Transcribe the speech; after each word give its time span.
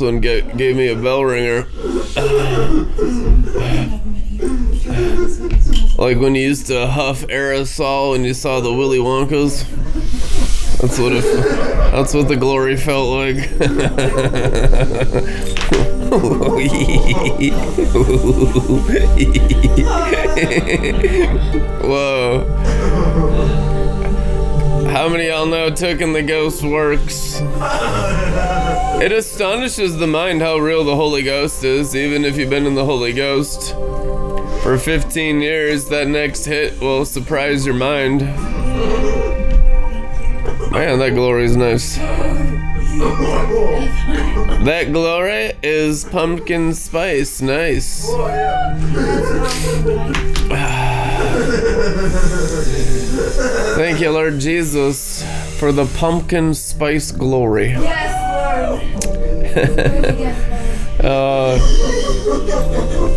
one 0.00 0.20
ga- 0.20 0.42
gave 0.56 0.76
me 0.76 0.88
a 0.88 0.96
bell 0.96 1.24
ringer. 1.24 1.66
like 5.98 6.18
when 6.18 6.34
you 6.34 6.42
used 6.42 6.66
to 6.68 6.86
huff 6.86 7.22
aerosol 7.26 8.14
and 8.14 8.24
you 8.24 8.34
saw 8.34 8.60
the 8.60 8.72
Willy 8.72 8.98
Wonkas. 8.98 9.64
That's 10.80 10.98
what 10.98 11.12
it. 11.12 11.24
That's 11.92 12.14
what 12.14 12.28
the 12.28 12.36
glory 12.36 12.76
felt 12.76 13.08
like. 13.08 13.48
Whoa. 21.82 22.44
How 24.92 25.08
many 25.08 25.28
y'all 25.28 25.46
know 25.46 25.70
Token 25.70 26.12
the 26.12 26.22
Ghost 26.22 26.62
works? 26.62 27.40
It 29.00 29.12
astonishes 29.12 29.96
the 29.96 30.08
mind 30.08 30.42
how 30.42 30.58
real 30.58 30.82
the 30.82 30.96
Holy 30.96 31.22
Ghost 31.22 31.62
is, 31.62 31.94
even 31.94 32.24
if 32.24 32.36
you've 32.36 32.50
been 32.50 32.66
in 32.66 32.74
the 32.74 32.84
Holy 32.84 33.12
Ghost 33.12 33.72
for 34.64 34.76
15 34.76 35.40
years. 35.40 35.88
That 35.88 36.08
next 36.08 36.44
hit 36.44 36.80
will 36.80 37.04
surprise 37.04 37.64
your 37.64 37.76
mind. 37.76 38.22
Man, 40.72 40.98
that 40.98 41.12
glory 41.14 41.44
is 41.44 41.56
nice. 41.56 41.96
That 44.66 44.90
glory 44.92 45.52
is 45.62 46.04
pumpkin 46.04 46.74
spice. 46.74 47.40
Nice. 47.40 48.10
Thank 53.76 54.00
you, 54.00 54.10
Lord 54.10 54.40
Jesus, 54.40 55.22
for 55.60 55.70
the 55.70 55.86
pumpkin 55.86 56.52
spice 56.52 57.12
glory. 57.12 57.76
Uh, 60.98 61.56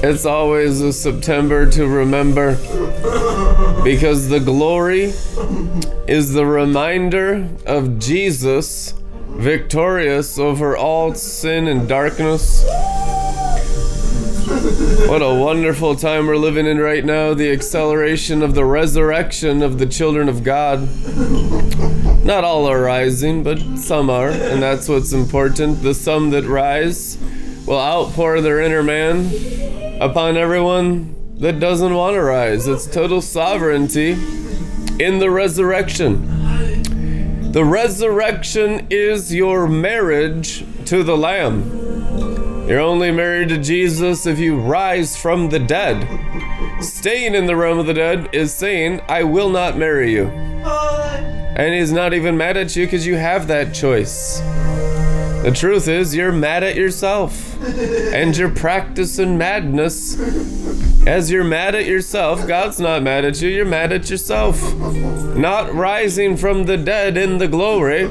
it's 0.03 0.23
always 0.23 0.81
a 0.81 0.93
September 0.93 1.67
to 1.67 1.87
remember 1.87 2.55
because 3.83 4.29
the 4.29 4.39
glory 4.39 5.13
is 6.07 6.31
the 6.33 6.45
reminder 6.45 7.49
of 7.65 7.97
Jesus 7.97 8.93
victorious 9.29 10.37
over 10.37 10.77
all 10.77 11.15
sin 11.15 11.67
and 11.67 11.89
darkness. 11.89 12.63
What 15.07 15.21
a 15.21 15.33
wonderful 15.33 15.95
time 15.95 16.27
we're 16.27 16.37
living 16.37 16.65
in 16.65 16.77
right 16.77 17.03
now. 17.03 17.33
The 17.33 17.51
acceleration 17.51 18.41
of 18.41 18.55
the 18.55 18.63
resurrection 18.63 19.61
of 19.61 19.79
the 19.79 19.85
children 19.85 20.29
of 20.29 20.43
God. 20.43 20.87
Not 22.23 22.45
all 22.45 22.67
are 22.67 22.81
rising, 22.81 23.43
but 23.43 23.59
some 23.77 24.09
are, 24.09 24.29
and 24.29 24.61
that's 24.61 24.87
what's 24.87 25.11
important. 25.11 25.83
The 25.83 25.93
some 25.93 26.29
that 26.29 26.45
rise 26.45 27.17
will 27.65 27.79
outpour 27.79 28.39
their 28.39 28.61
inner 28.61 28.83
man 28.83 29.29
upon 30.01 30.37
everyone 30.37 31.15
that 31.39 31.59
doesn't 31.59 31.93
want 31.93 32.13
to 32.13 32.21
rise. 32.21 32.67
It's 32.67 32.87
total 32.87 33.21
sovereignty 33.21 34.11
in 34.99 35.19
the 35.19 35.29
resurrection. 35.29 36.29
The 37.51 37.65
resurrection 37.65 38.87
is 38.89 39.33
your 39.33 39.67
marriage 39.67 40.63
to 40.85 41.03
the 41.03 41.17
Lamb. 41.17 41.80
You're 42.71 42.79
only 42.79 43.11
married 43.11 43.49
to 43.49 43.57
Jesus 43.57 44.25
if 44.25 44.39
you 44.39 44.57
rise 44.57 45.17
from 45.17 45.49
the 45.49 45.59
dead. 45.59 46.07
Staying 46.81 47.35
in 47.35 47.45
the 47.45 47.57
realm 47.57 47.79
of 47.79 47.85
the 47.85 47.93
dead 47.93 48.29
is 48.31 48.53
saying, 48.53 49.01
I 49.09 49.23
will 49.23 49.49
not 49.49 49.75
marry 49.75 50.13
you. 50.13 50.27
And 50.27 51.73
he's 51.73 51.91
not 51.91 52.13
even 52.13 52.37
mad 52.37 52.55
at 52.55 52.73
you 52.77 52.85
because 52.85 53.05
you 53.05 53.17
have 53.17 53.47
that 53.47 53.73
choice. 53.73 54.39
The 55.43 55.51
truth 55.53 55.89
is, 55.89 56.15
you're 56.15 56.31
mad 56.31 56.63
at 56.63 56.77
yourself. 56.77 57.61
And 57.61 58.37
you're 58.37 58.55
practicing 58.55 59.37
madness. 59.37 60.17
As 61.05 61.29
you're 61.29 61.43
mad 61.43 61.75
at 61.75 61.87
yourself, 61.87 62.47
God's 62.47 62.79
not 62.79 63.03
mad 63.03 63.25
at 63.25 63.41
you, 63.41 63.49
you're 63.49 63.65
mad 63.65 63.91
at 63.91 64.09
yourself. 64.09 64.73
Not 65.35 65.73
rising 65.73 66.37
from 66.37 66.63
the 66.63 66.77
dead 66.77 67.17
in 67.17 67.37
the 67.37 67.49
glory 67.49 68.03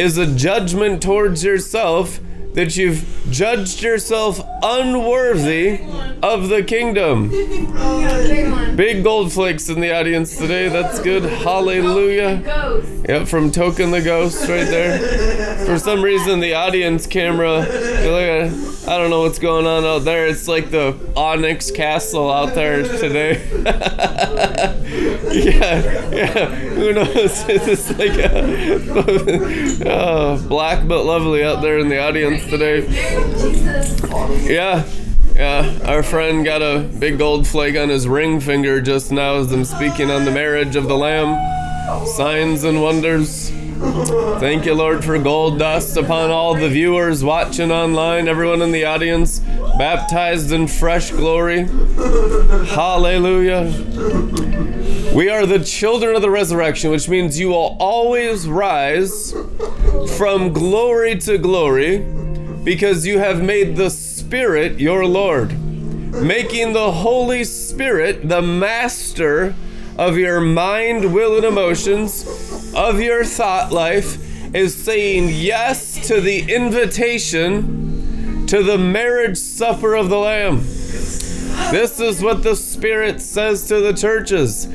is 0.00 0.16
a 0.16 0.34
judgment 0.34 1.02
towards 1.02 1.44
yourself 1.44 2.20
that 2.58 2.76
you've 2.76 3.06
judged 3.30 3.82
yourself 3.84 4.40
unworthy 4.64 5.78
of 6.24 6.48
the 6.48 6.60
kingdom. 6.60 7.28
Big 8.74 9.04
gold 9.04 9.32
flakes 9.32 9.68
in 9.68 9.78
the 9.78 9.96
audience 9.96 10.36
today. 10.36 10.68
That's 10.68 10.98
good. 10.98 11.22
Hallelujah. 11.22 12.42
Yep, 13.08 13.28
from 13.28 13.52
Token 13.52 13.92
the 13.92 14.02
Ghost 14.02 14.40
right 14.48 14.66
there. 14.66 14.98
For 15.66 15.78
some 15.78 16.02
reason, 16.02 16.40
the 16.40 16.54
audience 16.54 17.06
camera, 17.06 17.64
I 18.88 18.96
don't 18.96 19.10
know 19.10 19.20
what's 19.20 19.38
going 19.38 19.66
on 19.66 19.84
out 19.84 20.04
there. 20.04 20.26
It's 20.26 20.48
like 20.48 20.70
the 20.70 20.96
Onyx 21.14 21.70
Castle 21.70 22.30
out 22.30 22.54
there 22.54 22.82
today. 22.82 23.46
yeah, 25.30 26.08
yeah. 26.10 26.46
Who 26.46 26.94
knows? 26.94 27.44
It's 27.48 27.90
like 27.98 28.16
a, 28.16 29.84
oh, 29.92 30.42
black 30.48 30.88
but 30.88 31.04
lovely 31.04 31.44
out 31.44 31.60
there 31.60 31.78
in 31.78 31.90
the 31.90 31.98
audience 31.98 32.46
today. 32.46 32.86
Yeah. 34.50 34.88
Yeah, 35.34 35.78
our 35.84 36.02
friend 36.02 36.42
got 36.44 36.62
a 36.62 36.80
big 36.98 37.18
gold 37.18 37.46
flake 37.46 37.76
on 37.76 37.90
his 37.90 38.08
ring 38.08 38.40
finger 38.40 38.80
just 38.80 39.12
now 39.12 39.34
as 39.34 39.52
I'm 39.52 39.66
speaking 39.66 40.10
on 40.10 40.24
the 40.24 40.32
marriage 40.32 40.76
of 40.76 40.88
the 40.88 40.96
Lamb. 40.96 41.36
Signs 42.06 42.64
and 42.64 42.80
wonders. 42.82 43.52
Thank 44.40 44.66
you, 44.66 44.74
Lord, 44.74 45.04
for 45.04 45.16
gold 45.18 45.60
dust 45.60 45.96
upon 45.96 46.30
all 46.30 46.54
the 46.54 46.68
viewers 46.68 47.22
watching 47.22 47.70
online, 47.70 48.26
everyone 48.26 48.60
in 48.60 48.72
the 48.72 48.84
audience, 48.84 49.38
baptized 49.78 50.50
in 50.50 50.66
fresh 50.66 51.12
glory. 51.12 51.64
Hallelujah. 52.70 53.66
We 55.14 55.28
are 55.28 55.46
the 55.46 55.62
children 55.64 56.16
of 56.16 56.22
the 56.22 56.30
resurrection, 56.30 56.90
which 56.90 57.08
means 57.08 57.38
you 57.38 57.50
will 57.50 57.76
always 57.78 58.48
rise 58.48 59.32
from 60.16 60.52
glory 60.52 61.16
to 61.18 61.38
glory 61.38 61.98
because 62.64 63.06
you 63.06 63.20
have 63.20 63.40
made 63.40 63.76
the 63.76 63.90
Spirit 63.90 64.80
your 64.80 65.06
Lord, 65.06 65.56
making 66.20 66.72
the 66.72 66.90
Holy 66.90 67.44
Spirit 67.44 68.28
the 68.28 68.42
master 68.42 69.54
of 69.98 70.16
your 70.16 70.40
mind, 70.40 71.12
will, 71.12 71.36
and 71.36 71.44
emotions, 71.44 72.24
of 72.74 73.00
your 73.00 73.24
thought 73.24 73.72
life, 73.72 74.54
is 74.54 74.74
saying 74.74 75.28
yes 75.30 76.06
to 76.06 76.20
the 76.20 76.50
invitation 76.50 78.46
to 78.46 78.62
the 78.62 78.78
marriage 78.78 79.36
supper 79.36 79.94
of 79.94 80.08
the 80.08 80.18
Lamb. 80.18 80.60
This 81.70 82.00
is 82.00 82.22
what 82.22 82.42
the 82.42 82.56
Spirit 82.56 83.20
says 83.20 83.68
to 83.68 83.80
the 83.80 83.92
churches 83.92 84.68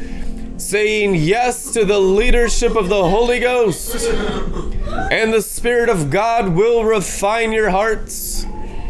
saying 0.57 1.15
yes 1.15 1.73
to 1.73 1.83
the 1.85 1.99
leadership 1.99 2.75
of 2.75 2.89
the 2.89 3.09
Holy 3.09 3.39
Ghost. 3.39 4.07
And 5.11 5.33
the 5.33 5.41
Spirit 5.41 5.89
of 5.89 6.09
God 6.09 6.49
will 6.49 6.83
refine 6.83 7.51
your 7.51 7.69
hearts. 7.69 8.45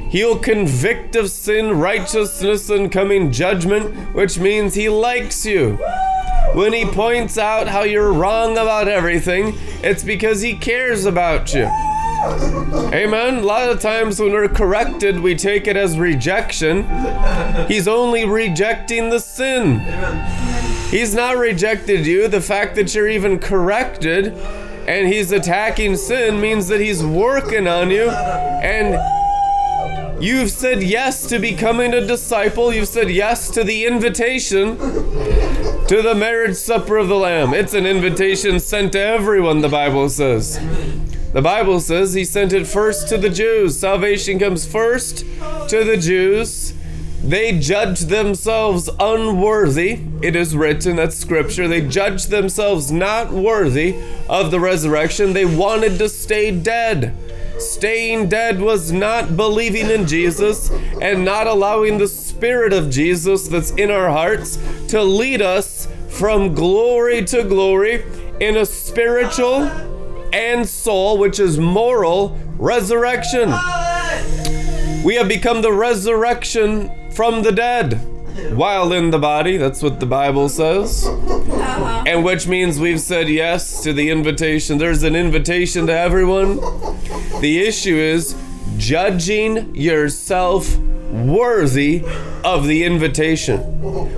He'll 0.09 0.38
convict 0.38 1.15
of 1.15 1.30
sin, 1.30 1.80
righteousness, 1.80 2.69
and 2.69 2.91
coming 2.91 3.31
judgment, 3.31 4.13
which 4.13 4.38
means 4.38 4.75
He 4.75 4.88
likes 4.89 5.45
you. 5.45 5.80
When 6.54 6.74
He 6.74 6.86
points 6.86 7.38
out 7.38 7.68
how 7.68 7.84
you're 7.84 8.14
wrong 8.14 8.58
about 8.58 8.88
everything, 8.88 9.54
it's 9.84 10.04
because 10.04 10.42
He 10.42 10.56
cares 10.56 11.06
about 11.06 11.54
you. 11.54 11.70
Amen. 12.94 13.40
A 13.40 13.42
lot 13.42 13.70
of 13.70 13.81
times 13.81 14.20
when 14.20 14.31
we're 14.31 14.48
corrected, 14.48 15.20
we 15.20 15.36
take 15.36 15.68
it 15.68 15.75
as 15.75 15.98
rejection. 15.98 16.88
He's 17.68 17.88
only 17.88 18.25
rejecting 18.25 19.10
the 19.10 19.20
sin. 19.20 19.80
He's 20.90 21.14
not 21.14 21.38
rejected 21.38 22.06
you. 22.06 22.28
The 22.28 22.40
fact 22.40 22.76
that 22.76 22.96
you're 22.96 23.10
even 23.10 23.40
corrected 23.40 24.34
and 24.88 25.08
he's 25.08 25.31
attacking 25.31 25.98
sin 25.98 26.40
means 26.40 26.68
that 26.68 26.80
he's 26.80 27.04
working 27.04 27.68
on 27.68 27.90
you 27.90 28.10
and 28.10 28.94
you've 30.24 30.52
said 30.52 30.84
yes 30.84 31.26
to 31.28 31.40
becoming 31.40 31.94
a 31.94 32.06
disciple. 32.06 32.74
You've 32.74 32.88
said 32.88 33.10
yes 33.10 33.50
to 33.52 33.64
the 33.64 33.86
invitation 33.86 34.78
to 35.88 36.01
the 36.01 36.15
marriage 36.15 36.56
supper 36.56 36.97
of 36.97 37.07
the 37.09 37.15
Lamb. 37.15 37.53
It's 37.53 37.74
an 37.74 37.85
invitation 37.85 38.59
sent 38.59 38.94
to 38.94 39.00
everyone, 39.00 39.62
the 39.62 39.69
Bible 39.69 40.09
says. 40.09 40.59
The 41.33 41.41
Bible 41.41 41.80
says 41.80 42.13
he 42.13 42.24
sent 42.25 42.53
it 42.53 42.65
first 42.68 43.09
to 43.09 43.18
the 43.18 43.30
Jews. 43.30 43.80
Salvation 43.80 44.39
comes 44.39 44.65
first 44.65 45.25
to 45.68 45.83
the 45.83 45.97
Jews, 45.97 46.74
They 47.24 47.57
judge 47.57 48.01
themselves 48.01 48.89
unworthy. 49.00 50.01
It 50.21 50.35
is 50.35 50.56
written, 50.56 50.97
that's 50.97 51.15
scripture. 51.15 51.68
They 51.69 51.81
judge 51.81 52.25
themselves 52.25 52.91
not 52.91 53.31
worthy 53.31 53.95
of 54.27 54.51
the 54.51 54.59
resurrection. 54.59 55.31
They 55.33 55.45
wanted 55.45 55.97
to 56.00 56.09
stay 56.09 56.51
dead. 56.51 57.15
Staying 57.59 58.27
dead 58.27 58.59
was 58.59 58.91
not 58.91 59.38
believing 59.38 59.89
in 59.89 60.06
Jesus 60.06 60.69
and 61.01 61.24
not 61.24 61.47
allowing 61.47 61.97
the 61.97 62.07
Spirit 62.44 62.74
of 62.74 62.90
Jesus 62.90 63.48
that's 63.48 63.72
in 63.72 63.90
our 63.90 64.10
hearts 64.10 64.57
to 64.90 65.01
lead 65.01 65.42
us 65.42 65.88
from 66.10 66.54
glory 66.54 67.24
to 67.24 67.42
glory 67.42 68.04
in 68.42 68.57
a 68.57 68.66
spiritual 68.66 69.62
and 70.34 70.68
soul, 70.68 71.18
which 71.18 71.40
is 71.40 71.57
moral 71.57 72.38
resurrection. 72.57 73.48
We 75.06 75.16
have 75.16 75.30
become 75.30 75.62
the 75.62 75.72
resurrection 75.72 76.92
from 77.12 77.44
the 77.44 77.54
dead 77.54 77.94
while 78.57 78.92
in 78.92 79.10
the 79.10 79.19
body. 79.19 79.56
That's 79.56 79.81
what 79.81 80.01
the 80.01 80.06
Bible 80.06 80.50
says. 80.50 81.06
And 82.06 82.25
which 82.25 82.45
means 82.45 82.78
we've 82.78 83.00
said 83.00 83.30
yes 83.30 83.81
to 83.84 83.94
the 83.94 84.10
invitation. 84.10 84.80
There's 84.80 85.04
an 85.04 85.16
invitation 85.16 85.88
to 85.88 85.98
everyone. 85.98 86.57
The 87.40 87.63
issue 87.66 87.95
is 87.95 88.36
judging 88.75 89.74
yourself 89.74 90.78
worthy 91.13 92.04
of 92.44 92.68
the 92.68 92.83
invitation, 92.83 93.60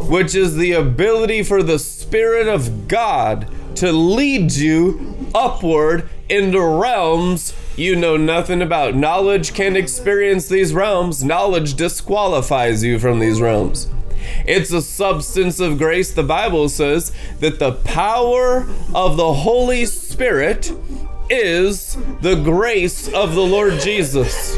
which 0.08 0.34
is 0.34 0.56
the 0.56 0.72
ability 0.72 1.44
for 1.44 1.62
the 1.62 1.80
Spirit 1.80 2.48
of 2.48 2.88
God 2.88 3.48
to 3.76 3.92
lead 3.92 4.54
you 4.54 5.30
upward 5.36 6.10
into 6.30 6.62
realms 6.62 7.54
you 7.76 7.96
know 7.96 8.16
nothing 8.16 8.62
about. 8.62 8.96
Knowledge 8.96 9.54
can 9.54 9.76
experience 9.76 10.48
these 10.48 10.74
realms, 10.74 11.24
knowledge 11.24 11.74
disqualifies 11.74 12.84
you 12.84 13.00
from 13.00 13.20
these 13.20 13.42
realms. 13.42 13.90
It's 14.48 14.72
a 14.72 14.82
substance 14.82 15.60
of 15.60 15.78
grace. 15.78 16.14
The 16.14 16.24
Bible 16.24 16.70
says 16.70 17.12
that 17.42 17.60
the 17.60 17.74
power 17.74 18.68
of 18.94 19.18
the 19.18 19.34
Holy 19.34 19.86
Spirit 19.86 20.72
is 21.30 21.98
the 22.22 22.36
grace 22.36 23.12
of 23.14 23.36
the 23.36 23.42
Lord 23.42 23.80
Jesus. 23.80 24.58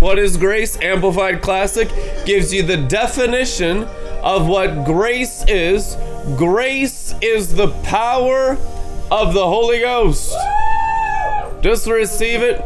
What 0.00 0.20
is 0.20 0.36
grace? 0.36 0.80
Amplified 0.80 1.42
Classic 1.42 1.88
gives 2.24 2.54
you 2.54 2.62
the 2.62 2.76
definition 2.76 3.82
of 4.22 4.46
what 4.46 4.84
grace 4.84 5.44
is. 5.48 5.96
Grace 6.36 7.16
is 7.20 7.54
the 7.56 7.68
power 7.82 8.56
of 9.10 9.34
the 9.34 9.44
Holy 9.44 9.80
Ghost. 9.80 10.36
Just 11.60 11.88
receive 11.88 12.42
it, 12.42 12.60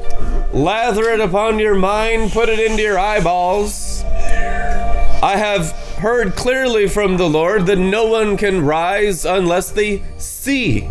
lather 0.52 1.08
it 1.08 1.20
upon 1.20 1.58
your 1.58 1.74
mind, 1.74 2.32
put 2.32 2.50
it 2.50 2.58
into 2.58 2.82
your 2.82 2.98
eyeballs. 2.98 4.02
I 4.04 5.36
have 5.38 5.70
heard 6.00 6.36
clearly 6.36 6.86
from 6.86 7.16
the 7.16 7.30
Lord 7.30 7.64
that 7.64 7.78
no 7.78 8.04
one 8.04 8.36
can 8.36 8.62
rise 8.62 9.24
unless 9.24 9.70
they 9.70 10.02
see. 10.18 10.86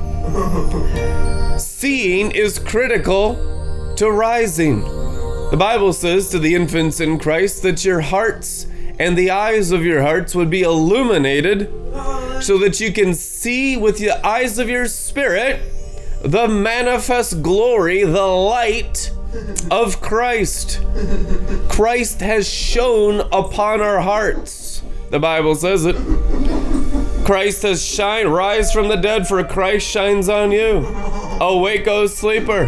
Seeing 1.59 2.31
is 2.31 2.57
critical 2.57 3.93
to 3.97 4.09
rising. 4.09 5.00
The 5.51 5.57
Bible 5.57 5.91
says 5.91 6.29
to 6.29 6.39
the 6.39 6.55
infants 6.55 7.01
in 7.01 7.19
Christ 7.19 7.61
that 7.63 7.83
your 7.83 7.99
hearts 7.99 8.67
and 8.97 9.17
the 9.17 9.31
eyes 9.31 9.71
of 9.71 9.83
your 9.83 10.01
hearts 10.01 10.33
would 10.33 10.49
be 10.49 10.61
illuminated 10.61 11.69
so 12.41 12.57
that 12.59 12.79
you 12.79 12.93
can 12.93 13.13
see 13.13 13.75
with 13.75 13.97
the 13.97 14.25
eyes 14.25 14.59
of 14.59 14.69
your 14.69 14.87
spirit 14.87 15.61
the 16.23 16.47
manifest 16.47 17.41
glory, 17.41 18.05
the 18.05 18.25
light 18.25 19.11
of 19.69 19.99
Christ. 19.99 20.79
Christ 21.67 22.21
has 22.21 22.47
shone 22.47 23.19
upon 23.33 23.81
our 23.81 23.99
hearts. 23.99 24.81
The 25.09 25.19
Bible 25.19 25.55
says 25.55 25.85
it. 25.85 25.97
Christ 27.25 27.61
has 27.61 27.85
shine, 27.85 28.27
rise 28.27 28.71
from 28.73 28.87
the 28.87 28.95
dead, 28.95 29.27
for 29.27 29.43
Christ 29.43 29.87
shines 29.87 30.27
on 30.27 30.51
you. 30.51 30.85
Awake, 31.39 31.87
O 31.87 32.07
sleeper, 32.07 32.65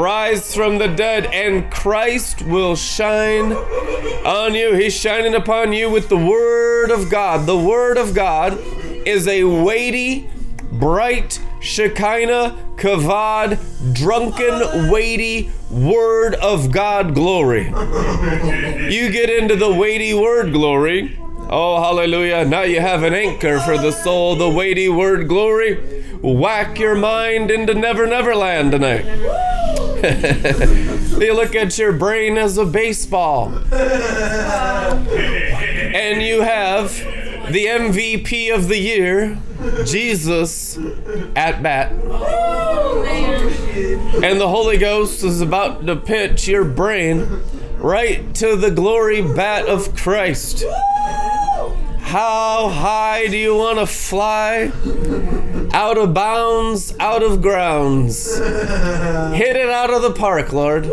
rise 0.00 0.54
from 0.54 0.78
the 0.78 0.88
dead, 0.88 1.26
and 1.26 1.70
Christ 1.70 2.42
will 2.42 2.74
shine 2.74 3.52
on 3.52 4.54
you. 4.54 4.74
He's 4.74 4.94
shining 4.94 5.34
upon 5.34 5.72
you 5.72 5.90
with 5.90 6.08
the 6.08 6.16
Word 6.16 6.90
of 6.90 7.10
God. 7.10 7.46
The 7.46 7.58
Word 7.58 7.98
of 7.98 8.14
God 8.14 8.58
is 9.06 9.28
a 9.28 9.44
weighty, 9.44 10.28
bright, 10.72 11.40
Shekinah, 11.60 12.58
Kavod, 12.76 13.58
drunken, 13.94 14.90
weighty 14.90 15.50
Word 15.70 16.34
of 16.36 16.72
God 16.72 17.14
glory. 17.14 17.66
You 17.66 19.10
get 19.10 19.30
into 19.30 19.56
the 19.56 19.72
weighty 19.72 20.12
Word 20.14 20.52
glory. 20.52 21.18
Oh, 21.50 21.80
hallelujah. 21.80 22.44
Now 22.44 22.62
you 22.62 22.80
have 22.80 23.02
an 23.02 23.12
anchor 23.14 23.60
for 23.60 23.76
the 23.76 23.92
soul, 23.92 24.34
the 24.34 24.48
weighty 24.48 24.88
Word 24.88 25.28
glory. 25.28 26.02
Whack 26.22 26.78
your 26.78 26.94
mind 26.94 27.50
into 27.50 27.74
Never 27.74 28.06
Never 28.06 28.34
Land 28.34 28.72
tonight. 28.72 29.04
they 30.04 31.30
look 31.30 31.54
at 31.54 31.76
your 31.78 31.92
brain 31.92 32.38
as 32.38 32.56
a 32.56 32.64
baseball. 32.64 33.54
And 35.94 36.22
you 36.22 36.40
have 36.42 36.96
the 37.52 37.66
MVP 37.66 38.54
of 38.54 38.68
the 38.68 38.78
year, 38.78 39.38
Jesus, 39.84 40.78
at 41.36 41.62
bat. 41.62 41.92
And 44.22 44.40
the 44.40 44.48
Holy 44.48 44.78
Ghost 44.78 45.22
is 45.22 45.40
about 45.42 45.84
to 45.86 45.96
pitch 45.96 46.48
your 46.48 46.64
brain 46.64 47.42
right 47.84 48.34
to 48.34 48.56
the 48.56 48.70
glory 48.70 49.20
bat 49.20 49.66
of 49.66 49.94
Christ. 49.94 50.64
How 51.98 52.70
high 52.70 53.26
do 53.26 53.36
you 53.36 53.54
want 53.54 53.78
to 53.78 53.86
fly? 53.86 54.72
Out 55.74 55.98
of 55.98 56.14
bounds, 56.14 56.96
out 56.98 57.22
of 57.22 57.42
grounds. 57.42 58.38
Hit 58.38 59.56
it 59.56 59.68
out 59.68 59.92
of 59.92 60.00
the 60.00 60.12
park, 60.12 60.50
Lord. 60.54 60.86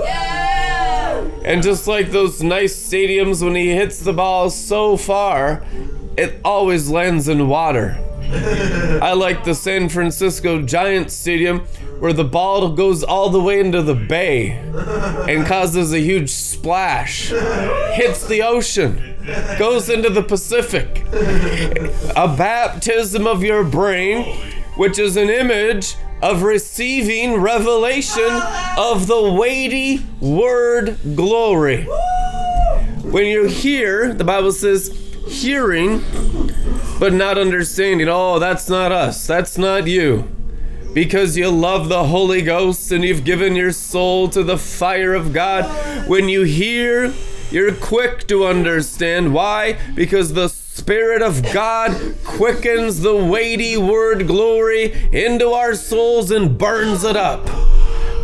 And 1.45 1.63
just 1.63 1.87
like 1.87 2.11
those 2.11 2.43
nice 2.43 2.75
stadiums, 2.75 3.41
when 3.41 3.55
he 3.55 3.69
hits 3.69 3.99
the 3.99 4.11
ball 4.11 4.49
so 4.49 4.97
far, 4.97 5.63
it 6.17 6.41
always 6.43 6.89
lands 6.89 7.29
in 7.29 7.47
water. 7.47 7.97
I 9.01 9.13
like 9.13 9.43
the 9.43 9.55
San 9.55 9.89
Francisco 9.89 10.61
Giants 10.61 11.13
Stadium 11.13 11.61
where 11.99 12.13
the 12.13 12.23
ball 12.23 12.69
goes 12.69 13.03
all 13.03 13.29
the 13.29 13.39
way 13.39 13.59
into 13.59 13.81
the 13.81 13.93
bay 13.93 14.51
and 15.29 15.45
causes 15.45 15.93
a 15.93 15.99
huge 15.99 16.31
splash, 16.31 17.29
hits 17.93 18.25
the 18.27 18.41
ocean, 18.41 19.15
goes 19.59 19.87
into 19.87 20.09
the 20.09 20.23
Pacific. 20.23 21.05
A 22.15 22.35
baptism 22.35 23.27
of 23.27 23.43
your 23.43 23.63
brain, 23.63 24.35
which 24.77 24.97
is 24.97 25.15
an 25.15 25.29
image 25.29 25.95
of 26.23 26.41
receiving 26.41 27.39
revelation 27.39 28.41
of 28.77 29.05
the 29.05 29.33
weighty 29.33 30.03
word 30.19 30.97
glory. 31.15 31.83
When 33.03 33.25
you 33.25 33.45
hear, 33.45 34.13
the 34.13 34.23
Bible 34.23 34.51
says, 34.51 34.97
hearing 35.27 35.99
but 37.01 37.13
not 37.13 37.35
understanding. 37.35 38.07
Oh, 38.07 38.37
that's 38.37 38.69
not 38.69 38.91
us. 38.91 39.25
That's 39.25 39.57
not 39.57 39.87
you. 39.87 40.29
Because 40.93 41.35
you 41.35 41.49
love 41.49 41.89
the 41.89 42.03
Holy 42.03 42.43
Ghost 42.43 42.91
and 42.91 43.03
you've 43.03 43.23
given 43.23 43.55
your 43.55 43.71
soul 43.71 44.29
to 44.29 44.43
the 44.43 44.59
fire 44.59 45.15
of 45.15 45.33
God. 45.33 45.65
When 46.07 46.29
you 46.29 46.43
hear, 46.43 47.11
you're 47.49 47.73
quick 47.73 48.27
to 48.27 48.45
understand. 48.45 49.33
Why? 49.33 49.79
Because 49.95 50.33
the 50.33 50.47
Spirit 50.47 51.23
of 51.23 51.41
God 51.51 52.17
quickens 52.23 52.99
the 52.99 53.15
weighty 53.15 53.77
word 53.77 54.27
glory 54.27 54.93
into 55.11 55.47
our 55.49 55.73
souls 55.73 56.29
and 56.29 56.55
burns 56.55 57.03
it 57.03 57.15
up. 57.15 57.43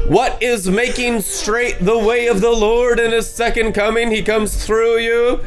What 0.07 0.41
is 0.41 0.69
making 0.69 1.19
straight 1.19 1.79
the 1.81 1.97
way 1.97 2.27
of 2.27 2.39
the 2.39 2.51
Lord 2.51 2.97
in 2.97 3.11
His 3.11 3.29
second 3.29 3.73
coming? 3.73 4.09
He 4.09 4.23
comes 4.23 4.65
through 4.65 4.99
you, 4.99 5.43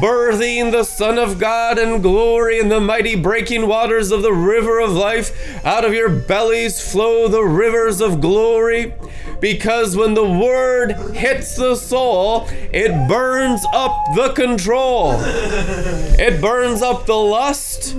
birthing 0.00 0.72
the 0.72 0.84
Son 0.84 1.18
of 1.18 1.38
God 1.38 1.78
and 1.78 2.02
glory 2.02 2.58
in 2.58 2.70
the 2.70 2.80
mighty 2.80 3.14
breaking 3.14 3.68
waters 3.68 4.10
of 4.10 4.22
the 4.22 4.32
river 4.32 4.80
of 4.80 4.92
life. 4.92 5.64
Out 5.66 5.84
of 5.84 5.92
your 5.92 6.08
bellies 6.08 6.80
flow 6.80 7.28
the 7.28 7.44
rivers 7.44 8.00
of 8.00 8.22
glory. 8.22 8.94
Because 9.40 9.96
when 9.96 10.14
the 10.14 10.28
word 10.28 10.92
hits 11.14 11.56
the 11.56 11.74
soul, 11.74 12.46
it 12.72 13.08
burns 13.08 13.64
up 13.72 13.96
the 14.14 14.32
control. 14.34 15.14
It 15.18 16.40
burns 16.40 16.82
up 16.82 17.06
the 17.06 17.14
lust 17.14 17.96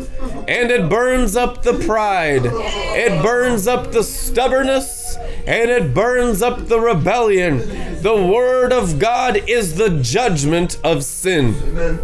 and 0.47 0.69
it 0.71 0.89
burns 0.89 1.35
up 1.35 1.63
the 1.63 1.73
pride. 1.73 2.43
It 2.45 3.23
burns 3.23 3.67
up 3.67 3.91
the 3.91 4.03
stubbornness 4.03 5.17
and 5.47 5.71
it 5.71 5.93
burns 5.93 6.41
up 6.41 6.67
the 6.67 6.79
rebellion. 6.79 7.57
The 8.01 8.15
word 8.15 8.71
of 8.71 8.99
God 8.99 9.49
is 9.49 9.75
the 9.75 9.89
judgment 10.01 10.77
of 10.83 11.03
sin. 11.03 11.99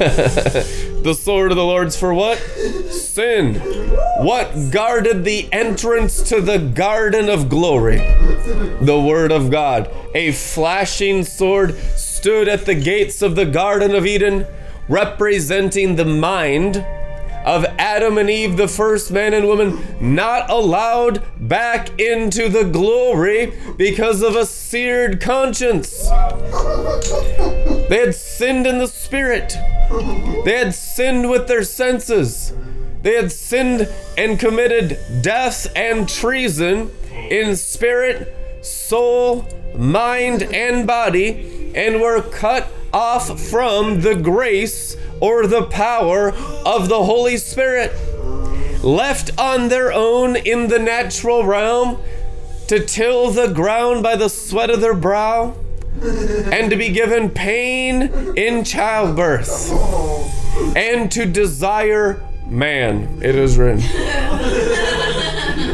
the 1.02 1.14
sword 1.14 1.50
of 1.50 1.58
the 1.58 1.64
Lord's 1.64 1.94
for 1.94 2.14
what? 2.14 2.38
Sin. 2.88 3.56
What 4.24 4.70
guarded 4.70 5.26
the 5.26 5.46
entrance 5.52 6.22
to 6.30 6.40
the 6.40 6.58
garden 6.58 7.28
of 7.28 7.50
glory? 7.50 7.98
The 8.80 8.98
word 8.98 9.30
of 9.30 9.50
God. 9.50 9.90
A 10.14 10.32
flashing 10.32 11.22
sword 11.24 11.76
stood 11.96 12.48
at 12.48 12.64
the 12.64 12.74
gates 12.74 13.20
of 13.20 13.36
the 13.36 13.44
Garden 13.44 13.94
of 13.94 14.06
Eden 14.06 14.46
representing 14.88 15.96
the 15.96 16.06
mind 16.06 16.76
of 17.44 17.64
Adam 17.78 18.18
and 18.18 18.28
Eve, 18.28 18.56
the 18.56 18.68
first 18.68 19.10
man 19.10 19.34
and 19.34 19.46
woman, 19.46 19.78
not 20.00 20.50
allowed 20.50 21.24
back 21.48 21.98
into 21.98 22.48
the 22.48 22.64
glory 22.64 23.52
because 23.76 24.22
of 24.22 24.36
a 24.36 24.46
seared 24.46 25.20
conscience. 25.20 26.08
They 27.88 27.98
had 27.98 28.14
sinned 28.14 28.66
in 28.66 28.78
the 28.78 28.86
spirit, 28.86 29.56
they 30.44 30.56
had 30.58 30.74
sinned 30.74 31.30
with 31.30 31.48
their 31.48 31.64
senses, 31.64 32.52
they 33.02 33.14
had 33.14 33.32
sinned 33.32 33.88
and 34.18 34.38
committed 34.38 34.98
death 35.22 35.66
and 35.74 36.08
treason 36.08 36.90
in 37.30 37.56
spirit, 37.56 38.64
soul, 38.64 39.48
mind, 39.74 40.42
and 40.42 40.86
body, 40.86 41.72
and 41.74 42.00
were 42.00 42.22
cut 42.22 42.70
off 42.92 43.40
from 43.40 44.00
the 44.00 44.14
grace 44.14 44.96
or 45.20 45.46
the 45.46 45.64
power 45.64 46.32
of 46.64 46.88
the 46.88 47.04
Holy 47.04 47.36
Spirit. 47.36 47.92
Left 48.82 49.30
on 49.38 49.68
their 49.68 49.92
own 49.92 50.36
in 50.36 50.68
the 50.68 50.78
natural 50.78 51.44
realm 51.44 52.00
to 52.68 52.84
till 52.84 53.30
the 53.30 53.52
ground 53.52 54.02
by 54.02 54.16
the 54.16 54.28
sweat 54.28 54.70
of 54.70 54.80
their 54.80 54.94
brow 54.94 55.54
and 56.00 56.70
to 56.70 56.76
be 56.76 56.88
given 56.88 57.28
pain 57.28 58.02
in 58.36 58.64
childbirth 58.64 59.70
and 60.76 61.10
to 61.12 61.26
desire 61.26 62.22
man, 62.46 63.20
it 63.22 63.34
is 63.34 63.58
written. 63.58 63.80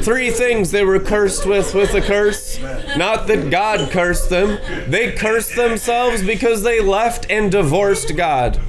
Three 0.06 0.30
things 0.30 0.70
they 0.70 0.84
were 0.84 1.00
cursed 1.00 1.46
with 1.46 1.74
with 1.74 1.92
a 1.94 2.00
curse. 2.00 2.60
Not 2.96 3.26
that 3.26 3.50
God 3.50 3.90
cursed 3.90 4.30
them. 4.30 4.60
They 4.88 5.10
cursed 5.10 5.56
themselves 5.56 6.22
because 6.22 6.62
they 6.62 6.78
left 6.80 7.26
and 7.28 7.50
divorced 7.50 8.16
God. 8.16 8.60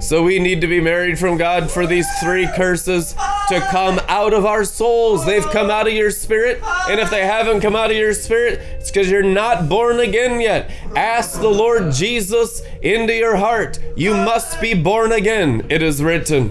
So 0.00 0.22
we 0.22 0.38
need 0.38 0.62
to 0.62 0.66
be 0.66 0.80
married 0.80 1.18
from 1.18 1.36
God 1.36 1.70
for 1.70 1.86
these 1.86 2.06
three 2.22 2.46
curses 2.56 3.12
to 3.48 3.60
come 3.70 4.00
out 4.08 4.32
of 4.32 4.46
our 4.46 4.64
souls. 4.64 5.26
They've 5.26 5.44
come 5.44 5.70
out 5.70 5.86
of 5.86 5.92
your 5.92 6.10
spirit, 6.10 6.62
and 6.88 6.98
if 6.98 7.10
they 7.10 7.26
haven't 7.26 7.60
come 7.60 7.76
out 7.76 7.90
of 7.90 7.96
your 7.96 8.14
spirit, 8.14 8.58
it's 8.78 8.90
because 8.90 9.10
you're 9.10 9.22
not 9.22 9.68
born 9.68 10.00
again 10.00 10.40
yet. 10.40 10.70
Ask 10.96 11.40
the 11.40 11.48
Lord 11.48 11.92
Jesus 11.92 12.62
into 12.80 13.14
your 13.14 13.36
heart. 13.36 13.78
You 13.96 14.14
must 14.14 14.60
be 14.60 14.74
born 14.74 15.12
again, 15.12 15.66
it 15.68 15.82
is 15.82 16.02
written. 16.02 16.48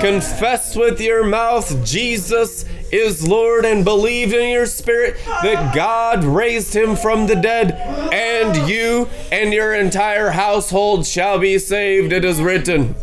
Confess 0.00 0.74
with 0.74 1.00
your 1.00 1.24
mouth 1.24 1.84
Jesus 1.84 2.64
is 2.94 3.26
Lord 3.26 3.64
and 3.64 3.84
believe 3.84 4.32
in 4.32 4.50
your 4.50 4.66
spirit 4.66 5.16
that 5.42 5.74
God 5.74 6.24
raised 6.24 6.74
him 6.74 6.94
from 6.94 7.26
the 7.26 7.34
dead, 7.34 7.72
and 8.12 8.68
you 8.68 9.08
and 9.32 9.52
your 9.52 9.74
entire 9.74 10.30
household 10.30 11.06
shall 11.06 11.38
be 11.38 11.58
saved. 11.58 12.12
It 12.12 12.24
is 12.24 12.40
written. 12.40 12.94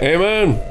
Amen. 0.00 0.64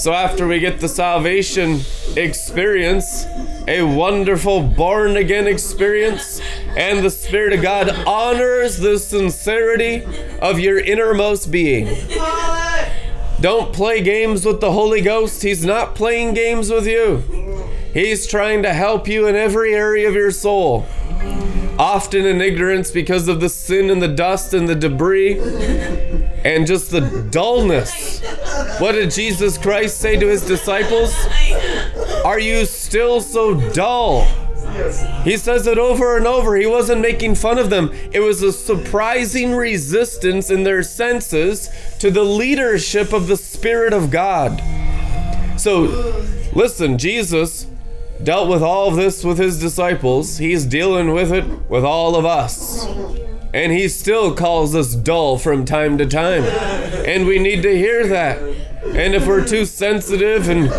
So, 0.00 0.12
after 0.12 0.48
we 0.48 0.58
get 0.58 0.80
the 0.80 0.88
salvation 0.88 1.80
experience, 2.16 3.24
a 3.68 3.82
wonderful 3.82 4.62
born 4.62 5.16
again 5.16 5.46
experience, 5.46 6.40
and 6.76 7.04
the 7.04 7.10
Spirit 7.10 7.52
of 7.52 7.62
God 7.62 7.90
honors 8.06 8.78
the 8.78 8.98
sincerity 8.98 10.02
of 10.40 10.58
your 10.58 10.80
innermost 10.80 11.50
being. 11.50 11.86
Don't 13.40 13.72
play 13.72 14.02
games 14.02 14.44
with 14.44 14.60
the 14.60 14.72
Holy 14.72 15.00
Ghost. 15.00 15.42
He's 15.42 15.64
not 15.64 15.94
playing 15.94 16.34
games 16.34 16.70
with 16.70 16.86
you. 16.86 17.22
He's 17.92 18.26
trying 18.26 18.62
to 18.62 18.72
help 18.72 19.08
you 19.08 19.26
in 19.26 19.34
every 19.34 19.74
area 19.74 20.08
of 20.08 20.14
your 20.14 20.30
soul. 20.30 20.86
Often 21.78 22.26
in 22.26 22.40
ignorance 22.40 22.90
because 22.90 23.26
of 23.26 23.40
the 23.40 23.48
sin 23.48 23.90
and 23.90 24.00
the 24.00 24.08
dust 24.08 24.54
and 24.54 24.68
the 24.68 24.74
debris 24.74 25.38
and 26.44 26.66
just 26.66 26.90
the 26.90 27.26
dullness. 27.30 28.20
What 28.78 28.92
did 28.92 29.10
Jesus 29.10 29.58
Christ 29.58 29.98
say 29.98 30.16
to 30.18 30.26
his 30.26 30.44
disciples? 30.46 31.14
Are 32.24 32.38
you 32.38 32.64
still 32.64 33.20
so 33.20 33.54
dull? 33.72 34.24
He 35.24 35.36
says 35.36 35.66
it 35.66 35.78
over 35.78 36.16
and 36.16 36.26
over. 36.26 36.56
He 36.56 36.66
wasn't 36.66 37.00
making 37.00 37.34
fun 37.34 37.58
of 37.58 37.70
them. 37.70 37.90
It 38.12 38.20
was 38.20 38.42
a 38.42 38.52
surprising 38.52 39.54
resistance 39.54 40.48
in 40.48 40.62
their 40.62 40.82
senses 40.82 41.70
to 41.98 42.10
the 42.10 42.22
leadership 42.22 43.12
of 43.12 43.26
the 43.26 43.36
Spirit 43.36 43.92
of 43.92 44.10
God. 44.10 44.62
So, 45.58 46.24
listen, 46.54 46.96
Jesus 46.96 47.66
dealt 48.24 48.48
with 48.48 48.62
all 48.62 48.88
of 48.88 48.96
this 48.96 49.24
with 49.24 49.38
his 49.38 49.58
disciples. 49.58 50.38
He's 50.38 50.64
dealing 50.64 51.12
with 51.12 51.32
it 51.32 51.44
with 51.70 51.84
all 51.84 52.16
of 52.16 52.24
us. 52.24 52.86
And 53.52 53.72
he 53.72 53.88
still 53.88 54.34
calls 54.34 54.74
us 54.74 54.94
dull 54.94 55.38
from 55.38 55.64
time 55.64 55.98
to 55.98 56.06
time. 56.06 56.44
And 56.44 57.26
we 57.26 57.38
need 57.38 57.62
to 57.62 57.76
hear 57.76 58.06
that. 58.06 58.38
And 58.84 59.14
if 59.14 59.26
we're 59.26 59.46
too 59.46 59.64
sensitive 59.64 60.48
and 60.48 60.70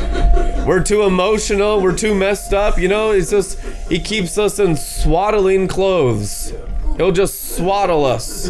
we're 0.66 0.84
too 0.84 1.04
emotional, 1.04 1.82
we're 1.82 1.96
too 1.96 2.16
messed 2.16 2.54
up, 2.54 2.78
you 2.78 2.88
know, 2.88 3.12
it's 3.12 3.30
just, 3.30 3.60
he 3.90 4.00
keeps 4.00 4.38
us 4.38 4.60
in 4.60 4.76
swaddling 4.76 5.68
clothes. 5.68 6.54
He'll 6.98 7.12
just 7.12 7.56
swaddle 7.56 8.06
us. 8.06 8.50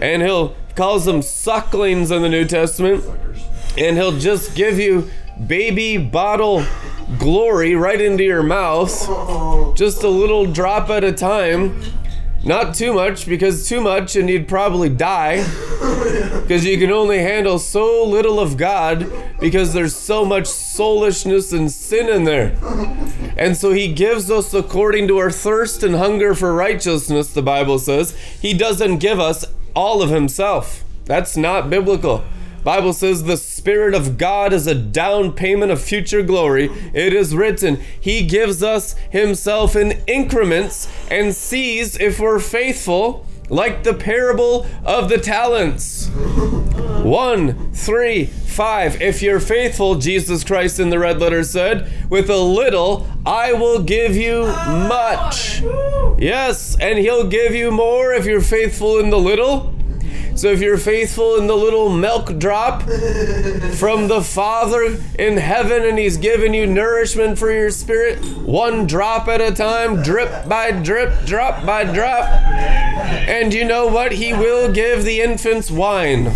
And 0.00 0.22
he'll 0.22 0.54
calls 0.78 1.04
them 1.04 1.22
sucklings 1.22 2.12
in 2.12 2.22
the 2.22 2.28
New 2.28 2.44
Testament. 2.44 3.04
And 3.76 3.96
he'll 3.96 4.16
just 4.16 4.54
give 4.54 4.78
you 4.78 5.10
baby 5.46 5.96
bottle 5.96 6.64
glory 7.18 7.74
right 7.74 8.00
into 8.00 8.24
your 8.24 8.42
mouth, 8.42 8.90
just 9.76 10.02
a 10.02 10.08
little 10.08 10.46
drop 10.46 10.90
at 10.90 11.04
a 11.04 11.12
time. 11.12 11.80
Not 12.44 12.74
too 12.74 12.92
much, 12.92 13.26
because 13.26 13.68
too 13.68 13.80
much 13.80 14.14
and 14.14 14.30
you'd 14.30 14.46
probably 14.46 14.88
die. 14.88 15.44
Because 16.42 16.64
you 16.64 16.78
can 16.78 16.90
only 16.92 17.18
handle 17.18 17.58
so 17.58 18.04
little 18.04 18.38
of 18.38 18.56
God 18.56 19.12
because 19.40 19.74
there's 19.74 19.94
so 19.94 20.24
much 20.24 20.46
soulishness 20.46 21.52
and 21.52 21.70
sin 21.70 22.08
in 22.08 22.24
there. 22.24 22.56
And 23.36 23.56
so 23.56 23.72
he 23.72 23.92
gives 23.92 24.30
us 24.30 24.54
according 24.54 25.08
to 25.08 25.18
our 25.18 25.30
thirst 25.30 25.82
and 25.82 25.96
hunger 25.96 26.34
for 26.34 26.54
righteousness, 26.54 27.32
the 27.32 27.42
Bible 27.42 27.78
says. 27.78 28.16
He 28.40 28.54
doesn't 28.54 28.98
give 28.98 29.18
us 29.18 29.44
all 29.74 30.00
of 30.00 30.10
himself. 30.10 30.84
That's 31.04 31.36
not 31.36 31.68
biblical. 31.68 32.24
Bible 32.68 32.92
says 32.92 33.22
the 33.22 33.38
spirit 33.38 33.94
of 33.94 34.18
God 34.18 34.52
is 34.52 34.66
a 34.66 34.74
down 34.74 35.32
payment 35.32 35.72
of 35.72 35.80
future 35.80 36.22
glory. 36.22 36.66
It 36.92 37.14
is 37.14 37.34
written, 37.34 37.80
he 37.98 38.26
gives 38.26 38.62
us 38.62 38.92
himself 39.08 39.74
in 39.74 40.02
increments 40.06 40.86
and 41.10 41.34
sees 41.34 41.98
if 41.98 42.20
we're 42.20 42.38
faithful, 42.38 43.24
like 43.48 43.84
the 43.84 43.94
parable 43.94 44.66
of 44.84 45.08
the 45.08 45.16
talents. 45.16 46.10
One, 47.02 47.72
three, 47.72 48.26
five. 48.26 49.00
If 49.00 49.22
you're 49.22 49.40
faithful, 49.40 49.94
Jesus 49.94 50.44
Christ 50.44 50.78
in 50.78 50.90
the 50.90 50.98
red 50.98 51.20
letter 51.20 51.44
said, 51.44 51.90
with 52.10 52.28
a 52.28 52.36
little, 52.36 53.08
I 53.24 53.54
will 53.54 53.82
give 53.82 54.14
you 54.14 54.42
much. 54.42 55.62
Yes, 56.18 56.76
and 56.78 56.98
he'll 56.98 57.28
give 57.28 57.54
you 57.54 57.70
more 57.70 58.12
if 58.12 58.26
you're 58.26 58.42
faithful 58.42 58.98
in 58.98 59.08
the 59.08 59.18
little. 59.18 59.74
So 60.38 60.52
if 60.52 60.60
you're 60.60 60.78
faithful 60.78 61.34
in 61.34 61.48
the 61.48 61.56
little 61.56 61.90
milk 61.90 62.38
drop 62.38 62.82
from 62.82 64.06
the 64.06 64.22
Father 64.22 64.96
in 65.18 65.36
heaven 65.36 65.84
and 65.84 65.98
He's 65.98 66.16
given 66.16 66.54
you 66.54 66.64
nourishment 66.64 67.40
for 67.40 67.50
your 67.50 67.72
spirit, 67.72 68.24
one 68.46 68.86
drop 68.86 69.26
at 69.26 69.40
a 69.40 69.52
time, 69.52 70.00
drip 70.00 70.48
by 70.48 70.70
drip, 70.70 71.26
drop 71.26 71.66
by 71.66 71.92
drop. 71.92 72.28
And 73.28 73.52
you 73.52 73.64
know 73.64 73.88
what? 73.88 74.12
He 74.12 74.32
will 74.32 74.70
give 74.72 75.02
the 75.02 75.22
infants 75.22 75.72
wine. 75.72 76.26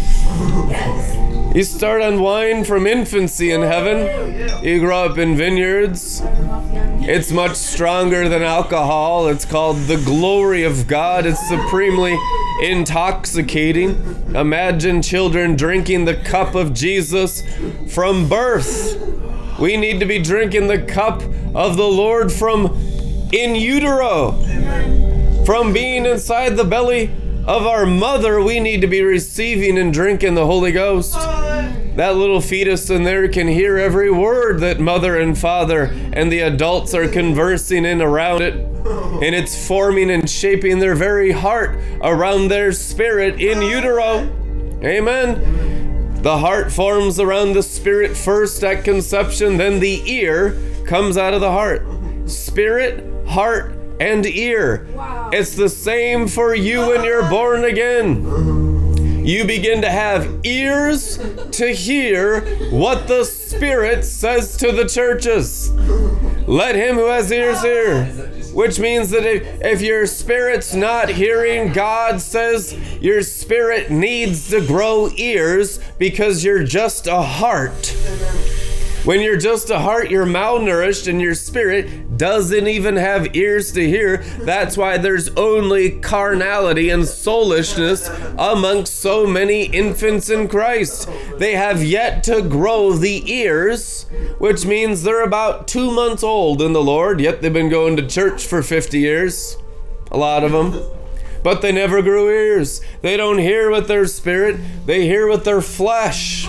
You 1.54 1.62
start 1.62 2.02
on 2.02 2.20
wine 2.20 2.64
from 2.64 2.88
infancy 2.88 3.52
in 3.52 3.62
heaven. 3.62 4.64
You 4.64 4.80
grow 4.80 5.04
up 5.04 5.16
in 5.16 5.36
vineyards. 5.36 6.22
It's 7.04 7.32
much 7.32 7.56
stronger 7.56 8.28
than 8.28 8.42
alcohol. 8.42 9.26
It's 9.26 9.44
called 9.44 9.76
the 9.88 9.96
glory 9.96 10.62
of 10.62 10.86
God. 10.86 11.26
It's 11.26 11.48
supremely 11.48 12.16
intoxicating. 12.62 13.90
Imagine 14.36 15.02
children 15.02 15.56
drinking 15.56 16.04
the 16.04 16.14
cup 16.14 16.54
of 16.54 16.72
Jesus 16.72 17.42
from 17.92 18.28
birth. 18.28 18.96
We 19.58 19.76
need 19.76 19.98
to 19.98 20.06
be 20.06 20.20
drinking 20.20 20.68
the 20.68 20.80
cup 20.80 21.22
of 21.56 21.76
the 21.76 21.88
Lord 21.88 22.30
from 22.30 22.66
in 23.32 23.56
utero. 23.56 24.32
From 25.44 25.72
being 25.72 26.06
inside 26.06 26.50
the 26.50 26.64
belly 26.64 27.10
of 27.46 27.66
our 27.66 27.84
mother, 27.86 28.40
we 28.40 28.60
need 28.60 28.80
to 28.82 28.86
be 28.86 29.02
receiving 29.02 29.78
and 29.78 29.92
drinking 29.92 30.34
the 30.34 30.46
Holy 30.46 30.70
Ghost. 30.70 31.14
That 31.14 32.16
little 32.16 32.40
fetus 32.40 32.88
in 32.88 33.02
there 33.02 33.28
can 33.28 33.48
hear 33.48 33.76
every 33.76 34.10
word 34.10 34.60
that 34.60 34.80
mother 34.80 35.18
and 35.18 35.36
father 35.36 35.84
and 36.12 36.30
the 36.30 36.40
adults 36.40 36.94
are 36.94 37.08
conversing 37.08 37.84
in 37.84 38.00
around 38.00 38.42
it. 38.42 38.54
And 38.54 39.34
it's 39.34 39.66
forming 39.66 40.10
and 40.10 40.28
shaping 40.28 40.78
their 40.78 40.94
very 40.94 41.32
heart 41.32 41.78
around 42.00 42.48
their 42.48 42.72
spirit 42.72 43.40
in 43.40 43.60
utero. 43.60 44.20
Amen. 44.82 46.22
The 46.22 46.38
heart 46.38 46.70
forms 46.70 47.18
around 47.18 47.54
the 47.54 47.62
spirit 47.62 48.16
first 48.16 48.62
at 48.62 48.84
conception, 48.84 49.56
then 49.56 49.80
the 49.80 50.08
ear 50.08 50.56
comes 50.86 51.16
out 51.16 51.34
of 51.34 51.40
the 51.40 51.50
heart. 51.50 51.82
Spirit, 52.30 53.04
heart, 53.26 53.74
and 54.02 54.26
ear. 54.26 54.88
Wow. 54.94 55.30
It's 55.32 55.54
the 55.54 55.68
same 55.68 56.26
for 56.26 56.54
you 56.54 56.88
when 56.88 57.04
you're 57.04 57.28
born 57.30 57.64
again. 57.64 59.24
you 59.24 59.44
begin 59.44 59.80
to 59.82 59.90
have 59.90 60.40
ears 60.42 61.18
to 61.52 61.68
hear 61.72 62.40
what 62.70 63.06
the 63.06 63.24
Spirit 63.24 64.04
says 64.04 64.56
to 64.56 64.72
the 64.72 64.88
churches. 64.88 65.70
Let 66.48 66.74
him 66.74 66.96
who 66.96 67.06
has 67.06 67.30
ears 67.30 67.62
hear. 67.62 68.06
Which 68.52 68.80
means 68.80 69.10
that 69.10 69.24
if, 69.24 69.62
if 69.62 69.80
your 69.80 70.06
spirit's 70.06 70.74
not 70.74 71.08
hearing, 71.08 71.72
God 71.72 72.20
says 72.20 72.76
your 73.00 73.22
spirit 73.22 73.90
needs 73.90 74.50
to 74.50 74.66
grow 74.66 75.08
ears 75.16 75.78
because 75.98 76.44
you're 76.44 76.64
just 76.64 77.06
a 77.06 77.22
heart. 77.22 77.96
When 79.04 79.20
you're 79.20 79.36
just 79.36 79.68
a 79.68 79.80
heart, 79.80 80.12
you're 80.12 80.26
malnourished 80.26 81.08
and 81.08 81.20
your 81.20 81.34
spirit 81.34 82.16
doesn't 82.16 82.68
even 82.68 82.94
have 82.94 83.34
ears 83.34 83.72
to 83.72 83.84
hear. 83.84 84.18
That's 84.42 84.76
why 84.76 84.96
there's 84.96 85.28
only 85.30 85.98
carnality 85.98 86.88
and 86.88 87.02
soulishness 87.02 88.08
amongst 88.38 89.00
so 89.00 89.26
many 89.26 89.64
infants 89.64 90.30
in 90.30 90.46
Christ. 90.46 91.08
They 91.38 91.56
have 91.56 91.82
yet 91.82 92.22
to 92.24 92.42
grow 92.42 92.92
the 92.92 93.28
ears, 93.28 94.06
which 94.38 94.64
means 94.64 95.02
they're 95.02 95.24
about 95.24 95.66
two 95.66 95.90
months 95.90 96.22
old 96.22 96.62
in 96.62 96.72
the 96.72 96.82
Lord, 96.82 97.20
yet 97.20 97.42
they've 97.42 97.52
been 97.52 97.68
going 97.68 97.96
to 97.96 98.06
church 98.06 98.46
for 98.46 98.62
50 98.62 99.00
years. 99.00 99.56
A 100.12 100.16
lot 100.16 100.44
of 100.44 100.52
them. 100.52 100.80
But 101.42 101.60
they 101.60 101.72
never 101.72 102.02
grew 102.02 102.30
ears. 102.30 102.80
They 103.00 103.16
don't 103.16 103.38
hear 103.38 103.68
with 103.68 103.88
their 103.88 104.06
spirit, 104.06 104.60
they 104.86 105.08
hear 105.08 105.26
with 105.28 105.42
their 105.42 105.60
flesh. 105.60 106.46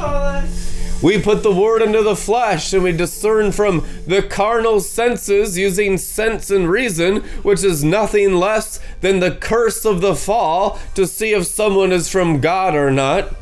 We 1.03 1.21
put 1.21 1.43
the 1.43 1.53
word 1.53 1.81
into 1.81 2.01
the 2.01 2.15
flesh 2.15 2.71
and 2.71 2.81
we 2.81 2.93
discern 2.93 3.51
from 3.51 3.85
the 4.07 4.23
carnal 4.23 4.79
senses 4.79 5.57
using 5.57 5.97
sense 5.97 6.49
and 6.49 6.69
reason, 6.69 7.17
which 7.43 7.61
is 7.61 7.83
nothing 7.83 8.35
less 8.35 8.79
than 9.01 9.19
the 9.19 9.35
curse 9.35 9.83
of 9.83 9.99
the 9.99 10.15
fall, 10.15 10.79
to 10.95 11.05
see 11.05 11.33
if 11.33 11.45
someone 11.45 11.91
is 11.91 12.07
from 12.07 12.39
God 12.39 12.73
or 12.73 12.89
not. 12.89 13.35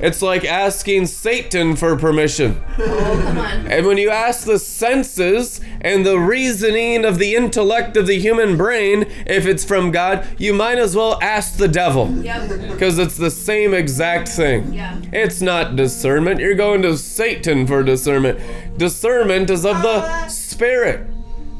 It's 0.00 0.22
like 0.22 0.44
asking 0.44 1.06
Satan 1.06 1.74
for 1.74 1.96
permission. 1.96 2.62
And 2.78 3.84
when 3.84 3.98
you 3.98 4.10
ask 4.10 4.46
the 4.46 4.58
senses 4.58 5.60
and 5.80 6.06
the 6.06 6.18
reasoning 6.18 7.04
of 7.04 7.18
the 7.18 7.34
intellect 7.34 7.96
of 7.96 8.06
the 8.06 8.18
human 8.18 8.56
brain 8.56 9.02
if 9.26 9.44
it's 9.44 9.64
from 9.64 9.90
God, 9.90 10.26
you 10.38 10.54
might 10.54 10.78
as 10.78 10.94
well 10.94 11.18
ask 11.20 11.56
the 11.56 11.68
devil. 11.68 12.10
Yep. 12.10 12.70
Because 12.70 12.98
it's 12.98 13.16
the 13.16 13.30
same 13.30 13.74
exact 13.74 14.28
thing. 14.28 14.72
Yeah. 14.72 15.00
It's 15.12 15.40
not 15.40 15.74
discernment. 15.74 16.40
You're 16.40 16.54
going 16.54 16.82
to 16.82 16.96
Satan 16.96 17.66
for 17.66 17.82
discernment. 17.82 18.38
Discernment 18.78 19.50
is 19.50 19.66
of 19.66 19.82
the 19.82 20.28
Spirit. 20.28 21.08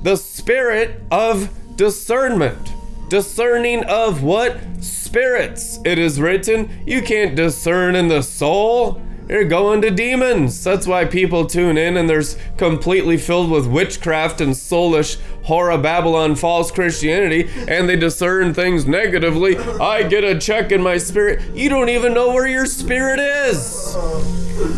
The 0.05 0.17
Spirit 0.17 1.03
of 1.11 1.51
discernment. 1.77 2.73
Discerning 3.09 3.85
of 3.85 4.23
what? 4.23 4.59
Spirits. 4.81 5.81
It 5.83 5.99
is 5.99 6.21
written, 6.21 6.83
you 6.87 7.01
can't 7.01 7.35
discern 7.35 7.97
in 7.97 8.09
the 8.09 8.23
soul. 8.23 9.01
You're 9.31 9.45
going 9.45 9.81
to 9.83 9.91
demons. 9.91 10.63
That's 10.63 10.87
why 10.87 11.07
people 11.07 11.47
tune 11.47 11.79
in 11.79 11.97
and 11.97 12.09
there's 12.09 12.37
completely 12.59 13.17
filled 13.17 13.51
with 13.51 13.67
witchcraft 13.67 14.43
and 14.43 14.53
soulish 14.53 15.19
horror 15.45 15.79
Babylon 15.79 16.35
false 16.35 16.71
Christianity 16.71 17.49
and 17.67 17.89
they 17.89 17.97
discern 17.97 18.53
things 18.53 18.87
negatively. 18.87 19.57
I 19.57 20.03
get 20.03 20.25
a 20.25 20.39
check 20.39 20.71
in 20.71 20.83
my 20.83 20.99
spirit. 20.99 21.43
You 21.55 21.71
don't 21.71 21.89
even 21.89 22.13
know 22.13 22.29
where 22.29 22.47
your 22.47 22.67
spirit 22.67 23.21
is. 23.21 23.95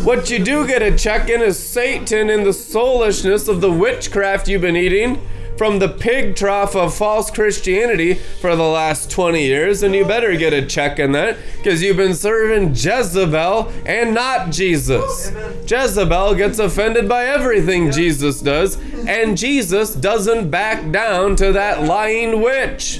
What 0.03 0.29
you 0.29 0.43
do 0.43 0.65
get 0.65 0.81
a 0.81 0.97
check 0.97 1.29
in 1.29 1.41
is 1.41 1.59
Satan 1.59 2.29
and 2.29 2.45
the 2.45 2.53
soulishness 2.53 3.49
of 3.49 3.59
the 3.59 3.71
witchcraft 3.71 4.47
you've 4.47 4.61
been 4.61 4.77
eating 4.77 5.21
from 5.61 5.77
the 5.77 5.87
pig 5.87 6.35
trough 6.35 6.75
of 6.75 6.91
false 6.91 7.29
Christianity 7.29 8.15
for 8.15 8.55
the 8.55 8.63
last 8.63 9.11
20 9.11 9.45
years, 9.45 9.83
and 9.83 9.93
you 9.93 10.03
better 10.03 10.35
get 10.35 10.53
a 10.53 10.65
check 10.65 10.97
in 10.97 11.11
that 11.11 11.37
because 11.57 11.83
you've 11.83 11.97
been 11.97 12.15
serving 12.15 12.69
Jezebel 12.69 13.71
and 13.85 14.15
not 14.15 14.49
Jesus. 14.49 15.31
Jezebel 15.67 16.33
gets 16.33 16.57
offended 16.57 17.07
by 17.07 17.25
everything 17.25 17.91
Jesus 17.91 18.41
does, 18.41 18.75
and 19.05 19.37
Jesus 19.37 19.93
doesn't 19.93 20.49
back 20.49 20.91
down 20.91 21.35
to 21.35 21.51
that 21.51 21.83
lying 21.83 22.41
witch. 22.41 22.99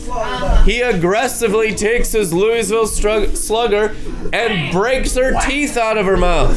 He 0.63 0.82
aggressively 0.82 1.74
takes 1.74 2.12
his 2.12 2.32
Louisville 2.32 2.86
strug- 2.86 3.36
slugger 3.36 3.95
and 4.32 4.71
breaks 4.71 5.15
her 5.15 5.34
teeth 5.47 5.78
out 5.78 5.97
of 5.97 6.06
her 6.06 6.15
mouth. 6.15 6.56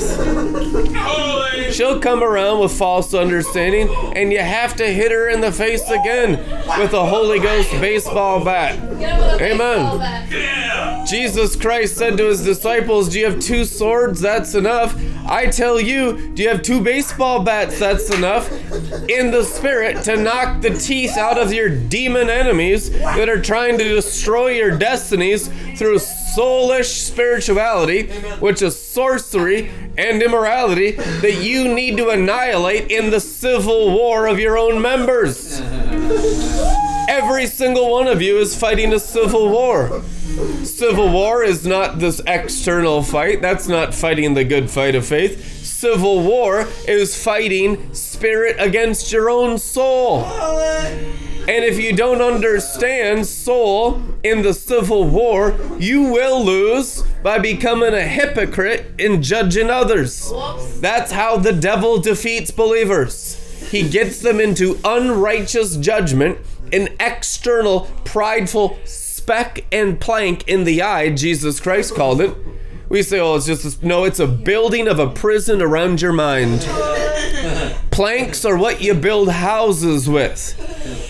She'll 1.73 1.99
come 1.99 2.23
around 2.23 2.61
with 2.61 2.73
false 2.73 3.15
understanding, 3.15 3.89
and 4.15 4.31
you 4.31 4.41
have 4.41 4.77
to 4.77 4.87
hit 4.87 5.11
her 5.11 5.29
in 5.29 5.41
the 5.41 5.51
face 5.51 5.83
again 6.01 6.39
with 6.79 6.93
a 6.93 7.07
Holy 7.07 7.39
Ghost 7.39 7.71
baseball 7.81 8.45
bat. 8.45 8.79
Amen. 9.41 11.07
Jesus 11.07 11.57
Christ 11.57 11.97
said 11.97 12.17
to 12.17 12.27
his 12.27 12.43
disciples, 12.45 13.09
Do 13.11 13.21
you 13.21 13.31
have 13.31 13.41
two 13.41 13.65
swords? 13.65 14.21
That's 14.21 14.55
enough. 14.55 14.97
I 15.27 15.47
tell 15.47 15.81
you, 15.81 16.35
do 16.35 16.43
you 16.43 16.49
have 16.49 16.63
two 16.63 16.83
baseball 16.83 17.43
bats? 17.43 17.79
That's 17.79 18.11
enough. 18.15 18.51
In 19.09 19.31
the 19.31 19.45
spirit 19.45 20.03
to 20.05 20.17
knock 20.17 20.61
the 20.61 20.71
teeth 20.71 21.17
out 21.17 21.39
of 21.39 21.53
your 21.53 21.69
demon 21.69 22.29
enemies 22.29 22.91
that 22.91 23.29
are 23.29 23.41
trying 23.41 23.79
to 23.79 23.85
destroy 23.85 24.49
your 24.49 24.77
destinies 24.77 25.49
through 25.79 25.99
soulish 25.99 27.01
spirituality, 27.01 28.09
which 28.41 28.61
is 28.61 28.79
sorcery 28.79 29.71
and 29.97 30.23
immorality 30.23 30.93
that 30.93 31.43
you 31.43 31.73
need 31.73 31.97
to 31.97 32.09
annihilate 32.09 32.91
in 32.91 33.11
the 33.11 33.21
civil 33.21 33.93
war 33.95 34.27
of 34.27 34.39
your 34.39 34.59
own 34.59 34.81
members. 34.81 35.61
Every 37.09 37.47
single 37.47 37.91
one 37.91 38.07
of 38.07 38.21
you 38.21 38.39
is 38.39 38.57
fighting 38.57 38.93
a 38.93 38.99
civil 38.99 39.49
war. 39.49 40.03
Civil 40.65 41.11
war 41.11 41.45
is 41.45 41.67
not 41.67 41.99
this 42.01 42.21
external 42.27 43.03
fight, 43.03 43.41
that's 43.41 43.69
not 43.69 43.95
fighting 43.95 44.35
the 44.35 44.45
good 44.45 44.71
fight 44.71 44.95
of 44.95 45.07
faith. 45.07 45.64
Civil 45.85 46.23
war 46.23 46.67
is 46.89 47.23
fighting 47.23 47.93
spirit 47.93 48.57
against 48.59 49.13
your 49.13 49.29
own 49.29 49.59
soul. 49.59 50.25
And 50.25 51.63
if 51.63 51.79
you 51.79 51.95
don't 51.95 52.23
understand 52.23 53.27
soul 53.27 54.01
in 54.23 54.41
the 54.41 54.55
civil 54.55 55.07
war, 55.07 55.55
you 55.79 56.05
will 56.05 56.43
lose 56.43 57.03
by 57.23 57.39
becoming 57.39 57.93
a 57.93 58.01
hypocrite 58.01 58.95
in 58.99 59.23
judging 59.23 59.69
others. 59.69 60.33
That's 60.81 61.13
how 61.13 61.37
the 61.37 61.53
devil 61.53 62.01
defeats 62.01 62.51
believers. 62.51 63.35
He 63.71 63.87
gets 63.87 64.21
them 64.21 64.41
into 64.41 64.81
unrighteous 64.87 65.77
judgment, 65.77 66.39
an 66.73 66.89
external, 66.99 67.91
prideful 68.07 68.79
speck 68.87 69.67
and 69.71 70.01
plank 70.01 70.49
in 70.49 70.65
the 70.65 70.81
eye, 70.81 71.11
Jesus 71.11 71.61
Christ 71.61 71.95
called 71.95 72.23
it. 72.23 72.35
We 72.95 73.03
say, 73.03 73.19
oh, 73.19 73.35
it's 73.35 73.47
just, 73.47 73.83
a, 73.83 73.85
no, 73.85 74.05
it's 74.05 74.21
a 74.21 74.27
building 74.29 74.87
of 74.87 75.01
a 75.01 75.11
prison 75.11 75.61
around 75.61 76.01
your 76.01 76.13
mind. 76.13 76.61
Planks 77.95 78.45
are 78.45 78.57
what 78.57 78.81
you 78.81 78.93
build 78.93 79.29
houses 79.29 80.09
with. 80.09 80.55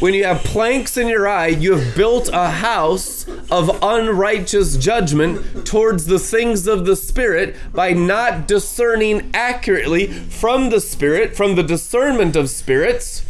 When 0.03 0.13
you 0.13 0.25
have 0.25 0.45
planks 0.45 0.99
in 0.99 1.09
your 1.09 1.27
eye, 1.27 1.47
you 1.47 1.75
have 1.79 1.97
built 1.97 2.29
a 2.31 2.51
house 2.51 3.27
of 3.51 3.83
unrighteous 3.83 4.77
judgment 4.77 5.67
towards 5.67 6.05
the 6.05 6.19
things 6.19 6.67
of 6.67 6.85
the 6.85 6.95
Spirit 6.95 7.57
by 7.73 7.95
not 7.95 8.47
discerning 8.47 9.31
accurately 9.33 10.09
from 10.09 10.69
the 10.69 10.79
Spirit, 10.79 11.35
from 11.35 11.55
the 11.55 11.63
discernment 11.63 12.37
of 12.37 12.51
spirits. 12.51 13.25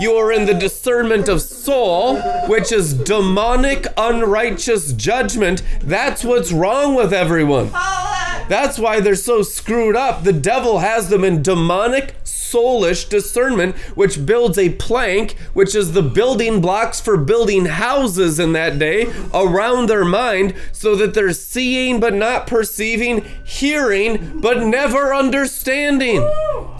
You 0.00 0.14
are 0.14 0.32
in 0.32 0.46
the 0.46 0.54
discernment 0.54 1.28
of 1.28 1.42
soul, 1.42 2.18
which 2.46 2.72
is 2.72 2.94
demonic, 2.94 3.86
unrighteous 3.98 4.94
judgment. 4.94 5.62
That's 5.82 6.24
what's 6.24 6.52
wrong 6.52 6.94
with 6.94 7.12
everyone. 7.12 7.70
That's 8.48 8.78
why 8.78 9.00
they're 9.00 9.14
so 9.14 9.42
screwed 9.42 9.94
up. 9.94 10.24
The 10.24 10.32
devil 10.32 10.78
has 10.78 11.10
them 11.10 11.22
in 11.22 11.42
demonic, 11.42 12.14
soulish 12.50 13.08
discernment, 13.08 13.76
which 13.94 14.24
builds 14.24 14.58
a 14.58 14.70
plank, 14.70 15.32
which 15.52 15.74
is 15.74 15.92
the 15.92 16.02
building 16.02 16.60
blocks 16.60 17.00
for 17.00 17.16
building 17.16 17.66
houses 17.66 18.38
in 18.38 18.52
that 18.52 18.78
day 18.78 19.12
around 19.34 19.88
their 19.88 20.04
mind, 20.04 20.54
so 20.72 20.94
that 20.96 21.14
they're 21.14 21.32
seeing 21.32 22.00
but 22.00 22.14
not 22.14 22.46
perceiving, 22.46 23.24
hearing 23.44 24.40
but 24.40 24.62
never 24.62 25.14
understanding. 25.14 26.20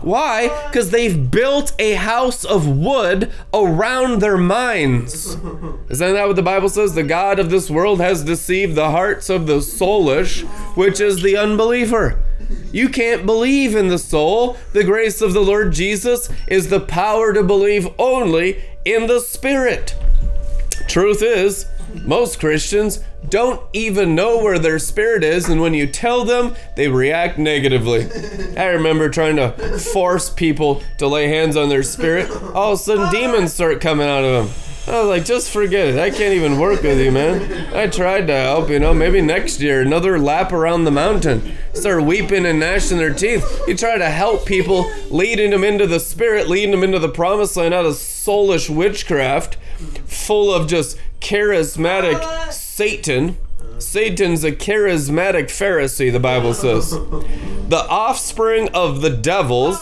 Why? 0.02 0.48
Because 0.66 0.90
they've 0.90 1.30
built 1.30 1.72
a 1.78 1.94
house 1.94 2.44
of 2.44 2.66
wood 2.66 3.30
around 3.52 4.20
their 4.20 4.38
minds. 4.38 5.34
Isn't 5.88 6.14
that 6.14 6.26
what 6.26 6.36
the 6.36 6.42
Bible 6.42 6.68
says? 6.68 6.94
The 6.94 7.02
God 7.02 7.38
of 7.38 7.50
this 7.50 7.68
world 7.70 8.00
has 8.00 8.24
deceived 8.24 8.74
the 8.74 8.90
hearts 8.90 9.28
of 9.28 9.46
the 9.46 9.58
soulish, 9.58 10.42
which 10.76 11.00
is 11.00 11.22
the 11.22 11.36
unbeliever. 11.36 12.22
You 12.72 12.88
can't 12.88 13.26
believe 13.26 13.74
in 13.74 13.88
the 13.88 13.98
soul. 13.98 14.56
The 14.72 14.84
grace 14.84 15.20
of 15.20 15.32
the 15.32 15.40
Lord 15.40 15.72
Jesus 15.72 16.28
is 16.46 16.68
the 16.68 16.80
power 16.80 17.32
to 17.32 17.42
believe 17.42 17.88
only 17.98 18.62
in 18.84 19.06
the 19.06 19.20
Spirit. 19.20 19.94
Truth 20.86 21.22
is, 21.22 21.66
most 22.04 22.40
Christians 22.40 23.00
don't 23.28 23.60
even 23.72 24.14
know 24.14 24.38
where 24.42 24.58
their 24.58 24.78
spirit 24.78 25.24
is, 25.24 25.48
and 25.48 25.60
when 25.60 25.74
you 25.74 25.86
tell 25.86 26.24
them, 26.24 26.54
they 26.76 26.88
react 26.88 27.38
negatively. 27.38 28.06
I 28.56 28.66
remember 28.66 29.08
trying 29.08 29.36
to 29.36 29.52
force 29.78 30.30
people 30.30 30.82
to 30.98 31.06
lay 31.06 31.28
hands 31.28 31.56
on 31.56 31.68
their 31.68 31.82
spirit. 31.82 32.30
All 32.30 32.72
of 32.72 32.80
a 32.80 32.82
sudden, 32.82 33.10
demons 33.10 33.52
start 33.52 33.80
coming 33.80 34.08
out 34.08 34.24
of 34.24 34.46
them. 34.46 34.67
I 34.88 35.00
was 35.00 35.08
like, 35.08 35.24
just 35.26 35.50
forget 35.50 35.88
it. 35.88 35.98
I 35.98 36.08
can't 36.08 36.32
even 36.32 36.58
work 36.58 36.82
with 36.82 36.98
you, 36.98 37.12
man. 37.12 37.74
I 37.74 37.88
tried 37.88 38.26
to 38.28 38.34
help, 38.34 38.70
you 38.70 38.78
know, 38.78 38.94
maybe 38.94 39.20
next 39.20 39.60
year, 39.60 39.82
another 39.82 40.18
lap 40.18 40.50
around 40.50 40.84
the 40.84 40.90
mountain. 40.90 41.58
Start 41.74 42.04
weeping 42.04 42.46
and 42.46 42.58
gnashing 42.58 42.96
their 42.96 43.12
teeth. 43.12 43.44
You 43.68 43.76
try 43.76 43.98
to 43.98 44.08
help 44.08 44.46
people, 44.46 44.90
leading 45.10 45.50
them 45.50 45.62
into 45.62 45.86
the 45.86 46.00
spirit, 46.00 46.48
leading 46.48 46.70
them 46.70 46.82
into 46.82 46.98
the 46.98 47.10
promised 47.10 47.56
land 47.56 47.74
out 47.74 47.84
of 47.84 47.94
soulish 47.94 48.74
witchcraft, 48.74 49.56
full 50.06 50.52
of 50.52 50.66
just 50.66 50.98
charismatic 51.20 52.52
Satan. 52.52 53.36
Satan's 53.78 54.42
a 54.42 54.52
charismatic 54.52 55.44
Pharisee, 55.44 56.10
the 56.10 56.18
Bible 56.18 56.54
says. 56.54 56.90
The 56.90 57.86
offspring 57.88 58.70
of 58.70 59.02
the 59.02 59.10
devils 59.10 59.78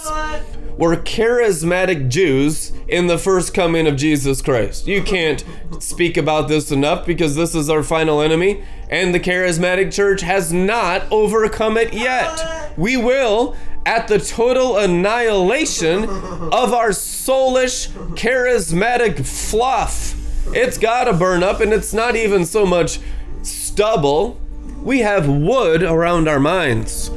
were 0.76 0.96
charismatic 0.96 2.08
Jews 2.08 2.72
in 2.88 3.06
the 3.06 3.18
first 3.18 3.54
coming 3.54 3.86
of 3.86 3.96
Jesus 3.96 4.42
Christ. 4.42 4.86
You 4.86 5.02
can't 5.02 5.44
speak 5.80 6.16
about 6.16 6.48
this 6.48 6.70
enough 6.70 7.06
because 7.06 7.34
this 7.34 7.54
is 7.54 7.70
our 7.70 7.82
final 7.82 8.20
enemy, 8.20 8.62
and 8.90 9.14
the 9.14 9.20
charismatic 9.20 9.92
church 9.92 10.20
has 10.20 10.52
not 10.52 11.10
overcome 11.10 11.76
it 11.76 11.92
yet. 11.92 12.72
We 12.76 12.96
will 12.96 13.56
at 13.86 14.08
the 14.08 14.18
total 14.18 14.76
annihilation 14.76 16.04
of 16.04 16.72
our 16.74 16.90
soulish, 16.90 17.88
charismatic 18.16 19.24
fluff. 19.24 20.14
It's 20.54 20.78
gotta 20.78 21.12
burn 21.12 21.42
up, 21.42 21.60
and 21.60 21.72
it's 21.72 21.94
not 21.94 22.16
even 22.16 22.44
so 22.44 22.66
much 22.66 23.00
stubble. 23.42 24.40
We 24.82 25.00
have 25.00 25.28
wood 25.28 25.82
around 25.82 26.28
our 26.28 26.40
minds. 26.40 27.10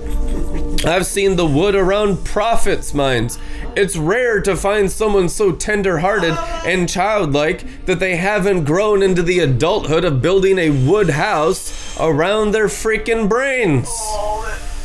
I've 0.85 1.05
seen 1.05 1.35
the 1.35 1.45
wood 1.45 1.75
around 1.75 2.23
prophets' 2.23 2.93
minds. 2.93 3.37
It's 3.75 3.97
rare 3.97 4.41
to 4.41 4.55
find 4.55 4.89
someone 4.89 5.27
so 5.27 5.51
tender 5.51 5.99
hearted 5.99 6.37
and 6.65 6.87
childlike 6.87 7.85
that 7.85 7.99
they 7.99 8.15
haven't 8.15 8.63
grown 8.63 9.03
into 9.03 9.21
the 9.21 9.39
adulthood 9.39 10.05
of 10.05 10.21
building 10.21 10.57
a 10.57 10.69
wood 10.69 11.09
house 11.09 11.99
around 11.99 12.51
their 12.51 12.67
freaking 12.67 13.27
brains. 13.27 13.89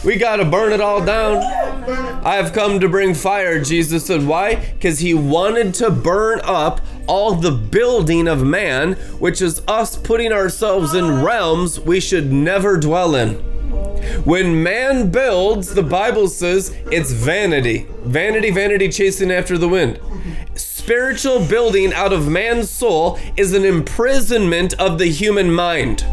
We 0.05 0.17
gotta 0.17 0.45
burn 0.45 0.73
it 0.73 0.81
all 0.81 1.05
down. 1.05 1.37
I 2.25 2.35
have 2.35 2.53
come 2.53 2.81
to 2.81 2.89
bring 2.89 3.15
fire, 3.15 3.63
Jesus 3.63 4.07
said. 4.07 4.27
Why? 4.27 4.57
Because 4.57 4.99
he 4.99 5.15
wanted 5.15 5.75
to 5.75 5.91
burn 5.91 6.41
up 6.43 6.81
all 7.07 7.37
the 7.37 7.53
building 7.53 8.27
of 8.27 8.43
man, 8.43 8.95
which 9.21 9.41
is 9.41 9.63
us 9.69 9.97
putting 9.97 10.33
ourselves 10.33 10.93
in 10.93 11.23
realms 11.23 11.79
we 11.79 12.01
should 12.01 12.33
never 12.33 12.79
dwell 12.79 13.15
in. 13.15 13.54
When 14.25 14.63
man 14.63 15.11
builds, 15.11 15.75
the 15.75 15.83
Bible 15.83 16.29
says 16.29 16.75
it's 16.91 17.13
vanity. 17.13 17.87
Vanity, 18.05 18.51
vanity, 18.51 18.89
chasing 18.89 19.31
after 19.31 19.59
the 19.59 19.69
wind. 19.69 20.01
Spiritual 20.55 21.47
building 21.47 21.93
out 21.93 22.13
of 22.13 22.29
man's 22.29 22.71
soul 22.71 23.19
is 23.37 23.55
an 23.55 23.65
imprisonment 23.65 24.75
of 24.75 24.99
the 24.99 25.07
human 25.07 25.53
mind. 25.53 26.05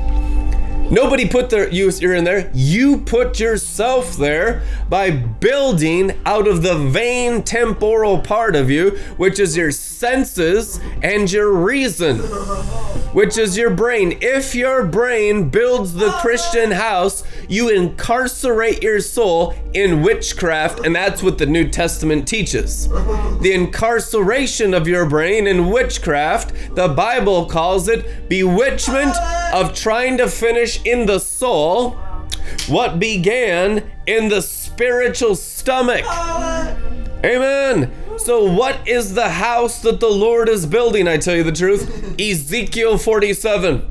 Nobody 0.91 1.25
put 1.25 1.49
their 1.49 1.69
you 1.69 1.89
you're 1.89 2.15
in 2.15 2.25
there. 2.25 2.51
You 2.53 2.97
put 2.97 3.39
yourself 3.39 4.17
there 4.17 4.61
by 4.89 5.09
building 5.11 6.19
out 6.25 6.49
of 6.49 6.63
the 6.63 6.77
vain 6.77 7.43
temporal 7.43 8.19
part 8.19 8.57
of 8.57 8.69
you, 8.69 8.91
which 9.15 9.39
is 9.39 9.55
your 9.55 9.71
senses 9.71 10.81
and 11.01 11.31
your 11.31 11.51
reason, 11.53 12.17
which 13.13 13.37
is 13.37 13.57
your 13.57 13.69
brain. 13.69 14.17
If 14.21 14.53
your 14.53 14.85
brain 14.85 15.49
builds 15.49 15.93
the 15.93 16.11
Christian 16.19 16.71
house, 16.71 17.23
you 17.47 17.69
incarcerate 17.69 18.83
your 18.83 18.99
soul 18.99 19.55
in 19.73 20.01
witchcraft, 20.01 20.85
and 20.85 20.95
that's 20.95 21.23
what 21.23 21.37
the 21.37 21.45
New 21.45 21.69
Testament 21.69 22.27
teaches. 22.27 22.89
The 22.89 23.53
incarceration 23.53 24.73
of 24.73 24.87
your 24.87 25.05
brain 25.05 25.47
in 25.47 25.69
witchcraft, 25.69 26.75
the 26.75 26.89
Bible 26.89 27.45
calls 27.45 27.87
it 27.87 28.27
bewitchment 28.27 29.15
of 29.53 29.73
trying 29.73 30.17
to 30.17 30.27
finish 30.27 30.80
in 30.85 31.05
the 31.05 31.19
soul 31.19 31.97
what 32.67 32.99
began 32.99 33.89
in 34.05 34.29
the 34.29 34.41
spiritual 34.41 35.35
stomach. 35.35 36.05
Amen. 37.23 37.91
So, 38.17 38.51
what 38.51 38.87
is 38.87 39.13
the 39.13 39.29
house 39.29 39.81
that 39.81 39.99
the 39.99 40.09
Lord 40.09 40.49
is 40.49 40.65
building? 40.65 41.07
I 41.07 41.17
tell 41.17 41.35
you 41.35 41.43
the 41.43 41.51
truth. 41.51 42.19
Ezekiel 42.19 42.97
47 42.97 43.87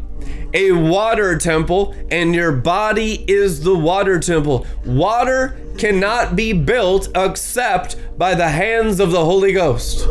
a 0.53 0.73
water 0.73 1.39
temple, 1.39 1.95
and 2.11 2.35
your 2.35 2.51
body 2.51 3.25
is 3.31 3.63
the 3.63 3.77
water 3.77 4.19
temple. 4.19 4.67
Water 4.85 5.57
cannot 5.79 6.35
be 6.35 6.53
built 6.53 7.09
except 7.15 7.97
by 8.19 8.35
the 8.35 8.49
hands 8.49 8.99
of 8.99 9.13
the 9.13 9.25
Holy 9.25 9.53
Ghost 9.53 10.09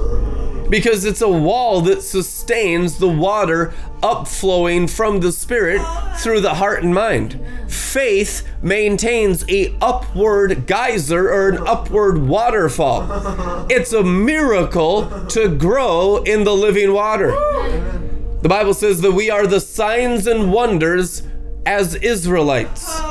because 0.69 1.05
it's 1.05 1.21
a 1.21 1.29
wall 1.29 1.81
that 1.81 2.01
sustains 2.01 2.97
the 2.97 3.07
water 3.07 3.73
upflowing 4.01 4.89
from 4.89 5.19
the 5.19 5.31
spirit 5.31 5.81
through 6.17 6.41
the 6.41 6.55
heart 6.55 6.83
and 6.83 6.93
mind. 6.93 7.39
Faith 7.67 8.47
maintains 8.61 9.43
a 9.49 9.75
upward 9.81 10.65
geyser 10.67 11.29
or 11.31 11.49
an 11.49 11.67
upward 11.67 12.27
waterfall. 12.27 13.67
It's 13.69 13.93
a 13.93 14.03
miracle 14.03 15.25
to 15.27 15.49
grow 15.49 16.17
in 16.23 16.43
the 16.43 16.55
living 16.55 16.93
water. 16.93 17.31
The 18.41 18.49
Bible 18.49 18.73
says 18.73 19.01
that 19.01 19.11
we 19.11 19.29
are 19.29 19.45
the 19.45 19.59
signs 19.59 20.27
and 20.27 20.53
wonders 20.53 21.23
as 21.65 21.95
Israelites. 21.95 23.01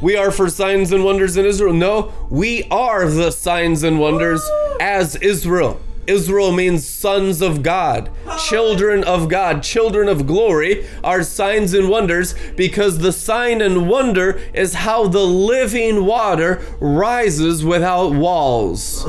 We 0.00 0.16
are 0.16 0.30
for 0.30 0.48
signs 0.48 0.92
and 0.92 1.04
wonders 1.04 1.36
in 1.36 1.44
Israel. 1.44 1.74
No, 1.74 2.12
we 2.30 2.64
are 2.70 3.06
the 3.06 3.30
signs 3.30 3.82
and 3.82 3.98
wonders 4.00 4.42
as 4.80 5.16
Israel. 5.16 5.80
Israel 6.10 6.50
means 6.50 6.84
sons 6.84 7.40
of 7.40 7.62
God, 7.62 8.10
children 8.48 9.04
of 9.04 9.28
God, 9.28 9.62
children 9.62 10.08
of 10.08 10.26
glory 10.26 10.84
are 11.04 11.22
signs 11.22 11.72
and 11.72 11.88
wonders 11.88 12.34
because 12.56 12.98
the 12.98 13.12
sign 13.12 13.62
and 13.62 13.88
wonder 13.88 14.40
is 14.52 14.74
how 14.74 15.06
the 15.06 15.24
living 15.24 16.04
water 16.04 16.60
rises 16.80 17.64
without 17.64 18.12
walls. 18.12 19.06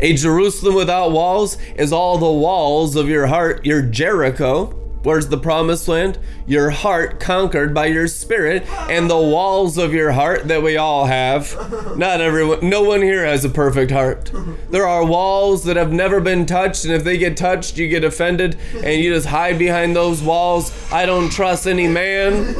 A 0.00 0.14
Jerusalem 0.14 0.74
without 0.74 1.12
walls 1.12 1.56
is 1.74 1.92
all 1.92 2.18
the 2.18 2.30
walls 2.30 2.94
of 2.94 3.08
your 3.08 3.26
heart, 3.26 3.64
your 3.64 3.82
Jericho. 3.82 4.79
Where's 5.02 5.28
the 5.28 5.38
promised 5.38 5.88
land? 5.88 6.18
Your 6.46 6.70
heart 6.70 7.20
conquered 7.20 7.72
by 7.72 7.86
your 7.86 8.06
spirit 8.06 8.66
and 8.90 9.08
the 9.08 9.16
walls 9.16 9.78
of 9.78 9.94
your 9.94 10.12
heart 10.12 10.48
that 10.48 10.62
we 10.62 10.76
all 10.76 11.06
have. 11.06 11.56
Not 11.96 12.20
everyone, 12.20 12.68
no 12.68 12.82
one 12.82 13.00
here 13.00 13.24
has 13.24 13.44
a 13.44 13.48
perfect 13.48 13.90
heart. 13.90 14.30
There 14.68 14.86
are 14.86 15.04
walls 15.04 15.64
that 15.64 15.76
have 15.76 15.90
never 15.90 16.20
been 16.20 16.44
touched, 16.44 16.84
and 16.84 16.92
if 16.92 17.02
they 17.02 17.16
get 17.16 17.36
touched, 17.36 17.78
you 17.78 17.88
get 17.88 18.04
offended 18.04 18.58
and 18.74 19.00
you 19.00 19.14
just 19.14 19.26
hide 19.26 19.58
behind 19.58 19.96
those 19.96 20.22
walls. 20.22 20.70
I 20.92 21.06
don't 21.06 21.30
trust 21.30 21.66
any 21.66 21.88
man 21.88 22.54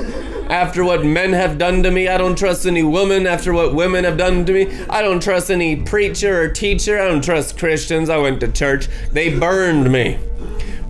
after 0.51 0.83
what 0.83 1.05
men 1.05 1.35
have 1.35 1.59
done 1.59 1.83
to 1.83 1.91
me. 1.91 2.09
I 2.09 2.17
don't 2.17 2.39
trust 2.39 2.67
any 2.67 2.83
woman 2.83 3.27
after 3.27 3.53
what 3.53 3.75
women 3.75 4.05
have 4.05 4.17
done 4.17 4.47
to 4.47 4.53
me. 4.53 4.85
I 4.89 5.03
don't 5.03 5.23
trust 5.23 5.51
any 5.51 5.77
preacher 5.77 6.43
or 6.43 6.49
teacher. 6.49 6.99
I 6.99 7.09
don't 7.09 7.23
trust 7.23 7.59
Christians. 7.59 8.09
I 8.09 8.17
went 8.17 8.41
to 8.41 8.51
church, 8.51 8.89
they 9.13 9.39
burned 9.39 9.93
me. 9.93 10.19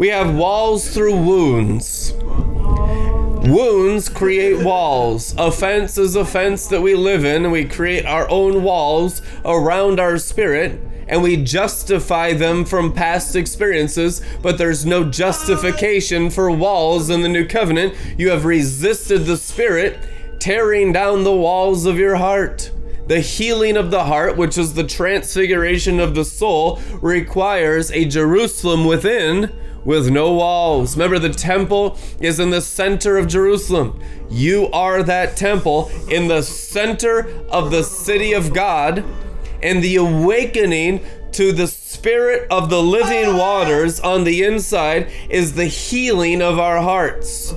We 0.01 0.09
have 0.09 0.35
walls 0.35 0.89
through 0.89 1.15
wounds. 1.15 2.15
Wounds 2.17 4.09
create 4.09 4.65
walls. 4.65 5.35
Offense 5.37 5.99
is 5.99 6.17
offense 6.17 6.69
that 6.69 6.81
we 6.81 6.95
live 6.95 7.27
in, 7.27 7.51
we 7.51 7.67
create 7.67 8.07
our 8.07 8.27
own 8.31 8.63
walls 8.63 9.21
around 9.45 10.01
our 10.01 10.17
spirit, 10.17 10.81
and 11.07 11.23
we 11.23 11.37
justify 11.37 12.33
them 12.33 12.65
from 12.65 12.95
past 12.95 13.37
experiences, 13.37 14.23
but 14.41 14.57
there's 14.57 14.87
no 14.87 15.05
justification 15.05 16.31
for 16.31 16.51
walls 16.51 17.11
in 17.11 17.21
the 17.21 17.29
new 17.29 17.47
covenant. 17.47 17.95
You 18.17 18.31
have 18.31 18.47
resisted 18.47 19.27
the 19.27 19.37
spirit, 19.37 19.99
tearing 20.39 20.95
down 20.95 21.25
the 21.25 21.37
walls 21.37 21.85
of 21.85 21.99
your 21.99 22.17
heart. 22.17 22.73
The 23.07 23.21
healing 23.21 23.77
of 23.77 23.91
the 23.91 24.05
heart, 24.05 24.39
which 24.39 24.57
is 24.57 24.73
the 24.73 24.85
transfiguration 24.85 26.01
of 26.01 26.15
the 26.15 26.25
soul, 26.25 26.81
requires 27.03 27.91
a 27.91 28.07
Jerusalem 28.07 28.87
within 28.87 29.53
with 29.85 30.11
no 30.11 30.33
walls. 30.33 30.97
Remember, 30.97 31.19
the 31.19 31.31
temple 31.31 31.99
is 32.21 32.39
in 32.39 32.51
the 32.51 32.61
center 32.61 33.17
of 33.17 33.29
Jerusalem. 33.29 34.01
You 34.31 34.69
are 34.73 35.03
that 35.03 35.37
temple 35.37 35.91
in 36.09 36.29
the 36.29 36.43
center 36.43 37.29
of 37.49 37.71
the 37.71 37.83
city 37.83 38.33
of 38.33 38.53
God, 38.53 39.05
and 39.63 39.85
the 39.85 39.97
awakening 39.97 41.05
to 41.33 41.53
the 41.53 41.67
spirit 41.67 42.47
of 42.51 42.71
the 42.71 42.83
living 42.83 43.27
ah. 43.27 43.37
waters 43.37 44.01
on 44.01 44.25
the 44.25 44.43
inside 44.43 45.11
is 45.29 45.55
the 45.55 45.67
healing 45.67 46.41
of 46.41 46.59
our 46.59 46.81
hearts. 46.81 47.55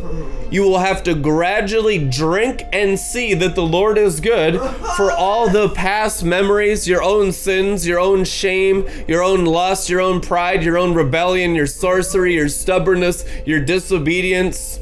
You 0.52 0.64
will 0.64 0.80
have 0.80 1.04
to 1.04 1.16
gradually 1.16 1.98
drink 1.98 2.64
and 2.72 3.00
see 3.00 3.34
that 3.36 3.56
the 3.56 3.66
Lord 3.66 3.98
is 3.98 4.20
good 4.20 4.60
for 4.96 5.12
all 5.12 5.50
the 5.50 5.70
past 5.70 6.24
memories, 6.24 6.88
your 6.88 7.02
own 7.02 7.32
sins, 7.32 7.88
your 7.88 8.00
own 8.00 8.26
shame, 8.26 8.88
your 9.08 9.24
own 9.24 9.46
lust, 9.46 9.90
your 9.90 10.02
own 10.02 10.22
pride, 10.22 10.64
your 10.64 10.78
own 10.78 10.94
rebellion, 10.94 11.56
your 11.56 11.68
sorcery, 11.68 12.36
your 12.36 12.50
stubbornness, 12.50 13.26
your 13.46 13.60
disobedience 13.60 14.80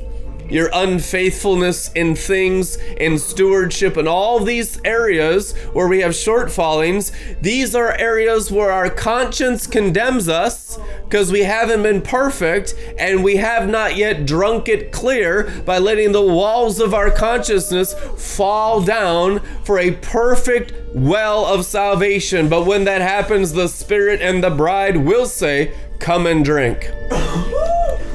your 0.52 0.70
unfaithfulness 0.74 1.92
in 1.94 2.16
things, 2.16 2.76
in 2.98 3.18
stewardship, 3.18 3.96
and 3.96 4.08
all 4.08 4.40
these 4.40 4.80
areas 4.84 5.54
where 5.74 5.88
we 5.88 6.02
have 6.02 6.12
shortfallings, 6.12 7.12
these 7.42 7.74
are 7.74 7.98
areas 7.98 8.52
where 8.52 8.72
our 8.72 8.90
conscience 8.90 9.66
condemns 9.66 10.28
us 10.28 10.78
because 11.06 11.32
we 11.32 11.44
haven't 11.44 11.84
been 11.84 12.02
perfect 12.02 12.76
and 12.98 13.24
we 13.24 13.38
have 13.38 13.68
not 13.68 13.96
yet 13.96 14.26
drunk 14.26 14.68
it 14.68 14.92
clear 14.92 15.50
by 15.66 15.78
letting 15.78 16.12
the 16.12 16.22
walls 16.22 16.80
of 16.80 16.94
our 16.94 17.10
consciousness 17.10 17.94
fall 18.18 18.82
down 18.82 19.40
for 19.64 19.80
a 19.80 19.92
perfect 19.92 20.74
well 20.94 21.46
of 21.46 21.66
salvation. 21.66 22.50
But 22.50 22.66
when 22.66 22.84
that 22.86 23.02
happens, 23.02 23.54
the 23.54 23.68
Spirit 23.68 24.22
and 24.22 24.44
the 24.44 24.50
bride 24.50 24.98
will 24.98 25.26
say, 25.26 25.74
Come 26.02 26.26
and 26.26 26.44
drink. 26.44 26.90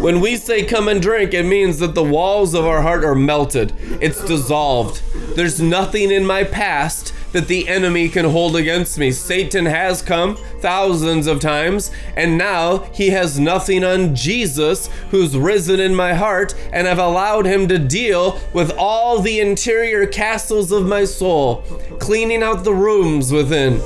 When 0.01 0.21
we 0.21 0.37
say 0.37 0.65
come 0.65 0.89
and 0.89 1.01
drink, 1.01 1.33
it 1.33 1.45
means 1.45 1.79
that 1.79 1.95
the 1.95 2.03
walls 2.03 2.53
of 2.53 2.67
our 2.67 2.83
heart 2.83 3.05
are 3.05 3.15
melted. 3.15 3.73
It's 4.03 4.25
dissolved. 4.25 5.03
There's 5.37 5.61
nothing 5.61 6.11
in 6.11 6.27
my 6.27 6.43
past 6.43 7.15
that 7.33 7.47
the 7.47 7.69
enemy 7.69 8.09
can 8.09 8.25
hold 8.25 8.57
against 8.57 8.99
me. 8.99 9.13
Satan 9.13 9.67
has 9.67 10.03
come 10.03 10.37
thousands 10.59 11.29
of 11.29 11.39
times, 11.39 11.93
and 12.17 12.37
now 12.37 12.79
he 12.93 13.11
has 13.11 13.39
nothing 13.39 13.85
on 13.85 14.17
Jesus, 14.17 14.89
who's 15.13 15.37
risen 15.37 15.79
in 15.79 15.95
my 15.95 16.13
heart, 16.13 16.57
and 16.73 16.89
I've 16.89 16.99
allowed 16.99 17.47
him 17.47 17.69
to 17.69 17.79
deal 17.79 18.41
with 18.53 18.73
all 18.77 19.21
the 19.21 19.39
interior 19.39 20.07
castles 20.07 20.73
of 20.73 20.87
my 20.87 21.05
soul, 21.05 21.63
cleaning 22.01 22.43
out 22.43 22.65
the 22.65 22.75
rooms 22.75 23.31
within. 23.31 23.81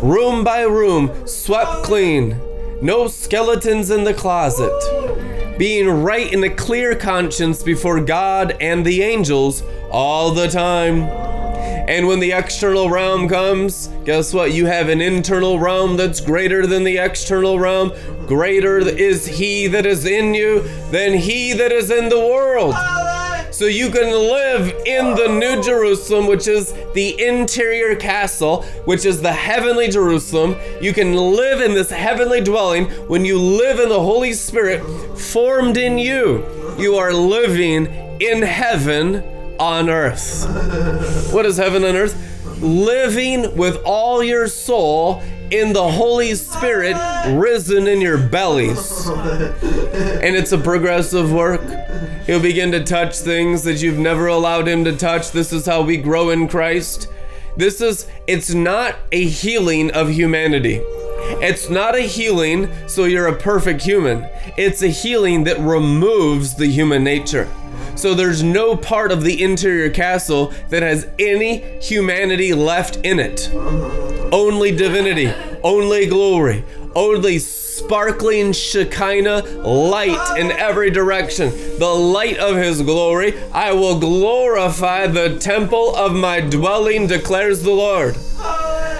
Room 0.00 0.42
by 0.42 0.62
room, 0.62 1.26
swept 1.26 1.84
clean. 1.84 2.40
No 2.82 3.08
skeletons 3.08 3.90
in 3.90 4.04
the 4.04 4.12
closet 4.12 4.70
being 5.58 5.88
right 5.88 6.30
in 6.30 6.44
a 6.44 6.50
clear 6.50 6.94
conscience 6.94 7.62
before 7.62 8.00
God 8.00 8.56
and 8.60 8.84
the 8.84 9.02
angels 9.02 9.62
all 9.90 10.30
the 10.32 10.48
time. 10.48 11.02
And 11.88 12.06
when 12.06 12.20
the 12.20 12.32
external 12.32 12.90
realm 12.90 13.28
comes, 13.28 13.86
guess 14.04 14.34
what? 14.34 14.52
You 14.52 14.66
have 14.66 14.90
an 14.90 15.00
internal 15.00 15.58
realm 15.58 15.96
that's 15.96 16.20
greater 16.20 16.66
than 16.66 16.84
the 16.84 16.98
external 16.98 17.58
realm. 17.58 17.92
Greater 18.26 18.78
is 18.78 19.24
He 19.24 19.68
that 19.68 19.86
is 19.86 20.04
in 20.04 20.34
you 20.34 20.60
than 20.90 21.14
He 21.14 21.54
that 21.54 21.72
is 21.72 21.90
in 21.90 22.10
the 22.10 22.18
world. 22.18 22.74
So 23.56 23.64
you 23.64 23.88
can 23.88 24.10
live 24.10 24.68
in 24.84 25.14
the 25.14 25.28
New 25.28 25.62
Jerusalem, 25.62 26.26
which 26.26 26.46
is 26.46 26.74
the 26.92 27.18
interior 27.18 27.96
castle, 27.96 28.64
which 28.84 29.06
is 29.06 29.22
the 29.22 29.32
heavenly 29.32 29.88
Jerusalem. 29.88 30.56
You 30.82 30.92
can 30.92 31.14
live 31.14 31.62
in 31.62 31.72
this 31.72 31.88
heavenly 31.88 32.42
dwelling 32.42 32.84
when 33.08 33.24
you 33.24 33.38
live 33.40 33.80
in 33.80 33.88
the 33.88 33.98
Holy 33.98 34.34
Spirit 34.34 34.84
formed 35.18 35.78
in 35.78 35.96
you. 35.96 36.44
You 36.76 36.96
are 36.96 37.14
living 37.14 37.86
in 38.20 38.42
heaven 38.42 39.24
on 39.58 39.88
earth. 39.88 41.32
What 41.32 41.46
is 41.46 41.56
heaven 41.56 41.82
on 41.82 41.96
earth? 41.96 42.14
Living 42.60 43.56
with 43.56 43.80
all 43.86 44.22
your 44.22 44.48
soul 44.48 45.22
in 45.50 45.72
the 45.72 45.90
Holy 45.90 46.34
Spirit 46.34 46.96
risen 47.34 47.86
in 47.86 48.00
your 48.00 48.18
bellies. 48.18 49.08
And 49.08 50.36
it's 50.36 50.52
a 50.52 50.58
progressive 50.58 51.32
work. 51.32 51.62
He'll 52.26 52.40
begin 52.40 52.72
to 52.72 52.82
touch 52.82 53.16
things 53.16 53.62
that 53.64 53.82
you've 53.82 53.98
never 53.98 54.26
allowed 54.26 54.66
him 54.66 54.84
to 54.84 54.96
touch. 54.96 55.30
This 55.30 55.52
is 55.52 55.66
how 55.66 55.82
we 55.82 55.96
grow 55.96 56.30
in 56.30 56.48
Christ. 56.48 57.08
This 57.56 57.80
is, 57.80 58.06
it's 58.26 58.52
not 58.52 58.96
a 59.12 59.24
healing 59.24 59.90
of 59.92 60.10
humanity. 60.10 60.80
It's 61.38 61.70
not 61.70 61.94
a 61.94 62.00
healing 62.00 62.68
so 62.86 63.04
you're 63.04 63.28
a 63.28 63.36
perfect 63.36 63.82
human. 63.82 64.28
It's 64.56 64.82
a 64.82 64.88
healing 64.88 65.44
that 65.44 65.58
removes 65.58 66.54
the 66.54 66.66
human 66.66 67.02
nature. 67.02 67.48
So 67.94 68.14
there's 68.14 68.42
no 68.42 68.76
part 68.76 69.10
of 69.10 69.22
the 69.22 69.42
interior 69.42 69.88
castle 69.90 70.52
that 70.68 70.82
has 70.82 71.08
any 71.18 71.58
humanity 71.80 72.52
left 72.52 72.96
in 73.04 73.18
it. 73.18 73.50
Only 74.32 74.74
divinity, 74.74 75.32
only 75.62 76.06
glory, 76.06 76.64
only 76.94 77.38
sparkling 77.38 78.52
Shekinah 78.52 79.42
light 79.62 80.38
in 80.38 80.50
every 80.50 80.90
direction. 80.90 81.50
The 81.78 81.86
light 81.86 82.38
of 82.38 82.56
his 82.56 82.82
glory. 82.82 83.34
I 83.52 83.72
will 83.72 83.98
glorify 84.00 85.06
the 85.06 85.38
temple 85.38 85.94
of 85.94 86.12
my 86.12 86.40
dwelling, 86.40 87.06
declares 87.06 87.62
the 87.62 87.70
Lord. 87.70 88.16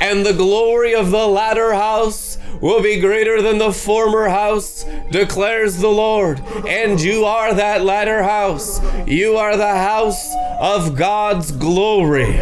And 0.01 0.25
the 0.25 0.35
glory 0.35 0.95
of 0.95 1.11
the 1.11 1.27
latter 1.27 1.75
house 1.75 2.39
will 2.61 2.83
be 2.83 3.01
greater 3.01 3.43
than 3.43 3.59
the 3.59 3.73
former 3.73 4.29
house, 4.29 4.85
declares 5.11 5.79
the 5.79 5.89
Lord. 5.89 6.41
And 6.67 7.01
you 7.01 7.25
are 7.25 7.55
that 7.55 7.83
latter 7.83 8.23
house. 8.23 8.81
You 9.07 9.37
are 9.37 9.57
the 9.57 9.75
house 9.77 10.35
of 10.61 10.97
God's 10.97 11.53
glory. 11.53 12.39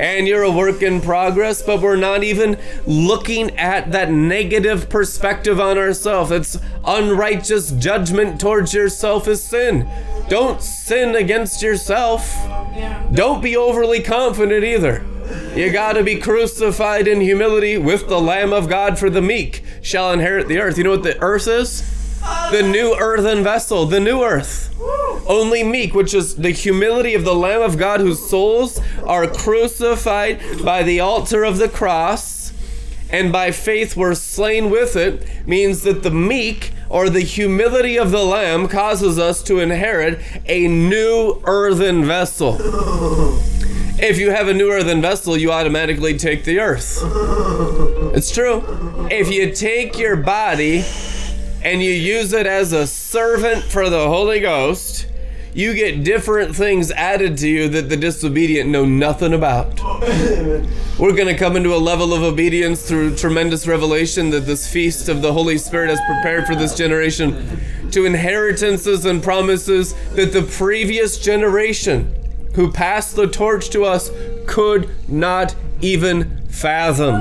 And 0.00 0.28
you're 0.28 0.44
a 0.44 0.50
work 0.50 0.82
in 0.82 1.00
progress, 1.00 1.60
but 1.60 1.80
we're 1.80 1.96
not 1.96 2.22
even 2.22 2.56
looking 2.86 3.56
at 3.58 3.90
that 3.92 4.12
negative 4.12 4.88
perspective 4.88 5.58
on 5.58 5.76
ourselves. 5.76 6.30
It's 6.30 6.58
unrighteous 6.84 7.72
judgment 7.72 8.40
towards 8.40 8.72
yourself 8.74 9.26
is 9.26 9.42
sin. 9.42 9.88
Don't 10.28 10.62
sin 10.62 11.16
against 11.16 11.62
yourself. 11.62 12.36
Don't 13.12 13.42
be 13.42 13.56
overly 13.56 14.02
confident 14.02 14.62
either. 14.62 15.04
You 15.54 15.70
gotta 15.72 16.02
be 16.02 16.16
crucified 16.16 17.08
in 17.08 17.20
humility 17.20 17.78
with 17.78 18.08
the 18.08 18.20
Lamb 18.20 18.52
of 18.52 18.68
God, 18.68 18.98
for 18.98 19.10
the 19.10 19.22
meek 19.22 19.62
shall 19.82 20.12
inherit 20.12 20.48
the 20.48 20.58
earth. 20.58 20.78
You 20.78 20.84
know 20.84 20.90
what 20.90 21.02
the 21.02 21.20
earth 21.20 21.48
is? 21.48 21.82
The 22.50 22.62
new 22.62 22.96
earthen 22.98 23.42
vessel, 23.42 23.86
the 23.86 24.00
new 24.00 24.22
earth. 24.22 24.74
Only 25.26 25.62
meek, 25.62 25.94
which 25.94 26.14
is 26.14 26.36
the 26.36 26.50
humility 26.50 27.14
of 27.14 27.24
the 27.24 27.34
Lamb 27.34 27.62
of 27.62 27.76
God, 27.76 28.00
whose 28.00 28.28
souls 28.28 28.80
are 29.04 29.26
crucified 29.26 30.40
by 30.64 30.82
the 30.82 31.00
altar 31.00 31.44
of 31.44 31.58
the 31.58 31.68
cross, 31.68 32.52
and 33.10 33.32
by 33.32 33.50
faith 33.50 33.96
were 33.96 34.14
slain 34.14 34.70
with 34.70 34.96
it, 34.96 35.46
means 35.46 35.82
that 35.82 36.02
the 36.02 36.10
meek 36.10 36.72
or 36.88 37.10
the 37.10 37.20
humility 37.20 37.98
of 37.98 38.10
the 38.10 38.24
Lamb 38.24 38.68
causes 38.68 39.18
us 39.18 39.42
to 39.42 39.60
inherit 39.60 40.20
a 40.46 40.68
new 40.68 41.40
earthen 41.44 42.04
vessel. 42.04 42.58
If 44.00 44.18
you 44.18 44.30
have 44.30 44.46
a 44.46 44.54
new 44.54 44.70
earthen 44.70 45.02
vessel, 45.02 45.36
you 45.36 45.50
automatically 45.50 46.16
take 46.16 46.44
the 46.44 46.60
earth. 46.60 47.02
It's 48.14 48.30
true. 48.30 48.62
If 49.10 49.28
you 49.28 49.52
take 49.52 49.98
your 49.98 50.14
body 50.14 50.84
and 51.62 51.82
you 51.82 51.90
use 51.90 52.32
it 52.32 52.46
as 52.46 52.72
a 52.72 52.86
servant 52.86 53.64
for 53.64 53.90
the 53.90 54.06
Holy 54.06 54.38
Ghost, 54.38 55.08
you 55.52 55.74
get 55.74 56.04
different 56.04 56.54
things 56.54 56.92
added 56.92 57.38
to 57.38 57.48
you 57.48 57.68
that 57.70 57.88
the 57.88 57.96
disobedient 57.96 58.70
know 58.70 58.84
nothing 58.84 59.32
about. 59.34 59.80
We're 60.96 61.16
going 61.16 61.26
to 61.26 61.36
come 61.36 61.56
into 61.56 61.74
a 61.74 61.78
level 61.78 62.14
of 62.14 62.22
obedience 62.22 62.86
through 62.86 63.16
tremendous 63.16 63.66
revelation 63.66 64.30
that 64.30 64.46
this 64.46 64.72
feast 64.72 65.08
of 65.08 65.22
the 65.22 65.32
Holy 65.32 65.58
Spirit 65.58 65.90
has 65.90 66.00
prepared 66.06 66.46
for 66.46 66.54
this 66.54 66.76
generation 66.76 67.60
to 67.90 68.04
inheritances 68.04 69.04
and 69.06 69.20
promises 69.20 69.94
that 70.14 70.32
the 70.32 70.42
previous 70.42 71.18
generation 71.18 72.14
who 72.58 72.72
passed 72.72 73.14
the 73.14 73.28
torch 73.28 73.70
to 73.70 73.84
us 73.84 74.10
could 74.48 74.90
not 75.08 75.54
even 75.80 76.44
fathom. 76.48 77.14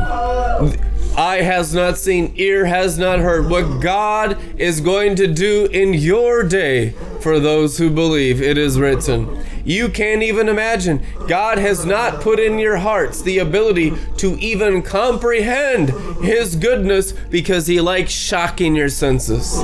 Eye 1.16 1.44
has 1.44 1.76
not 1.76 2.00
seen, 2.00 2.34
ear 2.38 2.66
has 2.66 2.98
not 2.98 3.20
heard 3.20 3.48
what 3.48 3.80
God 3.80 4.40
is 4.60 4.82
going 4.82 5.16
to 5.18 5.28
do 5.28 5.68
in 5.68 5.94
your 5.94 6.42
day 6.42 6.96
for 7.22 7.40
those 7.40 7.78
who 7.78 7.92
believe. 7.92 8.42
It 8.42 8.58
is 8.58 8.80
written. 8.80 9.44
You 9.64 9.90
can't 9.90 10.24
even 10.24 10.50
imagine. 10.50 11.06
God 11.28 11.60
has 11.60 11.86
not 11.86 12.20
put 12.20 12.40
in 12.40 12.58
your 12.58 12.78
hearts 12.78 13.22
the 13.22 13.38
ability 13.38 13.94
to 14.18 14.40
even 14.40 14.82
comprehend 14.82 15.90
His 16.24 16.56
goodness 16.56 17.12
because 17.12 17.68
He 17.68 17.80
likes 17.80 18.12
shocking 18.12 18.76
your 18.76 18.90
senses. 18.90 19.62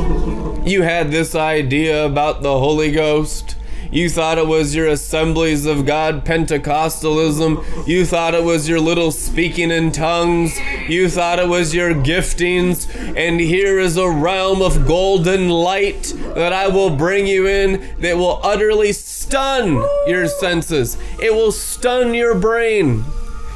You 0.68 0.84
had 0.84 1.10
this 1.10 1.34
idea 1.34 2.06
about 2.06 2.44
the 2.44 2.60
Holy 2.60 2.92
Ghost. 2.92 3.56
You 3.94 4.10
thought 4.10 4.40
it 4.40 4.48
was 4.48 4.74
your 4.74 4.88
assemblies 4.88 5.68
of 5.68 5.86
God 5.86 6.26
Pentecostalism. 6.26 7.88
You 7.88 8.08
thought 8.08 8.34
it 8.34 8.44
was 8.44 8.68
your 8.68 8.80
little 8.80 9.12
speaking 9.12 9.70
in 9.70 9.92
tongues. 9.92 10.58
You 10.90 11.08
thought 11.08 11.38
it 11.38 11.48
was 11.48 11.76
your 11.76 11.94
giftings. 11.94 12.88
And 13.16 13.40
here 13.40 13.78
is 13.78 13.96
a 13.96 14.10
realm 14.10 14.64
of 14.64 14.88
golden 14.88 15.48
light 15.48 16.12
that 16.34 16.52
I 16.52 16.70
will 16.70 16.90
bring 16.96 17.28
you 17.28 17.46
in 17.46 17.96
that 18.00 18.18
will 18.18 18.40
utterly 18.42 18.94
stun 18.94 19.88
your 20.08 20.28
senses. 20.28 20.98
It 21.22 21.32
will 21.32 21.52
stun 21.52 22.16
your 22.16 22.34
brain. 22.34 23.06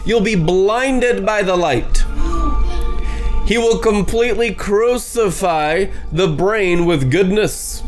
You'll 0.06 0.21
be 0.21 0.36
blinded 0.36 1.26
by 1.26 1.41
the 1.41 1.56
light. 1.56 2.06
He 3.47 3.58
will 3.58 3.80
completely 3.80 4.54
crucify 4.54 5.86
the 6.12 6.28
brain 6.28 6.86
with 6.86 7.10
goodness. 7.10 7.82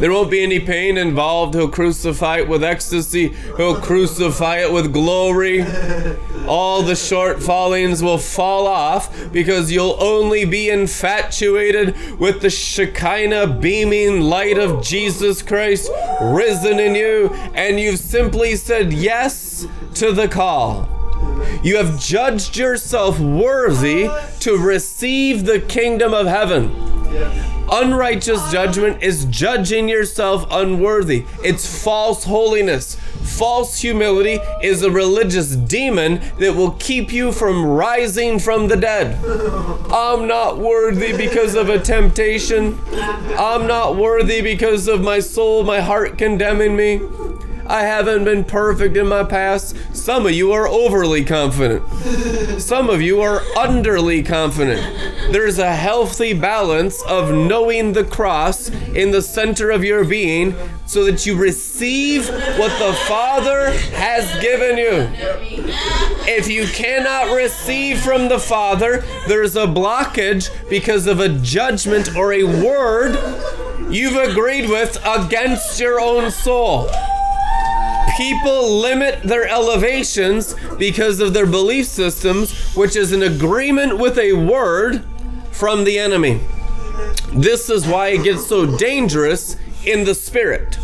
There 0.00 0.10
won't 0.10 0.30
be 0.30 0.42
any 0.42 0.58
pain 0.58 0.96
involved. 0.96 1.54
He'll 1.54 1.68
crucify 1.68 2.38
it 2.38 2.48
with 2.48 2.64
ecstasy. 2.64 3.28
He'll 3.58 3.78
crucify 3.78 4.58
it 4.58 4.72
with 4.72 4.94
glory. 4.94 5.62
All 6.46 6.82
the 6.82 6.96
short 6.96 7.42
fallings 7.42 8.02
will 8.02 8.16
fall 8.16 8.66
off 8.66 9.30
because 9.30 9.70
you'll 9.70 10.02
only 10.02 10.46
be 10.46 10.70
infatuated 10.70 12.18
with 12.18 12.40
the 12.40 12.48
Shekinah 12.48 13.58
beaming 13.60 14.22
light 14.22 14.56
of 14.56 14.82
Jesus 14.82 15.42
Christ 15.42 15.90
risen 16.22 16.80
in 16.80 16.94
you, 16.94 17.28
and 17.54 17.78
you've 17.78 17.98
simply 17.98 18.56
said 18.56 18.94
yes 18.94 19.66
to 19.94 20.12
the 20.12 20.28
call. 20.28 20.88
You 21.62 21.76
have 21.76 22.00
judged 22.00 22.56
yourself 22.56 23.20
worthy 23.20 24.08
to 24.40 24.56
receive 24.56 25.44
the 25.44 25.60
kingdom 25.60 26.14
of 26.14 26.26
heaven. 26.26 26.70
Unrighteous 27.72 28.50
judgment 28.50 29.02
is 29.02 29.26
judging 29.26 29.88
yourself 29.88 30.44
unworthy. 30.50 31.24
It's 31.44 31.82
false 31.82 32.24
holiness. 32.24 32.96
False 33.22 33.78
humility 33.78 34.38
is 34.62 34.82
a 34.82 34.90
religious 34.90 35.54
demon 35.54 36.20
that 36.38 36.54
will 36.54 36.72
keep 36.72 37.12
you 37.12 37.30
from 37.30 37.64
rising 37.64 38.38
from 38.38 38.68
the 38.68 38.76
dead. 38.76 39.24
I'm 39.92 40.26
not 40.26 40.58
worthy 40.58 41.16
because 41.16 41.54
of 41.54 41.68
a 41.68 41.78
temptation. 41.78 42.78
I'm 43.38 43.66
not 43.66 43.96
worthy 43.96 44.42
because 44.42 44.88
of 44.88 45.00
my 45.00 45.20
soul, 45.20 45.62
my 45.62 45.80
heart 45.80 46.18
condemning 46.18 46.76
me. 46.76 47.00
I 47.70 47.82
haven't 47.82 48.24
been 48.24 48.42
perfect 48.42 48.96
in 48.96 49.06
my 49.06 49.22
past. 49.22 49.76
Some 49.94 50.26
of 50.26 50.32
you 50.32 50.50
are 50.50 50.66
overly 50.66 51.24
confident. 51.24 51.88
Some 52.60 52.90
of 52.90 53.00
you 53.00 53.20
are 53.20 53.42
underly 53.54 54.26
confident. 54.26 54.82
There's 55.30 55.60
a 55.60 55.72
healthy 55.76 56.32
balance 56.32 57.00
of 57.02 57.32
knowing 57.32 57.92
the 57.92 58.02
cross 58.02 58.70
in 58.70 59.12
the 59.12 59.22
center 59.22 59.70
of 59.70 59.84
your 59.84 60.04
being 60.04 60.56
so 60.84 61.04
that 61.04 61.24
you 61.24 61.36
receive 61.36 62.28
what 62.28 62.76
the 62.80 62.92
Father 63.06 63.70
has 63.94 64.28
given 64.42 64.76
you. 64.76 65.08
If 66.26 66.48
you 66.48 66.66
cannot 66.66 67.32
receive 67.32 68.00
from 68.00 68.28
the 68.28 68.40
Father, 68.40 69.04
there's 69.28 69.54
a 69.54 69.66
blockage 69.66 70.50
because 70.68 71.06
of 71.06 71.20
a 71.20 71.28
judgment 71.38 72.16
or 72.16 72.32
a 72.32 72.42
word 72.42 73.14
you've 73.88 74.16
agreed 74.16 74.68
with 74.68 75.00
against 75.06 75.78
your 75.78 76.00
own 76.00 76.32
soul. 76.32 76.90
People 78.16 78.80
limit 78.80 79.22
their 79.22 79.48
elevations 79.48 80.54
because 80.78 81.20
of 81.20 81.32
their 81.32 81.46
belief 81.46 81.86
systems, 81.86 82.52
which 82.74 82.96
is 82.96 83.12
an 83.12 83.22
agreement 83.22 83.98
with 83.98 84.18
a 84.18 84.32
word 84.32 85.04
from 85.50 85.84
the 85.84 85.98
enemy. 85.98 86.40
This 87.32 87.70
is 87.70 87.86
why 87.86 88.08
it 88.08 88.24
gets 88.24 88.46
so 88.46 88.76
dangerous 88.76 89.56
in 89.84 90.04
the 90.04 90.14
spirit. 90.14 90.76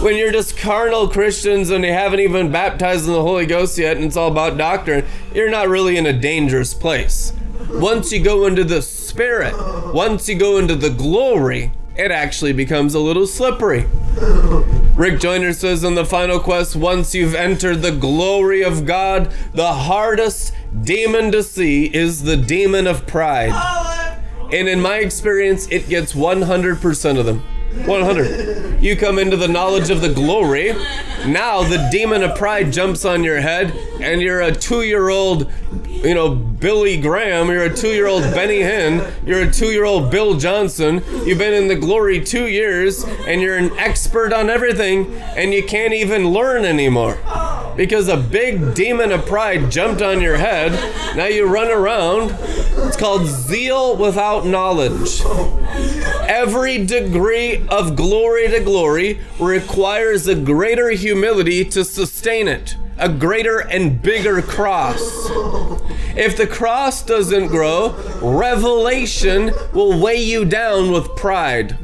When 0.00 0.16
you're 0.16 0.32
just 0.32 0.58
carnal 0.58 1.08
Christians 1.08 1.70
and 1.70 1.84
you 1.84 1.92
haven't 1.92 2.20
even 2.20 2.50
baptized 2.50 3.06
in 3.06 3.12
the 3.12 3.22
Holy 3.22 3.46
Ghost 3.46 3.78
yet 3.78 3.96
and 3.96 4.06
it's 4.06 4.16
all 4.16 4.30
about 4.30 4.58
doctrine, 4.58 5.04
you're 5.32 5.50
not 5.50 5.68
really 5.68 5.96
in 5.96 6.06
a 6.06 6.12
dangerous 6.12 6.74
place. 6.74 7.32
Once 7.70 8.12
you 8.12 8.22
go 8.22 8.46
into 8.46 8.64
the 8.64 8.82
spirit, 8.82 9.54
once 9.94 10.28
you 10.28 10.34
go 10.34 10.58
into 10.58 10.74
the 10.74 10.90
glory, 10.90 11.72
it 11.96 12.10
actually 12.10 12.52
becomes 12.52 12.94
a 12.94 13.00
little 13.00 13.26
slippery. 13.26 13.86
Rick 14.96 15.20
Joyner 15.20 15.52
says 15.52 15.82
in 15.82 15.94
the 15.94 16.04
final 16.04 16.38
quest 16.38 16.76
once 16.76 17.14
you've 17.14 17.34
entered 17.34 17.82
the 17.82 17.92
glory 17.92 18.62
of 18.62 18.86
God, 18.86 19.32
the 19.52 19.72
hardest 19.72 20.54
demon 20.82 21.32
to 21.32 21.42
see 21.42 21.86
is 21.94 22.22
the 22.22 22.36
demon 22.36 22.86
of 22.86 23.06
pride. 23.06 23.52
And 24.52 24.68
in 24.68 24.80
my 24.80 24.98
experience, 24.98 25.66
it 25.68 25.88
gets 25.88 26.12
100% 26.12 27.18
of 27.18 27.26
them. 27.26 27.42
100. 27.86 28.82
You 28.82 28.96
come 28.96 29.18
into 29.18 29.36
the 29.36 29.48
knowledge 29.48 29.90
of 29.90 30.00
the 30.00 30.12
glory. 30.12 30.72
Now 31.26 31.62
the 31.62 31.88
demon 31.90 32.22
of 32.22 32.36
pride 32.36 32.72
jumps 32.72 33.04
on 33.04 33.24
your 33.24 33.40
head, 33.40 33.72
and 34.00 34.20
you're 34.20 34.42
a 34.42 34.52
two 34.52 34.82
year 34.82 35.08
old, 35.08 35.50
you 35.86 36.14
know, 36.14 36.34
Billy 36.34 37.00
Graham. 37.00 37.48
You're 37.48 37.64
a 37.64 37.74
two 37.74 37.88
year 37.88 38.06
old 38.06 38.22
Benny 38.34 38.60
Hinn. 38.60 39.10
You're 39.26 39.42
a 39.42 39.50
two 39.50 39.68
year 39.72 39.84
old 39.84 40.10
Bill 40.10 40.38
Johnson. 40.38 41.02
You've 41.24 41.38
been 41.38 41.54
in 41.54 41.68
the 41.68 41.76
glory 41.76 42.22
two 42.22 42.46
years, 42.46 43.04
and 43.26 43.40
you're 43.40 43.56
an 43.56 43.70
expert 43.78 44.32
on 44.32 44.50
everything, 44.50 45.14
and 45.36 45.52
you 45.52 45.64
can't 45.64 45.94
even 45.94 46.28
learn 46.28 46.64
anymore. 46.64 47.18
Because 47.76 48.08
a 48.08 48.16
big 48.16 48.74
demon 48.74 49.10
of 49.10 49.26
pride 49.26 49.70
jumped 49.70 50.00
on 50.00 50.20
your 50.20 50.36
head. 50.36 50.72
Now 51.16 51.26
you 51.26 51.46
run 51.46 51.70
around. 51.70 52.36
It's 52.86 52.96
called 52.96 53.26
zeal 53.26 53.96
without 53.96 54.46
knowledge. 54.46 55.22
Every 56.28 56.84
degree 56.84 57.63
of 57.68 57.96
glory 57.96 58.48
to 58.48 58.60
glory 58.60 59.20
requires 59.38 60.26
a 60.26 60.34
greater 60.34 60.90
humility 60.90 61.64
to 61.66 61.84
sustain 61.84 62.48
it, 62.48 62.76
a 62.98 63.08
greater 63.08 63.60
and 63.60 64.00
bigger 64.00 64.42
cross. 64.42 65.28
If 66.16 66.36
the 66.36 66.46
cross 66.46 67.02
doesn't 67.04 67.48
grow, 67.48 67.94
revelation 68.22 69.52
will 69.72 70.00
weigh 70.00 70.22
you 70.22 70.44
down 70.44 70.90
with 70.92 71.16
pride. 71.16 71.76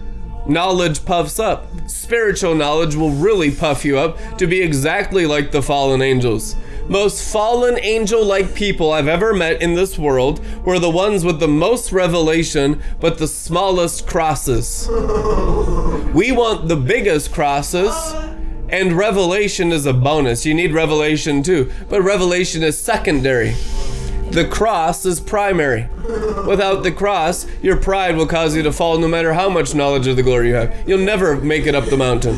Knowledge 0.46 1.04
puffs 1.04 1.38
up. 1.38 1.66
Spiritual 1.88 2.54
knowledge 2.54 2.94
will 2.94 3.10
really 3.10 3.50
puff 3.50 3.84
you 3.84 3.98
up 3.98 4.18
to 4.38 4.46
be 4.46 4.62
exactly 4.62 5.26
like 5.26 5.50
the 5.50 5.62
fallen 5.62 6.02
angels. 6.02 6.56
Most 6.90 7.32
fallen 7.32 7.78
angel 7.78 8.24
like 8.24 8.52
people 8.52 8.90
I've 8.90 9.06
ever 9.06 9.32
met 9.32 9.62
in 9.62 9.74
this 9.74 9.96
world 9.96 10.44
were 10.64 10.80
the 10.80 10.90
ones 10.90 11.24
with 11.24 11.38
the 11.38 11.46
most 11.46 11.92
revelation, 11.92 12.82
but 12.98 13.16
the 13.16 13.28
smallest 13.28 14.08
crosses. 14.08 14.88
We 16.12 16.32
want 16.32 16.66
the 16.66 16.74
biggest 16.74 17.32
crosses, 17.32 17.94
and 18.68 18.94
revelation 18.94 19.70
is 19.70 19.86
a 19.86 19.92
bonus. 19.92 20.44
You 20.44 20.54
need 20.54 20.74
revelation 20.74 21.44
too, 21.44 21.70
but 21.88 22.02
revelation 22.02 22.64
is 22.64 22.76
secondary. 22.76 23.54
The 24.30 24.46
cross 24.48 25.04
is 25.04 25.18
primary. 25.18 25.88
Without 26.46 26.84
the 26.84 26.92
cross, 26.92 27.46
your 27.62 27.76
pride 27.76 28.16
will 28.16 28.26
cause 28.26 28.54
you 28.54 28.62
to 28.62 28.72
fall 28.72 28.96
no 28.98 29.08
matter 29.08 29.32
how 29.32 29.48
much 29.48 29.74
knowledge 29.74 30.06
of 30.06 30.14
the 30.14 30.22
glory 30.22 30.48
you 30.48 30.54
have. 30.54 30.88
You'll 30.88 30.98
never 30.98 31.36
make 31.36 31.66
it 31.66 31.74
up 31.74 31.86
the 31.86 31.96
mountain. 31.96 32.36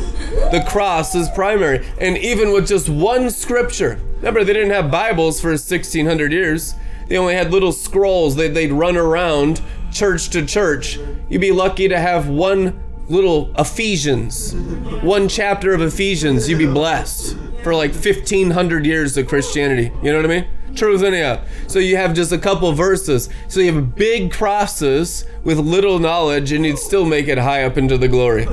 The 0.51 0.65
cross 0.67 1.13
is 1.13 1.29
primary. 1.29 1.85
And 1.99 2.17
even 2.17 2.51
with 2.51 2.67
just 2.67 2.89
one 2.89 3.29
scripture, 3.29 3.99
remember, 4.17 4.43
they 4.43 4.53
didn't 4.53 4.71
have 4.71 4.89
Bibles 4.89 5.39
for 5.39 5.49
1600 5.49 6.31
years. 6.31 6.73
They 7.07 7.17
only 7.17 7.35
had 7.35 7.51
little 7.51 7.71
scrolls 7.71 8.35
that 8.37 8.55
they'd 8.55 8.73
run 8.73 8.97
around 8.97 9.61
church 9.91 10.29
to 10.29 10.43
church. 10.45 10.97
You'd 11.29 11.41
be 11.41 11.51
lucky 11.51 11.87
to 11.87 11.99
have 11.99 12.27
one 12.27 12.81
little 13.07 13.53
Ephesians, 13.59 14.55
one 15.03 15.27
chapter 15.29 15.73
of 15.73 15.81
Ephesians. 15.81 16.49
You'd 16.49 16.57
be 16.57 16.65
blessed 16.65 17.37
for 17.61 17.75
like 17.75 17.91
1500 17.91 18.85
years 18.85 19.15
of 19.15 19.27
Christianity. 19.27 19.91
You 20.01 20.11
know 20.11 20.17
what 20.17 20.25
I 20.25 20.39
mean? 20.39 20.47
Truth 20.75 21.03
anyhow. 21.03 21.39
So 21.67 21.79
you 21.79 21.97
have 21.97 22.13
just 22.13 22.31
a 22.31 22.37
couple 22.37 22.71
verses. 22.73 23.29
So 23.47 23.59
you 23.59 23.73
have 23.73 23.95
big 23.95 24.31
crosses 24.31 25.25
with 25.43 25.59
little 25.59 25.99
knowledge, 25.99 26.51
and 26.51 26.65
you'd 26.65 26.79
still 26.79 27.05
make 27.05 27.27
it 27.27 27.37
high 27.37 27.63
up 27.63 27.77
into 27.77 27.97
the 27.97 28.07
glory. 28.07 28.47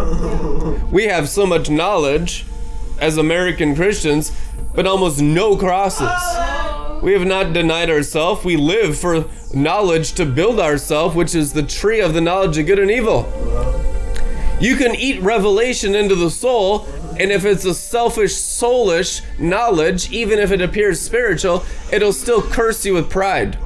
We 0.90 1.04
have 1.04 1.28
so 1.28 1.46
much 1.46 1.70
knowledge 1.70 2.44
as 3.00 3.16
American 3.16 3.74
Christians, 3.74 4.32
but 4.74 4.86
almost 4.86 5.20
no 5.20 5.56
crosses. 5.56 6.10
We 7.02 7.12
have 7.14 7.26
not 7.26 7.54
denied 7.54 7.88
ourselves. 7.88 8.44
We 8.44 8.56
live 8.56 8.98
for 8.98 9.24
knowledge 9.54 10.12
to 10.14 10.26
build 10.26 10.60
ourselves, 10.60 11.16
which 11.16 11.34
is 11.34 11.54
the 11.54 11.62
tree 11.62 12.00
of 12.00 12.12
the 12.12 12.20
knowledge 12.20 12.58
of 12.58 12.66
good 12.66 12.78
and 12.78 12.90
evil. 12.90 13.26
You 14.60 14.76
can 14.76 14.94
eat 14.94 15.22
revelation 15.22 15.94
into 15.94 16.14
the 16.14 16.30
soul, 16.30 16.86
and 17.20 17.30
if 17.30 17.44
it's 17.44 17.66
a 17.66 17.74
selfish, 17.74 18.32
soulish 18.32 19.20
knowledge, 19.38 20.10
even 20.10 20.38
if 20.38 20.50
it 20.52 20.62
appears 20.62 20.98
spiritual, 20.98 21.62
it'll 21.92 22.14
still 22.14 22.40
curse 22.40 22.86
you 22.86 22.94
with 22.94 23.10
pride. 23.10 23.58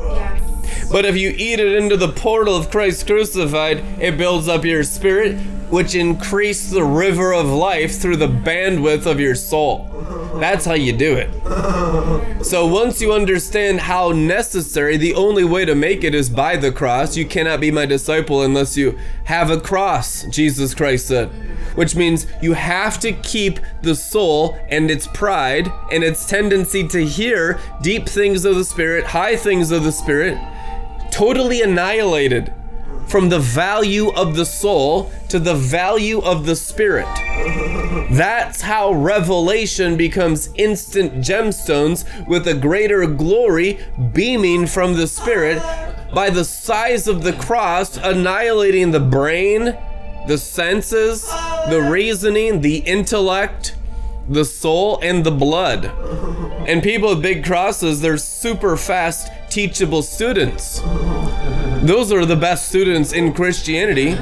But 0.90 1.04
if 1.04 1.16
you 1.16 1.30
eat 1.36 1.60
it 1.60 1.74
into 1.76 1.96
the 1.96 2.12
portal 2.12 2.56
of 2.56 2.70
Christ 2.70 3.06
crucified, 3.06 3.84
it 4.00 4.16
builds 4.16 4.48
up 4.48 4.64
your 4.64 4.84
spirit, 4.84 5.36
which 5.70 5.94
increases 5.94 6.70
the 6.70 6.84
river 6.84 7.32
of 7.32 7.46
life 7.46 8.00
through 8.00 8.16
the 8.16 8.28
bandwidth 8.28 9.06
of 9.06 9.18
your 9.18 9.34
soul. 9.34 9.90
That's 10.38 10.64
how 10.64 10.74
you 10.74 10.92
do 10.92 11.16
it. 11.16 12.44
So 12.44 12.66
once 12.66 13.00
you 13.00 13.12
understand 13.12 13.80
how 13.80 14.10
necessary, 14.10 14.96
the 14.96 15.14
only 15.14 15.44
way 15.44 15.64
to 15.64 15.74
make 15.74 16.04
it 16.04 16.14
is 16.14 16.28
by 16.28 16.56
the 16.56 16.70
cross. 16.70 17.16
You 17.16 17.24
cannot 17.24 17.60
be 17.60 17.70
my 17.70 17.86
disciple 17.86 18.42
unless 18.42 18.76
you 18.76 18.98
have 19.24 19.50
a 19.50 19.60
cross, 19.60 20.24
Jesus 20.24 20.74
Christ 20.74 21.08
said. 21.08 21.28
Which 21.74 21.96
means 21.96 22.26
you 22.42 22.52
have 22.52 23.00
to 23.00 23.12
keep 23.12 23.58
the 23.82 23.96
soul 23.96 24.56
and 24.68 24.90
its 24.90 25.06
pride 25.08 25.68
and 25.90 26.04
its 26.04 26.26
tendency 26.26 26.86
to 26.88 27.04
hear 27.04 27.58
deep 27.82 28.06
things 28.08 28.44
of 28.44 28.54
the 28.54 28.64
Spirit, 28.64 29.06
high 29.06 29.36
things 29.36 29.70
of 29.70 29.82
the 29.82 29.92
Spirit, 29.92 30.38
totally 31.14 31.62
annihilated 31.62 32.52
from 33.06 33.28
the 33.28 33.38
value 33.38 34.10
of 34.14 34.34
the 34.34 34.44
soul 34.44 35.12
to 35.28 35.38
the 35.38 35.54
value 35.54 36.18
of 36.22 36.44
the 36.44 36.56
spirit. 36.56 37.06
That's 38.10 38.60
how 38.60 38.92
revelation 38.92 39.96
becomes 39.96 40.48
instant 40.56 41.24
gemstones 41.24 42.04
with 42.26 42.48
a 42.48 42.54
greater 42.54 43.06
glory 43.06 43.78
beaming 44.12 44.66
from 44.66 44.94
the 44.94 45.06
spirit 45.06 45.62
by 46.12 46.30
the 46.30 46.44
size 46.44 47.06
of 47.06 47.22
the 47.22 47.32
cross, 47.34 47.96
annihilating 47.96 48.90
the 48.90 48.98
brain 48.98 49.76
the 50.26 50.38
senses, 50.38 51.22
the 51.68 51.86
reasoning, 51.90 52.60
the 52.60 52.78
intellect, 52.78 53.76
the 54.28 54.44
soul, 54.44 54.98
and 55.02 55.24
the 55.24 55.30
blood. 55.30 55.84
And 56.66 56.82
people 56.82 57.10
with 57.10 57.22
big 57.22 57.44
crosses, 57.44 58.00
they're 58.00 58.16
super 58.16 58.76
fast, 58.76 59.28
teachable 59.54 60.02
students. 60.02 60.80
Those 61.84 62.10
are 62.10 62.26
the 62.26 62.34
best 62.34 62.68
students 62.68 63.12
in 63.12 63.32
Christianity. 63.32 64.16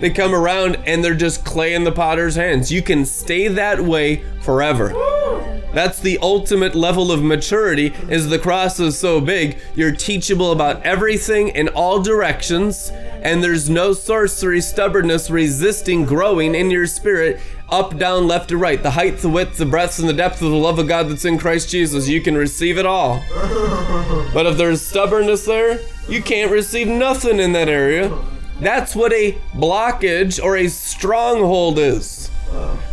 They 0.00 0.08
come 0.08 0.34
around 0.34 0.76
and 0.86 1.04
they're 1.04 1.14
just 1.14 1.44
clay 1.44 1.74
in 1.74 1.84
the 1.84 1.92
potter's 1.92 2.36
hands. 2.36 2.72
You 2.72 2.80
can 2.80 3.04
stay 3.04 3.48
that 3.48 3.82
way 3.82 4.24
forever. 4.40 4.94
That's 5.74 6.00
the 6.00 6.18
ultimate 6.22 6.74
level 6.74 7.12
of 7.12 7.22
maturity 7.22 7.88
is 8.08 8.30
the 8.30 8.38
cross 8.38 8.80
is 8.80 8.98
so 8.98 9.20
big, 9.20 9.58
you're 9.74 9.94
teachable 9.94 10.52
about 10.52 10.82
everything 10.84 11.48
in 11.48 11.68
all 11.68 12.00
directions, 12.02 12.88
and 12.90 13.44
there's 13.44 13.68
no 13.68 13.92
sorcery, 13.92 14.62
stubbornness 14.62 15.28
resisting 15.28 16.06
growing 16.06 16.54
in 16.54 16.70
your 16.70 16.86
spirit 16.86 17.40
up, 17.70 17.98
down, 17.98 18.26
left, 18.26 18.48
to 18.50 18.56
right. 18.56 18.82
The 18.82 18.92
height, 18.92 19.18
the 19.18 19.28
width, 19.28 19.58
the 19.58 19.66
breadth, 19.66 19.98
and 19.98 20.08
the 20.08 20.12
depth 20.12 20.42
of 20.42 20.50
the 20.50 20.56
love 20.56 20.78
of 20.78 20.88
God 20.88 21.08
that's 21.08 21.24
in 21.24 21.38
Christ 21.38 21.70
Jesus. 21.70 22.08
You 22.08 22.20
can 22.20 22.36
receive 22.36 22.78
it 22.78 22.86
all. 22.86 23.22
But 24.34 24.44
if 24.44 24.58
there's 24.58 24.82
stubbornness 24.82 25.46
there, 25.46 25.80
you 26.06 26.22
can't 26.22 26.50
receive 26.50 26.86
nothing 26.86 27.40
in 27.40 27.52
that 27.52 27.68
area. 27.68 28.16
That's 28.60 28.94
what 28.94 29.12
a 29.12 29.38
blockage 29.54 30.42
or 30.42 30.56
a 30.56 30.68
stronghold 30.68 31.78
is. 31.78 32.30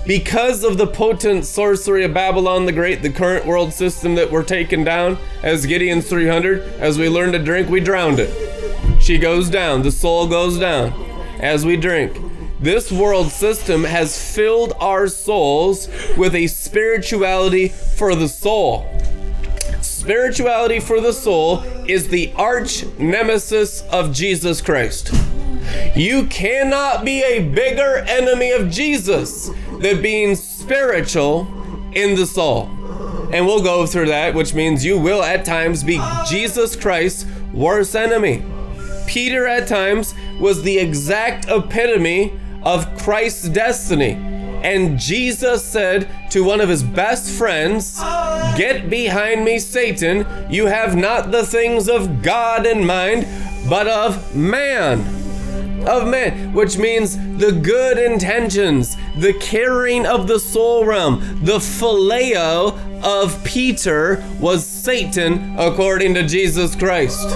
Because 0.06 0.64
of 0.64 0.78
the 0.78 0.88
potent 0.88 1.46
sorcery 1.46 2.04
of 2.04 2.14
Babylon 2.14 2.66
the 2.66 2.72
Great, 2.72 3.02
the 3.02 3.10
current 3.10 3.46
world 3.46 3.74
system 3.74 4.16
that 4.16 4.32
we're 4.32 4.44
taking 4.44 4.84
down 4.84 5.18
as 5.44 5.66
Gideon's 5.66 6.08
300, 6.08 6.62
as 6.80 6.98
we 6.98 7.10
learn 7.10 7.32
to 7.32 7.40
drink, 7.40 7.70
we 7.70 7.80
drowned 7.80 8.20
it. 8.20 9.02
She 9.02 9.18
goes 9.18 9.50
down, 9.50 9.82
the 9.82 9.92
soul 9.92 10.28
goes 10.28 10.60
down 10.60 10.94
as 11.40 11.66
we 11.66 11.76
drink. 11.78 12.18
This 12.66 12.92
world 12.92 13.32
system 13.32 13.84
has 13.84 14.34
filled 14.34 14.74
our 14.80 15.08
souls 15.08 15.88
with 16.18 16.34
a 16.34 16.48
spirituality 16.48 17.68
for 17.68 18.16
the 18.16 18.28
soul. 18.28 18.90
Spirituality 19.82 20.80
for 20.80 21.00
the 21.00 21.14
soul 21.14 21.62
is 21.88 22.08
the 22.08 22.34
arch 22.36 22.84
nemesis 22.98 23.84
of 23.92 24.12
Jesus 24.12 24.62
Christ. 24.62 25.14
You 25.96 26.26
cannot 26.26 27.06
be 27.06 27.22
a 27.22 27.48
bigger 27.50 27.98
enemy 28.08 28.50
of 28.50 28.72
Jesus 28.72 29.52
than 29.80 30.02
being 30.02 30.36
spiritual 30.36 31.42
in 31.94 32.16
the 32.16 32.26
soul. 32.26 32.66
And 33.32 33.46
we'll 33.46 33.62
go 33.62 33.86
through 33.86 34.08
that, 34.08 34.34
which 34.34 34.56
means 34.56 34.84
you 34.84 34.98
will 34.98 35.22
at 35.22 35.46
times 35.46 35.84
be 35.84 36.02
Jesus 36.28 36.76
Christ's 36.76 37.28
worst 37.54 37.96
enemy. 37.96 38.44
Peter 39.06 39.46
at 39.46 39.68
times 39.68 40.16
was 40.40 40.64
the 40.64 40.80
exact 40.80 41.46
epitome 41.48 42.40
of 42.66 42.98
Christ's 42.98 43.48
destiny. 43.50 44.14
And 44.64 44.98
Jesus 44.98 45.64
said 45.64 46.10
to 46.32 46.44
one 46.44 46.60
of 46.60 46.70
his 46.70 46.84
best 46.84 47.30
friends, 47.30 48.00
Get 48.58 48.90
behind 48.90 49.46
me, 49.46 49.60
Satan. 49.60 50.26
You 50.52 50.66
have 50.66 50.96
not 50.96 51.32
the 51.32 51.46
things 51.46 51.88
of 51.88 52.22
God 52.22 52.66
in 52.66 52.86
mind, 52.86 53.28
but 53.70 53.88
of 53.88 54.36
man 54.36 55.25
of 55.88 56.08
man, 56.08 56.54
which 56.54 56.78
means 56.78 57.18
the 57.38 57.52
good 57.52 57.98
intentions, 57.98 58.98
the 59.18 59.34
caring 59.34 60.06
of 60.06 60.28
the 60.28 60.40
soul 60.40 60.86
realm, 60.86 61.40
the 61.44 61.58
phileo 61.58 62.78
of 63.04 63.44
Peter 63.44 64.24
was 64.40 64.66
Satan, 64.66 65.56
according 65.58 66.14
to 66.16 66.24
Jesus 66.28 66.76
Christ. 66.76 67.36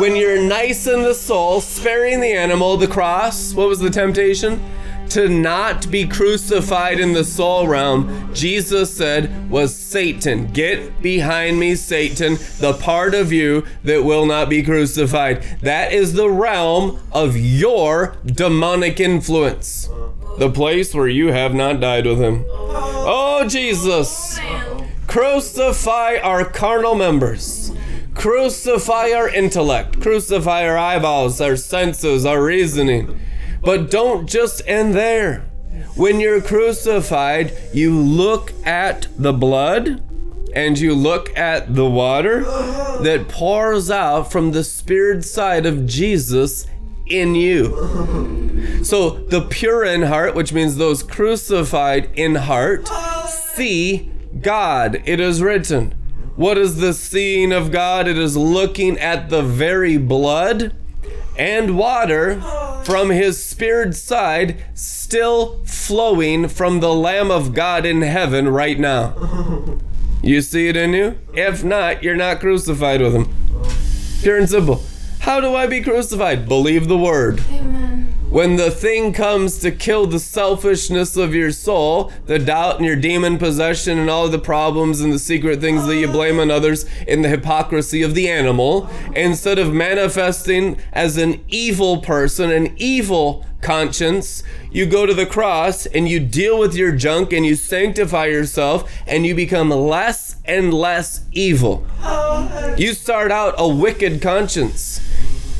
When 0.00 0.16
you're 0.16 0.42
nice 0.42 0.86
in 0.86 1.02
the 1.02 1.14
soul, 1.14 1.60
sparing 1.60 2.20
the 2.20 2.32
animal, 2.32 2.76
the 2.76 2.88
cross, 2.88 3.54
what 3.54 3.68
was 3.68 3.78
the 3.78 3.90
temptation? 3.90 4.62
To 5.10 5.28
not 5.28 5.90
be 5.90 6.06
crucified 6.06 7.00
in 7.00 7.12
the 7.12 7.24
soul 7.24 7.66
realm, 7.66 8.32
Jesus 8.34 8.94
said, 8.94 9.50
was 9.50 9.74
Satan. 9.74 10.52
Get 10.52 11.02
behind 11.02 11.58
me, 11.58 11.74
Satan, 11.74 12.38
the 12.58 12.74
part 12.80 13.14
of 13.14 13.32
you 13.32 13.64
that 13.84 14.04
will 14.04 14.26
not 14.26 14.48
be 14.48 14.62
crucified. 14.62 15.42
That 15.60 15.92
is 15.92 16.12
the 16.12 16.30
realm 16.30 16.98
of 17.12 17.36
your 17.36 18.16
demonic 18.24 19.00
influence, 19.00 19.88
the 20.38 20.50
place 20.50 20.94
where 20.94 21.08
you 21.08 21.28
have 21.28 21.54
not 21.54 21.80
died 21.80 22.06
with 22.06 22.18
him. 22.18 22.44
Oh, 22.48 23.46
Jesus, 23.48 24.38
crucify 25.06 26.16
our 26.16 26.44
carnal 26.44 26.94
members. 26.94 27.72
Crucify 28.14 29.10
our 29.10 29.28
intellect, 29.28 30.00
crucify 30.00 30.66
our 30.66 30.78
eyeballs, 30.78 31.38
our 31.38 31.54
senses, 31.54 32.24
our 32.24 32.42
reasoning 32.42 33.20
but 33.66 33.90
don't 33.90 34.28
just 34.28 34.62
end 34.68 34.94
there. 34.94 35.40
When 35.96 36.20
you're 36.20 36.40
crucified, 36.40 37.52
you 37.74 37.98
look 38.00 38.52
at 38.64 39.08
the 39.18 39.32
blood 39.32 40.04
and 40.54 40.78
you 40.78 40.94
look 40.94 41.36
at 41.36 41.74
the 41.74 41.84
water 41.84 42.42
that 43.02 43.26
pours 43.28 43.90
out 43.90 44.30
from 44.30 44.52
the 44.52 44.62
spirit 44.62 45.24
side 45.24 45.66
of 45.66 45.84
Jesus 45.84 46.68
in 47.06 47.34
you. 47.34 48.84
So 48.84 49.10
the 49.10 49.42
pure 49.42 49.84
in 49.84 50.02
heart, 50.02 50.36
which 50.36 50.52
means 50.52 50.76
those 50.76 51.02
crucified 51.02 52.08
in 52.14 52.36
heart, 52.36 52.88
see 53.26 54.12
God. 54.40 55.02
It 55.06 55.18
is 55.18 55.42
written. 55.42 55.92
What 56.36 56.56
is 56.56 56.76
the 56.76 56.94
seeing 56.94 57.50
of 57.50 57.72
God? 57.72 58.06
It 58.06 58.16
is 58.16 58.36
looking 58.36 58.96
at 59.00 59.28
the 59.28 59.42
very 59.42 59.96
blood 59.96 60.72
and 61.38 61.76
water 61.76 62.40
from 62.84 63.10
his 63.10 63.42
spirit 63.42 63.94
side 63.94 64.62
still 64.74 65.64
flowing 65.64 66.48
from 66.48 66.80
the 66.80 66.94
Lamb 66.94 67.30
of 67.30 67.54
God 67.54 67.86
in 67.86 68.02
heaven 68.02 68.48
right 68.48 68.78
now. 68.78 69.78
You 70.22 70.40
see 70.40 70.68
it 70.68 70.76
in 70.76 70.92
you? 70.92 71.18
If 71.34 71.62
not, 71.62 72.02
you're 72.02 72.16
not 72.16 72.40
crucified 72.40 73.00
with 73.00 73.14
him. 73.14 73.28
Pure 74.22 74.38
and 74.38 74.48
simple. 74.48 74.82
How 75.20 75.40
do 75.40 75.54
I 75.54 75.66
be 75.66 75.80
crucified? 75.80 76.48
Believe 76.48 76.88
the 76.88 76.98
word. 76.98 77.42
Amen. 77.50 77.95
When 78.28 78.56
the 78.56 78.72
thing 78.72 79.12
comes 79.12 79.58
to 79.60 79.70
kill 79.70 80.06
the 80.06 80.18
selfishness 80.18 81.16
of 81.16 81.32
your 81.32 81.52
soul, 81.52 82.12
the 82.26 82.40
doubt 82.40 82.76
and 82.76 82.84
your 82.84 82.96
demon 82.96 83.38
possession 83.38 84.00
and 84.00 84.10
all 84.10 84.28
the 84.28 84.38
problems 84.38 85.00
and 85.00 85.12
the 85.12 85.20
secret 85.20 85.60
things 85.60 85.86
that 85.86 85.96
you 85.96 86.08
blame 86.08 86.40
on 86.40 86.50
others 86.50 86.86
in 87.06 87.22
the 87.22 87.28
hypocrisy 87.28 88.02
of 88.02 88.16
the 88.16 88.28
animal, 88.28 88.90
instead 89.14 89.60
of 89.60 89.72
manifesting 89.72 90.76
as 90.92 91.16
an 91.16 91.40
evil 91.46 92.00
person, 92.00 92.50
an 92.50 92.74
evil 92.76 93.46
conscience, 93.62 94.42
you 94.72 94.86
go 94.86 95.06
to 95.06 95.14
the 95.14 95.24
cross 95.24 95.86
and 95.86 96.08
you 96.08 96.18
deal 96.18 96.58
with 96.58 96.74
your 96.74 96.90
junk 96.90 97.32
and 97.32 97.46
you 97.46 97.54
sanctify 97.54 98.26
yourself 98.26 98.92
and 99.06 99.24
you 99.24 99.36
become 99.36 99.70
less 99.70 100.36
and 100.44 100.74
less 100.74 101.24
evil. 101.30 101.86
You 102.76 102.92
start 102.92 103.30
out 103.30 103.54
a 103.56 103.68
wicked 103.68 104.20
conscience 104.20 105.00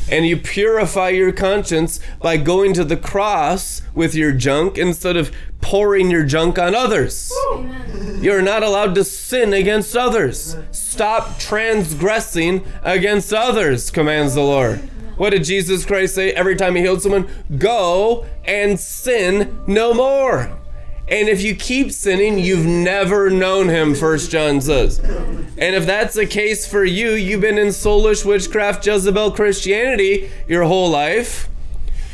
and 0.09 0.25
you 0.25 0.37
purify 0.37 1.09
your 1.09 1.31
conscience 1.31 1.99
by 2.21 2.37
going 2.37 2.73
to 2.73 2.83
the 2.83 2.97
cross 2.97 3.81
with 3.93 4.15
your 4.15 4.31
junk 4.31 4.77
instead 4.77 5.17
of 5.17 5.31
pouring 5.61 6.09
your 6.09 6.23
junk 6.23 6.57
on 6.57 6.75
others. 6.75 7.31
Amen. 7.51 8.23
You're 8.23 8.41
not 8.41 8.63
allowed 8.63 8.95
to 8.95 9.03
sin 9.03 9.53
against 9.53 9.95
others. 9.95 10.55
Stop 10.71 11.39
transgressing 11.39 12.63
against 12.83 13.33
others, 13.33 13.91
commands 13.91 14.35
the 14.35 14.41
Lord. 14.41 14.79
What 15.17 15.31
did 15.31 15.43
Jesus 15.43 15.83
Christ 15.83 16.15
say 16.15 16.31
every 16.31 16.55
time 16.55 16.75
he 16.75 16.81
healed 16.81 17.01
someone? 17.01 17.27
Go 17.57 18.25
and 18.45 18.79
sin 18.79 19.63
no 19.67 19.93
more. 19.93 20.57
And 21.09 21.29
if 21.29 21.41
you 21.41 21.55
keep 21.55 21.91
sinning, 21.91 22.37
you've 22.37 22.65
never 22.65 23.29
known 23.29 23.69
him, 23.69 23.95
First 23.95 24.29
John 24.29 24.59
says. 24.59 24.99
And 24.99 25.75
if 25.75 25.85
that's 25.85 26.15
the 26.15 26.25
case 26.25 26.67
for 26.67 26.83
you, 26.83 27.11
you've 27.11 27.41
been 27.41 27.57
in 27.57 27.67
soulish 27.67 28.25
witchcraft, 28.25 28.85
Jezebel 28.85 29.31
Christianity 29.31 30.29
your 30.47 30.63
whole 30.63 30.89
life. 30.89 31.47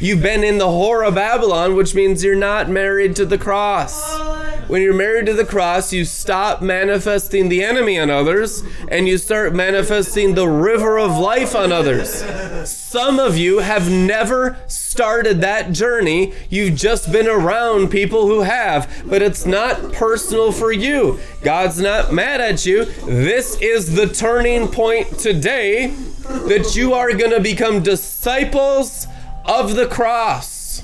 You've 0.04 0.22
been 0.22 0.44
in 0.44 0.58
the 0.58 0.66
whore 0.66 1.08
of 1.08 1.16
Babylon, 1.16 1.78
which 1.78 1.96
means 1.96 2.26
you're 2.26 2.36
not 2.36 2.70
married 2.70 3.16
to 3.16 3.26
the 3.26 3.38
cross. 3.38 4.20
When 4.68 4.82
you're 4.82 4.94
married 4.94 5.28
to 5.28 5.34
the 5.34 5.46
cross, 5.46 5.94
you 5.94 6.04
stop 6.04 6.62
manifesting 6.62 7.48
the 7.48 7.64
enemy 7.64 7.98
on 7.98 8.10
others 8.10 8.64
and 8.90 9.08
you 9.08 9.18
start 9.18 9.56
manifesting 9.56 10.36
the 10.36 10.50
river 10.50 11.00
of 11.00 11.18
life 11.18 11.56
on 11.56 11.72
others. 11.72 12.22
Some 12.70 13.18
of 13.18 13.38
you 13.38 13.60
have 13.60 13.90
never 13.90 14.58
started 14.68 15.40
that 15.40 15.72
journey. 15.72 16.34
You've 16.50 16.76
just 16.76 17.10
been 17.10 17.30
around 17.30 17.88
people 17.88 18.28
who 18.28 18.42
have, 18.42 19.06
but 19.06 19.22
it's 19.22 19.46
not 19.46 19.94
personal 19.94 20.52
for 20.52 20.74
you. 20.74 21.18
God's 21.44 21.80
not 21.80 22.12
mad 22.12 22.42
at 22.42 22.66
you. 22.66 22.84
This 23.06 23.58
is 23.62 23.96
the 23.96 24.08
turning 24.08 24.68
point 24.68 25.18
today 25.18 25.96
that 26.28 26.76
you 26.76 26.92
are 26.92 27.14
going 27.14 27.32
to 27.32 27.40
become 27.40 27.82
disciples 27.82 29.08
of 29.46 29.76
the 29.76 29.88
cross, 29.88 30.82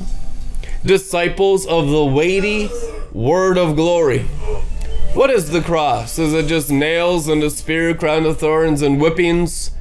disciples 0.86 1.66
of 1.66 1.89
the 1.89 2.05
weighty 2.05 2.70
word 3.14 3.57
of 3.57 3.76
glory. 3.76 4.24
What 5.14 5.30
is 5.30 5.49
the 5.51 5.62
cross? 5.62 6.20
Is 6.20 6.34
it 6.34 6.47
just 6.47 6.70
nails 6.70 7.28
and 7.28 7.41
a 7.41 7.49
spear, 7.49 7.93
crown 7.95 8.26
of 8.26 8.38
thorns, 8.38 8.82
and 8.82 8.99
whippings? 8.99 9.72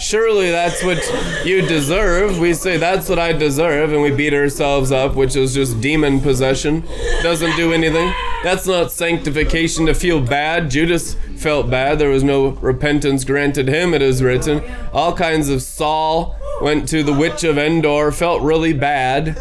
Surely 0.00 0.50
that's 0.50 0.82
what 0.82 0.98
you 1.44 1.62
deserve. 1.62 2.38
We 2.38 2.54
say, 2.54 2.76
That's 2.76 3.08
what 3.08 3.18
I 3.18 3.32
deserve, 3.32 3.92
and 3.92 4.02
we 4.02 4.10
beat 4.10 4.34
ourselves 4.34 4.90
up, 4.90 5.14
which 5.14 5.36
is 5.36 5.54
just 5.54 5.80
demon 5.80 6.20
possession. 6.20 6.84
Doesn't 7.22 7.54
do 7.56 7.72
anything. 7.72 8.12
That's 8.42 8.66
not 8.66 8.90
sanctification 8.90 9.86
to 9.86 9.94
feel 9.94 10.20
bad. 10.20 10.70
Judas 10.70 11.16
felt 11.44 11.68
bad. 11.68 11.98
There 11.98 12.08
was 12.08 12.24
no 12.24 12.48
repentance 12.48 13.22
granted 13.22 13.68
him, 13.68 13.92
it 13.92 14.00
is 14.00 14.22
written. 14.22 14.62
All 14.94 15.14
kinds 15.14 15.50
of 15.50 15.60
Saul 15.60 16.34
went 16.62 16.88
to 16.88 17.02
the 17.02 17.12
witch 17.12 17.44
of 17.44 17.58
Endor, 17.58 18.12
felt 18.12 18.40
really 18.40 18.72
bad. 18.72 19.36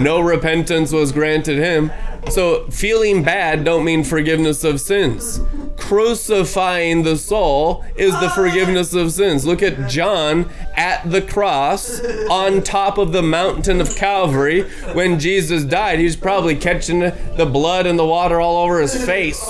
No 0.00 0.18
repentance 0.18 0.90
was 0.90 1.12
granted 1.12 1.58
him. 1.58 1.92
So 2.30 2.66
feeling 2.70 3.22
bad 3.22 3.62
don't 3.62 3.84
mean 3.84 4.02
forgiveness 4.02 4.64
of 4.64 4.80
sins. 4.80 5.38
Crucifying 5.76 7.04
the 7.04 7.16
soul 7.16 7.84
is 7.94 8.10
the 8.18 8.30
forgiveness 8.30 8.92
of 8.92 9.12
sins. 9.12 9.46
Look 9.46 9.62
at 9.62 9.88
John 9.88 10.50
at 10.74 11.08
the 11.08 11.22
cross 11.22 12.00
on 12.28 12.64
top 12.64 12.98
of 12.98 13.12
the 13.12 13.22
mountain 13.22 13.80
of 13.80 13.94
Calvary 13.94 14.62
when 14.94 15.20
Jesus 15.20 15.62
died. 15.62 16.00
He 16.00 16.06
was 16.06 16.16
probably 16.16 16.56
catching 16.56 16.98
the 16.98 17.48
blood 17.48 17.86
and 17.86 17.96
the 17.96 18.04
water 18.04 18.40
all 18.40 18.64
over 18.64 18.80
his 18.80 19.04
face. 19.06 19.40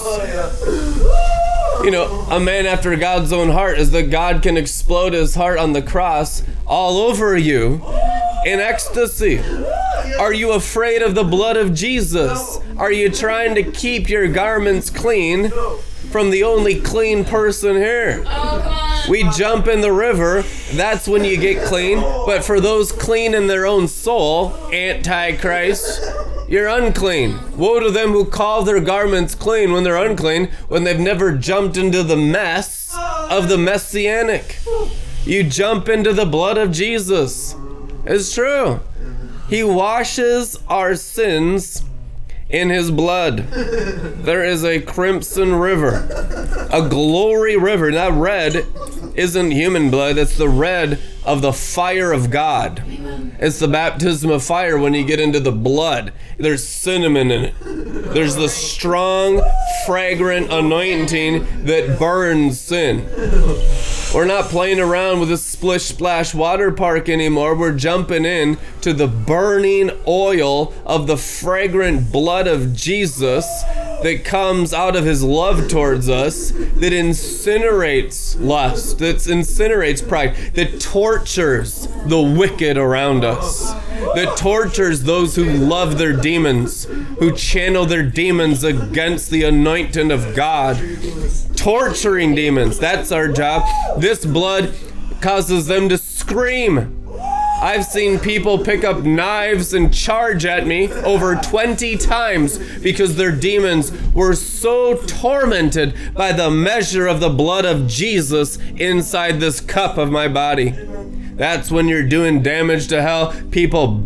You 1.87 1.93
know, 1.93 2.27
a 2.33 2.41
man 2.41 2.67
after 2.67 2.97
God's 2.97 3.33
own 3.33 3.51
heart 3.51 3.79
is 3.79 3.93
that 3.93 4.11
God 4.11 4.43
can 4.43 4.57
explode 4.57 5.13
his 5.13 5.37
heart 5.37 5.57
on 5.57 5.73
the 5.73 5.81
cross 5.81 6.43
all 6.67 6.99
over 6.99 7.37
you 7.37 7.75
in 8.45 8.59
ecstasy. 8.59 9.39
Are 10.19 10.35
you 10.35 10.51
afraid 10.51 11.01
of 11.01 11.15
the 11.15 11.23
blood 11.23 11.57
of 11.57 11.73
Jesus? 11.75 12.59
Are 12.77 12.91
you 12.91 13.09
trying 13.09 13.55
to 13.55 13.63
keep 13.63 14.09
your 14.09 14.27
garments 14.27 14.91
clean 14.91 15.53
from 16.11 16.31
the 16.31 16.43
only 16.43 16.81
clean 16.81 17.25
person 17.25 17.77
here? 17.77 18.25
Oh. 18.27 19.07
We 19.09 19.23
jump 19.31 19.69
in 19.69 19.81
the 19.81 19.93
river, 19.93 20.43
that's 20.73 21.07
when 21.07 21.23
you 21.23 21.37
get 21.37 21.65
clean. 21.65 22.01
But 22.01 22.45
for 22.45 22.59
those 22.59 22.91
clean 22.91 23.33
in 23.33 23.47
their 23.47 23.65
own 23.65 23.87
soul, 23.87 24.57
Antichrist, 24.73 26.05
you're 26.49 26.69
unclean. 26.69 27.39
Woe 27.57 27.81
to 27.81 27.91
them 27.91 28.11
who 28.11 28.25
call 28.25 28.63
their 28.63 28.81
garments 28.81 29.35
clean 29.35 29.73
when 29.73 29.85
they're 29.85 29.97
unclean, 29.97 30.51
when 30.69 30.85
they've 30.85 30.99
never 30.99 31.33
jumped 31.33 31.77
into 31.77 32.03
the 32.03 32.17
mess 32.17 32.97
of 33.31 33.49
the 33.49 33.59
messianic. 33.59 34.59
You 35.25 35.43
jump 35.43 35.89
into 35.89 36.13
the 36.13 36.27
blood 36.27 36.57
of 36.57 36.71
Jesus. 36.71 37.55
It's 38.05 38.33
true. 38.35 38.81
He 39.49 39.63
washes 39.65 40.59
our 40.69 40.95
sins 40.95 41.83
in 42.49 42.71
his 42.71 42.91
blood. 42.91 43.39
There 43.49 44.45
is 44.45 44.65
a 44.65 44.81
crimson 44.81 45.55
river, 45.57 46.07
a 46.71 46.89
glory 46.89 47.57
river. 47.57 47.91
That 47.91 48.13
red 48.13 48.67
isn't 49.15 49.51
human 49.51 49.91
blood, 49.91 50.19
it's 50.19 50.37
the 50.37 50.49
red 50.49 51.01
of 51.25 51.43
the 51.43 51.53
fire 51.53 52.13
of 52.13 52.31
God. 52.31 52.83
It's 53.39 53.59
the 53.59 53.69
baptism 53.69 54.31
of 54.31 54.43
fire 54.43 54.79
when 54.79 54.95
you 54.95 55.05
get 55.05 55.21
into 55.21 55.41
the 55.41 55.53
blood. 55.53 56.13
There's 56.39 56.67
cinnamon 56.67 57.31
in 57.31 57.45
it. 57.47 57.55
There's 57.61 58.37
the 58.37 58.49
strong, 58.49 59.43
fragrant 59.85 60.53
anointing 60.53 61.65
that 61.65 61.99
burns 61.99 62.61
sin. 62.61 63.07
We're 64.15 64.25
not 64.25 64.47
playing 64.47 64.81
around 64.81 65.21
with 65.21 65.31
a 65.31 65.37
splish 65.37 65.85
splash 65.85 66.33
water 66.33 66.71
park 66.73 67.09
anymore. 67.09 67.55
We're 67.55 67.77
jumping 67.77 68.25
in 68.25 68.57
to 68.81 68.93
the 68.93 69.09
burning 69.09 69.91
oil 70.07 70.73
of 70.87 71.07
the 71.07 71.17
fragrant 71.17 72.13
blood 72.13 72.47
of 72.47 72.75
Jesus 72.75 73.45
that 74.03 74.25
comes 74.25 74.73
out 74.73 74.95
of 74.95 75.05
his 75.05 75.23
love 75.23 75.69
towards 75.69 76.09
us, 76.09 76.51
that 76.51 76.93
incinerates 76.93 78.39
lust, 78.39 78.99
that 78.99 79.17
incinerates 79.17 80.07
pride, 80.07 80.37
that 80.55 80.81
tortures 80.81 81.89
the 82.07 82.21
wicked 82.21 82.77
around 82.77 83.06
us, 83.25 83.73
that 84.15 84.37
tortures 84.37 85.03
those 85.03 85.37
who 85.37 85.45
love 85.45 85.99
their 85.99 86.13
demons, 86.13 86.85
who 87.19 87.33
channel 87.33 87.87
their 87.87 88.03
demons 88.03 88.65
against 88.65 89.31
the 89.31 89.45
anointing 89.45 90.11
of 90.11 90.35
God 90.35 90.77
torturing 91.67 92.35
demons. 92.35 92.79
That's 92.79 93.11
our 93.11 93.27
job. 93.27 93.65
This 93.99 94.25
blood 94.25 94.73
causes 95.21 95.67
them 95.67 95.89
to 95.89 95.99
scream. 95.99 96.93
I've 97.61 97.85
seen 97.85 98.19
people 98.19 98.63
pick 98.63 98.85
up 98.85 99.03
knives 99.03 99.73
and 99.73 99.93
charge 99.93 100.45
at 100.45 100.67
me 100.67 100.93
over 100.93 101.35
20 101.35 101.97
times 101.97 102.59
because 102.79 103.17
their 103.17 103.33
demons 103.33 103.91
were 104.13 104.35
so 104.35 104.97
tormented 105.07 105.95
by 106.15 106.33
the 106.33 106.51
measure 106.51 107.07
of 107.07 107.19
the 107.19 107.31
blood 107.31 107.65
of 107.65 107.89
Jesus 107.89 108.59
inside 108.77 109.41
this 109.41 109.61
cup 109.61 109.97
of 109.97 110.11
my 110.11 110.29
body. 110.29 110.75
That's 111.37 111.71
when 111.71 111.87
you're 111.89 112.09
doing 112.09 112.43
damage 112.43 112.89
to 112.89 113.03
hell. 113.03 113.35
People 113.51 114.03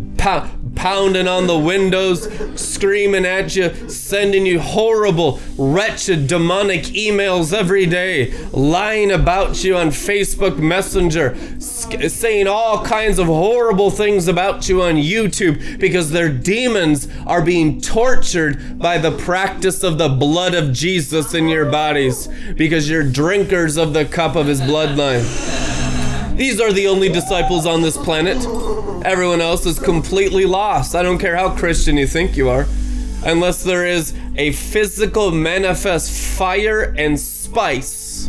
pounding 0.75 1.27
on 1.27 1.47
the 1.47 1.57
windows, 1.57 2.27
screaming 2.59 3.25
at 3.25 3.55
you, 3.55 3.89
sending 3.89 4.45
you 4.45 4.59
horrible, 4.59 5.39
wretched, 5.57 6.27
demonic 6.27 6.83
emails 6.83 7.53
every 7.53 7.85
day, 7.85 8.33
lying 8.51 9.11
about 9.11 9.63
you 9.63 9.75
on 9.75 9.87
Facebook 9.87 10.57
Messenger, 10.57 11.35
sc- 11.59 12.09
saying 12.09 12.47
all 12.47 12.85
kinds 12.85 13.19
of 13.19 13.27
horrible 13.27 13.91
things 13.91 14.27
about 14.27 14.69
you 14.69 14.81
on 14.81 14.95
YouTube 14.95 15.79
because 15.79 16.11
their 16.11 16.29
demons 16.29 17.07
are 17.25 17.41
being 17.41 17.81
tortured 17.81 18.77
by 18.79 18.97
the 18.97 19.11
practice 19.11 19.83
of 19.83 19.97
the 19.97 20.09
blood 20.09 20.53
of 20.53 20.71
Jesus 20.73 21.33
in 21.33 21.47
your 21.47 21.71
bodies 21.71 22.27
because 22.55 22.89
you're 22.89 23.03
drinkers 23.03 23.77
of 23.77 23.93
the 23.93 24.05
cup 24.05 24.35
of 24.35 24.47
his 24.47 24.61
bloodline. 24.61 25.90
These 26.41 26.59
are 26.59 26.73
the 26.73 26.87
only 26.87 27.07
disciples 27.07 27.67
on 27.67 27.83
this 27.83 27.95
planet. 27.95 28.37
Everyone 29.05 29.41
else 29.41 29.67
is 29.67 29.77
completely 29.77 30.45
lost. 30.45 30.95
I 30.95 31.03
don't 31.03 31.19
care 31.19 31.35
how 31.35 31.55
Christian 31.55 31.97
you 31.97 32.07
think 32.07 32.35
you 32.35 32.49
are. 32.49 32.65
Unless 33.23 33.63
there 33.63 33.85
is 33.85 34.15
a 34.41 34.51
physical 34.51 35.29
manifest 35.29 36.35
fire 36.35 36.95
and 36.97 37.19
spice 37.19 38.27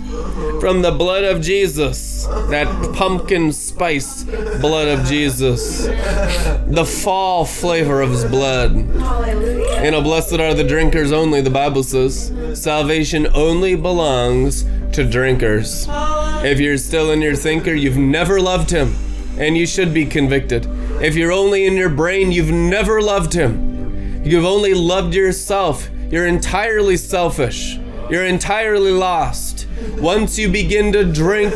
from 0.60 0.82
the 0.82 0.90
blood 0.90 1.24
of 1.24 1.40
Jesus. 1.40 2.26
That 2.50 2.66
pumpkin 2.94 3.50
spice 3.50 4.22
blood 4.60 4.88
of 4.88 5.06
Jesus. 5.06 5.86
The 5.86 6.84
fall 6.84 7.46
flavor 7.46 8.02
of 8.02 8.10
his 8.10 8.26
blood. 8.26 8.76
You 8.76 9.90
know, 9.90 10.02
blessed 10.02 10.34
are 10.34 10.52
the 10.52 10.64
drinkers 10.68 11.12
only, 11.12 11.40
the 11.40 11.48
Bible 11.48 11.82
says. 11.82 12.30
Salvation 12.52 13.26
only 13.28 13.74
belongs 13.74 14.64
to 14.92 15.08
drinkers. 15.08 15.86
If 15.88 16.60
you're 16.60 16.76
still 16.76 17.10
in 17.10 17.22
your 17.22 17.36
thinker, 17.36 17.72
you've 17.72 17.96
never 17.96 18.38
loved 18.38 18.68
him, 18.68 18.94
and 19.38 19.56
you 19.56 19.66
should 19.66 19.94
be 19.94 20.04
convicted. 20.04 20.66
If 21.00 21.16
you're 21.16 21.32
only 21.32 21.64
in 21.64 21.72
your 21.72 21.88
brain, 21.88 22.32
you've 22.32 22.50
never 22.50 23.00
loved 23.00 23.32
him. 23.32 24.20
You've 24.26 24.44
only 24.44 24.74
loved 24.74 25.14
yourself. 25.14 25.88
You're 26.12 26.26
entirely 26.26 26.98
selfish. 26.98 27.78
You're 28.10 28.26
entirely 28.26 28.90
lost. 28.90 29.66
Once 29.96 30.38
you 30.38 30.50
begin 30.50 30.92
to 30.92 31.10
drink, 31.10 31.54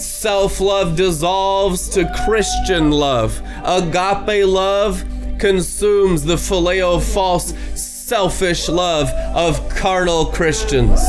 self 0.00 0.60
love 0.60 0.96
dissolves 0.96 1.90
to 1.90 2.10
Christian 2.24 2.90
love. 2.90 3.38
Agape 3.64 4.46
love 4.46 5.04
consumes 5.38 6.24
the 6.24 6.36
phileo 6.36 7.02
false 7.02 7.52
selfish 7.74 8.70
love 8.70 9.10
of 9.36 9.68
carnal 9.68 10.24
Christians. 10.24 11.02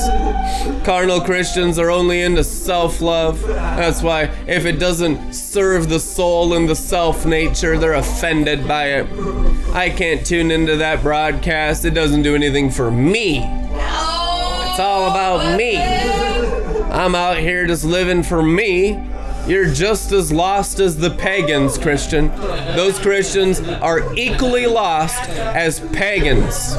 Carnal 0.84 1.22
Christians 1.22 1.80
are 1.80 1.90
only 1.90 2.24
into 2.24 2.44
self 2.44 3.00
love. 3.00 3.42
That's 3.48 4.02
why, 4.02 4.24
if 4.46 4.66
it 4.66 4.78
doesn't 4.78 5.34
serve 5.34 5.88
the 5.88 6.02
soul 6.02 6.54
and 6.56 6.68
the 6.68 6.76
self 6.76 7.26
nature, 7.26 7.78
they're 7.78 7.94
offended 7.94 8.68
by 8.68 8.88
it. 8.88 9.49
I 9.74 9.92
can't 9.96 10.26
tune 10.26 10.50
into 10.50 10.78
that 10.78 11.04
broadcast, 11.04 11.86
it 11.86 11.92
doesn't 11.92 12.24
do 12.24 12.34
anything 12.34 12.72
for 12.72 12.90
me. 12.90 13.38
It's 13.38 14.80
all 14.80 15.12
about 15.12 15.58
me. 15.58 15.78
I'm 16.92 17.14
out 17.14 17.38
here 17.38 17.68
just 17.68 17.86
living 17.86 18.24
for 18.24 18.42
me. 18.42 19.04
You're 19.48 19.72
just 19.72 20.12
as 20.12 20.32
lost 20.32 20.80
as 20.80 20.98
the 20.98 21.12
pagans, 21.12 21.78
Christian. 21.78 22.30
Those 22.76 22.98
Christians 23.00 23.60
are 23.62 24.14
equally 24.16 24.66
lost 24.66 25.30
as 25.30 25.80
pagans 25.92 26.76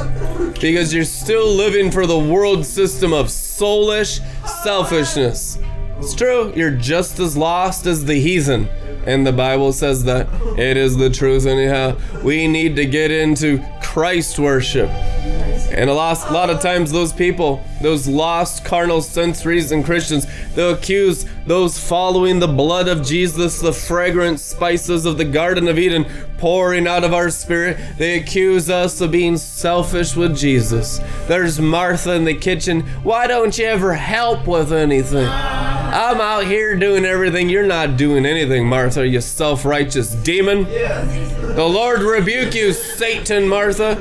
because 0.61 0.93
you're 0.93 1.05
still 1.05 1.49
living 1.49 1.91
for 1.91 2.07
the 2.07 2.19
world 2.19 2.67
system 2.67 3.13
of 3.13 3.27
soulish 3.27 4.21
selfishness. 4.63 5.59
It's 5.99 6.15
true, 6.15 6.53
you're 6.57 6.71
just 6.71 7.19
as 7.19 7.37
lost 7.37 7.87
as 7.87 8.05
the 8.05 8.21
heathen. 8.21 8.69
And 9.07 9.27
the 9.27 9.33
Bible 9.33 9.73
says 9.73 10.05
that. 10.05 10.29
It 10.59 10.77
is 10.77 10.97
the 10.97 11.11
truth, 11.11 11.47
anyhow. 11.47 11.97
We 12.23 12.47
need 12.47 12.77
to 12.77 12.87
get 12.87 13.11
into 13.11 13.65
Christ 13.83 14.39
worship. 14.39 14.89
And 14.91 15.89
a 15.89 15.95
lot, 15.95 16.29
a 16.29 16.33
lot 16.33 16.51
of 16.51 16.61
times, 16.61 16.93
those 16.93 17.13
people, 17.13 17.65
those 17.81 18.07
lost 18.07 18.65
carnal 18.65 19.01
sensories 19.01 19.73
and 19.73 19.85
Christians, 19.85 20.27
they'll 20.55 20.75
accuse 20.75 21.25
those 21.47 21.79
following 21.79 22.39
the 22.39 22.49
blood 22.49 22.89
of 22.89 23.05
Jesus, 23.05 23.61
the 23.61 23.73
fragrant 23.73 24.41
spices 24.41 25.07
of 25.07 25.19
the 25.19 25.25
Garden 25.25 25.69
of 25.69 25.79
Eden 25.79 26.07
pouring 26.39 26.87
out 26.87 27.05
of 27.05 27.13
our 27.13 27.31
spirit. 27.31 27.79
They 27.99 28.19
accuse 28.19 28.71
us 28.71 29.01
of 29.01 29.11
being 29.11 29.37
selfish 29.37 30.17
with 30.17 30.37
Jesus. 30.37 31.01
There's 31.27 31.61
Martha 31.61 32.13
in 32.13 32.25
the 32.25 32.35
kitchen. 32.35 32.83
Why 33.03 33.27
don't 33.27 33.57
you 33.59 33.67
ever 33.67 33.95
help 33.95 34.47
with 34.47 34.73
anything? 34.73 35.29
I'm 35.29 36.21
out 36.21 36.45
here 36.45 36.77
doing 36.77 37.05
everything. 37.05 37.49
You're 37.49 37.67
not 37.67 37.97
doing 37.97 38.25
anything, 38.25 38.67
Martha, 38.69 39.07
you 39.07 39.21
self 39.21 39.65
righteous 39.65 40.15
demon. 40.15 40.65
The 40.65 41.69
Lord 41.69 42.03
rebuke 42.03 42.55
you, 42.55 42.73
Satan, 42.73 43.49
Martha. 43.49 43.97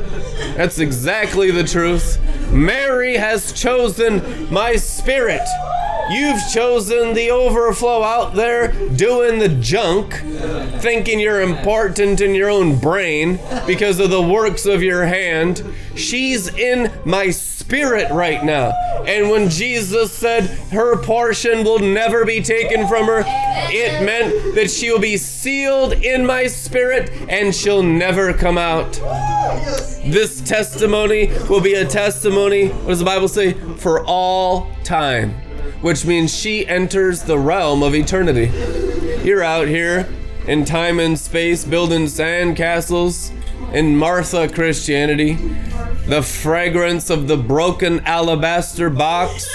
That's 0.56 0.78
exactly 0.78 1.50
the 1.50 1.64
truth. 1.64 2.20
Mary 2.52 3.16
has 3.18 3.52
chosen 3.54 4.52
my 4.52 4.76
spirit. 4.76 5.48
You've 6.10 6.42
chosen 6.52 7.14
the 7.14 7.30
overflow 7.30 8.02
out 8.02 8.34
there 8.34 8.72
doing 8.96 9.38
the 9.38 9.50
junk, 9.50 10.14
thinking 10.82 11.20
you're 11.20 11.42
important 11.42 12.20
in 12.20 12.34
your 12.34 12.50
own 12.50 12.80
brain 12.80 13.40
because 13.68 14.00
of 14.00 14.10
the 14.10 14.22
works 14.22 14.66
of 14.66 14.82
your 14.82 15.06
hand. 15.06 15.64
She's 15.96 16.48
in 16.48 16.92
my 17.06 17.30
spirit 17.30 17.59
right 17.72 18.44
now. 18.44 18.72
And 19.06 19.30
when 19.30 19.50
Jesus 19.50 20.12
said 20.12 20.46
her 20.72 21.02
portion 21.02 21.64
will 21.64 21.80
never 21.80 22.26
be 22.26 22.42
taken 22.42 22.88
from 22.88 23.06
her, 23.06 23.24
it 23.26 24.04
meant 24.04 24.56
that 24.56 24.70
she 24.70 24.92
will 24.92 25.00
be 25.00 25.18
sealed 25.18 25.94
in 25.94 26.26
my 26.26 26.48
spirit 26.48 27.12
and 27.30 27.54
she'll 27.54 27.84
never 27.84 28.34
come 28.34 28.58
out. 28.58 28.94
This 30.06 30.42
testimony 30.42 31.28
will 31.50 31.62
be 31.62 31.76
a 31.76 31.86
testimony, 31.86 32.70
what 32.70 32.90
does 32.90 33.00
the 33.00 33.06
Bible 33.06 33.28
say? 33.28 33.54
For 33.78 34.06
all 34.06 34.72
time 34.84 35.36
which 35.82 36.06
means 36.06 36.36
she 36.36 36.68
enters 36.68 37.24
the 37.24 37.38
realm 37.38 37.84
of 37.84 37.96
eternity. 37.96 38.52
You're 39.24 39.44
out 39.44 39.68
here 39.68 40.08
in 40.48 40.66
time 40.66 41.00
and 41.00 41.18
space 41.18 41.64
building 41.64 42.08
sand 42.08 42.58
castles 42.58 43.32
in 43.74 43.96
Martha 43.96 44.48
Christianity. 44.48 45.34
The 46.06 46.24
fragrance 46.24 47.10
of 47.10 47.28
the 47.28 47.38
broken 47.38 48.00
alabaster 48.02 48.90
box 48.90 49.46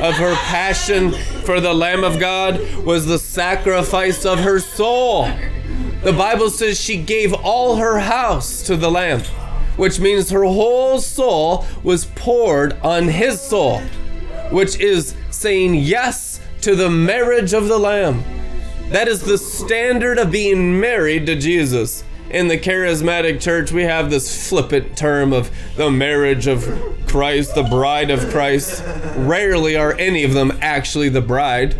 of 0.00 0.14
her 0.14 0.34
passion 0.36 1.12
for 1.44 1.60
the 1.60 1.74
Lamb 1.74 2.04
of 2.04 2.20
God 2.20 2.60
was 2.84 3.06
the 3.06 3.18
sacrifice 3.18 4.24
of 4.24 4.38
her 4.38 4.60
soul. 4.60 5.28
The 6.04 6.12
Bible 6.12 6.50
says 6.50 6.80
she 6.80 7.02
gave 7.02 7.32
all 7.32 7.76
her 7.76 7.98
house 7.98 8.62
to 8.64 8.76
the 8.76 8.90
Lamb, 8.90 9.22
which 9.76 9.98
means 9.98 10.30
her 10.30 10.44
whole 10.44 11.00
soul 11.00 11.66
was 11.82 12.04
poured 12.04 12.74
on 12.80 13.08
his 13.08 13.40
soul, 13.40 13.80
which 14.50 14.78
is 14.78 15.16
saying 15.30 15.74
yes 15.74 16.40
to 16.60 16.76
the 16.76 16.90
marriage 16.90 17.52
of 17.52 17.68
the 17.68 17.78
Lamb. 17.78 18.22
That 18.90 19.08
is 19.08 19.22
the 19.22 19.38
standard 19.38 20.18
of 20.18 20.30
being 20.30 20.78
married 20.78 21.26
to 21.26 21.34
Jesus. 21.34 22.04
In 22.30 22.48
the 22.48 22.58
charismatic 22.58 23.40
church, 23.40 23.70
we 23.70 23.82
have 23.82 24.10
this 24.10 24.48
flippant 24.48 24.96
term 24.96 25.32
of 25.32 25.50
the 25.76 25.90
marriage 25.90 26.46
of 26.46 26.64
Christ, 27.06 27.54
the 27.54 27.62
bride 27.62 28.10
of 28.10 28.28
Christ. 28.30 28.82
Rarely 29.16 29.76
are 29.76 29.92
any 29.92 30.24
of 30.24 30.32
them 30.32 30.56
actually 30.60 31.10
the 31.10 31.20
bride. 31.20 31.76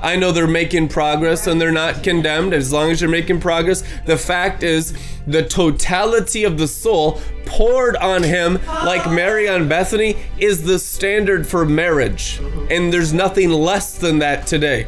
I 0.00 0.16
know 0.16 0.32
they're 0.32 0.46
making 0.46 0.88
progress 0.88 1.46
and 1.46 1.60
they're 1.60 1.72
not 1.72 2.02
condemned 2.02 2.54
as 2.54 2.72
long 2.72 2.90
as 2.90 3.00
you're 3.00 3.10
making 3.10 3.40
progress. 3.40 3.82
The 4.06 4.16
fact 4.16 4.62
is, 4.62 4.96
the 5.26 5.42
totality 5.42 6.44
of 6.44 6.56
the 6.56 6.68
soul 6.68 7.20
poured 7.44 7.96
on 7.96 8.22
him, 8.22 8.58
like 8.66 9.10
Mary 9.10 9.48
on 9.48 9.68
Bethany, 9.68 10.16
is 10.38 10.64
the 10.64 10.78
standard 10.78 11.46
for 11.46 11.64
marriage. 11.64 12.40
And 12.70 12.92
there's 12.92 13.12
nothing 13.12 13.50
less 13.50 13.98
than 13.98 14.18
that 14.20 14.46
today. 14.46 14.86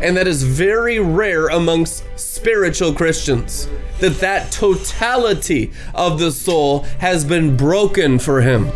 And 0.00 0.16
that 0.16 0.26
is 0.26 0.42
very 0.42 0.98
rare 0.98 1.48
amongst 1.48 2.04
spiritual 2.16 2.92
Christians. 2.92 3.68
That 4.00 4.18
that 4.20 4.52
totality 4.52 5.72
of 5.94 6.18
the 6.18 6.32
soul 6.32 6.80
has 7.00 7.24
been 7.24 7.56
broken 7.56 8.18
for 8.18 8.40
him, 8.40 8.70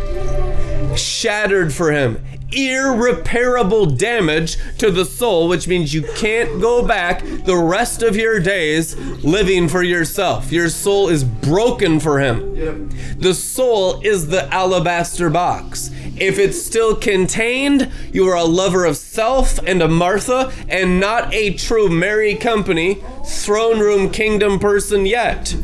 shattered 0.95 1.73
for 1.73 1.91
him 1.91 2.23
irreparable 2.55 3.85
damage 3.85 4.57
to 4.77 4.91
the 4.91 5.05
soul, 5.05 5.47
which 5.47 5.67
means 5.67 5.93
you 5.93 6.03
can't 6.15 6.61
go 6.61 6.85
back 6.85 7.23
the 7.23 7.57
rest 7.57 8.01
of 8.03 8.15
your 8.15 8.39
days 8.39 8.95
living 9.23 9.67
for 9.67 9.83
yourself. 9.83 10.51
Your 10.51 10.69
soul 10.69 11.09
is 11.09 11.23
broken 11.23 11.99
for 11.99 12.19
Him. 12.19 12.89
The 13.17 13.33
soul 13.33 14.01
is 14.01 14.27
the 14.27 14.51
alabaster 14.53 15.29
box. 15.29 15.89
If 16.15 16.37
it's 16.37 16.61
still 16.61 16.95
contained, 16.95 17.91
you 18.11 18.27
are 18.29 18.35
a 18.35 18.43
lover 18.43 18.85
of 18.85 18.97
self 18.97 19.59
and 19.65 19.81
a 19.81 19.87
Martha 19.87 20.51
and 20.69 20.99
not 20.99 21.33
a 21.33 21.53
true 21.53 21.89
Mary 21.89 22.35
Company, 22.35 23.01
throne 23.25 23.79
room 23.79 24.11
kingdom 24.11 24.59
person 24.59 25.05
yet 25.05 25.55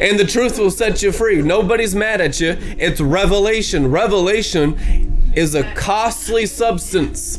and 0.00 0.18
the 0.18 0.24
truth 0.24 0.58
will 0.58 0.70
set 0.70 1.02
you 1.02 1.12
free. 1.12 1.42
Nobody's 1.42 1.94
mad 1.94 2.20
at 2.20 2.40
you. 2.40 2.56
It's 2.78 3.00
revelation. 3.00 3.90
Revelation 3.90 5.11
is 5.34 5.54
a 5.54 5.62
costly 5.74 6.46
substance. 6.46 7.38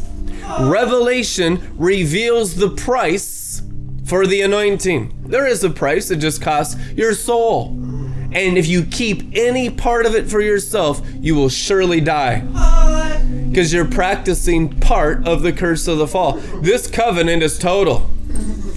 Revelation 0.62 1.74
reveals 1.78 2.56
the 2.56 2.70
price 2.70 3.62
for 4.06 4.28
the 4.28 4.42
anointing. 4.42 5.14
There 5.26 5.48
is 5.48 5.64
a 5.64 5.70
price, 5.70 6.12
it 6.12 6.18
just 6.18 6.42
costs 6.42 6.80
your 6.92 7.14
soul. 7.14 7.70
And 8.34 8.58
if 8.58 8.68
you 8.68 8.84
keep 8.84 9.32
any 9.36 9.70
part 9.70 10.06
of 10.06 10.16
it 10.16 10.30
for 10.30 10.42
yourself, 10.42 11.02
you 11.20 11.36
will 11.36 11.50
surely 11.50 12.02
die. 12.02 12.40
Because 13.50 13.72
you're 13.72 13.86
practicing 13.86 14.70
part 14.80 15.28
of 15.28 15.44
the 15.44 15.54
curse 15.54 15.88
of 15.88 16.00
the 16.00 16.08
fall. 16.08 16.34
This 16.62 16.88
covenant 16.88 17.44
is 17.44 17.60
total. 17.60 18.10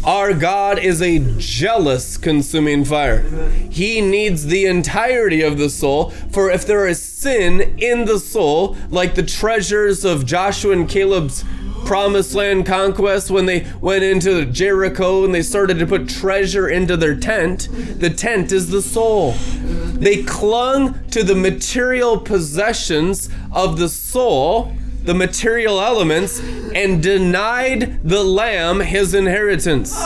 Our 0.06 0.34
God 0.34 0.78
is 0.78 1.02
a 1.02 1.18
jealous 1.36 2.16
consuming 2.16 2.84
fire. 2.84 3.22
He 3.68 4.00
needs 4.00 4.46
the 4.46 4.64
entirety 4.64 5.42
of 5.42 5.58
the 5.58 5.68
soul, 5.68 6.10
for 6.30 6.48
if 6.48 6.64
there 6.64 6.86
is 6.86 7.02
sin 7.02 7.76
in 7.76 8.04
the 8.04 8.20
soul, 8.20 8.76
like 8.88 9.16
the 9.16 9.24
treasures 9.24 10.04
of 10.04 10.24
Joshua 10.24 10.74
and 10.74 10.88
Caleb's 10.88 11.44
promised 11.86 12.34
land 12.34 12.66
conquest 12.66 13.32
when 13.32 13.46
they 13.46 13.66
went 13.80 14.04
into 14.04 14.44
Jericho 14.44 15.24
and 15.24 15.34
they 15.34 15.42
started 15.42 15.80
to 15.80 15.86
put 15.86 16.08
treasure 16.08 16.68
into 16.68 16.96
their 16.96 17.16
tent, 17.16 17.68
the 17.98 18.10
tent 18.10 18.52
is 18.52 18.70
the 18.70 18.82
soul. 18.82 19.32
They 19.32 20.22
clung 20.22 21.04
to 21.10 21.24
the 21.24 21.34
material 21.34 22.20
possessions 22.20 23.28
of 23.50 23.78
the 23.78 23.88
soul 23.88 24.72
the 25.06 25.14
material 25.14 25.80
elements 25.80 26.40
and 26.74 27.02
denied 27.02 28.00
the 28.02 28.22
lamb 28.22 28.80
his 28.80 29.14
inheritance. 29.14 29.96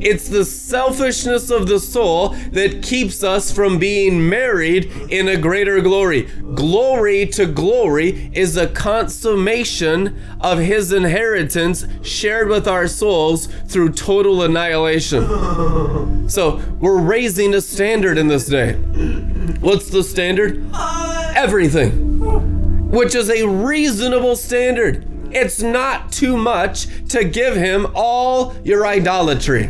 It's 0.00 0.28
the 0.28 0.44
selfishness 0.44 1.50
of 1.50 1.66
the 1.66 1.80
soul 1.80 2.28
that 2.52 2.82
keeps 2.82 3.24
us 3.24 3.50
from 3.50 3.78
being 3.78 4.28
married 4.28 4.84
in 5.10 5.28
a 5.28 5.36
greater 5.36 5.80
glory. 5.80 6.22
Glory 6.54 7.26
to 7.26 7.46
glory 7.46 8.30
is 8.32 8.56
a 8.56 8.68
consummation 8.68 10.22
of 10.40 10.58
his 10.58 10.92
inheritance 10.92 11.86
shared 12.02 12.48
with 12.48 12.68
our 12.68 12.86
souls 12.86 13.46
through 13.66 13.92
total 13.92 14.42
annihilation. 14.42 16.28
So, 16.28 16.62
we're 16.78 17.00
raising 17.00 17.54
a 17.54 17.60
standard 17.60 18.18
in 18.18 18.28
this 18.28 18.46
day. 18.46 18.74
What's 19.60 19.88
the 19.88 20.04
standard? 20.04 20.70
Everything 21.34 22.57
which 22.88 23.14
is 23.14 23.30
a 23.30 23.46
reasonable 23.46 24.36
standard. 24.36 25.06
It's 25.30 25.60
not 25.60 26.10
too 26.10 26.36
much 26.36 26.86
to 27.10 27.24
give 27.24 27.54
him 27.54 27.86
all 27.94 28.56
your 28.64 28.86
idolatry. 28.86 29.68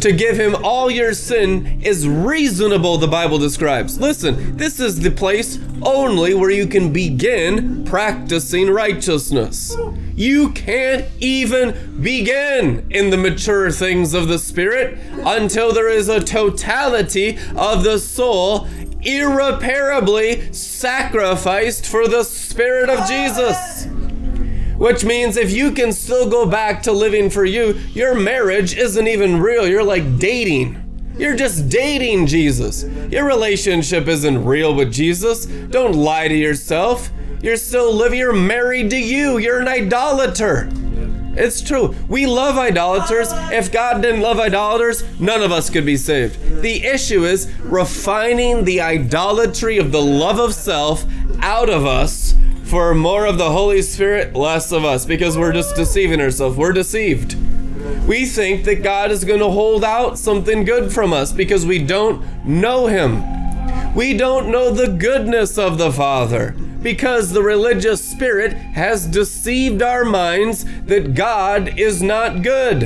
To 0.00 0.12
give 0.12 0.38
him 0.38 0.54
all 0.62 0.88
your 0.88 1.12
sin 1.12 1.80
is 1.82 2.06
reasonable, 2.06 2.98
the 2.98 3.08
Bible 3.08 3.38
describes. 3.38 3.98
Listen, 3.98 4.56
this 4.56 4.78
is 4.78 5.00
the 5.00 5.10
place 5.10 5.58
only 5.82 6.34
where 6.34 6.52
you 6.52 6.68
can 6.68 6.92
begin 6.92 7.84
practicing 7.84 8.70
righteousness. 8.70 9.76
You 10.14 10.50
can't 10.50 11.06
even 11.18 12.00
begin 12.00 12.86
in 12.90 13.10
the 13.10 13.16
mature 13.16 13.72
things 13.72 14.14
of 14.14 14.28
the 14.28 14.38
Spirit 14.38 14.98
until 15.24 15.72
there 15.72 15.88
is 15.88 16.08
a 16.08 16.22
totality 16.22 17.36
of 17.56 17.82
the 17.82 17.98
soul 17.98 18.68
irreparably 19.02 20.52
sacrificed 20.52 21.86
for 21.86 22.08
the 22.08 22.24
Spirit 22.24 22.90
of 22.90 23.08
Jesus. 23.08 23.86
Which 24.76 25.04
means 25.04 25.36
if 25.36 25.50
you 25.50 25.72
can 25.72 25.92
still 25.92 26.30
go 26.30 26.46
back 26.46 26.82
to 26.84 26.92
living 26.92 27.30
for 27.30 27.44
you, 27.44 27.72
your 27.92 28.14
marriage 28.14 28.76
isn't 28.76 29.08
even 29.08 29.40
real. 29.40 29.66
You're 29.66 29.82
like 29.82 30.18
dating. 30.18 30.84
You're 31.18 31.34
just 31.34 31.68
dating 31.68 32.26
Jesus. 32.28 32.84
Your 33.10 33.26
relationship 33.26 34.06
isn't 34.06 34.44
real 34.44 34.72
with 34.74 34.92
Jesus. 34.92 35.46
Don't 35.46 35.96
lie 35.96 36.28
to 36.28 36.36
yourself. 36.36 37.10
You're 37.42 37.56
still 37.56 37.92
living, 37.92 38.20
you're 38.20 38.32
married 38.32 38.90
to 38.90 38.98
you. 38.98 39.38
You're 39.38 39.60
an 39.60 39.68
idolater. 39.68 40.70
It's 41.38 41.60
true. 41.60 41.94
We 42.08 42.26
love 42.26 42.58
idolaters. 42.58 43.28
If 43.52 43.70
God 43.70 44.02
didn't 44.02 44.20
love 44.20 44.40
idolaters, 44.40 45.04
none 45.20 45.40
of 45.40 45.52
us 45.52 45.70
could 45.70 45.86
be 45.86 45.96
saved. 45.96 46.62
The 46.62 46.84
issue 46.84 47.24
is 47.24 47.48
refining 47.60 48.64
the 48.64 48.80
idolatry 48.80 49.78
of 49.78 49.92
the 49.92 50.02
love 50.02 50.40
of 50.40 50.52
self 50.52 51.04
out 51.40 51.70
of 51.70 51.86
us 51.86 52.34
for 52.64 52.94
more 52.94 53.24
of 53.24 53.38
the 53.38 53.50
Holy 53.50 53.82
Spirit, 53.82 54.34
less 54.34 54.72
of 54.72 54.84
us, 54.84 55.04
because 55.06 55.38
we're 55.38 55.52
just 55.52 55.76
deceiving 55.76 56.20
ourselves. 56.20 56.56
We're 56.56 56.72
deceived. 56.72 57.36
We 58.06 58.26
think 58.26 58.64
that 58.64 58.82
God 58.82 59.10
is 59.10 59.24
going 59.24 59.40
to 59.40 59.50
hold 59.50 59.84
out 59.84 60.18
something 60.18 60.64
good 60.64 60.92
from 60.92 61.12
us 61.12 61.32
because 61.32 61.64
we 61.64 61.78
don't 61.78 62.44
know 62.44 62.86
Him. 62.86 63.22
We 63.94 64.16
don't 64.16 64.50
know 64.50 64.70
the 64.70 64.88
goodness 64.88 65.56
of 65.56 65.78
the 65.78 65.92
Father 65.92 66.54
Because 66.80 67.32
the 67.32 67.42
religious 67.42 68.04
spirit 68.04 68.52
has 68.52 69.06
deceived 69.06 69.82
our 69.82 70.04
minds 70.04 70.64
that 70.82 71.14
God 71.14 71.78
is 71.78 72.02
not 72.02 72.42
good. 72.42 72.84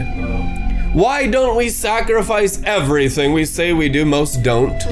Why 0.94 1.26
don't 1.26 1.56
we 1.56 1.68
sacrifice 1.68 2.62
everything 2.64 3.32
we 3.32 3.44
say 3.44 3.72
we 3.72 3.88
do? 3.88 4.04
Most 4.04 4.42
don't. 4.42 4.82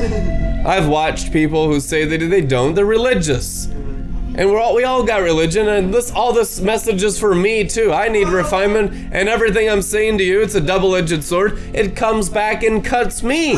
I've 0.67 0.89
watched 0.89 1.33
people 1.33 1.67
who 1.67 1.81
say 1.81 2.05
that 2.05 2.19
they 2.19 2.41
don't. 2.41 2.75
They're 2.75 2.85
religious. 2.85 3.67
And 3.67 4.49
we're 4.49 4.61
all, 4.61 4.75
we 4.75 4.85
all 4.85 5.03
got 5.03 5.23
religion, 5.23 5.69
and 5.69 5.93
this 5.93 6.13
all 6.13 6.33
this 6.33 6.61
message 6.61 7.03
is 7.03 7.19
for 7.19 7.35
me 7.35 7.67
too. 7.67 7.93
I 7.93 8.09
need 8.09 8.29
refinement, 8.29 8.93
and 9.13 9.29
everything 9.29 9.69
I'm 9.69 9.83
saying 9.83 10.19
to 10.19 10.25
you, 10.25 10.41
it's 10.41 10.55
a 10.55 10.61
double-edged 10.61 11.25
sword. 11.25 11.59
It 11.75 11.97
comes 11.97 12.29
back 12.29 12.63
and 12.63 12.85
cuts 12.85 13.23
me. 13.23 13.55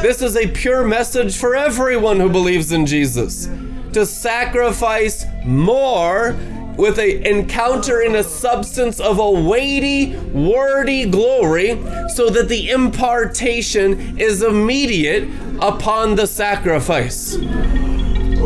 This 0.00 0.22
is 0.22 0.36
a 0.36 0.46
pure 0.46 0.86
message 0.86 1.36
for 1.36 1.56
everyone 1.56 2.20
who 2.20 2.30
believes 2.30 2.70
in 2.72 2.86
Jesus. 2.86 3.48
To 3.92 4.06
sacrifice 4.06 5.26
more 5.44 6.34
with 6.76 6.98
a 6.98 7.28
encounter 7.28 8.00
in 8.00 8.16
a 8.16 8.24
substance 8.24 8.98
of 8.98 9.18
a 9.18 9.30
weighty, 9.30 10.16
wordy 10.16 11.04
glory, 11.04 11.78
so 12.08 12.30
that 12.30 12.48
the 12.48 12.70
impartation 12.70 14.18
is 14.18 14.42
immediate 14.42 15.28
upon 15.60 16.14
the 16.16 16.26
sacrifice. 16.26 17.36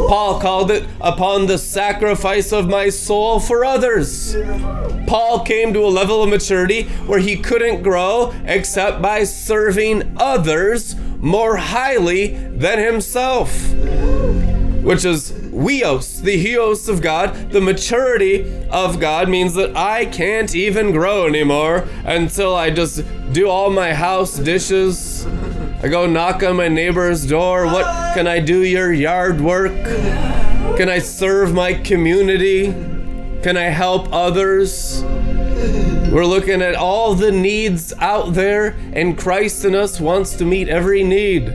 Paul 0.08 0.40
called 0.40 0.72
it 0.72 0.88
upon 1.00 1.46
the 1.46 1.58
sacrifice 1.58 2.52
of 2.52 2.68
my 2.68 2.88
soul 2.88 3.38
for 3.38 3.64
others. 3.64 4.36
Paul 5.06 5.44
came 5.44 5.72
to 5.72 5.84
a 5.84 5.88
level 5.88 6.24
of 6.24 6.28
maturity 6.28 6.84
where 7.06 7.20
he 7.20 7.36
couldn't 7.36 7.84
grow 7.84 8.34
except 8.44 9.00
by 9.00 9.22
serving 9.22 10.16
others 10.16 10.96
more 11.18 11.56
highly 11.56 12.34
than 12.34 12.78
himself. 12.80 13.72
Which 14.86 15.04
is 15.04 15.32
weos, 15.32 16.22
the 16.22 16.42
heos 16.42 16.88
of 16.88 17.02
God. 17.02 17.50
The 17.50 17.60
maturity 17.60 18.66
of 18.70 19.00
God 19.00 19.28
means 19.28 19.54
that 19.54 19.76
I 19.76 20.06
can't 20.06 20.54
even 20.54 20.92
grow 20.92 21.26
anymore 21.26 21.88
until 22.04 22.54
I 22.54 22.70
just 22.70 23.04
do 23.32 23.48
all 23.48 23.70
my 23.70 23.92
house 23.92 24.36
dishes 24.38 25.26
I 25.82 25.88
go 25.88 26.06
knock 26.06 26.42
on 26.42 26.56
my 26.56 26.68
neighbor's 26.68 27.26
door. 27.26 27.66
What 27.66 27.84
can 28.14 28.26
I 28.26 28.40
do 28.40 28.62
your 28.64 28.92
yard 28.92 29.42
work? 29.42 29.84
Can 30.76 30.88
I 30.88 31.00
serve 31.00 31.52
my 31.52 31.74
community? 31.74 32.72
Can 33.42 33.58
I 33.58 33.64
help 33.64 34.08
others? 34.10 35.04
We're 36.10 36.24
looking 36.24 36.62
at 36.62 36.74
all 36.74 37.14
the 37.14 37.30
needs 37.30 37.92
out 37.98 38.32
there, 38.32 38.68
and 38.94 39.18
Christ 39.18 39.66
in 39.66 39.74
us 39.74 40.00
wants 40.00 40.34
to 40.36 40.46
meet 40.46 40.68
every 40.68 41.04
need. 41.04 41.54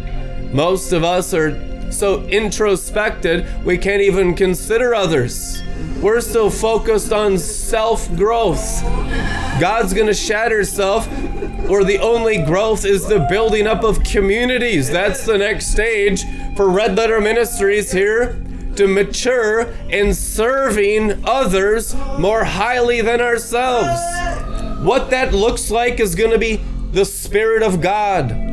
Most 0.53 0.93
of 0.93 1.03
us 1.03 1.33
are 1.33 1.49
so 1.91 2.23
introspected, 2.23 3.45
we 3.65 3.77
can't 3.77 4.01
even 4.01 4.35
consider 4.35 4.93
others. 4.95 5.61
We're 6.01 6.21
so 6.21 6.49
focused 6.49 7.13
on 7.13 7.37
self 7.37 8.13
growth. 8.15 8.81
God's 9.59 9.93
gonna 9.93 10.13
shatter 10.13 10.63
self 10.63 11.07
where 11.67 11.83
the 11.83 11.99
only 11.99 12.37
growth 12.43 12.85
is 12.85 13.07
the 13.07 13.25
building 13.29 13.67
up 13.67 13.83
of 13.83 14.03
communities. 14.03 14.89
That's 14.89 15.25
the 15.25 15.37
next 15.37 15.67
stage 15.67 16.23
for 16.55 16.69
Red 16.69 16.97
Letter 16.97 17.21
Ministries 17.21 17.91
here 17.91 18.43
to 18.75 18.87
mature 18.87 19.73
in 19.89 20.13
serving 20.13 21.23
others 21.25 21.95
more 22.17 22.43
highly 22.43 23.01
than 23.01 23.21
ourselves. 23.21 24.01
What 24.83 25.11
that 25.11 25.33
looks 25.33 25.69
like 25.69 25.99
is 25.99 26.15
to 26.31 26.39
be 26.39 26.61
the 26.91 27.05
Spirit 27.05 27.63
of 27.63 27.79
God. 27.79 28.50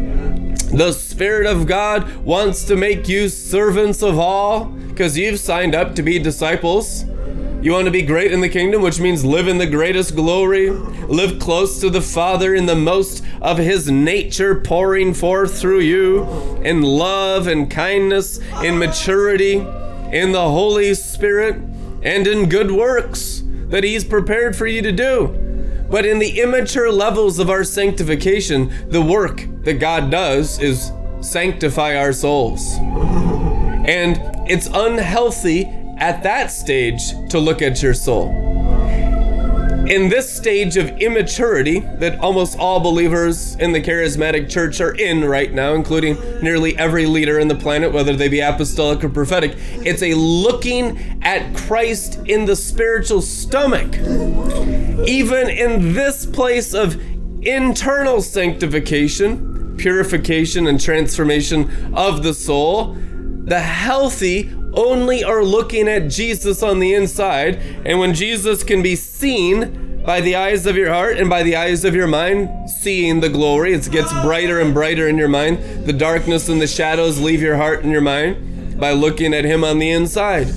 The 0.79 0.93
Spirit 0.93 1.49
of 1.49 1.67
God 1.67 2.19
wants 2.19 2.63
to 2.67 2.77
make 2.77 3.09
you 3.09 3.29
servants 3.29 4.01
of 4.01 4.17
all 4.17 4.67
because 4.67 5.19
you've 5.19 5.41
signed 5.41 5.75
up 5.75 5.97
to 5.97 6.05
be 6.05 6.21
disciples. 6.21 7.05
You 7.61 7.73
want 7.73 7.87
to 7.87 7.91
be 7.91 8.03
great 8.03 8.31
in 8.31 8.41
the 8.41 8.49
kingdom, 8.49 8.83
which 8.83 9.01
means 9.01 9.25
live 9.25 9.49
in 9.49 9.59
the 9.59 9.67
greatest 9.67 10.15
glory, 10.15 10.71
live 10.71 11.41
close 11.41 11.81
to 11.81 11.91
the 11.91 12.01
Father 12.01 12.55
in 12.55 12.67
the 12.67 12.77
most 12.77 13.25
of 13.43 13.59
His 13.59 13.91
nature 13.91 14.61
pouring 14.61 15.15
forth 15.15 15.59
through 15.59 15.81
you 15.81 16.23
in 16.63 16.83
love 16.83 17.49
and 17.49 17.69
kindness, 17.69 18.39
in 18.63 18.79
maturity, 18.79 19.55
in 20.13 20.31
the 20.31 20.49
Holy 20.49 20.95
Spirit, 20.95 21.57
and 22.05 22.25
in 22.29 22.49
good 22.49 22.71
works 22.71 23.43
that 23.71 23.83
He's 23.83 24.05
prepared 24.05 24.55
for 24.55 24.69
you 24.69 24.81
to 24.83 24.93
do. 24.93 25.87
But 25.91 26.07
in 26.07 26.21
the 26.21 26.39
immature 26.39 26.93
levels 26.93 27.41
of 27.41 27.51
our 27.51 27.65
sanctification, 27.65 28.73
the 28.91 29.03
work 29.03 29.49
that 29.69 29.79
God 29.79 30.11
does 30.11 30.59
is 30.61 30.93
sanctify 31.21 31.97
our 31.97 32.15
souls. 32.15 32.79
And 32.79 34.19
it's 34.51 34.67
unhealthy 34.73 35.67
at 35.99 36.23
that 36.23 36.51
stage 36.51 37.11
to 37.29 37.39
look 37.39 37.61
at 37.61 37.83
your 37.83 37.93
soul. 37.93 38.31
In 39.87 40.09
this 40.09 40.35
stage 40.35 40.79
of 40.79 40.89
immaturity 41.03 41.81
that 41.81 42.19
almost 42.21 42.59
all 42.59 42.81
believers 42.81 43.57
in 43.57 43.73
the 43.73 43.83
charismatic 43.83 44.49
church 44.51 44.81
are 44.81 44.95
in 44.95 45.23
right 45.23 45.53
now, 45.53 45.75
including 45.75 46.19
nearly 46.43 46.75
every 46.79 47.05
leader 47.05 47.39
in 47.39 47.49
the 47.49 47.55
planet, 47.55 47.93
whether 47.93 48.17
they 48.17 48.29
be 48.29 48.41
apostolic 48.41 49.05
or 49.05 49.11
prophetic, 49.11 49.53
it's 49.85 50.03
a 50.03 50.15
looking 50.15 51.23
at 51.23 51.55
Christ 51.55 52.21
in 52.25 52.47
the 52.47 52.57
spiritual 52.57 53.21
stomach. 53.21 53.95
Even 55.07 55.51
in 55.51 55.93
this 55.93 56.25
place 56.25 56.73
of 56.73 56.99
internal 57.43 58.23
sanctification, 58.23 59.58
purification, 59.79 60.67
and 60.67 60.81
transformation 60.81 61.95
of 61.95 62.23
the 62.23 62.35
soul, 62.35 62.95
the 63.45 63.61
healthy 63.61 64.53
only 64.75 65.25
are 65.25 65.43
looking 65.43 65.89
at 65.89 66.09
Jesus 66.09 66.63
on 66.63 66.79
the 66.79 66.95
inside. 66.95 67.57
And 67.87 67.99
when 67.99 68.15
Jesus 68.15 68.63
can 68.63 68.83
be 68.83 68.97
seen 68.97 70.03
by 70.05 70.21
the 70.21 70.37
eyes 70.37 70.67
of 70.67 70.77
your 70.77 70.93
heart 70.93 71.19
and 71.19 71.29
by 71.29 71.43
the 71.43 71.57
eyes 71.57 71.85
of 71.85 71.95
your 71.95 72.07
mind, 72.07 72.71
seeing 72.71 73.21
the 73.21 73.29
glory, 73.29 73.73
it 73.73 73.91
gets 73.91 74.13
brighter 74.23 74.61
and 74.61 74.75
brighter 74.75 75.09
in 75.09 75.19
your 75.19 75.29
mind. 75.29 75.87
The 75.87 75.93
darkness 75.93 76.49
and 76.49 76.61
the 76.61 76.67
shadows 76.67 77.21
leave 77.21 77.41
your 77.41 77.57
heart 77.57 77.83
and 77.83 77.93
your 77.93 78.01
mind 78.01 78.79
by 78.79 78.93
looking 78.93 79.35
at 79.35 79.45
Him 79.45 79.65
on 79.65 79.79
the 79.79 79.91
inside. 79.91 80.53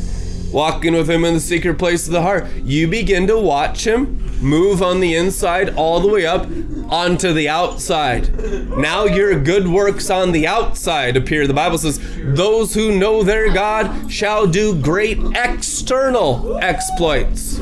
Walking 0.51 0.93
with 0.93 1.09
Him 1.09 1.23
in 1.23 1.33
the 1.33 1.39
secret 1.39 1.79
place 1.79 2.05
of 2.07 2.13
the 2.13 2.21
heart. 2.21 2.45
You 2.63 2.87
begin 2.87 3.27
to 3.27 3.39
watch 3.39 3.85
Him 3.87 4.30
move 4.41 4.81
on 4.81 4.99
the 4.99 5.15
inside 5.15 5.75
all 5.75 5.99
the 5.99 6.07
way 6.07 6.25
up 6.25 6.47
onto 6.89 7.33
the 7.33 7.47
outside. 7.47 8.35
Now 8.77 9.05
your 9.05 9.39
good 9.39 9.67
works 9.67 10.09
on 10.09 10.31
the 10.31 10.47
outside 10.47 11.15
appear. 11.15 11.47
The 11.47 11.53
Bible 11.53 11.77
says, 11.77 11.99
Those 12.17 12.73
who 12.73 12.97
know 12.97 13.23
their 13.23 13.53
God 13.53 14.11
shall 14.11 14.47
do 14.47 14.79
great 14.79 15.19
external 15.35 16.57
exploits. 16.57 17.59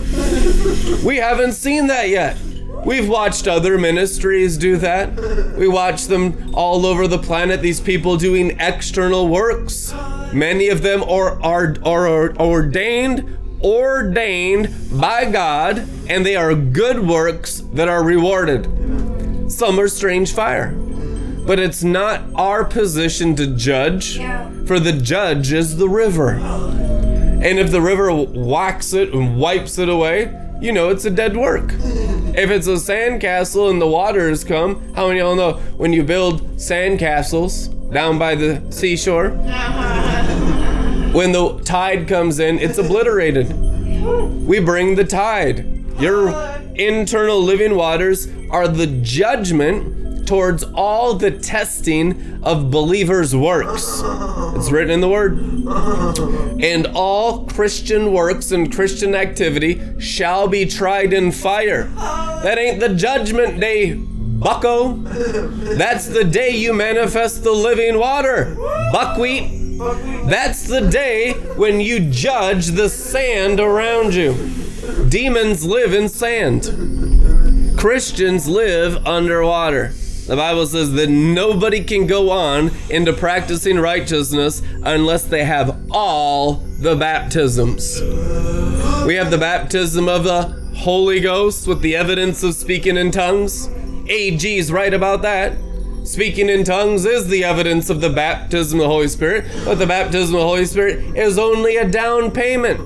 We 1.03 1.17
haven't 1.17 1.53
seen 1.53 1.87
that 1.87 2.09
yet. 2.09 2.37
We've 2.85 3.09
watched 3.09 3.47
other 3.47 3.77
ministries 3.77 4.57
do 4.57 4.77
that. 4.77 5.55
We 5.57 5.67
watch 5.67 6.05
them 6.05 6.51
all 6.53 6.85
over 6.85 7.07
the 7.07 7.17
planet, 7.17 7.61
these 7.61 7.81
people 7.81 8.15
doing 8.15 8.57
external 8.59 9.27
works. 9.27 9.93
Many 10.33 10.69
of 10.69 10.81
them 10.81 11.03
are, 11.03 11.41
are, 11.43 11.75
are 11.83 12.35
ordained 12.37 13.37
ordained 13.61 14.73
by 14.99 15.25
God, 15.25 15.87
and 16.07 16.25
they 16.25 16.35
are 16.35 16.53
good 16.55 17.05
works 17.07 17.61
that 17.73 17.87
are 17.87 18.03
rewarded. 18.03 19.51
Some 19.51 19.79
are 19.79 19.87
strange 19.87 20.33
fire. 20.33 20.71
But 21.45 21.59
it's 21.59 21.83
not 21.83 22.21
our 22.35 22.63
position 22.63 23.35
to 23.37 23.47
judge, 23.55 24.17
for 24.67 24.79
the 24.79 24.93
judge 24.93 25.51
is 25.51 25.77
the 25.77 25.89
river. 25.89 26.33
And 26.33 27.57
if 27.57 27.71
the 27.71 27.81
river 27.81 28.13
whacks 28.13 28.93
it 28.93 29.13
and 29.13 29.39
wipes 29.39 29.77
it 29.77 29.89
away, 29.89 30.35
you 30.61 30.71
know 30.73 30.89
it's 30.89 31.05
a 31.05 31.09
dead 31.09 31.35
work. 31.37 31.71
If 32.29 32.51
it's 32.51 32.67
a 32.67 32.75
sandcastle 32.75 33.71
and 33.71 33.81
the 33.81 33.87
waters 33.87 34.43
come, 34.43 34.93
how 34.93 35.07
many 35.07 35.19
of 35.19 35.25
y'all 35.25 35.35
know 35.35 35.53
when 35.77 35.91
you 35.91 36.03
build 36.03 36.41
sandcastles 36.57 37.91
down 37.91 38.19
by 38.19 38.35
the 38.35 38.61
seashore? 38.71 39.31
Uh-huh. 39.31 40.48
When 41.11 41.31
the 41.31 41.59
tide 41.65 42.07
comes 42.07 42.39
in, 42.39 42.59
it's 42.59 42.77
obliterated. 42.77 43.51
We 44.47 44.59
bring 44.59 44.95
the 44.95 45.03
tide. 45.03 45.65
Your 45.99 46.29
internal 46.75 47.41
living 47.41 47.75
waters 47.75 48.27
are 48.49 48.67
the 48.67 48.87
judgment 48.87 50.27
towards 50.27 50.63
all 50.63 51.15
the 51.15 51.31
testing 51.31 52.39
of 52.43 52.69
believers' 52.69 53.35
works. 53.35 54.01
It's 54.55 54.71
written 54.71 54.91
in 54.91 55.01
the 55.01 55.09
Word. 55.09 55.39
And 56.63 56.85
all 56.93 57.47
Christian 57.47 58.13
works 58.13 58.51
and 58.51 58.71
Christian 58.73 59.15
activity 59.15 59.81
shall 59.99 60.47
be 60.47 60.67
tried 60.67 61.11
in 61.11 61.31
fire. 61.31 61.85
That 62.43 62.59
ain't 62.59 62.79
the 62.79 62.89
judgment 62.89 63.59
day, 63.59 63.95
bucko. 63.95 64.97
That's 65.75 66.07
the 66.07 66.23
day 66.23 66.51
you 66.51 66.73
manifest 66.73 67.43
the 67.43 67.51
living 67.51 67.97
water, 67.97 68.55
buckwheat. 68.93 69.58
That's 69.79 70.63
the 70.63 70.89
day 70.91 71.33
when 71.55 71.79
you 71.79 72.01
judge 72.01 72.67
the 72.67 72.89
sand 72.89 73.61
around 73.61 74.13
you. 74.13 74.33
Demons 75.07 75.65
live 75.65 75.93
in 75.93 76.09
sand. 76.09 77.77
Christians 77.79 78.45
live 78.45 79.07
underwater. 79.07 79.93
The 80.27 80.35
Bible 80.35 80.67
says 80.67 80.91
that 80.91 81.09
nobody 81.09 81.81
can 81.81 82.07
go 82.07 82.29
on 82.29 82.71
into 82.89 83.13
practicing 83.13 83.79
righteousness 83.79 84.61
unless 84.83 85.23
they 85.23 85.45
have 85.45 85.79
all 85.91 86.55
the 86.81 86.97
baptisms. 86.97 88.01
We 89.07 89.15
have 89.15 89.31
the 89.31 89.37
baptism 89.39 90.09
of 90.09 90.25
the 90.25 90.41
Holy 90.75 91.21
Ghost 91.21 91.67
with 91.67 91.81
the 91.81 91.95
evidence 91.95 92.43
of 92.43 92.53
speaking 92.53 92.97
in 92.97 93.11
tongues. 93.11 93.69
AG's 94.09 94.73
right 94.73 94.93
about 94.93 95.21
that. 95.21 95.55
Speaking 96.09 96.49
in 96.49 96.63
tongues 96.63 97.05
is 97.05 97.27
the 97.27 97.43
evidence 97.43 97.91
of 97.91 98.01
the 98.01 98.09
baptism 98.09 98.79
of 98.79 98.85
the 98.85 98.89
Holy 98.89 99.07
Spirit, 99.07 99.45
but 99.63 99.75
the 99.75 99.85
baptism 99.85 100.33
of 100.33 100.41
the 100.41 100.47
Holy 100.47 100.65
Spirit 100.65 101.15
is 101.15 101.37
only 101.37 101.77
a 101.77 101.87
down 101.87 102.31
payment. 102.31 102.81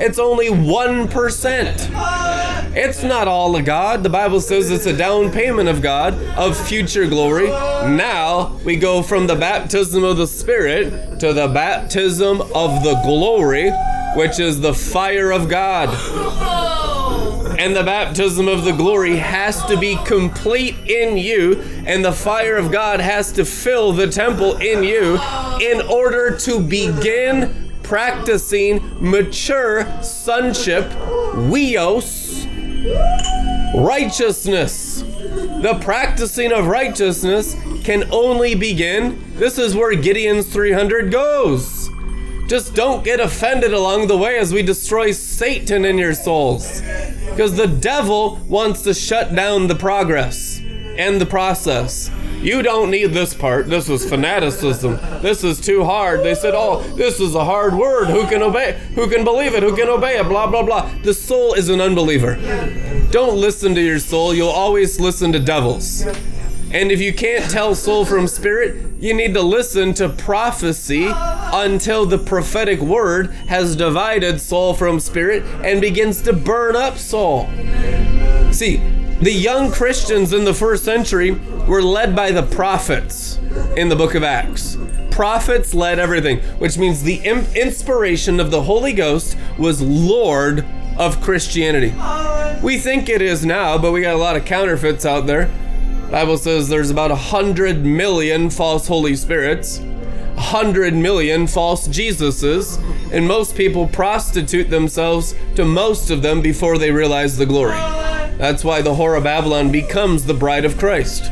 It's 0.00 0.18
only 0.18 0.48
1%. 0.48 2.74
It's 2.74 3.04
not 3.04 3.28
all 3.28 3.54
of 3.54 3.64
God. 3.64 4.02
The 4.02 4.10
Bible 4.10 4.40
says 4.40 4.72
it's 4.72 4.86
a 4.86 4.96
down 4.96 5.30
payment 5.30 5.68
of 5.68 5.82
God, 5.82 6.14
of 6.36 6.58
future 6.66 7.06
glory. 7.06 7.46
Now 7.46 8.58
we 8.64 8.74
go 8.74 9.04
from 9.04 9.28
the 9.28 9.36
baptism 9.36 10.02
of 10.02 10.16
the 10.16 10.26
Spirit 10.26 11.20
to 11.20 11.32
the 11.32 11.46
baptism 11.46 12.40
of 12.40 12.82
the 12.82 13.00
glory, 13.04 13.70
which 14.16 14.40
is 14.40 14.60
the 14.60 14.74
fire 14.74 15.30
of 15.30 15.48
God. 15.48 15.90
And 17.58 17.74
the 17.74 17.82
baptism 17.82 18.48
of 18.48 18.64
the 18.64 18.72
glory 18.72 19.16
has 19.16 19.64
to 19.66 19.76
be 19.76 19.96
complete 20.04 20.76
in 20.86 21.16
you, 21.16 21.60
and 21.86 22.04
the 22.04 22.12
fire 22.12 22.56
of 22.56 22.72
God 22.72 23.00
has 23.00 23.32
to 23.32 23.44
fill 23.44 23.92
the 23.92 24.08
temple 24.08 24.56
in 24.56 24.82
you 24.82 25.18
in 25.60 25.80
order 25.82 26.36
to 26.38 26.60
begin 26.60 27.72
practicing 27.82 28.80
mature 29.00 29.86
sonship, 30.02 30.84
weos, 31.34 32.44
righteousness. 33.74 35.02
The 35.02 35.78
practicing 35.80 36.52
of 36.52 36.66
righteousness 36.66 37.54
can 37.84 38.08
only 38.10 38.54
begin. 38.54 39.22
This 39.36 39.58
is 39.58 39.74
where 39.74 39.94
Gideon's 39.94 40.52
300 40.52 41.12
goes. 41.12 41.90
Just 42.46 42.74
don't 42.74 43.02
get 43.02 43.20
offended 43.20 43.72
along 43.72 44.06
the 44.06 44.18
way 44.18 44.38
as 44.38 44.52
we 44.52 44.62
destroy 44.62 45.12
Satan 45.12 45.84
in 45.84 45.96
your 45.96 46.14
souls. 46.14 46.82
Because 47.30 47.56
the 47.56 47.66
devil 47.66 48.36
wants 48.48 48.82
to 48.82 48.92
shut 48.92 49.34
down 49.34 49.66
the 49.66 49.74
progress 49.74 50.60
and 50.98 51.20
the 51.20 51.26
process. 51.26 52.10
You 52.40 52.62
don't 52.62 52.90
need 52.90 53.12
this 53.12 53.32
part. 53.32 53.68
This 53.70 53.88
is 53.88 54.06
fanaticism. 54.06 54.98
This 55.22 55.42
is 55.42 55.58
too 55.58 55.84
hard. 55.84 56.22
They 56.22 56.34
said, 56.34 56.52
"Oh, 56.54 56.82
this 56.94 57.18
is 57.18 57.34
a 57.34 57.44
hard 57.44 57.74
word. 57.74 58.08
Who 58.08 58.26
can 58.26 58.42
obey? 58.42 58.76
Who 58.94 59.08
can 59.08 59.24
believe 59.24 59.54
it? 59.54 59.62
Who 59.62 59.74
can 59.74 59.88
obey 59.88 60.18
it?" 60.18 60.28
Blah 60.28 60.48
blah 60.48 60.62
blah. 60.62 60.90
The 61.02 61.14
soul 61.14 61.54
is 61.54 61.70
an 61.70 61.80
unbeliever. 61.80 62.36
Don't 63.10 63.36
listen 63.36 63.74
to 63.74 63.80
your 63.80 63.98
soul. 63.98 64.34
You'll 64.34 64.50
always 64.50 65.00
listen 65.00 65.32
to 65.32 65.40
devils. 65.40 66.04
And 66.74 66.90
if 66.90 67.00
you 67.00 67.14
can't 67.14 67.48
tell 67.48 67.76
soul 67.76 68.04
from 68.04 68.26
spirit, 68.26 68.84
you 68.98 69.14
need 69.14 69.32
to 69.34 69.42
listen 69.42 69.94
to 69.94 70.08
prophecy 70.08 71.06
until 71.08 72.04
the 72.04 72.18
prophetic 72.18 72.80
word 72.80 73.30
has 73.46 73.76
divided 73.76 74.40
soul 74.40 74.74
from 74.74 74.98
spirit 74.98 75.44
and 75.62 75.80
begins 75.80 76.20
to 76.22 76.32
burn 76.32 76.74
up 76.74 76.98
soul. 76.98 77.48
See, 78.50 78.78
the 79.20 79.30
young 79.30 79.70
Christians 79.70 80.32
in 80.32 80.44
the 80.44 80.52
first 80.52 80.84
century 80.84 81.30
were 81.68 81.80
led 81.80 82.16
by 82.16 82.32
the 82.32 82.42
prophets 82.42 83.36
in 83.76 83.88
the 83.88 83.94
book 83.94 84.16
of 84.16 84.24
Acts. 84.24 84.76
Prophets 85.12 85.74
led 85.74 86.00
everything, 86.00 86.40
which 86.58 86.76
means 86.76 87.04
the 87.04 87.24
inspiration 87.24 88.40
of 88.40 88.50
the 88.50 88.62
Holy 88.62 88.92
Ghost 88.92 89.36
was 89.60 89.80
Lord 89.80 90.66
of 90.98 91.20
Christianity. 91.20 91.94
We 92.64 92.78
think 92.78 93.08
it 93.08 93.22
is 93.22 93.46
now, 93.46 93.78
but 93.78 93.92
we 93.92 94.00
got 94.00 94.14
a 94.14 94.18
lot 94.18 94.34
of 94.34 94.44
counterfeits 94.44 95.06
out 95.06 95.28
there. 95.28 95.48
Bible 96.14 96.38
says 96.38 96.68
there's 96.68 96.90
about 96.90 97.10
a 97.10 97.16
hundred 97.16 97.84
million 97.84 98.48
false 98.48 98.86
Holy 98.86 99.16
Spirits, 99.16 99.80
a 100.36 100.40
hundred 100.40 100.94
million 100.94 101.48
false 101.48 101.88
Jesuses, 101.88 102.78
and 103.12 103.26
most 103.26 103.56
people 103.56 103.88
prostitute 103.88 104.70
themselves 104.70 105.34
to 105.56 105.64
most 105.64 106.10
of 106.10 106.22
them 106.22 106.40
before 106.40 106.78
they 106.78 106.92
realize 106.92 107.36
the 107.36 107.46
glory. 107.46 107.74
That's 108.38 108.62
why 108.62 108.80
the 108.80 108.94
whore 108.94 109.18
of 109.18 109.24
Babylon 109.24 109.72
becomes 109.72 110.24
the 110.24 110.34
bride 110.34 110.64
of 110.64 110.78
Christ. 110.78 111.24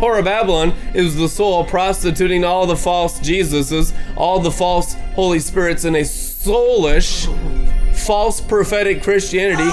Whore 0.00 0.18
of 0.18 0.24
Babylon 0.24 0.72
is 0.94 1.14
the 1.14 1.28
soul 1.28 1.66
prostituting 1.66 2.42
all 2.42 2.66
the 2.66 2.74
false 2.74 3.20
Jesuses, 3.20 3.94
all 4.16 4.40
the 4.40 4.50
false 4.50 4.94
Holy 5.14 5.40
Spirits 5.40 5.84
in 5.84 5.94
a 5.94 6.04
soulish, 6.04 7.26
false 7.94 8.40
prophetic 8.40 9.02
Christianity, 9.02 9.70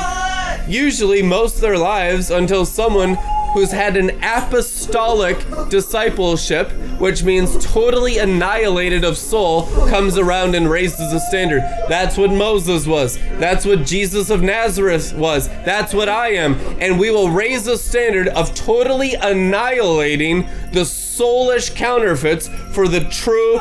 usually 0.68 1.22
most 1.22 1.56
of 1.56 1.62
their 1.62 1.78
lives 1.78 2.30
until 2.30 2.66
someone 2.66 3.18
who's 3.54 3.72
had 3.72 3.98
an 3.98 4.12
apostolic 4.24 5.38
discipleship, 5.70 6.72
which 7.00 7.24
means 7.24 7.64
totally 7.66 8.18
annihilated 8.18 9.04
of 9.04 9.18
soul, 9.18 9.68
comes 9.88 10.18
around 10.18 10.56
and 10.56 10.70
raises 10.70 11.14
a 11.14 11.20
standard. 11.20 11.62
That's 11.88 12.18
what 12.18 12.32
Moses 12.32 12.86
was. 12.86 13.18
That's 13.40 13.66
what 13.66 13.86
Jesus 13.86 14.30
of 14.30 14.42
Nazareth 14.42 15.14
was. 15.14 15.48
That's 15.48 15.94
what 15.94 16.10
I 16.10 16.34
am. 16.34 16.56
And 16.80 17.00
we 17.00 17.12
will 17.12 17.30
raise 17.30 17.68
a 17.68 17.78
standard 17.78 18.28
of 18.30 18.54
totally 18.54 19.16
annihilating 19.16 20.44
the 20.72 20.82
soulish 20.82 21.76
counterfeits 21.76 22.48
for 22.74 22.88
the 22.88 23.02
true 23.06 23.60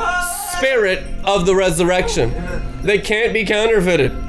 spirit 0.57 1.03
of 1.23 1.45
the 1.45 1.55
resurrection. 1.55 2.33
They 2.83 2.99
can't 2.99 3.33
be 3.33 3.45
counterfeited 3.45 4.28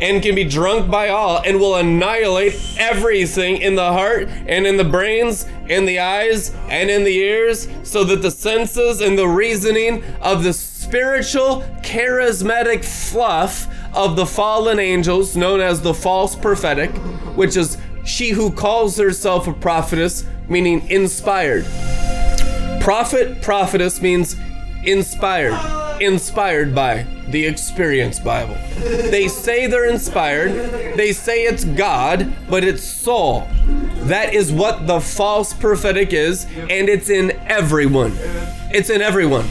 and 0.00 0.22
can 0.22 0.34
be 0.34 0.44
drunk 0.44 0.90
by 0.90 1.08
all 1.08 1.42
and 1.44 1.58
will 1.58 1.76
annihilate 1.76 2.54
everything 2.78 3.58
in 3.58 3.74
the 3.74 3.92
heart 3.92 4.28
and 4.46 4.66
in 4.66 4.76
the 4.76 4.84
brains, 4.84 5.46
in 5.68 5.84
the 5.84 5.98
eyes 5.98 6.54
and 6.68 6.90
in 6.90 7.04
the 7.04 7.16
ears, 7.16 7.68
so 7.82 8.04
that 8.04 8.22
the 8.22 8.30
senses 8.30 9.00
and 9.00 9.18
the 9.18 9.28
reasoning 9.28 10.04
of 10.20 10.42
the 10.42 10.52
spiritual, 10.52 11.62
charismatic 11.82 12.84
fluff 12.84 13.66
of 13.94 14.16
the 14.16 14.26
fallen 14.26 14.78
angels, 14.78 15.36
known 15.36 15.60
as 15.60 15.82
the 15.82 15.94
false 15.94 16.34
prophetic, 16.36 16.90
which 17.36 17.56
is 17.56 17.78
she 18.04 18.30
who 18.30 18.50
calls 18.50 18.96
herself 18.96 19.46
a 19.46 19.52
prophetess, 19.52 20.24
meaning 20.48 20.88
inspired. 20.88 21.64
Prophet, 22.80 23.42
prophetess 23.42 24.00
means 24.00 24.36
inspired, 24.84 25.52
inspired 26.00 26.74
by 26.74 27.06
the 27.28 27.46
Experience 27.46 28.18
Bible. 28.18 28.56
They 28.78 29.28
say 29.28 29.66
they're 29.66 29.88
inspired, 29.88 30.96
they 30.96 31.12
say 31.12 31.44
it's 31.44 31.64
God, 31.64 32.32
but 32.48 32.64
it's 32.64 32.82
soul. 32.82 33.46
That 34.06 34.34
is 34.34 34.52
what 34.52 34.86
the 34.86 35.00
false 35.00 35.52
prophetic 35.52 36.12
is, 36.12 36.44
and 36.44 36.88
it's 36.88 37.10
in 37.10 37.32
everyone. 37.46 38.12
It's 38.70 38.90
in 38.90 39.02
everyone. 39.02 39.46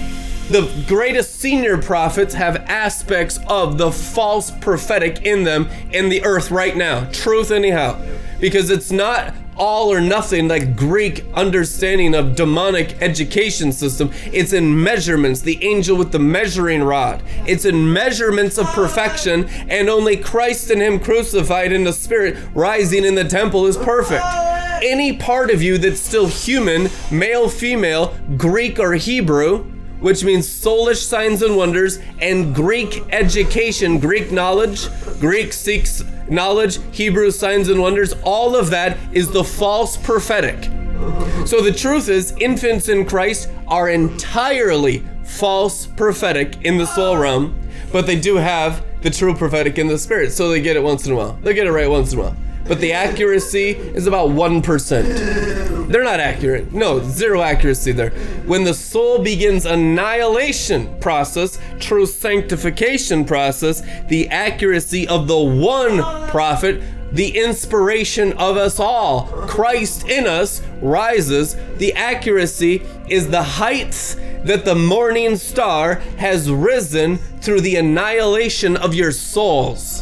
The 0.49 0.71
greatest 0.87 1.35
senior 1.41 1.77
prophets 1.77 2.33
have 2.33 2.55
aspects 2.67 3.37
of 3.47 3.77
the 3.77 3.91
false 3.91 4.49
prophetic 4.49 5.23
in 5.23 5.43
them 5.43 5.69
in 5.91 6.07
the 6.07 6.23
earth 6.23 6.51
right 6.51 6.75
now. 6.75 7.09
Truth, 7.11 7.51
anyhow. 7.51 8.01
Because 8.39 8.69
it's 8.69 8.91
not 8.91 9.33
all 9.57 9.91
or 9.91 10.01
nothing 10.01 10.47
like 10.47 10.75
Greek 10.75 11.25
understanding 11.33 12.15
of 12.15 12.35
demonic 12.35 13.01
education 13.01 13.71
system. 13.71 14.11
It's 14.25 14.53
in 14.53 14.83
measurements, 14.83 15.41
the 15.41 15.63
angel 15.63 15.97
with 15.97 16.11
the 16.11 16.19
measuring 16.19 16.83
rod. 16.83 17.23
It's 17.45 17.65
in 17.65 17.91
measurements 17.91 18.57
of 18.57 18.67
perfection, 18.67 19.47
and 19.69 19.89
only 19.89 20.17
Christ 20.17 20.69
and 20.69 20.81
Him 20.81 20.99
crucified 20.99 21.71
in 21.71 21.83
the 21.83 21.93
Spirit 21.93 22.37
rising 22.53 23.05
in 23.05 23.15
the 23.15 23.23
temple 23.23 23.65
is 23.65 23.77
perfect. 23.77 24.23
Any 24.83 25.17
part 25.17 25.49
of 25.49 25.61
you 25.61 25.77
that's 25.77 25.99
still 25.99 26.27
human, 26.27 26.89
male, 27.11 27.49
female, 27.49 28.15
Greek, 28.37 28.79
or 28.79 28.93
Hebrew, 28.93 29.76
which 29.99 30.23
means 30.23 30.47
soulish 30.47 31.03
signs 31.03 31.41
and 31.41 31.55
wonders, 31.55 31.99
and 32.21 32.53
Greek 32.53 33.03
education, 33.11 33.99
Greek 33.99 34.31
knowledge, 34.31 34.87
Greek 35.19 35.53
seeks 35.53 36.03
knowledge, 36.29 36.79
Hebrew 36.91 37.31
signs 37.31 37.69
and 37.69 37.81
wonders, 37.81 38.13
all 38.23 38.55
of 38.55 38.69
that 38.69 38.97
is 39.11 39.31
the 39.31 39.43
false 39.43 39.97
prophetic. 39.97 40.65
So 41.45 41.61
the 41.61 41.73
truth 41.73 42.09
is, 42.09 42.33
infants 42.39 42.89
in 42.89 43.05
Christ 43.05 43.49
are 43.67 43.89
entirely 43.89 45.05
false 45.23 45.85
prophetic 45.85 46.61
in 46.63 46.77
the 46.77 46.85
soul 46.85 47.17
realm, 47.17 47.57
but 47.91 48.05
they 48.05 48.19
do 48.19 48.35
have 48.35 48.83
the 49.01 49.09
true 49.09 49.35
prophetic 49.35 49.77
in 49.77 49.87
the 49.87 49.97
spirit, 49.97 50.31
so 50.31 50.49
they 50.49 50.61
get 50.61 50.75
it 50.75 50.83
once 50.83 51.05
in 51.05 51.13
a 51.13 51.15
while. 51.15 51.37
They 51.43 51.53
get 51.53 51.67
it 51.67 51.71
right 51.71 51.89
once 51.89 52.13
in 52.13 52.19
a 52.19 52.23
while. 52.23 52.35
But 52.68 52.80
the 52.82 52.93
accuracy 52.93 53.70
is 53.70 54.07
about 54.07 54.30
1%. 54.30 55.88
They're 55.88 56.03
not 56.03 56.20
accurate. 56.20 56.74
No, 56.74 57.01
zero 57.01 57.41
accuracy 57.41 57.93
there. 57.93 58.09
When 58.45 58.65
the 58.65 58.74
soul 58.74 59.20
begins 59.20 59.65
annihilation 59.65 60.99
process, 60.99 61.59
true 61.80 62.05
sanctification 62.05 63.24
process, 63.24 63.82
the 64.07 64.28
accuracy 64.30 65.07
of 65.07 65.28
the 65.28 65.39
one 65.39 65.99
prophet 66.30 66.82
the 67.11 67.38
inspiration 67.38 68.34
of 68.34 68.57
us 68.57 68.80
all, 68.80 69.28
Christ 69.47 70.07
in 70.09 70.28
us, 70.28 70.61
rises. 70.82 71.55
The 71.78 71.93
accuracy 71.93 72.84
is 73.07 73.30
the 73.30 73.43
heights 73.43 74.15
that 74.43 74.65
the 74.65 74.75
morning 74.75 75.36
star 75.36 75.95
has 76.17 76.49
risen 76.49 77.17
through 77.17 77.61
the 77.61 77.75
annihilation 77.75 78.78
of 78.78 78.93
your 78.93 79.11
souls. 79.11 80.01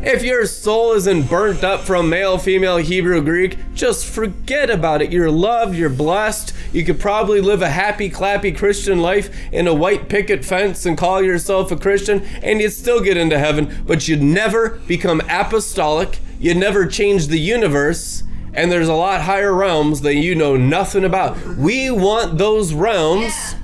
If 0.00 0.22
your 0.22 0.46
soul 0.46 0.92
isn't 0.92 1.28
burnt 1.28 1.64
up 1.64 1.80
from 1.80 2.08
male, 2.08 2.38
female, 2.38 2.76
Hebrew, 2.76 3.20
Greek, 3.20 3.58
just 3.74 4.06
forget 4.06 4.70
about 4.70 5.02
it. 5.02 5.10
You're 5.10 5.30
loved, 5.30 5.74
you're 5.74 5.88
blessed. 5.88 6.54
You 6.72 6.84
could 6.84 7.00
probably 7.00 7.40
live 7.40 7.62
a 7.62 7.70
happy, 7.70 8.08
clappy 8.08 8.56
Christian 8.56 9.00
life 9.00 9.30
in 9.52 9.66
a 9.66 9.74
white 9.74 10.08
picket 10.08 10.44
fence 10.44 10.86
and 10.86 10.96
call 10.96 11.22
yourself 11.22 11.72
a 11.72 11.76
Christian, 11.76 12.24
and 12.42 12.60
you'd 12.60 12.70
still 12.70 13.00
get 13.00 13.16
into 13.16 13.38
heaven, 13.38 13.82
but 13.86 14.06
you'd 14.06 14.22
never 14.22 14.80
become 14.86 15.20
apostolic. 15.28 16.20
You'd 16.38 16.58
never 16.58 16.86
change 16.86 17.26
the 17.26 17.40
universe. 17.40 18.22
And 18.58 18.72
there's 18.72 18.88
a 18.88 18.94
lot 18.94 19.20
higher 19.20 19.54
realms 19.54 20.00
that 20.00 20.16
you 20.16 20.34
know 20.34 20.56
nothing 20.56 21.04
about. 21.04 21.38
We 21.56 21.92
want 21.92 22.38
those 22.38 22.74
realms 22.74 23.54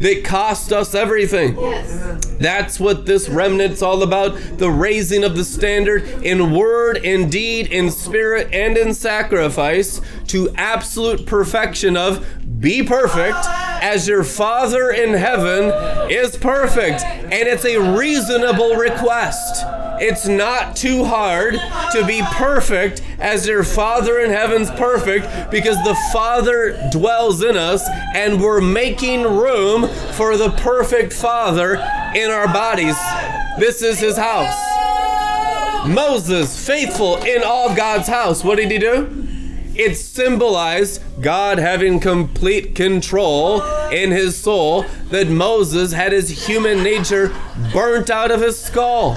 that 0.00 0.22
cost 0.22 0.70
us 0.70 0.94
everything. 0.94 1.54
That's 2.38 2.78
what 2.78 3.06
this 3.06 3.26
remnant's 3.30 3.80
all 3.80 4.02
about 4.02 4.36
the 4.58 4.70
raising 4.70 5.24
of 5.24 5.34
the 5.34 5.44
standard 5.44 6.02
in 6.22 6.52
word, 6.52 6.98
in 6.98 7.30
deed, 7.30 7.68
in 7.68 7.90
spirit, 7.90 8.52
and 8.52 8.76
in 8.76 8.92
sacrifice 8.92 10.02
to 10.26 10.50
absolute 10.56 11.24
perfection 11.24 11.96
of 11.96 12.26
be 12.64 12.82
perfect 12.82 13.36
as 13.82 14.08
your 14.08 14.24
Father 14.24 14.90
in 14.90 15.12
heaven 15.12 16.10
is 16.10 16.34
perfect. 16.34 17.02
And 17.02 17.46
it's 17.46 17.66
a 17.66 17.76
reasonable 17.94 18.76
request. 18.76 19.62
It's 20.00 20.26
not 20.26 20.74
too 20.74 21.04
hard 21.04 21.56
to 21.92 22.06
be 22.06 22.22
perfect 22.32 23.02
as 23.18 23.46
your 23.46 23.64
Father 23.64 24.18
in 24.18 24.30
heaven's 24.30 24.70
perfect 24.70 25.50
because 25.50 25.76
the 25.84 25.94
Father 26.10 26.88
dwells 26.90 27.42
in 27.42 27.58
us 27.58 27.86
and 28.14 28.40
we're 28.40 28.62
making 28.62 29.24
room 29.24 29.86
for 30.14 30.38
the 30.38 30.50
perfect 30.52 31.12
Father 31.12 31.74
in 32.16 32.30
our 32.30 32.46
bodies. 32.46 32.96
This 33.58 33.82
is 33.82 34.00
his 34.00 34.16
house. 34.16 34.56
Moses, 35.86 36.66
faithful 36.66 37.22
in 37.24 37.42
all 37.42 37.76
God's 37.76 38.08
house, 38.08 38.42
what 38.42 38.56
did 38.56 38.70
he 38.70 38.78
do? 38.78 39.23
It 39.76 39.96
symbolized 39.96 41.02
God 41.20 41.58
having 41.58 41.98
complete 41.98 42.74
control 42.74 43.62
in 43.90 44.10
his 44.10 44.36
soul, 44.36 44.84
that 45.10 45.28
Moses 45.28 45.92
had 45.92 46.12
his 46.12 46.46
human 46.46 46.82
nature 46.82 47.34
burnt 47.72 48.10
out 48.10 48.30
of 48.30 48.40
his 48.40 48.58
skull. 48.58 49.16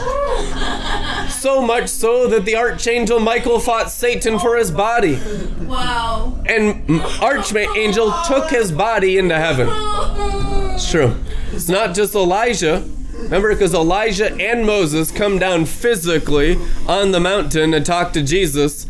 So 1.30 1.62
much 1.62 1.90
so 1.90 2.28
that 2.28 2.46
the 2.46 2.56
archangel 2.56 3.20
Michael 3.20 3.60
fought 3.60 3.92
Satan 3.92 4.40
for 4.40 4.56
his 4.58 4.72
body. 4.72 5.20
Wow. 5.62 6.42
And 6.48 7.02
archangel 7.22 8.14
took 8.26 8.50
his 8.50 8.72
body 8.72 9.18
into 9.18 9.36
heaven. 9.36 9.68
It's 10.74 10.90
true. 10.90 11.16
It's 11.52 11.70
not 11.70 11.96
just 11.96 12.16
Elijah. 12.16 12.88
Remember, 13.14 13.52
because 13.54 13.74
Elijah 13.74 14.34
and 14.36 14.66
Moses 14.66 15.12
come 15.12 15.38
down 15.38 15.66
physically 15.66 16.58
on 16.88 17.12
the 17.12 17.20
mountain 17.20 17.74
and 17.74 17.86
talk 17.86 18.14
to 18.14 18.24
Jesus 18.24 18.88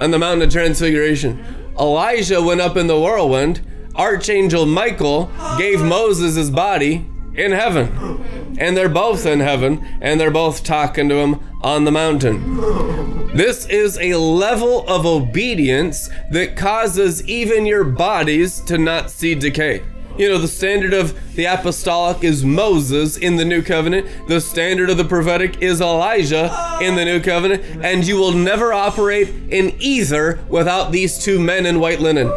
on 0.00 0.10
the 0.10 0.18
mountain 0.18 0.42
of 0.42 0.52
transfiguration. 0.52 1.44
Elijah 1.78 2.42
went 2.42 2.60
up 2.60 2.76
in 2.76 2.86
the 2.86 2.98
whirlwind. 2.98 3.60
Archangel 3.94 4.66
Michael 4.66 5.30
gave 5.58 5.80
Moses 5.80 6.36
his 6.36 6.50
body 6.50 7.06
in 7.34 7.52
heaven. 7.52 8.56
And 8.58 8.76
they're 8.76 8.88
both 8.88 9.26
in 9.26 9.40
heaven, 9.40 9.86
and 10.00 10.18
they're 10.18 10.30
both 10.30 10.64
talking 10.64 11.08
to 11.08 11.16
him 11.16 11.40
on 11.62 11.84
the 11.84 11.92
mountain. 11.92 13.36
This 13.36 13.66
is 13.66 13.98
a 13.98 14.14
level 14.14 14.88
of 14.88 15.04
obedience 15.04 16.08
that 16.30 16.56
causes 16.56 17.26
even 17.28 17.66
your 17.66 17.84
bodies 17.84 18.60
to 18.62 18.78
not 18.78 19.10
see 19.10 19.34
decay. 19.34 19.82
You 20.18 20.30
know, 20.30 20.38
the 20.38 20.48
standard 20.48 20.94
of 20.94 21.34
the 21.34 21.44
apostolic 21.44 22.24
is 22.24 22.42
Moses 22.42 23.18
in 23.18 23.36
the 23.36 23.44
new 23.44 23.62
covenant. 23.62 24.06
The 24.28 24.40
standard 24.40 24.88
of 24.88 24.96
the 24.96 25.04
prophetic 25.04 25.60
is 25.60 25.82
Elijah 25.82 26.78
in 26.80 26.94
the 26.94 27.04
new 27.04 27.20
covenant. 27.20 27.62
And 27.84 28.06
you 28.06 28.16
will 28.16 28.32
never 28.32 28.72
operate 28.72 29.28
in 29.50 29.76
either 29.78 30.40
without 30.48 30.90
these 30.90 31.18
two 31.18 31.38
men 31.38 31.66
in 31.66 31.80
white 31.80 32.00
linen. 32.00 32.28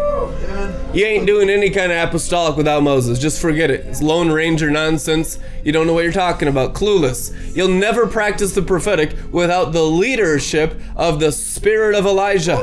You 0.94 1.06
ain't 1.06 1.26
doing 1.26 1.50
any 1.50 1.70
kind 1.70 1.92
of 1.92 2.10
apostolic 2.10 2.58
without 2.58 2.84
Moses. 2.84 3.18
Just 3.18 3.42
forget 3.42 3.72
it. 3.72 3.86
It's 3.86 4.02
Lone 4.02 4.30
Ranger 4.30 4.70
nonsense. 4.70 5.40
You 5.64 5.72
don't 5.72 5.88
know 5.88 5.94
what 5.94 6.04
you're 6.04 6.12
talking 6.12 6.50
about. 6.50 6.74
Clueless. 6.74 7.56
You'll 7.56 7.70
never 7.70 8.08
practice 8.08 8.54
the 8.54 8.62
prophetic 8.62 9.16
without 9.32 9.72
the 9.72 9.84
leadership 9.84 10.82
of 10.98 11.22
the 11.22 11.32
spirit 11.32 11.96
of 11.96 12.06
Elijah. 12.06 12.58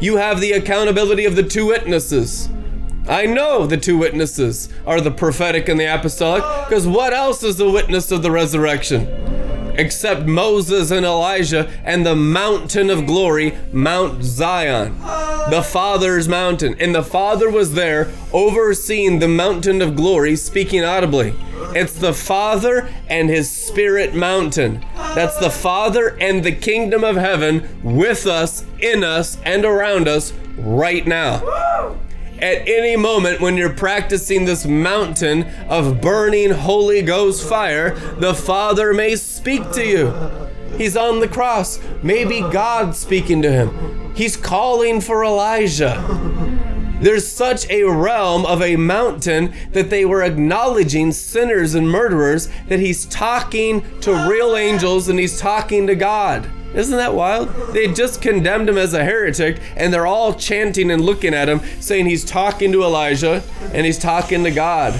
You 0.00 0.16
have 0.16 0.40
the 0.40 0.52
accountability 0.52 1.24
of 1.24 1.36
the 1.36 1.42
two 1.42 1.66
witnesses. 1.66 2.50
I 3.08 3.26
know 3.26 3.66
the 3.66 3.76
two 3.76 3.98
witnesses 3.98 4.68
are 4.86 5.00
the 5.00 5.10
prophetic 5.10 5.68
and 5.68 5.78
the 5.78 5.92
apostolic, 5.92 6.44
because 6.68 6.86
what 6.86 7.12
else 7.12 7.42
is 7.42 7.58
a 7.58 7.68
witness 7.68 8.12
of 8.12 8.22
the 8.22 8.30
resurrection? 8.30 9.08
Except 9.74 10.22
Moses 10.22 10.92
and 10.92 11.04
Elijah 11.04 11.68
and 11.82 12.06
the 12.06 12.14
mountain 12.14 12.90
of 12.90 13.06
glory, 13.06 13.58
Mount 13.72 14.22
Zion, 14.22 14.98
the 15.50 15.66
Father's 15.66 16.28
mountain. 16.28 16.76
And 16.78 16.94
the 16.94 17.02
Father 17.02 17.50
was 17.50 17.74
there 17.74 18.12
overseeing 18.32 19.18
the 19.18 19.28
mountain 19.28 19.82
of 19.82 19.96
glory, 19.96 20.36
speaking 20.36 20.84
audibly. 20.84 21.34
It's 21.74 21.94
the 21.94 22.12
Father 22.12 22.88
and 23.08 23.28
His 23.28 23.50
Spirit 23.50 24.14
mountain. 24.14 24.84
That's 24.94 25.38
the 25.38 25.50
Father 25.50 26.16
and 26.20 26.44
the 26.44 26.54
kingdom 26.54 27.02
of 27.02 27.16
heaven 27.16 27.80
with 27.82 28.26
us, 28.26 28.64
in 28.78 29.02
us, 29.02 29.38
and 29.44 29.64
around 29.64 30.06
us 30.06 30.32
right 30.56 31.04
now 31.04 31.98
at 32.42 32.68
any 32.68 32.96
moment 32.96 33.40
when 33.40 33.56
you're 33.56 33.72
practicing 33.72 34.44
this 34.44 34.66
mountain 34.66 35.44
of 35.68 36.00
burning 36.00 36.50
Holy 36.50 37.00
Ghost 37.00 37.48
fire, 37.48 37.94
the 38.18 38.34
Father 38.34 38.92
may 38.92 39.14
speak 39.14 39.70
to 39.70 39.86
you. 39.86 40.12
He's 40.76 40.96
on 40.96 41.20
the 41.20 41.28
cross. 41.28 41.78
Maybe 42.02 42.40
God's 42.40 42.98
speaking 42.98 43.42
to 43.42 43.52
him. 43.52 44.12
He's 44.14 44.36
calling 44.36 45.00
for 45.00 45.24
Elijah. 45.24 46.02
There's 47.00 47.26
such 47.26 47.68
a 47.70 47.84
realm 47.84 48.44
of 48.44 48.60
a 48.60 48.76
mountain 48.76 49.54
that 49.72 49.90
they 49.90 50.04
were 50.04 50.22
acknowledging 50.22 51.12
sinners 51.12 51.74
and 51.74 51.88
murderers 51.88 52.48
that 52.68 52.80
he's 52.80 53.06
talking 53.06 53.84
to 54.00 54.28
real 54.28 54.56
angels 54.56 55.08
and 55.08 55.18
he's 55.18 55.38
talking 55.38 55.86
to 55.86 55.94
God. 55.94 56.48
Isn't 56.74 56.96
that 56.96 57.14
wild? 57.14 57.48
They 57.74 57.92
just 57.92 58.22
condemned 58.22 58.68
him 58.68 58.78
as 58.78 58.94
a 58.94 59.04
heretic, 59.04 59.60
and 59.76 59.92
they're 59.92 60.06
all 60.06 60.32
chanting 60.34 60.90
and 60.90 61.04
looking 61.04 61.34
at 61.34 61.48
him, 61.48 61.60
saying 61.80 62.06
he's 62.06 62.24
talking 62.24 62.72
to 62.72 62.82
Elijah 62.82 63.42
and 63.74 63.84
he's 63.84 63.98
talking 63.98 64.42
to 64.44 64.50
God. 64.50 64.94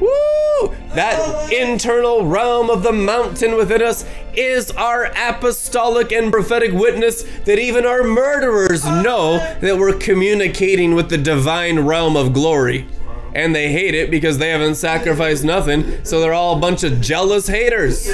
Woo! 0.00 0.74
That 0.94 1.52
internal 1.52 2.24
realm 2.24 2.70
of 2.70 2.82
the 2.82 2.92
mountain 2.92 3.56
within 3.56 3.82
us 3.82 4.06
is 4.34 4.70
our 4.70 5.12
apostolic 5.14 6.12
and 6.12 6.32
prophetic 6.32 6.72
witness 6.72 7.24
that 7.44 7.58
even 7.58 7.84
our 7.84 8.02
murderers 8.02 8.86
know 8.86 9.38
that 9.60 9.76
we're 9.76 9.98
communicating 9.98 10.94
with 10.94 11.10
the 11.10 11.18
divine 11.18 11.80
realm 11.80 12.16
of 12.16 12.32
glory. 12.32 12.86
And 13.36 13.54
they 13.54 13.70
hate 13.70 13.94
it 13.94 14.10
because 14.10 14.38
they 14.38 14.48
haven't 14.48 14.76
sacrificed 14.76 15.44
nothing, 15.44 16.02
so 16.04 16.20
they're 16.20 16.32
all 16.32 16.56
a 16.56 16.58
bunch 16.58 16.82
of 16.84 17.02
jealous 17.02 17.46
haters. 17.46 18.08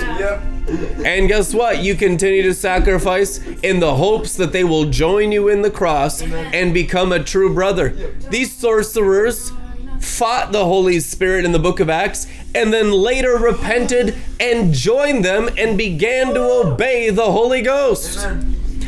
And 1.04 1.28
guess 1.28 1.54
what? 1.54 1.78
You 1.78 1.94
continue 1.94 2.42
to 2.42 2.54
sacrifice 2.54 3.38
in 3.62 3.78
the 3.78 3.94
hopes 3.94 4.36
that 4.36 4.52
they 4.52 4.64
will 4.64 4.86
join 4.86 5.30
you 5.30 5.48
in 5.48 5.62
the 5.62 5.70
cross 5.70 6.22
and 6.22 6.74
become 6.74 7.12
a 7.12 7.22
true 7.22 7.54
brother. 7.54 7.90
These 8.30 8.52
sorcerers 8.52 9.52
fought 10.00 10.50
the 10.50 10.64
Holy 10.64 10.98
Spirit 10.98 11.44
in 11.44 11.52
the 11.52 11.58
book 11.60 11.78
of 11.78 11.88
Acts 11.88 12.26
and 12.52 12.72
then 12.72 12.90
later 12.90 13.36
repented 13.36 14.16
and 14.40 14.74
joined 14.74 15.24
them 15.24 15.48
and 15.56 15.78
began 15.78 16.34
to 16.34 16.40
obey 16.40 17.10
the 17.10 17.30
Holy 17.30 17.62
Ghost. 17.62 18.26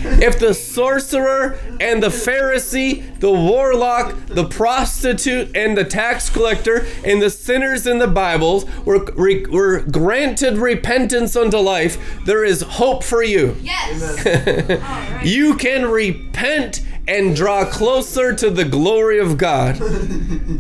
If 0.05 0.39
the 0.39 0.55
sorcerer 0.55 1.59
and 1.81 2.03
the 2.03 2.09
Pharisee, 2.09 3.19
the 3.21 3.31
warlock, 3.33 4.15
the 4.27 4.45
prostitute, 4.45 5.57
and 5.57 5.77
the 5.77 5.85
tax 5.85 6.29
collector, 6.29 6.87
and 7.05 7.23
the 7.23 7.31
sinners 7.31 7.87
in 7.87 7.99
the 7.99 8.07
Bibles 8.07 8.65
were, 8.85 9.05
re- 9.17 9.47
were 9.47 9.81
granted 9.81 10.59
repentance 10.59 11.37
unto 11.37 11.57
life, 11.59 11.99
there 12.25 12.45
is 12.45 12.63
hope 12.63 13.03
for 13.03 13.23
you. 13.23 13.57
Yes. 13.63 15.21
You 15.25 15.57
can 15.57 15.87
repent 15.87 16.83
and 17.07 17.37
draw 17.37 17.65
closer 17.65 18.35
to 18.35 18.51
the 18.51 18.65
glory 18.65 19.19
of 19.19 19.37
God. 19.37 19.81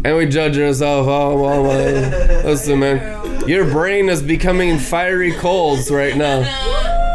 And 0.04 0.18
we 0.18 0.26
judge 0.26 0.58
ourselves, 0.58 1.08
oh, 1.08 1.40
well, 1.40 1.62
well, 1.62 2.44
listen, 2.44 2.80
man, 2.80 3.48
your 3.48 3.64
brain 3.64 4.10
is 4.10 4.20
becoming 4.20 4.78
fiery 4.78 5.32
coals 5.32 5.90
right 5.90 6.14
now. 6.14 6.40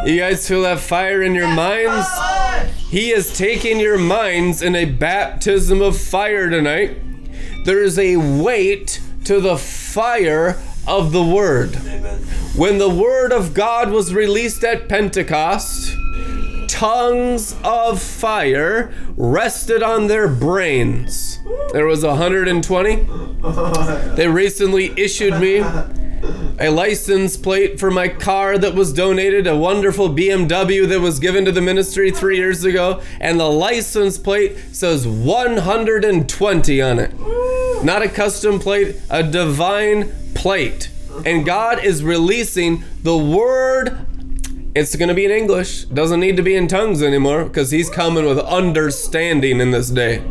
You 0.05 0.17
guys 0.17 0.47
feel 0.47 0.63
that 0.63 0.79
fire 0.79 1.21
in 1.21 1.35
your 1.35 1.53
minds? 1.53 2.07
He 2.89 3.11
is 3.11 3.37
taking 3.37 3.79
your 3.79 3.99
minds 3.99 4.63
in 4.63 4.75
a 4.75 4.85
baptism 4.85 5.81
of 5.83 5.99
fire 5.99 6.49
tonight. 6.49 6.97
There 7.65 7.83
is 7.83 7.99
a 7.99 8.15
weight 8.17 9.01
to 9.25 9.39
the 9.39 9.57
fire 9.57 10.59
of 10.87 11.11
the 11.11 11.23
word. 11.23 11.75
When 12.55 12.79
the 12.79 12.89
word 12.89 13.31
of 13.31 13.53
God 13.53 13.91
was 13.91 14.11
released 14.13 14.63
at 14.63 14.89
Pentecost, 14.89 15.95
tongues 16.79 17.57
of 17.61 18.01
fire 18.01 18.89
rested 19.17 19.83
on 19.83 20.07
their 20.07 20.29
brains. 20.29 21.37
There 21.73 21.85
was 21.85 22.05
120. 22.05 22.95
They 24.15 24.29
recently 24.29 24.93
issued 24.95 25.41
me 25.41 25.57
a 26.57 26.69
license 26.69 27.35
plate 27.35 27.81
for 27.81 27.91
my 27.91 28.07
car 28.07 28.57
that 28.57 28.75
was 28.75 28.93
donated, 28.93 29.45
a 29.45 29.57
wonderful 29.57 30.07
BMW 30.07 30.87
that 30.87 31.01
was 31.01 31.19
given 31.19 31.43
to 31.43 31.51
the 31.51 31.59
ministry 31.59 32.11
three 32.11 32.37
years 32.37 32.63
ago, 32.63 33.01
and 33.19 33.37
the 33.37 33.51
license 33.51 34.17
plate 34.17 34.57
says 34.71 35.05
120 35.05 36.81
on 36.81 36.99
it. 36.99 37.13
Not 37.83 38.03
a 38.03 38.07
custom 38.07 38.57
plate, 38.57 38.95
a 39.09 39.21
divine 39.21 40.13
plate. 40.33 40.89
And 41.25 41.45
God 41.45 41.83
is 41.83 42.05
releasing 42.05 42.85
the 43.03 43.17
word. 43.17 44.05
It's 44.79 44.95
going 44.95 45.09
to 45.09 45.13
be 45.13 45.25
in 45.25 45.31
English. 45.31 45.83
Doesn't 45.83 46.21
need 46.21 46.37
to 46.37 46.41
be 46.41 46.55
in 46.55 46.69
tongues 46.69 47.03
anymore 47.03 47.43
because 47.43 47.69
He's 47.69 47.89
coming 47.89 48.25
with 48.25 48.39
understanding 48.39 49.59
in 49.59 49.71
this 49.71 49.89
day. 49.89 50.23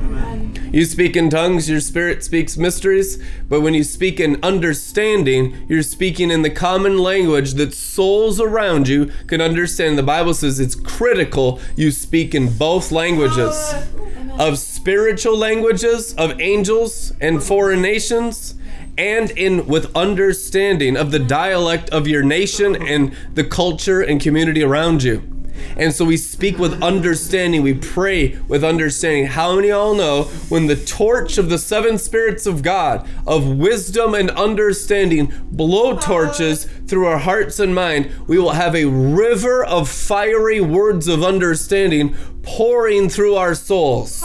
You 0.73 0.87
speak 0.87 1.17
in 1.17 1.29
tongues, 1.29 1.69
your 1.69 1.81
spirit 1.81 2.25
speaks 2.25 2.57
mysteries, 2.57 3.23
but 3.51 3.61
when 3.61 3.75
you 3.75 3.85
speak 3.85 4.19
in 4.19 4.43
understanding, 4.43 5.67
you're 5.69 5.83
speaking 5.83 6.31
in 6.31 6.41
the 6.41 6.49
common 6.49 6.97
language 6.97 7.55
that 7.55 7.75
souls 7.75 8.41
around 8.41 8.89
you 8.89 9.13
can 9.27 9.43
understand. 9.43 9.99
The 9.99 10.03
Bible 10.03 10.33
says 10.33 10.59
it's 10.59 10.75
critical 10.75 11.61
you 11.77 11.91
speak 11.91 12.35
in 12.35 12.57
both 12.57 12.91
languages 12.91 13.55
oh, 13.55 14.49
of 14.49 14.59
spiritual 14.59 15.37
languages, 15.37 16.15
of 16.15 16.41
angels 16.41 17.13
and 17.21 17.43
foreign 17.43 17.83
nations. 17.83 18.55
And 18.99 19.31
in 19.31 19.67
with 19.67 19.97
understanding 19.97 20.97
of 20.97 21.13
the 21.13 21.21
dialect 21.21 21.89
of 21.91 22.07
your 22.07 22.23
nation 22.23 22.77
and 22.77 23.17
the 23.33 23.45
culture 23.45 24.03
and 24.03 24.21
community 24.21 24.63
around 24.63 25.03
you. 25.05 25.39
And 25.77 25.95
so 25.95 26.05
we 26.05 26.17
speak 26.17 26.59
with 26.59 26.83
understanding. 26.83 27.63
We 27.63 27.75
pray 27.75 28.37
with 28.49 28.65
understanding. 28.65 29.27
How 29.27 29.55
many 29.55 29.71
all 29.71 29.95
know 29.95 30.25
when 30.49 30.67
the 30.67 30.77
torch 30.77 31.39
of 31.39 31.49
the 31.49 31.59
seven 31.59 31.99
spirits 31.99 32.47
of 32.47 32.63
God, 32.63 33.09
of 33.27 33.47
wisdom 33.47 34.15
and 34.15 34.31
understanding, 34.31 35.33
blow 35.51 35.97
torches 35.97 36.65
through 36.87 37.07
our 37.07 37.19
hearts 37.19 37.61
and 37.61 37.75
mind, 37.75 38.11
we 38.27 38.39
will 38.39 38.53
have 38.53 38.75
a 38.75 38.87
river 38.87 39.65
of 39.65 39.89
fiery 39.89 40.61
words 40.61 41.07
of 41.09 41.23
understanding 41.23 42.17
pouring 42.57 43.09
through 43.11 43.35
our 43.35 43.55
souls. 43.55 44.21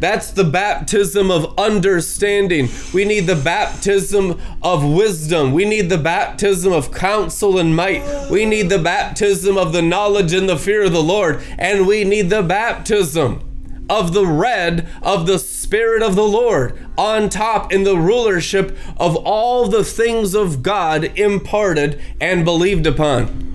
That's 0.00 0.30
the 0.30 0.44
baptism 0.44 1.30
of 1.30 1.58
understanding. 1.58 2.70
We 2.94 3.04
need 3.04 3.26
the 3.26 3.36
baptism 3.36 4.40
of 4.62 4.84
wisdom. 4.84 5.52
We 5.52 5.64
need 5.64 5.90
the 5.90 5.98
baptism 5.98 6.72
of 6.72 6.92
counsel 6.92 7.58
and 7.58 7.76
might. 7.76 8.30
We 8.30 8.46
need 8.46 8.70
the 8.70 8.78
baptism 8.78 9.58
of 9.58 9.72
the 9.72 9.82
knowledge 9.82 10.32
and 10.32 10.48
the 10.48 10.58
fear 10.58 10.84
of 10.84 10.92
the 10.92 11.02
Lord. 11.02 11.42
And 11.58 11.86
we 11.86 12.04
need 12.04 12.30
the 12.30 12.42
baptism 12.42 13.48
of 13.90 14.14
the 14.14 14.26
red 14.26 14.88
of 15.02 15.26
the 15.26 15.38
Spirit 15.38 16.02
of 16.02 16.14
the 16.14 16.26
Lord 16.26 16.78
on 16.96 17.28
top 17.28 17.72
in 17.72 17.84
the 17.84 17.98
rulership 17.98 18.76
of 18.96 19.14
all 19.16 19.68
the 19.68 19.84
things 19.84 20.34
of 20.34 20.62
God 20.62 21.04
imparted 21.18 22.00
and 22.20 22.44
believed 22.44 22.86
upon. 22.86 23.51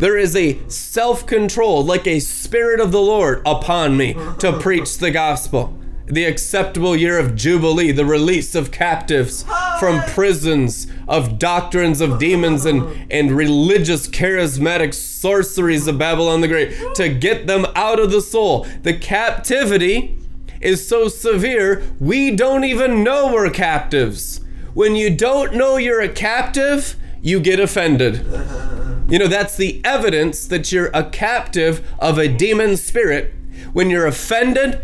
There 0.00 0.16
is 0.16 0.34
a 0.34 0.58
self 0.68 1.26
control, 1.26 1.84
like 1.84 2.06
a 2.06 2.20
Spirit 2.20 2.80
of 2.80 2.90
the 2.90 3.02
Lord 3.02 3.42
upon 3.44 3.98
me 3.98 4.14
to 4.38 4.58
preach 4.58 4.96
the 4.96 5.10
gospel. 5.10 5.76
The 6.06 6.24
acceptable 6.24 6.96
year 6.96 7.18
of 7.18 7.36
Jubilee, 7.36 7.92
the 7.92 8.06
release 8.06 8.54
of 8.54 8.72
captives 8.72 9.44
from 9.78 10.02
prisons, 10.08 10.86
of 11.06 11.38
doctrines 11.38 12.00
of 12.00 12.18
demons 12.18 12.64
and, 12.64 13.12
and 13.12 13.32
religious 13.32 14.08
charismatic 14.08 14.94
sorceries 14.94 15.86
of 15.86 15.98
Babylon 15.98 16.40
the 16.40 16.48
Great, 16.48 16.94
to 16.94 17.10
get 17.10 17.46
them 17.46 17.66
out 17.76 18.00
of 18.00 18.10
the 18.10 18.22
soul. 18.22 18.66
The 18.82 18.96
captivity 18.96 20.16
is 20.62 20.88
so 20.88 21.08
severe, 21.08 21.82
we 22.00 22.34
don't 22.34 22.64
even 22.64 23.04
know 23.04 23.30
we're 23.30 23.50
captives. 23.50 24.40
When 24.72 24.96
you 24.96 25.14
don't 25.14 25.54
know 25.54 25.76
you're 25.76 26.00
a 26.00 26.08
captive, 26.08 26.96
you 27.20 27.38
get 27.38 27.60
offended. 27.60 28.24
You 29.10 29.18
know, 29.18 29.26
that's 29.26 29.56
the 29.56 29.80
evidence 29.84 30.46
that 30.46 30.70
you're 30.70 30.90
a 30.94 31.02
captive 31.02 31.84
of 31.98 32.16
a 32.16 32.28
demon 32.28 32.76
spirit. 32.76 33.34
When 33.72 33.90
you're 33.90 34.06
offended 34.06 34.82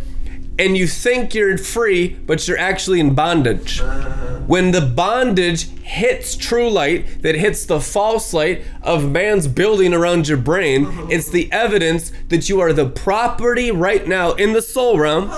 and 0.59 0.77
you 0.77 0.89
think 0.89 1.33
you're 1.33 1.57
free, 1.57 2.09
but 2.27 2.49
you're 2.49 2.59
actually 2.59 2.99
in 2.99 3.14
bondage. 3.14 3.81
When 4.49 4.72
the 4.72 4.81
bondage 4.81 5.68
hits 5.83 6.37
true 6.37 6.68
light, 6.68 7.22
that 7.22 7.37
hits 7.37 7.66
the 7.66 7.81
false 7.81 8.33
light 8.33 8.62
of 8.83 9.09
man's 9.09 9.47
building 9.47 9.95
around 9.95 10.27
your 10.27 10.39
brain, 10.39 10.89
it's 11.09 11.29
the 11.29 11.51
evidence 11.53 12.11
that 12.29 12.49
you 12.49 12.61
are 12.61 12.72
the 12.72 12.88
property 12.88 13.71
right 13.71 14.09
now 14.09 14.33
in 14.33 14.55
the 14.55 14.63
soul 14.63 14.99
realm. 14.99 15.30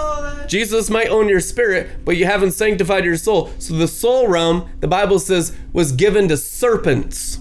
Jesus 0.48 0.88
might 0.88 1.08
own 1.08 1.28
your 1.28 1.40
spirit, 1.40 2.06
but 2.06 2.16
you 2.16 2.24
haven't 2.24 2.52
sanctified 2.52 3.04
your 3.04 3.18
soul. 3.18 3.50
So 3.58 3.74
the 3.74 3.88
soul 3.88 4.28
realm, 4.28 4.70
the 4.80 4.88
Bible 4.88 5.18
says, 5.18 5.54
was 5.74 5.92
given 5.92 6.28
to 6.28 6.38
serpents 6.38 7.38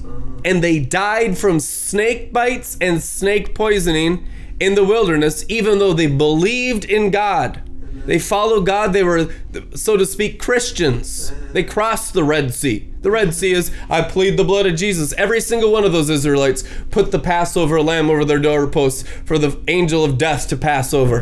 and 0.47 0.63
they 0.63 0.79
died 0.79 1.37
from 1.37 1.59
snake 1.59 2.31
bites 2.31 2.77
and 2.79 3.03
snake 3.03 3.53
poisoning 3.53 4.25
in 4.61 4.75
the 4.75 4.83
wilderness, 4.85 5.43
even 5.49 5.77
though 5.77 5.91
they 5.91 6.07
believed 6.07 6.85
in 6.85 7.11
God. 7.11 7.66
They 8.07 8.19
followed 8.19 8.65
God. 8.65 8.93
They 8.93 9.03
were, 9.03 9.27
so 9.75 9.97
to 9.97 10.05
speak, 10.05 10.39
Christians. 10.39 11.33
They 11.51 11.63
crossed 11.63 12.13
the 12.13 12.23
Red 12.23 12.53
Sea. 12.53 12.89
The 13.01 13.11
Red 13.11 13.33
Sea 13.33 13.51
is, 13.51 13.71
I 13.89 14.01
plead 14.01 14.37
the 14.37 14.45
blood 14.45 14.65
of 14.65 14.75
Jesus. 14.75 15.13
Every 15.13 15.41
single 15.41 15.73
one 15.73 15.83
of 15.83 15.91
those 15.91 16.09
Israelites 16.09 16.63
put 16.89 17.11
the 17.11 17.19
Passover 17.19 17.81
lamb 17.81 18.09
over 18.09 18.23
their 18.23 18.39
doorposts 18.39 19.07
for 19.25 19.37
the 19.37 19.59
angel 19.67 20.05
of 20.05 20.17
death 20.17 20.47
to 20.47 20.57
pass 20.57 20.93
over. 20.93 21.21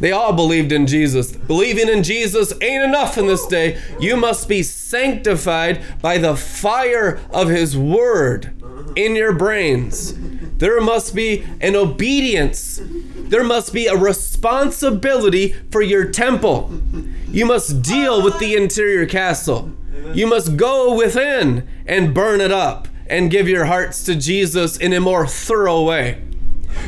They 0.00 0.10
all 0.10 0.32
believed 0.32 0.72
in 0.72 0.88
Jesus. 0.88 1.30
Believing 1.32 1.88
in 1.88 2.02
Jesus 2.02 2.52
ain't 2.60 2.82
enough 2.82 3.16
in 3.16 3.28
this 3.28 3.46
day. 3.46 3.80
You 4.00 4.16
must 4.16 4.48
be 4.48 4.64
sanctified 4.64 5.80
by 6.02 6.18
the 6.18 6.34
fire 6.34 7.20
of 7.30 7.48
His 7.48 7.78
Word 7.78 8.60
in 8.96 9.14
your 9.14 9.32
brains. 9.32 10.14
There 10.58 10.80
must 10.80 11.14
be 11.14 11.44
an 11.60 11.76
obedience. 11.76 12.80
There 12.82 13.44
must 13.44 13.72
be 13.72 13.86
a 13.86 13.96
responsibility 13.96 15.52
for 15.70 15.82
your 15.82 16.10
temple. 16.10 16.70
You 17.28 17.46
must 17.46 17.82
deal 17.82 18.22
with 18.22 18.38
the 18.38 18.54
interior 18.54 19.06
castle. 19.06 19.72
You 20.12 20.26
must 20.26 20.56
go 20.56 20.94
within 20.94 21.66
and 21.86 22.14
burn 22.14 22.40
it 22.40 22.52
up 22.52 22.88
and 23.06 23.30
give 23.30 23.48
your 23.48 23.64
hearts 23.64 24.04
to 24.04 24.14
Jesus 24.14 24.76
in 24.76 24.92
a 24.92 25.00
more 25.00 25.26
thorough 25.26 25.82
way. 25.82 26.22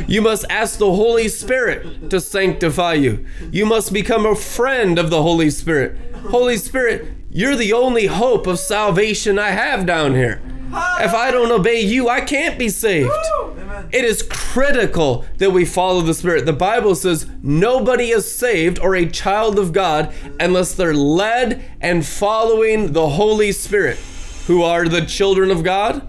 You 0.06 0.20
must 0.22 0.44
ask 0.50 0.78
the 0.78 0.92
Holy 0.92 1.28
Spirit 1.28 2.10
to 2.10 2.20
sanctify 2.20 2.94
you. 2.94 3.26
You 3.50 3.66
must 3.66 3.92
become 3.92 4.26
a 4.26 4.34
friend 4.34 4.98
of 4.98 5.10
the 5.10 5.22
Holy 5.22 5.50
Spirit. 5.50 5.98
Holy 6.28 6.56
Spirit, 6.56 7.08
you're 7.30 7.56
the 7.56 7.72
only 7.72 8.06
hope 8.06 8.46
of 8.46 8.58
salvation 8.58 9.38
I 9.38 9.50
have 9.50 9.86
down 9.86 10.14
here. 10.14 10.40
If 10.68 11.14
I 11.14 11.30
don't 11.30 11.52
obey 11.52 11.80
you, 11.80 12.08
I 12.08 12.20
can't 12.20 12.58
be 12.58 12.68
saved. 12.68 13.10
It 13.92 14.04
is 14.04 14.22
critical 14.22 15.24
that 15.38 15.50
we 15.50 15.64
follow 15.64 16.00
the 16.00 16.14
Spirit. 16.14 16.46
The 16.46 16.52
Bible 16.52 16.94
says 16.94 17.26
nobody 17.42 18.10
is 18.10 18.32
saved 18.32 18.78
or 18.78 18.94
a 18.96 19.08
child 19.08 19.58
of 19.58 19.72
God 19.72 20.12
unless 20.40 20.74
they're 20.74 20.94
led 20.94 21.64
and 21.80 22.04
following 22.04 22.92
the 22.92 23.10
Holy 23.10 23.52
Spirit. 23.52 23.98
Who 24.46 24.62
are 24.62 24.88
the 24.88 25.04
children 25.04 25.50
of 25.50 25.62
God? 25.62 26.06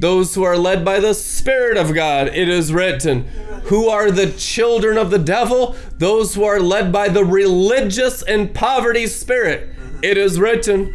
Those 0.00 0.34
who 0.34 0.42
are 0.42 0.58
led 0.58 0.84
by 0.84 1.00
the 1.00 1.14
Spirit 1.14 1.76
of 1.76 1.94
God, 1.94 2.28
it 2.28 2.48
is 2.48 2.72
written. 2.72 3.24
Who 3.66 3.88
are 3.88 4.10
the 4.10 4.32
children 4.32 4.98
of 4.98 5.10
the 5.10 5.18
devil? 5.18 5.76
Those 5.98 6.34
who 6.34 6.44
are 6.44 6.60
led 6.60 6.92
by 6.92 7.08
the 7.08 7.24
religious 7.24 8.22
and 8.22 8.54
poverty 8.54 9.06
spirit. 9.06 9.70
It 10.04 10.18
is 10.18 10.38
written. 10.38 10.94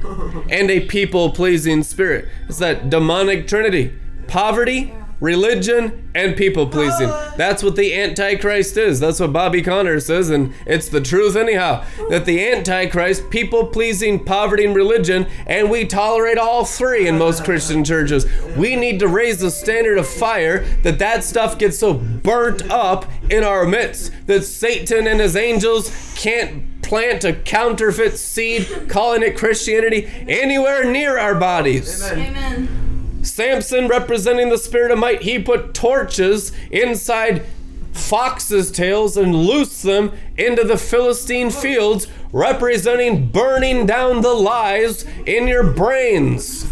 And 0.52 0.70
a 0.70 0.82
people 0.82 1.32
pleasing 1.32 1.82
spirit. 1.82 2.30
It's 2.48 2.60
that 2.60 2.92
demonic 2.92 3.48
trinity 3.48 3.94
poverty, 4.28 4.94
religion, 5.20 6.12
and 6.14 6.36
people 6.38 6.68
pleasing. 6.68 7.10
That's 7.36 7.64
what 7.64 7.76
the 7.76 7.96
Antichrist 7.96 8.78
is. 8.78 9.00
That's 9.00 9.20
what 9.20 9.34
Bobby 9.34 9.64
Conner 9.64 10.00
says, 10.00 10.30
and 10.30 10.54
it's 10.68 10.90
the 10.90 11.02
truth, 11.02 11.36
anyhow. 11.36 11.84
That 12.10 12.26
the 12.26 12.48
Antichrist, 12.48 13.32
people 13.32 13.66
pleasing, 13.66 14.24
poverty, 14.24 14.66
and 14.66 14.76
religion, 14.76 15.26
and 15.48 15.72
we 15.72 15.86
tolerate 15.86 16.38
all 16.38 16.64
three 16.64 17.08
in 17.08 17.18
most 17.18 17.44
Christian 17.44 17.84
churches. 17.84 18.28
We 18.56 18.76
need 18.76 19.00
to 19.00 19.08
raise 19.08 19.40
the 19.40 19.50
standard 19.50 19.98
of 19.98 20.08
fire 20.08 20.64
that 20.84 21.00
that 21.00 21.24
stuff 21.24 21.58
gets 21.58 21.80
so 21.80 21.96
burnt 21.96 22.70
up 22.70 23.06
in 23.32 23.44
our 23.44 23.66
midst 23.66 24.14
that 24.28 24.44
Satan 24.44 25.08
and 25.08 25.20
his 25.20 25.36
angels 25.36 25.92
can't 26.16 26.69
plant 26.90 27.24
a 27.24 27.34
counterfeit 27.34 28.18
seed, 28.18 28.90
calling 28.90 29.22
it 29.22 29.38
Christianity, 29.38 30.08
anywhere 30.28 30.84
near 30.84 31.20
our 31.20 31.36
bodies. 31.36 32.02
Amen. 32.12 33.22
Samson, 33.22 33.88
representing 33.88 34.50
the 34.50 34.58
spirit 34.58 34.90
of 34.90 34.98
might, 34.98 35.22
he 35.22 35.38
put 35.38 35.76
torches 35.76 36.52
inside 36.72 37.46
foxes' 38.00 38.72
tails 38.72 39.18
and 39.18 39.36
loosed 39.36 39.84
them 39.84 40.12
into 40.38 40.64
the 40.64 40.78
Philistine 40.78 41.52
fields, 41.52 42.08
representing 42.32 43.30
burning 43.30 43.86
down 43.86 44.22
the 44.22 44.34
lies 44.34 45.06
in 45.26 45.48
your 45.48 45.72
brains. 45.72 46.66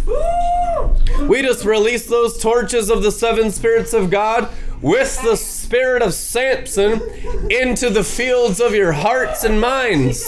We 1.28 1.42
just 1.42 1.66
released 1.66 2.10
those 2.10 2.42
torches 2.42 2.90
of 2.90 3.04
the 3.04 3.12
seven 3.12 3.52
spirits 3.52 3.94
of 3.94 4.10
God 4.10 4.50
with 4.82 5.22
the 5.24 5.36
spirit 5.36 6.02
of 6.02 6.14
Samson 6.14 7.02
into 7.50 7.90
the 7.90 8.04
fields 8.04 8.60
of 8.60 8.74
your 8.74 8.92
hearts 8.94 9.44
and 9.44 9.60
minds. 9.60 10.24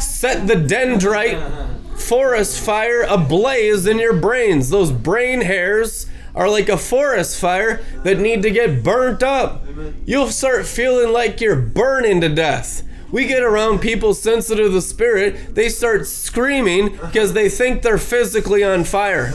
Set 0.00 0.46
the 0.46 0.54
dendrite 0.54 1.98
forest 1.98 2.60
fire 2.64 3.02
ablaze 3.02 3.86
in 3.86 3.98
your 3.98 4.14
brains. 4.14 4.70
Those 4.70 4.92
brain 4.92 5.40
hairs 5.40 6.06
are 6.36 6.48
like 6.48 6.68
a 6.68 6.76
forest 6.76 7.40
fire 7.40 7.82
that 8.04 8.20
need 8.20 8.42
to 8.42 8.50
get 8.50 8.84
burnt 8.84 9.22
up. 9.22 9.64
You'll 10.04 10.28
start 10.28 10.66
feeling 10.66 11.12
like 11.12 11.40
you're 11.40 11.56
burning 11.56 12.20
to 12.20 12.28
death. 12.28 12.82
We 13.12 13.26
get 13.26 13.42
around 13.42 13.78
people 13.78 14.14
sensitive 14.14 14.66
to 14.66 14.70
the 14.70 14.82
spirit, 14.82 15.54
they 15.54 15.68
start 15.68 16.06
screaming 16.06 16.90
because 16.90 17.32
they 17.32 17.48
think 17.48 17.82
they're 17.82 17.98
physically 17.98 18.64
on 18.64 18.82
fire. 18.84 19.30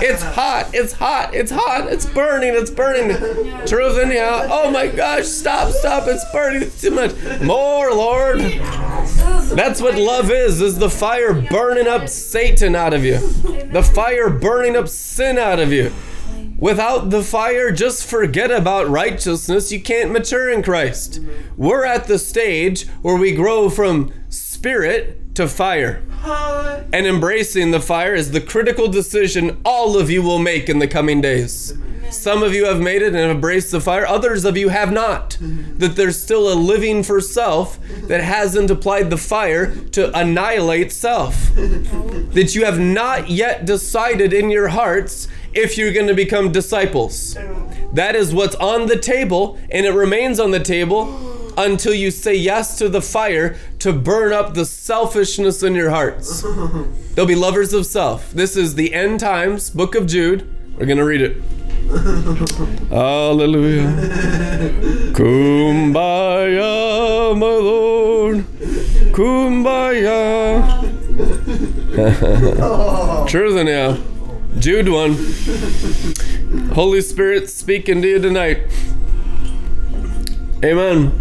It's 0.00 0.22
hot, 0.22 0.70
it's 0.72 0.92
hot, 0.92 1.34
it's 1.34 1.50
hot, 1.50 1.92
it's 1.92 2.06
burning, 2.06 2.54
it's 2.54 2.70
burning. 2.70 3.08
Truth 3.66 3.98
in 3.98 4.12
you. 4.12 4.20
Oh 4.22 4.70
my 4.70 4.86
gosh, 4.86 5.26
stop, 5.26 5.72
stop, 5.72 6.04
it's 6.06 6.24
burning, 6.32 6.62
it's 6.62 6.80
too 6.80 6.92
much. 6.92 7.12
More, 7.42 7.92
Lord. 7.92 8.38
That's 8.38 9.82
what 9.82 9.96
love 9.96 10.30
is, 10.30 10.60
is 10.60 10.78
the 10.78 10.90
fire 10.90 11.34
burning 11.34 11.88
up 11.88 12.08
Satan 12.08 12.76
out 12.76 12.94
of 12.94 13.04
you. 13.04 13.18
The 13.18 13.82
fire 13.82 14.30
burning 14.30 14.76
up 14.76 14.88
sin 14.88 15.38
out 15.38 15.58
of 15.58 15.72
you. 15.72 15.92
Without 16.58 17.10
the 17.10 17.22
fire, 17.22 17.70
just 17.70 18.04
forget 18.04 18.50
about 18.50 18.88
righteousness. 18.88 19.70
You 19.70 19.80
can't 19.80 20.10
mature 20.10 20.50
in 20.50 20.62
Christ. 20.62 21.20
We're 21.56 21.84
at 21.84 22.08
the 22.08 22.18
stage 22.18 22.88
where 23.00 23.16
we 23.16 23.32
grow 23.32 23.70
from 23.70 24.12
spirit 24.28 25.36
to 25.36 25.46
fire. 25.46 26.02
And 26.92 27.06
embracing 27.06 27.70
the 27.70 27.80
fire 27.80 28.12
is 28.14 28.32
the 28.32 28.40
critical 28.40 28.88
decision 28.88 29.60
all 29.64 29.96
of 29.96 30.10
you 30.10 30.20
will 30.20 30.40
make 30.40 30.68
in 30.68 30.80
the 30.80 30.88
coming 30.88 31.20
days. 31.20 31.78
Some 32.10 32.42
of 32.42 32.54
you 32.54 32.64
have 32.64 32.80
made 32.80 33.02
it 33.02 33.14
and 33.14 33.30
embraced 33.30 33.70
the 33.70 33.80
fire, 33.80 34.06
others 34.06 34.44
of 34.44 34.56
you 34.56 34.70
have 34.70 34.90
not. 34.90 35.36
That 35.40 35.94
there's 35.94 36.20
still 36.20 36.52
a 36.52 36.54
living 36.54 37.02
for 37.02 37.20
self 37.20 37.78
that 38.08 38.22
hasn't 38.22 38.70
applied 38.70 39.10
the 39.10 39.16
fire 39.16 39.76
to 39.90 40.16
annihilate 40.18 40.90
self. 40.90 41.50
That 42.28 42.54
you 42.54 42.64
have 42.66 42.78
not 42.78 43.30
yet 43.30 43.64
decided 43.64 44.32
in 44.32 44.50
your 44.50 44.68
hearts 44.68 45.28
if 45.58 45.76
you're 45.76 45.92
going 45.92 46.06
to 46.06 46.14
become 46.14 46.52
disciples. 46.52 47.36
That 47.92 48.14
is 48.14 48.32
what's 48.32 48.54
on 48.56 48.86
the 48.86 48.96
table, 48.96 49.58
and 49.70 49.84
it 49.84 49.90
remains 49.90 50.38
on 50.38 50.52
the 50.52 50.60
table 50.60 51.52
until 51.58 51.92
you 51.92 52.12
say 52.12 52.34
yes 52.36 52.78
to 52.78 52.88
the 52.88 53.02
fire 53.02 53.56
to 53.80 53.92
burn 53.92 54.32
up 54.32 54.54
the 54.54 54.64
selfishness 54.64 55.64
in 55.64 55.74
your 55.74 55.90
hearts. 55.90 56.42
They'll 57.14 57.26
be 57.26 57.34
lovers 57.34 57.72
of 57.74 57.86
self. 57.86 58.30
This 58.30 58.56
is 58.56 58.76
the 58.76 58.94
end 58.94 59.18
times, 59.18 59.68
book 59.70 59.96
of 59.96 60.06
Jude. 60.06 60.48
We're 60.78 60.86
going 60.86 60.98
to 60.98 61.04
read 61.04 61.22
it. 61.22 61.42
Hallelujah. 62.90 63.88
Kumbaya, 65.12 66.66
my 67.36 67.46
Lord. 67.46 68.44
Kumbaya. 69.12 70.62
Truth 73.28 73.56
in 73.56 73.66
you. 73.66 74.17
Jude 74.58 74.88
1. 74.88 76.70
Holy 76.74 77.00
Spirit, 77.00 77.48
speaking 77.48 78.02
to 78.02 78.08
you 78.08 78.18
tonight. 78.18 78.62
Amen. 80.64 81.12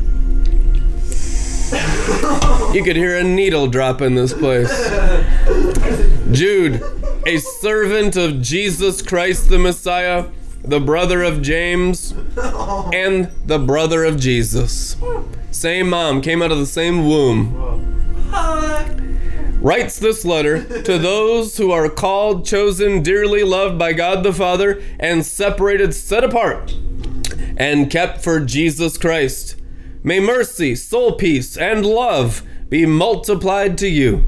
You 2.73 2.83
could 2.83 2.95
hear 2.95 3.15
a 3.17 3.23
needle 3.23 3.67
drop 3.67 4.01
in 4.01 4.15
this 4.15 4.33
place. 4.33 4.71
Jude, 6.31 6.81
a 7.27 7.37
servant 7.37 8.15
of 8.15 8.41
Jesus 8.41 9.03
Christ 9.03 9.49
the 9.49 9.59
Messiah, 9.59 10.25
the 10.63 10.79
brother 10.79 11.21
of 11.21 11.43
James, 11.43 12.13
and 12.91 13.29
the 13.45 13.59
brother 13.59 14.03
of 14.03 14.19
Jesus. 14.19 14.95
Same 15.51 15.89
mom, 15.91 16.23
came 16.23 16.41
out 16.41 16.51
of 16.51 16.57
the 16.57 16.65
same 16.65 17.05
womb 17.05 17.93
writes 19.67 19.99
this 19.99 20.23
letter 20.23 20.63
to 20.83 20.97
those 20.97 21.57
who 21.57 21.71
are 21.71 21.89
called, 21.89 22.45
chosen, 22.45 23.03
dearly 23.03 23.43
loved 23.43 23.77
by 23.77 23.91
God 23.91 24.23
the 24.23 24.31
Father, 24.31 24.81
and 24.97 25.25
separated, 25.25 25.93
set 25.93 26.23
apart, 26.23 26.73
and 27.57 27.91
kept 27.91 28.23
for 28.23 28.39
Jesus 28.39 28.97
Christ. 28.97 29.57
May 30.03 30.21
mercy, 30.21 30.73
soul 30.73 31.15
peace, 31.15 31.57
and 31.57 31.85
love 31.85 32.43
be 32.69 32.85
multiplied 32.85 33.77
to 33.79 33.89
you. 33.89 34.23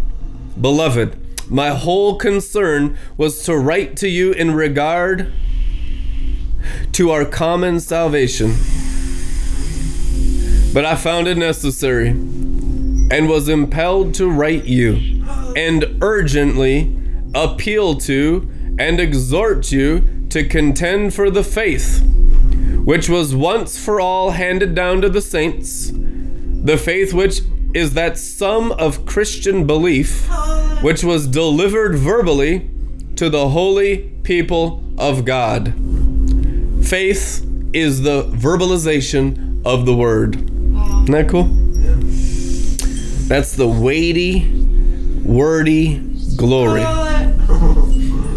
Beloved, 0.59 1.17
my 1.49 1.69
whole 1.69 2.17
concern 2.17 2.97
was 3.15 3.41
to 3.43 3.57
write 3.57 3.95
to 3.97 4.09
you 4.09 4.33
in 4.33 4.53
regard 4.53 5.31
to 6.91 7.11
our 7.11 7.23
common 7.23 7.79
salvation. 7.79 8.57
But 10.73 10.83
I 10.83 10.95
found 10.95 11.29
it 11.29 11.37
necessary 11.37 12.09
and 12.09 13.29
was 13.29 13.47
impelled 13.47 14.13
to 14.15 14.29
write 14.29 14.65
you 14.65 15.18
and 15.55 15.97
urgently 16.01 16.95
appeal 17.35 17.95
to 17.95 18.49
and 18.79 18.99
exhort 18.99 19.71
you 19.71 20.27
to 20.29 20.47
contend 20.47 21.13
for 21.13 21.29
the 21.29 21.43
faith 21.43 22.03
which 22.85 23.09
was 23.09 23.35
once 23.35 23.77
for 23.77 23.99
all 24.01 24.31
handed 24.31 24.73
down 24.73 25.01
to 25.01 25.09
the 25.09 25.21
saints, 25.21 25.91
the 25.93 26.77
faith 26.77 27.13
which 27.13 27.41
is 27.73 27.93
that 27.93 28.17
sum 28.17 28.71
of 28.71 29.05
Christian 29.05 29.67
belief 29.67 30.27
which 30.81 31.03
was 31.03 31.27
delivered 31.27 31.95
verbally 31.95 32.69
to 33.15 33.29
the 33.29 33.49
holy 33.49 34.09
people 34.23 34.83
of 34.97 35.25
God. 35.25 35.73
Faith 36.83 37.45
is 37.73 38.01
the 38.01 38.23
verbalization 38.23 39.61
of 39.65 39.85
the 39.85 39.95
word. 39.95 40.35
Isn't 40.37 41.11
that 41.11 41.29
cool? 41.29 41.43
That's 43.27 43.55
the 43.55 43.67
weighty 43.67 44.58
wordy 45.29 45.99
glory. 46.35 46.83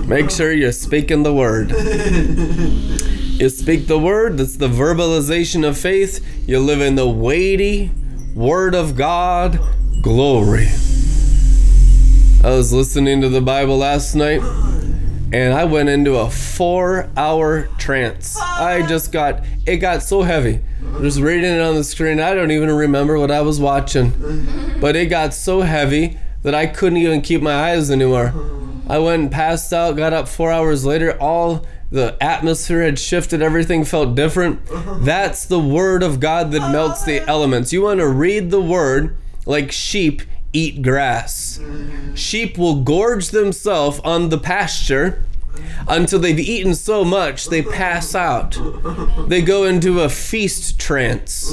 Make 0.07 0.31
sure 0.31 0.53
you're 0.53 0.73
speaking 0.73 1.23
the 1.23 1.33
word. 1.33 1.71
You 1.71 3.49
speak 3.49 3.87
the 3.87 3.99
word, 3.99 4.37
that's 4.37 4.57
the 4.57 4.69
verbalization 4.69 5.67
of 5.67 5.79
faith. 5.79 6.25
You 6.47 6.61
live 6.61 6.83
in 6.83 6.97
the 6.97 7.09
weighty 7.09 7.91
word 8.35 8.75
of 8.75 8.95
God 8.95 9.59
glory. 10.03 10.67
I 12.45 12.51
was 12.51 12.75
listening 12.75 13.23
to 13.23 13.31
the 13.31 13.41
Bible 13.41 13.79
last 13.79 14.15
night 14.15 14.43
and 15.33 15.55
I 15.55 15.65
went 15.65 15.89
into 15.89 16.17
a 16.17 16.29
four 16.29 17.09
hour 17.17 17.69
trance. 17.79 18.37
I 18.39 18.87
just 18.87 19.13
got, 19.13 19.45
it 19.67 19.79
got 19.79 20.03
so 20.03 20.23
heavy. 20.23 20.61
Just 21.01 21.21
reading 21.21 21.55
it 21.55 21.61
on 21.61 21.75
the 21.75 21.85
screen, 21.85 22.21
I 22.21 22.35
don't 22.35 22.51
even 22.51 22.71
remember 22.71 23.19
what 23.19 23.31
I 23.31 23.41
was 23.41 23.59
watching. 23.59 24.13
But 24.79 24.95
it 24.95 25.07
got 25.07 25.33
so 25.33 25.63
heavy 25.63 26.19
that 26.43 26.55
I 26.55 26.67
couldn't 26.67 26.99
even 26.99 27.21
keep 27.21 27.43
my 27.43 27.55
eyes 27.55 27.91
anymore. 27.91 28.35
I 28.89 28.99
went 28.99 29.23
and 29.23 29.31
passed 29.31 29.73
out, 29.73 29.97
got 29.97 30.13
up 30.13 30.29
four 30.29 30.51
hours 30.51 30.85
later, 30.85 31.17
all 31.21 31.65
the 31.91 32.17
atmosphere 32.21 32.83
had 32.83 32.99
shifted, 32.99 33.43
everything 33.43 33.85
felt 33.85 34.15
different. 34.15 34.61
That's 35.05 35.45
the 35.45 35.61
word 35.61 36.03
of 36.03 36.21
God 36.21 36.51
that 36.53 36.73
melts 36.73 37.05
the 37.05 37.21
elements. 37.29 37.73
You 37.73 37.83
want 37.83 38.01
to 38.01 38.09
read 38.09 38.51
the 38.51 38.61
word 38.63 39.17
like 39.47 39.71
sheep 39.71 40.23
eat 40.53 40.83
grass. 40.83 41.61
Sheep 42.15 42.59
will 42.59 42.83
gorge 42.83 43.29
themselves 43.29 44.01
on 44.01 44.29
the 44.29 44.39
pasture 44.39 45.25
until 45.87 46.19
they've 46.19 46.39
eaten 46.39 46.75
so 46.75 47.05
much 47.05 47.47
they 47.47 47.63
pass 47.63 48.15
out. 48.15 48.59
They 49.29 49.43
go 49.43 49.65
into 49.65 50.01
a 50.01 50.09
feast 50.09 50.79
trance. 50.79 51.53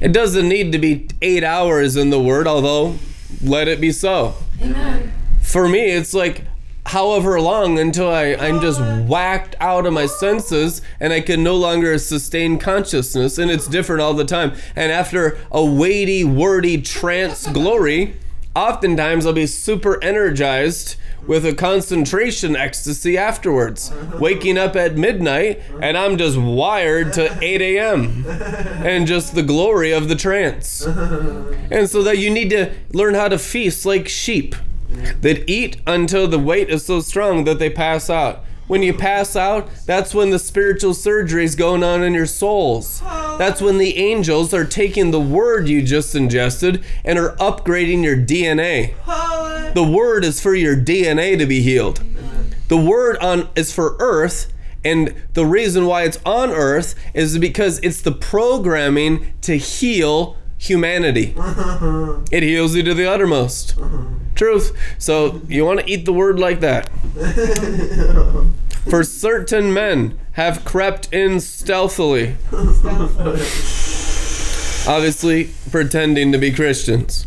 It 0.00 0.12
doesn't 0.12 0.48
need 0.48 0.72
to 0.72 0.78
be 0.78 1.08
eight 1.20 1.44
hours 1.44 1.96
in 1.96 2.10
the 2.10 2.20
word, 2.20 2.46
although 2.46 2.98
let 3.42 3.68
it 3.68 3.80
be 3.80 3.92
so. 3.92 4.34
Amen. 4.60 5.12
For 5.40 5.68
me, 5.68 5.90
it's 5.90 6.14
like 6.14 6.44
however 6.86 7.40
long 7.40 7.78
until 7.78 8.10
I, 8.10 8.34
I'm 8.34 8.60
just 8.60 8.80
whacked 9.08 9.54
out 9.60 9.86
of 9.86 9.92
my 9.92 10.06
senses 10.06 10.82
and 10.98 11.12
I 11.12 11.20
can 11.20 11.42
no 11.42 11.56
longer 11.56 11.96
sustain 11.98 12.58
consciousness, 12.58 13.38
and 13.38 13.50
it's 13.50 13.66
different 13.66 14.02
all 14.02 14.14
the 14.14 14.24
time. 14.24 14.52
And 14.74 14.90
after 14.90 15.38
a 15.50 15.64
weighty, 15.64 16.24
wordy 16.24 16.80
trance 16.80 17.46
glory, 17.46 18.14
oftentimes 18.54 19.26
I'll 19.26 19.32
be 19.32 19.46
super 19.46 20.02
energized 20.02 20.96
with 21.26 21.46
a 21.46 21.54
concentration 21.54 22.56
ecstasy 22.56 23.16
afterwards. 23.16 23.92
Waking 24.18 24.58
up 24.58 24.74
at 24.76 24.96
midnight 24.96 25.60
and 25.80 25.96
I'm 25.96 26.18
just 26.18 26.36
wired 26.36 27.12
to 27.14 27.38
8 27.42 27.60
a.m. 27.62 28.24
and 28.26 29.06
just 29.06 29.34
the 29.34 29.42
glory 29.42 29.92
of 29.92 30.08
the 30.08 30.16
trance. 30.16 30.84
And 30.84 31.88
so 31.88 32.02
that 32.02 32.18
you 32.18 32.30
need 32.30 32.50
to 32.50 32.72
learn 32.92 33.14
how 33.14 33.28
to 33.28 33.38
feast 33.38 33.86
like 33.86 34.08
sheep 34.08 34.54
that 35.20 35.48
eat 35.48 35.78
until 35.86 36.28
the 36.28 36.38
weight 36.38 36.68
is 36.68 36.84
so 36.84 37.00
strong 37.00 37.44
that 37.44 37.58
they 37.58 37.70
pass 37.70 38.10
out. 38.10 38.44
When 38.68 38.82
you 38.82 38.94
pass 38.94 39.36
out, 39.36 39.68
that's 39.86 40.14
when 40.14 40.30
the 40.30 40.38
spiritual 40.38 40.94
surgery 40.94 41.44
is 41.44 41.54
going 41.54 41.82
on 41.82 42.02
in 42.02 42.14
your 42.14 42.26
souls. 42.26 43.00
That's 43.38 43.60
when 43.60 43.78
the 43.78 43.96
angels 43.98 44.54
are 44.54 44.64
taking 44.64 45.10
the 45.10 45.20
word 45.20 45.68
you 45.68 45.82
just 45.82 46.14
ingested 46.14 46.84
and 47.04 47.18
are 47.18 47.36
upgrading 47.36 48.02
your 48.04 48.16
DNA. 48.16 48.94
The 49.74 49.84
word 49.84 50.24
is 50.24 50.40
for 50.40 50.54
your 50.54 50.76
DNA 50.76 51.36
to 51.38 51.46
be 51.46 51.60
healed. 51.60 52.02
The 52.68 52.76
word 52.76 53.18
on 53.18 53.48
is 53.56 53.72
for 53.72 53.96
earth 53.98 54.52
and 54.84 55.14
the 55.34 55.46
reason 55.46 55.86
why 55.86 56.02
it's 56.02 56.18
on 56.24 56.50
earth 56.50 56.94
is 57.14 57.38
because 57.38 57.78
it's 57.80 58.02
the 58.02 58.12
programming 58.12 59.32
to 59.42 59.56
heal 59.56 60.36
humanity. 60.62 61.34
It 62.30 62.42
heals 62.42 62.74
you 62.74 62.82
to 62.84 62.94
the 62.94 63.10
uttermost. 63.10 63.74
Truth. 64.34 64.72
So 64.98 65.42
you 65.48 65.64
want 65.66 65.80
to 65.80 65.90
eat 65.90 66.06
the 66.06 66.12
word 66.12 66.38
like 66.38 66.60
that. 66.60 66.88
For 68.88 69.04
certain 69.04 69.74
men 69.74 70.18
have 70.32 70.64
crept 70.64 71.12
in 71.12 71.40
stealthily. 71.40 72.36
Obviously, 74.88 75.50
pretending 75.70 76.32
to 76.32 76.38
be 76.38 76.50
Christians. 76.52 77.26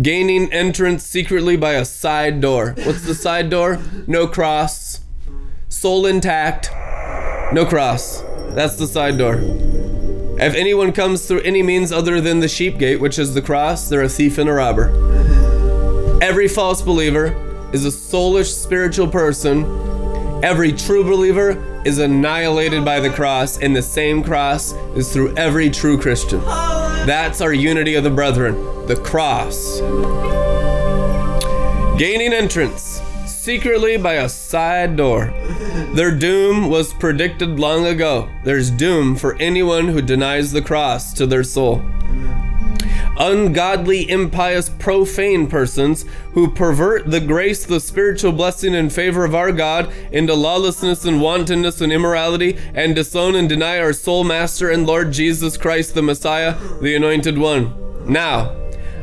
Gaining 0.00 0.52
entrance 0.52 1.04
secretly 1.04 1.56
by 1.56 1.74
a 1.74 1.84
side 1.84 2.40
door. 2.40 2.74
What's 2.84 3.02
the 3.02 3.14
side 3.14 3.48
door? 3.48 3.78
No 4.06 4.26
cross. 4.26 5.00
Soul 5.68 6.06
intact. 6.06 6.70
No 7.52 7.64
cross. 7.64 8.22
That's 8.54 8.76
the 8.76 8.86
side 8.86 9.18
door. 9.18 9.36
If 10.38 10.54
anyone 10.54 10.92
comes 10.92 11.26
through 11.26 11.42
any 11.42 11.62
means 11.62 11.92
other 11.92 12.20
than 12.20 12.40
the 12.40 12.48
sheep 12.48 12.78
gate, 12.78 13.00
which 13.00 13.18
is 13.18 13.34
the 13.34 13.42
cross, 13.42 13.88
they're 13.88 14.02
a 14.02 14.08
thief 14.08 14.38
and 14.38 14.48
a 14.48 14.52
robber. 14.52 14.88
Every 16.22 16.48
false 16.48 16.80
believer 16.80 17.34
is 17.72 17.84
a 17.84 17.90
soulish 17.90 18.52
spiritual 18.52 19.08
person. 19.08 19.64
Every 20.42 20.72
true 20.72 21.04
believer 21.04 21.82
is 21.84 21.98
annihilated 21.98 22.84
by 22.84 22.98
the 22.98 23.10
cross, 23.10 23.58
and 23.58 23.76
the 23.76 23.82
same 23.82 24.22
cross 24.22 24.72
is 24.96 25.12
through 25.12 25.36
every 25.36 25.68
true 25.68 26.00
Christian. 26.00 26.40
That's 26.40 27.40
our 27.40 27.52
unity 27.52 27.94
of 27.94 28.04
the 28.04 28.10
brethren, 28.10 28.54
the 28.86 28.96
cross. 28.96 29.80
Gaining 31.98 32.32
entrance 32.32 33.02
secretly 33.26 33.96
by 33.96 34.14
a 34.14 34.28
side 34.28 34.96
door. 34.96 35.32
Their 35.94 36.10
doom 36.10 36.70
was 36.70 36.94
predicted 36.94 37.60
long 37.60 37.84
ago. 37.84 38.30
There's 38.44 38.70
doom 38.70 39.14
for 39.14 39.36
anyone 39.36 39.88
who 39.88 40.00
denies 40.00 40.50
the 40.50 40.62
cross 40.62 41.12
to 41.12 41.26
their 41.26 41.44
soul. 41.44 41.84
Ungodly, 43.18 44.08
impious, 44.10 44.70
profane 44.70 45.48
persons 45.48 46.06
who 46.32 46.50
pervert 46.50 47.10
the 47.10 47.20
grace, 47.20 47.66
the 47.66 47.78
spiritual 47.78 48.32
blessing 48.32 48.72
in 48.72 48.88
favor 48.88 49.26
of 49.26 49.34
our 49.34 49.52
God 49.52 49.92
into 50.10 50.32
lawlessness 50.32 51.04
and 51.04 51.20
wantonness 51.20 51.82
and 51.82 51.92
immorality 51.92 52.56
and 52.72 52.94
disown 52.94 53.34
and 53.34 53.46
deny 53.46 53.78
our 53.78 53.92
sole 53.92 54.24
master 54.24 54.70
and 54.70 54.86
Lord 54.86 55.12
Jesus 55.12 55.58
Christ, 55.58 55.94
the 55.94 56.00
Messiah, 56.00 56.56
the 56.80 56.96
Anointed 56.96 57.36
One. 57.36 58.10
Now, 58.10 58.56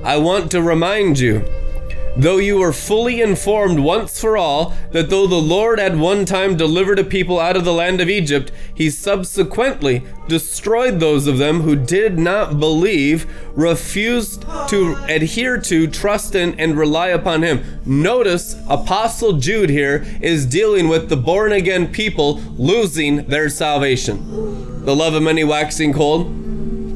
I 0.03 0.17
want 0.17 0.49
to 0.51 0.61
remind 0.63 1.19
you 1.19 1.45
Though 2.19 2.37
you 2.37 2.57
were 2.57 2.73
fully 2.73 3.21
informed 3.21 3.79
once 3.79 4.19
for 4.19 4.35
all 4.35 4.73
that 4.91 5.09
though 5.09 5.25
the 5.25 5.35
Lord 5.35 5.79
at 5.79 5.95
one 5.95 6.25
time 6.25 6.57
delivered 6.57 6.99
a 6.99 7.05
people 7.05 7.39
out 7.39 7.55
of 7.55 7.63
the 7.63 7.71
land 7.71 8.01
of 8.01 8.09
Egypt, 8.09 8.51
he 8.75 8.89
subsequently 8.89 10.03
destroyed 10.27 10.99
those 10.99 11.27
of 11.27 11.37
them 11.37 11.61
who 11.61 11.77
did 11.77 12.19
not 12.19 12.59
believe, 12.59 13.25
refused 13.55 14.41
to 14.67 14.97
adhere 15.07 15.61
to, 15.61 15.87
trust 15.87 16.35
in, 16.35 16.59
and 16.59 16.77
rely 16.77 17.07
upon 17.07 17.41
him. 17.41 17.63
Notice 17.85 18.57
Apostle 18.67 19.37
Jude 19.37 19.69
here 19.69 20.05
is 20.19 20.45
dealing 20.45 20.89
with 20.89 21.07
the 21.07 21.15
born 21.15 21.53
again 21.53 21.87
people 21.87 22.41
losing 22.57 23.27
their 23.27 23.47
salvation. 23.47 24.83
The 24.83 24.93
love 24.93 25.13
of 25.13 25.23
many 25.23 25.45
waxing 25.45 25.93
cold, 25.93 26.27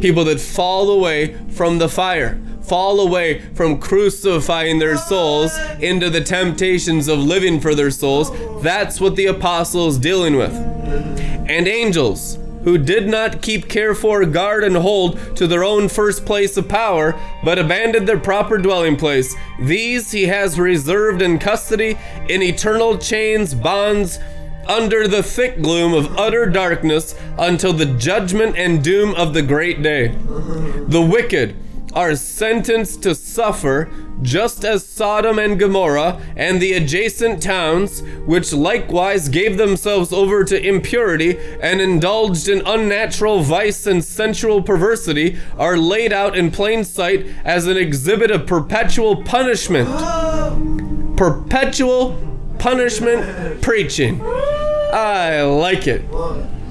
people 0.02 0.26
that 0.26 0.42
fall 0.42 0.92
away 0.92 1.38
from 1.52 1.78
the 1.78 1.88
fire 1.88 2.42
fall 2.64 3.00
away 3.00 3.42
from 3.54 3.80
crucifying 3.80 4.80
their 4.80 4.98
souls 4.98 5.58
into 5.80 6.10
the 6.10 6.22
temptations 6.22 7.08
of 7.08 7.20
living 7.20 7.60
for 7.60 7.76
their 7.76 7.92
souls. 7.92 8.32
That's 8.62 9.00
what 9.00 9.16
the 9.16 9.28
apostle 9.28 9.88
is 9.88 9.98
dealing 9.98 10.36
with. 10.36 10.54
And 10.54 11.68
angels 11.68 12.40
who 12.64 12.78
did 12.78 13.08
not 13.08 13.42
keep 13.42 13.68
care 13.68 13.94
for, 13.94 14.26
guard, 14.26 14.64
and 14.64 14.78
hold 14.78 15.36
to 15.36 15.48
their 15.48 15.64
own 15.64 15.90
first 15.90 16.26
place 16.26 16.56
of 16.56 16.70
power, 16.70 17.20
but 17.44 17.60
abandoned 17.60 18.08
their 18.08 18.20
proper 18.20 18.58
dwelling 18.58 18.96
place. 18.96 19.36
These 19.60 20.12
he 20.12 20.28
has 20.28 20.60
reserved 20.60 21.22
in 21.22 21.40
custody 21.40 21.98
in 22.30 22.42
eternal 22.42 22.98
chains, 22.98 23.54
bonds, 23.54 24.20
under 24.68 25.10
the 25.10 25.22
thick 25.22 25.62
gloom 25.62 25.94
of 25.94 26.18
utter 26.18 26.46
darkness 26.46 27.16
until 27.38 27.74
the 27.74 27.86
judgment 27.86 28.56
and 28.58 28.82
doom 28.82 29.14
of 29.16 29.34
the 29.34 29.42
great 29.42 29.84
day. 29.84 30.08
The 30.08 31.02
wicked, 31.02 31.56
are 31.94 32.16
sentenced 32.16 33.04
to 33.04 33.16
suffer 33.16 33.90
just 34.22 34.64
as 34.64 34.86
Sodom 34.86 35.38
and 35.40 35.60
Gomorrah 35.60 36.22
and 36.36 36.62
the 36.62 36.74
adjacent 36.74 37.42
towns, 37.42 38.02
which 38.26 38.54
likewise 38.54 39.30
gave 39.30 39.58
themselves 39.58 40.14
over 40.14 40.44
to 40.46 40.68
impurity 40.68 41.38
and 41.62 41.82
indulged 41.82 42.48
in 42.48 42.62
unnatural 42.66 43.42
vice 43.42 43.86
and 43.86 44.04
sensual 44.04 44.62
perversity, 44.62 45.38
are 45.58 45.78
laid 45.78 46.14
out 46.14 46.38
in 46.38 46.52
plain 46.52 46.84
sight 46.84 47.26
as 47.44 47.68
an 47.68 47.78
exhibit 47.78 48.32
of 48.32 48.46
perpetual 48.48 49.24
punishment. 49.24 49.90
Perpetual 51.18 52.20
punishment 52.58 53.62
preaching. 53.62 54.22
I 54.22 55.42
like 55.44 55.86
it. 55.88 56.04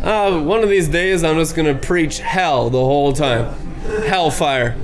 Uh, 0.03 0.41
one 0.41 0.63
of 0.63 0.69
these 0.69 0.89
days, 0.89 1.23
I'm 1.23 1.37
just 1.37 1.55
gonna 1.55 1.75
preach 1.75 2.19
hell 2.19 2.71
the 2.71 2.79
whole 2.81 3.13
time. 3.13 3.55
Hellfire. 4.07 4.77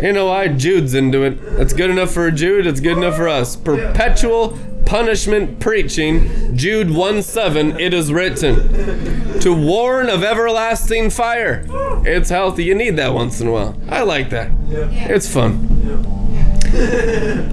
You 0.00 0.12
know 0.12 0.26
why? 0.26 0.48
Jude's 0.48 0.94
into 0.94 1.22
it. 1.22 1.40
That's 1.56 1.72
good 1.72 1.90
enough 1.90 2.10
for 2.10 2.30
Jude, 2.30 2.66
it's 2.66 2.80
good 2.80 2.98
enough 2.98 3.16
for 3.16 3.28
us. 3.28 3.56
Perpetual 3.56 4.58
punishment 4.84 5.58
preaching, 5.60 6.56
Jude 6.56 6.90
1 6.90 7.22
7, 7.22 7.78
it 7.78 7.92
is 7.92 8.12
written. 8.12 9.40
To 9.40 9.54
warn 9.54 10.08
of 10.08 10.22
everlasting 10.22 11.10
fire. 11.10 11.66
It's 12.04 12.30
healthy. 12.30 12.64
You 12.64 12.74
need 12.74 12.96
that 12.96 13.12
once 13.12 13.40
in 13.40 13.48
a 13.48 13.52
while. 13.52 13.80
I 13.88 14.02
like 14.02 14.30
that. 14.30 14.50
It's 14.70 15.32
fun. 15.32 15.62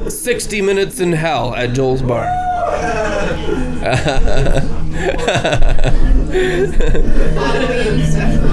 60 0.10 0.62
minutes 0.62 1.00
in 1.00 1.14
hell 1.14 1.54
at 1.56 1.74
Joel's 1.74 2.02
bar. 2.02 2.26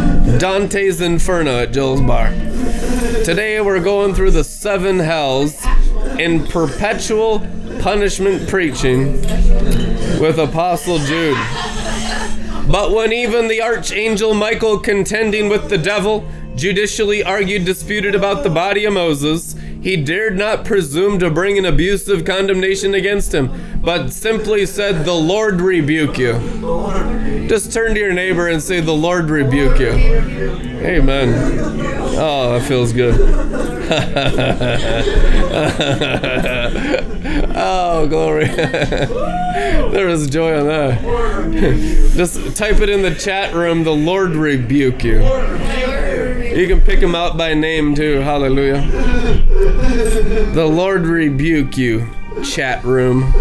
Dante's 0.39 1.01
Inferno 1.01 1.59
at 1.59 1.73
Joel's 1.73 2.01
Bar. 2.01 2.31
Today 3.25 3.61
we're 3.61 3.81
going 3.81 4.15
through 4.15 4.31
the 4.31 4.45
seven 4.45 4.99
hells 4.99 5.63
in 6.19 6.47
perpetual 6.47 7.41
punishment 7.81 8.49
preaching 8.49 9.21
with 10.21 10.39
Apostle 10.39 10.99
Jude. 10.99 11.37
But 12.71 12.93
when 12.93 13.13
even 13.13 13.49
the 13.49 13.63
archangel 13.63 14.35
Michael 14.35 14.79
contending 14.79 15.49
with 15.49 15.69
the 15.69 15.79
devil 15.79 16.29
judicially 16.55 17.23
argued 17.23 17.65
disputed 17.65 18.15
about 18.15 18.43
the 18.43 18.51
body 18.51 18.85
of 18.85 18.93
Moses, 18.93 19.55
he 19.83 19.97
dared 19.97 20.37
not 20.37 20.65
presume 20.65 21.19
to 21.21 21.31
bring 21.31 21.59
an 21.59 21.65
abusive 21.65 22.25
condemnation 22.25 22.95
against 22.95 23.33
him, 23.33 23.81
but 23.83 24.11
simply 24.11 24.67
said, 24.67 25.05
The 25.05 25.15
Lord 25.15 25.61
rebuke 25.61 26.19
you. 26.19 26.35
Just 27.49 27.73
turn 27.73 27.95
to 27.95 28.01
your 28.01 28.13
neighbor 28.13 28.49
and 28.49 28.63
say, 28.63 28.81
The 28.81 28.93
Lord 28.93 29.31
rebuke 29.31 29.79
you. 29.79 29.89
Amen. 29.89 31.59
Oh, 32.23 32.59
that 32.59 32.69
feels 32.69 32.93
good. 32.93 33.19
oh, 37.57 38.07
glory. 38.07 38.45
there 38.47 40.09
is 40.09 40.29
joy 40.29 40.61
on 40.61 40.67
that. 40.67 42.11
Just 42.15 42.57
type 42.57 42.81
it 42.81 42.91
in 42.91 43.03
the 43.03 43.15
chat 43.15 43.55
room, 43.55 43.85
The 43.85 43.95
Lord 43.95 44.33
rebuke 44.33 45.05
you. 45.05 45.21
You 45.21 46.67
can 46.67 46.83
pick 46.83 47.01
him 47.01 47.15
out 47.15 47.39
by 47.39 47.55
name 47.55 47.95
too. 47.95 48.21
Hallelujah. 48.21 49.49
The 49.61 50.67
Lord 50.67 51.07
rebuke 51.07 51.77
you, 51.77 52.09
chat 52.43 52.83
room. 52.85 53.33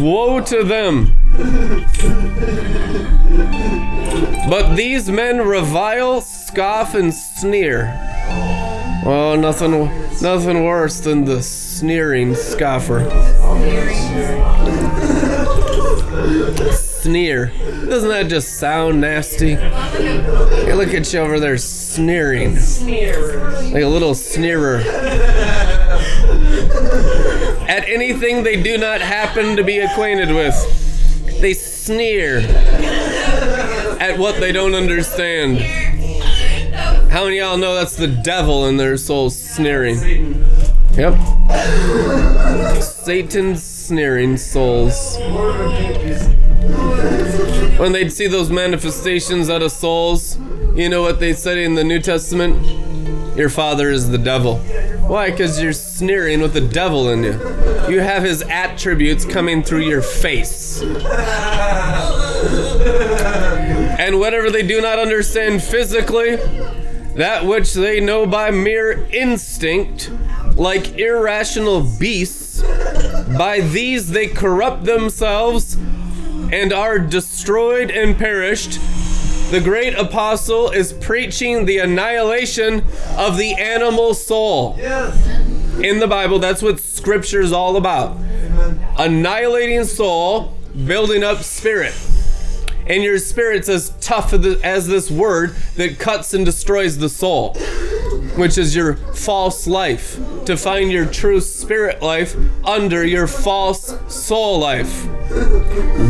Woe 0.00 0.40
to 0.40 0.64
them. 0.64 1.12
But 4.48 4.74
these 4.74 5.08
men 5.10 5.38
revile, 5.38 6.20
scoff, 6.20 6.94
and 6.94 7.14
sneer. 7.14 7.92
Oh, 9.04 9.36
nothing, 9.38 9.88
nothing 10.20 10.64
worse 10.64 11.00
than 11.00 11.24
the 11.24 11.42
sneering 11.42 12.34
scoffer. 12.34 13.08
Sneer. 17.02 17.52
Doesn't 17.88 18.08
that 18.08 18.28
just 18.28 18.58
sound 18.58 19.00
nasty? 19.00 19.54
Hey, 19.54 20.72
look 20.74 20.88
at 20.88 21.12
you 21.12 21.20
over 21.20 21.38
there 21.38 21.56
sneering. 21.58 22.54
Like 22.54 23.82
a 23.82 23.88
little 23.88 24.14
sneerer. 24.14 24.78
At 27.68 27.88
anything 27.88 28.42
they 28.42 28.60
do 28.60 28.76
not 28.78 29.00
happen 29.00 29.56
to 29.56 29.62
be 29.62 29.78
acquainted 29.78 30.30
with. 30.30 30.54
They 31.40 31.54
sneer 31.54 32.38
at 34.00 34.18
what 34.18 34.40
they 34.40 34.52
don't 34.52 34.74
understand. 34.74 35.58
How 37.10 37.24
many 37.24 37.38
y'all 37.38 37.56
know 37.56 37.74
that's 37.74 37.96
the 37.96 38.08
devil 38.08 38.66
in 38.66 38.76
their 38.76 38.96
soul 38.96 39.30
sneering? 39.30 40.44
Yep. 40.94 41.16
Satan's 42.82 43.62
sneering 43.62 44.36
souls. 44.36 45.16
When 47.78 47.92
they'd 47.92 48.10
see 48.10 48.26
those 48.26 48.50
manifestations 48.50 49.50
out 49.50 49.62
of 49.62 49.70
souls, 49.70 50.38
you 50.74 50.88
know 50.88 51.02
what 51.02 51.20
they 51.20 51.32
said 51.32 51.58
in 51.58 51.74
the 51.74 51.84
New 51.84 52.00
Testament? 52.00 52.64
Your 53.36 53.48
father 53.48 53.90
is 53.90 54.08
the 54.10 54.18
devil. 54.18 54.58
Why? 55.06 55.30
Because 55.30 55.60
you're 55.60 55.72
sneering 55.72 56.40
with 56.40 56.54
the 56.54 56.60
devil 56.60 57.10
in 57.10 57.22
you. 57.22 57.32
You 57.88 58.00
have 58.00 58.22
his 58.22 58.42
attributes 58.42 59.24
coming 59.24 59.62
through 59.62 59.82
your 59.82 60.02
face. 60.02 60.82
And 63.98 64.18
whatever 64.20 64.50
they 64.50 64.66
do 64.66 64.80
not 64.80 64.98
understand 64.98 65.62
physically, 65.62 66.36
that 67.16 67.44
which 67.44 67.74
they 67.74 68.00
know 68.00 68.26
by 68.26 68.50
mere 68.50 69.06
instinct, 69.12 70.10
like 70.54 70.98
irrational 70.98 71.82
beasts, 71.98 72.62
by 73.36 73.60
these 73.60 74.10
they 74.10 74.26
corrupt 74.26 74.84
themselves 74.84 75.76
and 76.52 76.72
are 76.72 76.98
destroyed 76.98 77.90
and 77.90 78.16
perished. 78.16 78.80
The 79.50 79.60
great 79.60 79.94
apostle 79.94 80.70
is 80.70 80.92
preaching 80.92 81.66
the 81.66 81.78
annihilation 81.78 82.84
of 83.16 83.36
the 83.36 83.54
animal 83.54 84.14
soul. 84.14 84.76
In 85.80 86.00
the 86.00 86.08
Bible, 86.08 86.38
that's 86.38 86.62
what 86.62 86.80
scripture 86.80 87.40
is 87.40 87.52
all 87.52 87.76
about. 87.76 88.16
Annihilating 88.98 89.84
soul, 89.84 90.56
building 90.86 91.22
up 91.22 91.38
spirit. 91.38 91.94
And 92.86 93.02
your 93.02 93.18
spirit's 93.18 93.68
as 93.68 93.90
tough 94.00 94.32
as 94.32 94.86
this 94.86 95.10
word 95.10 95.56
that 95.74 95.98
cuts 95.98 96.34
and 96.34 96.44
destroys 96.44 96.98
the 96.98 97.08
soul, 97.08 97.54
which 98.36 98.56
is 98.56 98.76
your 98.76 98.94
false 98.96 99.66
life. 99.66 100.18
To 100.46 100.56
find 100.56 100.92
your 100.92 101.06
true 101.06 101.40
spirit 101.40 102.00
life 102.00 102.36
under 102.64 103.04
your 103.04 103.26
false 103.26 103.98
soul 104.06 104.60
life. 104.60 105.06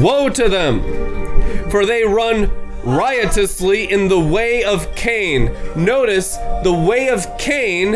Woe 0.01 0.29
to 0.29 0.49
them, 0.49 1.71
for 1.71 1.87
they 1.87 2.05
run 2.05 2.51
riotously 2.85 3.91
in 3.91 4.09
the 4.09 4.21
way 4.21 4.63
of 4.63 4.95
Cain. 4.95 5.53
Notice 5.75 6.37
the 6.63 6.73
way 6.73 7.09
of 7.09 7.27
Cain 7.39 7.95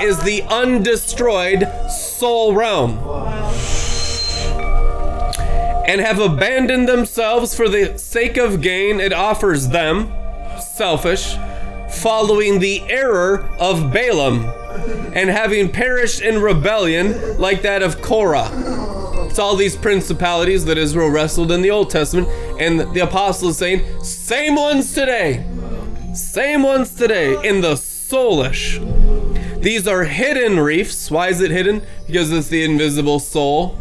is 0.00 0.22
the 0.22 0.42
undestroyed 0.48 1.68
soul 1.90 2.54
realm. 2.54 2.98
And 5.86 6.00
have 6.00 6.20
abandoned 6.20 6.88
themselves 6.88 7.54
for 7.54 7.68
the 7.68 7.98
sake 7.98 8.36
of 8.36 8.60
gain 8.60 9.00
it 9.00 9.12
offers 9.12 9.68
them, 9.68 10.12
selfish, 10.60 11.36
following 11.90 12.60
the 12.60 12.82
error 12.88 13.48
of 13.58 13.92
Balaam, 13.92 14.44
and 15.14 15.28
having 15.28 15.70
perished 15.70 16.20
in 16.20 16.40
rebellion 16.40 17.38
like 17.38 17.62
that 17.62 17.82
of 17.82 18.00
Korah. 18.00 18.50
It's 19.28 19.38
all 19.38 19.56
these 19.56 19.76
principalities 19.76 20.64
that 20.66 20.78
Israel 20.78 21.08
wrestled 21.08 21.50
in 21.50 21.62
the 21.62 21.70
Old 21.70 21.90
Testament, 21.90 22.28
and 22.60 22.80
the 22.94 23.00
apostle 23.00 23.48
is 23.50 23.58
saying, 23.58 24.02
same 24.02 24.54
ones 24.54 24.92
today, 24.94 25.44
same 26.14 26.62
ones 26.62 26.94
today 26.94 27.36
in 27.48 27.60
the 27.60 27.74
soulish. 27.74 28.80
These 29.60 29.86
are 29.86 30.04
hidden 30.04 30.58
reefs. 30.58 31.10
Why 31.10 31.28
is 31.28 31.40
it 31.40 31.50
hidden? 31.50 31.82
Because 32.06 32.32
it's 32.32 32.48
the 32.48 32.64
invisible 32.64 33.18
soul. 33.18 33.76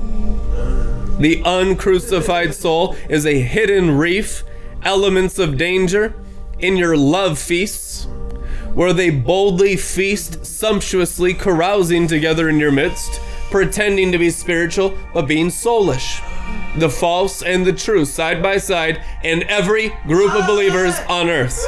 The 1.20 1.42
uncrucified 1.44 2.54
soul 2.54 2.96
is 3.10 3.26
a 3.26 3.42
hidden 3.42 3.98
reef, 3.98 4.44
elements 4.84 5.38
of 5.38 5.58
danger 5.58 6.14
in 6.60 6.78
your 6.78 6.96
love 6.96 7.38
feasts, 7.38 8.06
where 8.74 8.94
they 8.94 9.10
boldly 9.10 9.76
feast, 9.76 10.46
sumptuously 10.46 11.34
carousing 11.34 12.08
together 12.08 12.48
in 12.48 12.58
your 12.58 12.72
midst, 12.72 13.20
pretending 13.52 14.14
to 14.14 14.18
be 14.18 14.30
spiritual, 14.30 14.98
but 15.14 15.28
being 15.28 15.48
soulish. 15.48 16.22
The 16.78 16.90
false 16.90 17.44
and 17.44 17.66
the 17.66 17.74
true 17.74 18.06
side 18.06 18.42
by 18.42 18.58
side 18.58 19.04
in 19.24 19.44
every 19.44 19.90
group 20.08 20.34
of 20.34 20.48
believers 20.48 20.98
on 21.10 21.30
earth. 21.30 21.62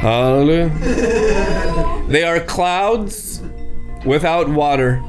Hallelujah. 0.00 0.70
They 2.08 2.24
are 2.24 2.40
clouds 2.40 3.42
without 4.04 4.48
water. 4.48 5.02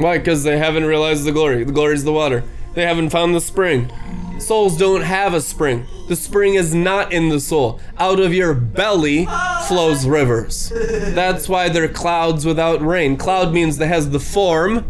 Why? 0.00 0.16
Because 0.16 0.44
they 0.44 0.56
haven't 0.56 0.86
realized 0.86 1.24
the 1.24 1.32
glory. 1.32 1.62
The 1.62 1.72
glory 1.72 1.94
is 1.94 2.04
the 2.04 2.12
water. 2.12 2.42
They 2.72 2.86
haven't 2.86 3.10
found 3.10 3.34
the 3.34 3.40
spring. 3.40 3.92
Souls 4.38 4.78
don't 4.78 5.02
have 5.02 5.34
a 5.34 5.42
spring. 5.42 5.86
The 6.08 6.16
spring 6.16 6.54
is 6.54 6.74
not 6.74 7.12
in 7.12 7.28
the 7.28 7.38
soul. 7.38 7.78
Out 7.98 8.18
of 8.18 8.32
your 8.32 8.54
belly 8.54 9.26
flows 9.68 10.06
rivers. 10.06 10.72
That's 10.74 11.50
why 11.50 11.68
they're 11.68 11.86
clouds 11.86 12.46
without 12.46 12.80
rain. 12.80 13.18
Cloud 13.18 13.52
means 13.52 13.76
that 13.76 13.88
has 13.88 14.08
the 14.08 14.18
form, 14.18 14.86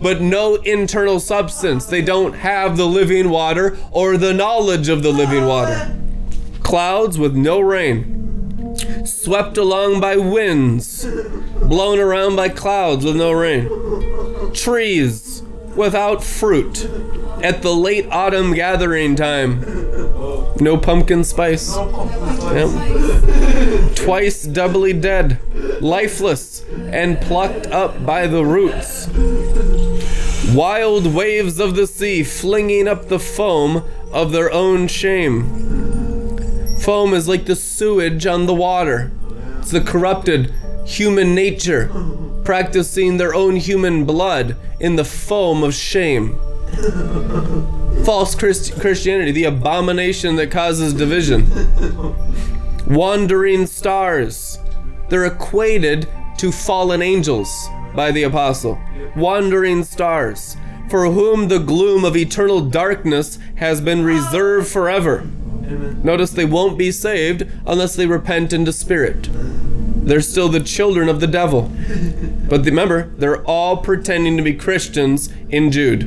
but 0.00 0.20
no 0.20 0.54
internal 0.54 1.18
substance. 1.18 1.86
They 1.86 2.02
don't 2.02 2.34
have 2.34 2.76
the 2.76 2.86
living 2.86 3.30
water 3.30 3.76
or 3.90 4.16
the 4.16 4.32
knowledge 4.32 4.88
of 4.88 5.02
the 5.02 5.12
living 5.12 5.46
water. 5.46 5.92
Clouds 6.62 7.18
with 7.18 7.34
no 7.34 7.58
rain. 7.58 8.76
Swept 9.04 9.58
along 9.58 10.00
by 10.00 10.16
winds, 10.16 11.04
blown 11.60 11.98
around 11.98 12.36
by 12.36 12.48
clouds 12.48 13.04
with 13.04 13.16
no 13.16 13.32
rain. 13.32 13.68
Trees 14.54 15.42
without 15.76 16.22
fruit 16.22 16.88
at 17.42 17.62
the 17.62 17.74
late 17.74 18.06
autumn 18.10 18.54
gathering 18.54 19.16
time. 19.16 19.60
No 20.60 20.78
pumpkin 20.78 21.24
spice. 21.24 21.76
Yep. 21.76 23.96
Twice 23.96 24.44
doubly 24.44 24.92
dead, 24.92 25.38
lifeless, 25.82 26.64
and 26.70 27.20
plucked 27.20 27.66
up 27.66 28.06
by 28.06 28.26
the 28.26 28.44
roots. 28.44 29.08
Wild 30.54 31.12
waves 31.12 31.58
of 31.58 31.74
the 31.74 31.86
sea 31.86 32.22
flinging 32.22 32.86
up 32.86 33.08
the 33.08 33.18
foam 33.18 33.84
of 34.12 34.30
their 34.30 34.52
own 34.52 34.86
shame. 34.86 36.76
Foam 36.78 37.14
is 37.14 37.26
like 37.26 37.46
the 37.46 37.56
sewage 37.56 38.26
on 38.26 38.46
the 38.46 38.54
water. 38.54 39.10
It's 39.58 39.70
the 39.70 39.80
corrupted 39.80 40.52
human 40.84 41.34
nature 41.34 41.90
practicing 42.44 43.16
their 43.16 43.34
own 43.34 43.56
human 43.56 44.04
blood 44.04 44.56
in 44.78 44.96
the 44.96 45.04
foam 45.04 45.62
of 45.62 45.74
shame. 45.74 46.38
False 48.04 48.34
Christ- 48.34 48.78
Christianity, 48.80 49.32
the 49.32 49.44
abomination 49.44 50.36
that 50.36 50.50
causes 50.50 50.92
division. 50.92 51.46
Wandering 52.86 53.66
stars. 53.66 54.58
They're 55.08 55.26
equated 55.26 56.08
to 56.38 56.52
fallen 56.52 57.00
angels 57.00 57.68
by 57.94 58.10
the 58.10 58.24
apostle. 58.24 58.78
Wandering 59.16 59.84
stars, 59.84 60.56
for 60.90 61.06
whom 61.10 61.48
the 61.48 61.60
gloom 61.60 62.04
of 62.04 62.16
eternal 62.16 62.60
darkness 62.60 63.38
has 63.56 63.80
been 63.80 64.04
reserved 64.04 64.68
forever. 64.68 65.24
Notice 66.02 66.30
they 66.30 66.44
won't 66.44 66.76
be 66.76 66.92
saved 66.92 67.46
unless 67.66 67.96
they 67.96 68.06
repent 68.06 68.52
into 68.52 68.72
spirit. 68.72 69.28
They're 70.04 70.20
still 70.20 70.48
the 70.48 70.60
children 70.60 71.08
of 71.08 71.20
the 71.20 71.26
devil. 71.26 71.72
But 72.48 72.64
remember, 72.64 73.10
they're 73.16 73.42
all 73.44 73.78
pretending 73.78 74.36
to 74.36 74.42
be 74.42 74.54
Christians 74.54 75.32
in 75.48 75.70
Jude. 75.70 76.02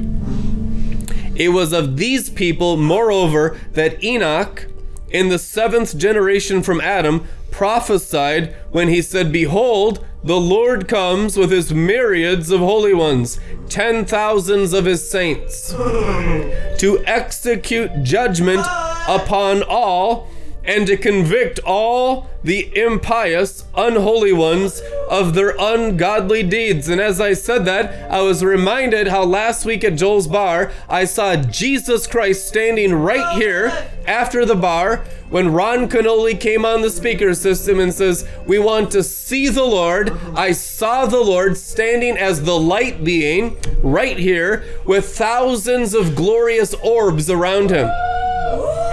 It 1.36 1.49
was 1.49 1.74
of 1.74 1.98
these 1.98 2.30
people, 2.30 2.78
moreover, 2.78 3.60
that 3.74 4.03
Enoch, 4.03 4.68
in 5.10 5.30
the 5.30 5.40
seventh 5.40 5.98
generation 5.98 6.61
from 6.61 6.82
Adam, 6.82 7.28
prophesied 7.52 8.56
when 8.72 8.88
he 8.88 9.02
said, 9.02 9.32
Behold, 9.32 10.06
the 10.24 10.40
Lord 10.40 10.88
comes 10.88 11.38
with 11.38 11.52
his 11.52 11.74
myriads 11.74 12.52
of 12.52 12.60
holy 12.60 12.94
ones, 12.94 13.40
ten 13.69 14.06
thousands 14.06 14.74
of 14.74 14.86
his 14.86 15.10
saints, 15.10 15.72
to 15.72 17.03
execute 17.06 18.03
judgment 18.03 18.61
upon 19.07 19.64
all 19.64 20.30
and 20.68 20.85
to 20.85 20.98
convict 20.98 21.60
all 21.65 22.30
the 22.44 22.69
impious, 22.77 23.65
unholy 23.76 24.34
ones 24.34 24.81
of 25.10 25.34
their 25.34 25.56
ungodly 25.57 26.44
deeds. 26.44 26.89
And 26.89 27.02
as 27.02 27.19
I 27.19 27.34
said 27.34 27.65
that, 27.65 28.11
I 28.11 28.22
was 28.22 28.44
reminded 28.44 29.07
how 29.07 29.23
last 29.23 29.65
week 29.65 29.84
at 29.84 29.95
Joel's 29.95 30.27
bar, 30.27 30.72
I 30.89 31.06
saw 31.06 31.38
Jesus 31.38 32.06
Christ 32.06 32.48
standing 32.48 32.94
right 32.94 33.38
here 33.38 33.89
after 34.06 34.45
the 34.45 34.56
bar 34.56 35.06
when 35.30 35.52
Ron 35.52 35.89
Canoli 35.89 36.39
came 36.39 36.65
on 36.65 36.81
the 36.81 36.89
speaker 36.89 37.34
system 37.34 37.80
and 37.80 37.94
says, 37.94 38.27
We 38.45 38.60
want 38.60 38.91
to 38.91 39.03
see 39.03 39.49
the 39.49 39.65
Lord. 39.65 40.11
I 40.35 40.52
saw 40.52 41.06
the 41.06 41.22
Lord 41.22 41.57
standing 41.57 42.18
as 42.18 42.44
the 42.44 42.60
light 42.60 43.03
being 43.03 43.57
right 43.81 44.18
here 44.18 44.64
with 44.85 45.15
thousands 45.18 45.94
of 45.94 46.15
glorious 46.15 46.73
orbs 46.76 47.30
around 47.30 47.72
him. 47.72 47.89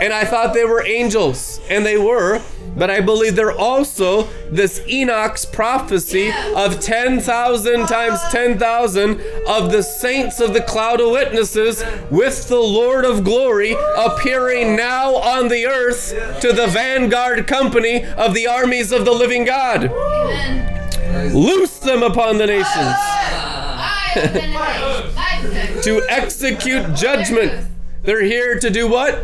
And 0.03 0.13
I 0.13 0.25
thought 0.25 0.53
they 0.55 0.65
were 0.65 0.85
angels, 0.85 1.61
and 1.71 1.87
they 1.87 1.97
were, 1.97 2.43
but 2.77 2.91
I 2.91 3.01
believe 3.01 3.37
they're 3.37 3.53
also 3.53 4.25
this 4.51 4.81
Enoch's 4.89 5.47
prophecy 5.47 6.33
of 6.55 6.81
10,000 6.81 7.87
times 7.87 8.21
10,000 8.31 9.21
of 9.49 9.71
the 9.71 9.83
saints 9.83 10.41
of 10.41 10.53
the 10.53 10.61
cloud 10.61 11.01
of 11.01 11.11
witnesses 11.11 11.85
with 12.11 12.49
the 12.49 12.59
Lord 12.59 13.05
of 13.05 13.23
glory 13.25 13.77
appearing 13.97 14.77
now 14.77 15.15
on 15.15 15.49
the 15.49 15.67
earth 15.67 16.41
to 16.41 16.53
the 16.53 16.67
vanguard 16.67 17.47
company 17.47 18.05
of 18.05 18.35
the 18.35 18.47
armies 18.47 18.91
of 18.93 19.05
the 19.05 19.13
living 19.13 19.45
God. 19.45 19.91
Loose 21.33 21.79
them 21.79 22.03
upon 22.03 22.39
the 22.39 22.47
nations 22.47 22.97
to 25.85 26.05
execute 26.09 26.95
judgment 26.95 27.69
They're 28.05 28.23
here 28.23 28.59
to 28.61 28.69
do 28.69 28.87
what? 28.87 29.15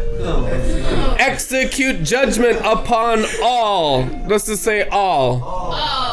Execute 1.20 2.02
judgment 2.02 2.60
upon 2.64 3.26
all. 3.42 4.04
Let's 4.26 4.46
just 4.46 4.62
say 4.62 4.88
all. 4.88 5.42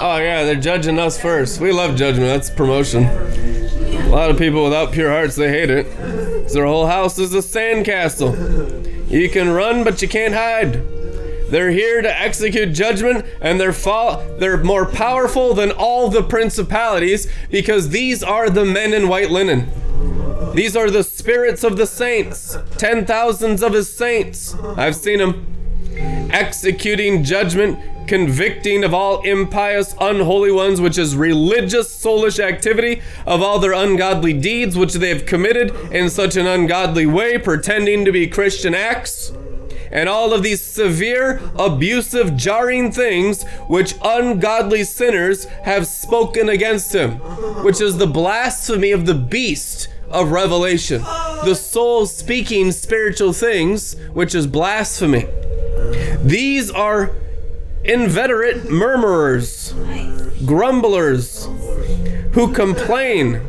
Oh, 0.02 0.18
yeah, 0.18 0.44
they're 0.44 0.56
judging 0.56 1.00
us 1.00 1.20
first. 1.20 1.62
We 1.62 1.72
love 1.72 1.96
judgment, 1.96 2.28
that's 2.28 2.50
promotion. 2.50 3.06
A 3.06 4.10
lot 4.10 4.30
of 4.30 4.38
people 4.38 4.66
without 4.66 4.92
pure 4.92 5.10
hearts, 5.10 5.38
they 5.38 5.50
hate 5.50 5.70
it. 5.70 6.50
Their 6.52 6.66
whole 6.66 6.88
house 6.88 7.18
is 7.18 7.34
a 7.34 7.38
sandcastle. 7.38 9.10
You 9.10 9.30
can 9.30 9.50
run, 9.50 9.86
but 9.86 10.02
you 10.02 10.10
can't 10.10 10.34
hide. 10.34 10.74
They're 11.50 11.72
here 11.72 12.02
to 12.02 12.22
execute 12.22 12.74
judgment, 12.74 13.26
and 13.40 13.62
they're 13.62 13.72
fa- 13.72 14.36
they're 14.40 14.62
more 14.62 14.86
powerful 14.86 15.54
than 15.54 15.72
all 15.72 16.10
the 16.10 16.22
principalities 16.24 17.32
because 17.50 17.90
these 17.90 18.22
are 18.24 18.50
the 18.50 18.66
men 18.66 18.94
in 18.94 19.08
white 19.08 19.32
linen. 19.32 19.70
These 20.58 20.76
are 20.76 20.90
the 20.90 21.04
spirits 21.04 21.64
of 21.64 21.78
the 21.78 21.86
saints, 21.86 22.58
ten 22.78 23.06
thousands 23.06 23.62
of 23.62 23.74
his 23.74 23.94
saints. 23.94 24.56
I've 24.76 24.96
seen 24.96 25.20
them 25.20 25.46
executing 26.32 27.24
judgment, 27.24 27.78
convicting 28.08 28.84
of 28.84 28.92
all 28.92 29.22
impious, 29.22 29.94
unholy 30.02 30.52
ones, 30.52 30.82
which 30.82 30.98
is 30.98 31.16
religious, 31.16 31.96
soulish 32.04 32.40
activity, 32.40 33.04
of 33.28 33.44
all 33.44 33.60
their 33.60 33.74
ungodly 33.74 34.34
deeds 34.34 34.76
which 34.76 34.96
they 34.96 35.10
have 35.10 35.28
committed 35.28 35.76
in 35.92 36.10
such 36.10 36.36
an 36.36 36.48
ungodly 36.48 37.06
way, 37.06 37.38
pretending 37.38 38.04
to 38.04 38.12
be 38.12 38.26
Christian 38.26 38.74
acts. 38.74 39.32
And 39.92 40.10
all 40.10 40.34
of 40.34 40.42
these 40.42 40.64
severe, 40.64 41.40
abusive, 41.56 42.36
jarring 42.36 42.92
things 42.92 43.44
which 43.68 43.94
ungodly 44.04 44.86
sinners 44.86 45.46
have 45.66 45.86
spoken 45.86 46.50
against 46.50 46.96
him, 46.96 47.20
which 47.64 47.80
is 47.80 48.00
the 48.00 48.08
blasphemy 48.08 48.90
of 48.92 49.06
the 49.06 49.14
beast 49.14 49.90
of 50.10 50.32
Revelation. 50.32 51.02
The 51.02 51.56
soul 51.56 52.06
speaking 52.06 52.72
spiritual 52.72 53.34
things, 53.34 53.96
which 54.14 54.34
is 54.34 54.48
blasphemy. 54.48 55.28
These 56.24 56.72
are 56.72 57.16
inveterate 57.84 58.70
murmurers, 58.70 59.74
grumblers, 60.46 61.48
who 62.34 62.54
complain 62.54 63.42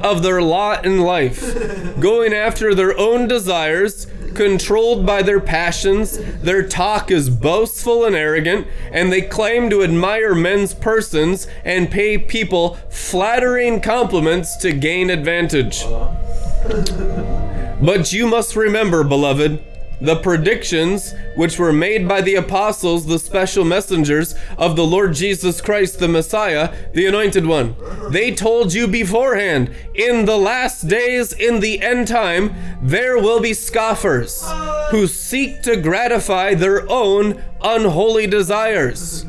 of 0.00 0.22
their 0.22 0.42
lot 0.42 0.84
in 0.84 1.00
life, 1.00 1.98
going 1.98 2.32
after 2.32 2.74
their 2.74 2.96
own 2.98 3.26
desires, 3.26 4.06
controlled 4.38 5.04
by 5.04 5.20
their 5.20 5.40
passions. 5.40 6.16
Their 6.40 6.62
talk 6.62 7.10
is 7.10 7.28
boastful 7.28 8.04
and 8.04 8.14
arrogant, 8.14 8.68
and 8.92 9.12
they 9.12 9.20
claim 9.20 9.68
to 9.70 9.82
admire 9.82 10.32
men's 10.32 10.72
persons 10.74 11.48
and 11.64 11.90
pay 11.90 12.18
people 12.18 12.78
flattering 12.88 13.80
compliments 13.80 14.56
to 14.58 14.72
gain 14.72 15.10
advantage. 15.10 15.82
Uh-huh. 15.82 17.76
But 17.82 18.12
you 18.12 18.28
must 18.28 18.54
remember, 18.54 19.02
beloved, 19.02 19.60
the 20.00 20.16
predictions 20.16 21.12
which 21.36 21.58
were 21.58 21.72
made 21.72 22.06
by 22.06 22.20
the 22.20 22.36
apostles, 22.36 23.06
the 23.06 23.18
special 23.18 23.64
messengers 23.64 24.34
of 24.56 24.76
the 24.76 24.86
Lord 24.86 25.14
Jesus 25.14 25.60
Christ, 25.60 25.98
the 25.98 26.08
Messiah, 26.08 26.74
the 26.94 27.06
Anointed 27.06 27.46
One. 27.46 27.74
They 28.10 28.34
told 28.34 28.72
you 28.72 28.86
beforehand, 28.86 29.74
in 29.94 30.24
the 30.24 30.36
last 30.36 30.88
days, 30.88 31.32
in 31.32 31.60
the 31.60 31.82
end 31.82 32.08
time, 32.08 32.54
there 32.80 33.18
will 33.18 33.40
be 33.40 33.54
scoffers 33.54 34.44
who 34.90 35.06
seek 35.06 35.62
to 35.62 35.76
gratify 35.76 36.54
their 36.54 36.88
own 36.90 37.42
unholy 37.62 38.26
desires, 38.26 39.24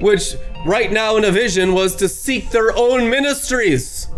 which 0.00 0.34
right 0.66 0.92
now 0.92 1.16
in 1.16 1.24
a 1.24 1.30
vision 1.30 1.72
was 1.72 1.96
to 1.96 2.08
seek 2.08 2.50
their 2.50 2.76
own 2.76 3.08
ministries. 3.08 4.08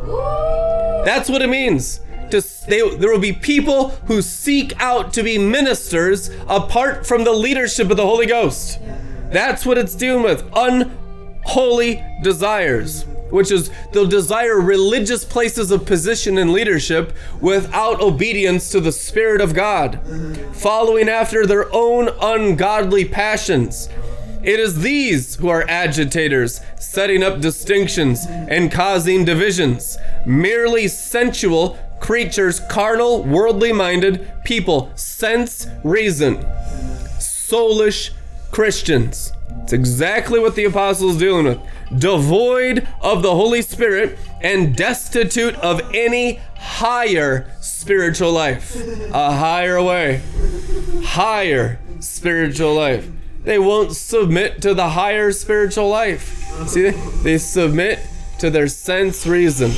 That's 1.05 1.29
what 1.29 1.43
it 1.43 1.49
means. 1.49 2.01
To, 2.33 2.41
they, 2.67 2.97
there 2.97 3.11
will 3.11 3.19
be 3.19 3.35
people 3.35 3.91
who 4.07 4.23
seek 4.23 4.73
out 4.81 5.13
to 5.13 5.23
be 5.23 5.37
ministers 5.37 6.31
apart 6.49 7.07
from 7.07 7.25
the 7.25 7.33
leadership 7.33 7.91
of 7.91 7.99
the 7.99 8.07
Holy 8.07 8.25
Ghost. 8.25 8.79
That's 9.31 9.67
what 9.67 9.77
it's 9.77 9.95
dealing 9.95 10.23
with. 10.23 10.43
Unholy 10.57 12.03
desires, 12.23 13.05
which 13.31 13.51
is 13.51 13.71
they'll 13.93 14.07
desire 14.07 14.59
religious 14.59 15.27
places 15.27 15.71
of 15.71 15.85
position 15.85 16.39
and 16.39 16.55
leadership 16.55 17.15
without 17.43 18.01
obedience 18.01 18.71
to 18.71 18.81
the 18.81 18.93
Spirit 18.93 19.43
of 19.43 19.53
God, 19.53 20.01
following 20.55 21.11
after 21.11 21.45
their 21.45 21.71
own 21.75 22.09
ungodly 22.23 23.05
passions. 23.05 23.91
It 24.43 24.59
is 24.59 24.81
these 24.81 25.37
who 25.37 25.49
are 25.49 25.69
agitators, 25.69 26.63
setting 26.77 27.23
up 27.23 27.41
distinctions 27.41 28.27
and 28.27 28.73
causing 28.73 29.25
divisions. 29.25 29.99
Merely 30.27 30.89
sensual 30.89 31.79
creatures, 32.03 32.61
carnal, 32.69 33.23
worldly 33.23 33.73
minded 33.73 34.31
people, 34.45 34.91
sense, 34.97 35.69
reason. 35.85 36.37
Soulish 37.19 38.11
Christians. 38.51 39.33
It's 39.63 39.73
exactly 39.73 40.41
what 40.41 40.57
the 40.57 40.65
apostles 40.65 41.17
dealing 41.17 41.47
with. 41.47 41.61
Devoid 41.97 42.87
of 43.01 43.23
the 43.23 43.35
Holy 43.35 43.63
Spirit 43.63 44.19
and 44.41 44.75
destitute 44.75 45.55
of 45.57 45.81
any 45.95 46.41
higher 46.57 47.51
spiritual 47.61 48.33
life. 48.33 48.75
A 49.13 49.37
higher 49.37 49.81
way. 49.81 50.23
Higher 51.05 51.79
spiritual 52.01 52.75
life. 52.75 53.09
They 53.45 53.59
won't 53.59 53.93
submit 53.93 54.61
to 54.63 54.75
the 54.75 54.91
higher 54.91 55.31
spiritual 55.31 55.89
life. 55.89 56.69
See, 56.69 56.91
they 57.23 57.39
submit 57.39 58.01
to 58.41 58.51
their 58.51 58.67
sense 58.67 59.25
reason, 59.25 59.71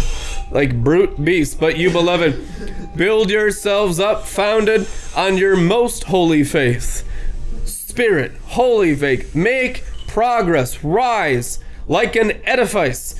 like 0.54 0.82
brute 0.82 1.22
beasts. 1.22 1.54
But 1.54 1.76
you, 1.76 1.90
beloved, 1.90 2.96
build 2.96 3.28
yourselves 3.28 4.00
up, 4.00 4.24
founded 4.24 4.88
on 5.14 5.36
your 5.36 5.56
most 5.56 6.04
holy 6.04 6.44
faith. 6.44 7.06
Spirit, 7.66 8.32
holy 8.46 8.94
faith, 8.94 9.34
make 9.34 9.84
progress, 10.06 10.82
rise 10.82 11.58
like 11.86 12.16
an 12.16 12.40
edifice, 12.44 13.14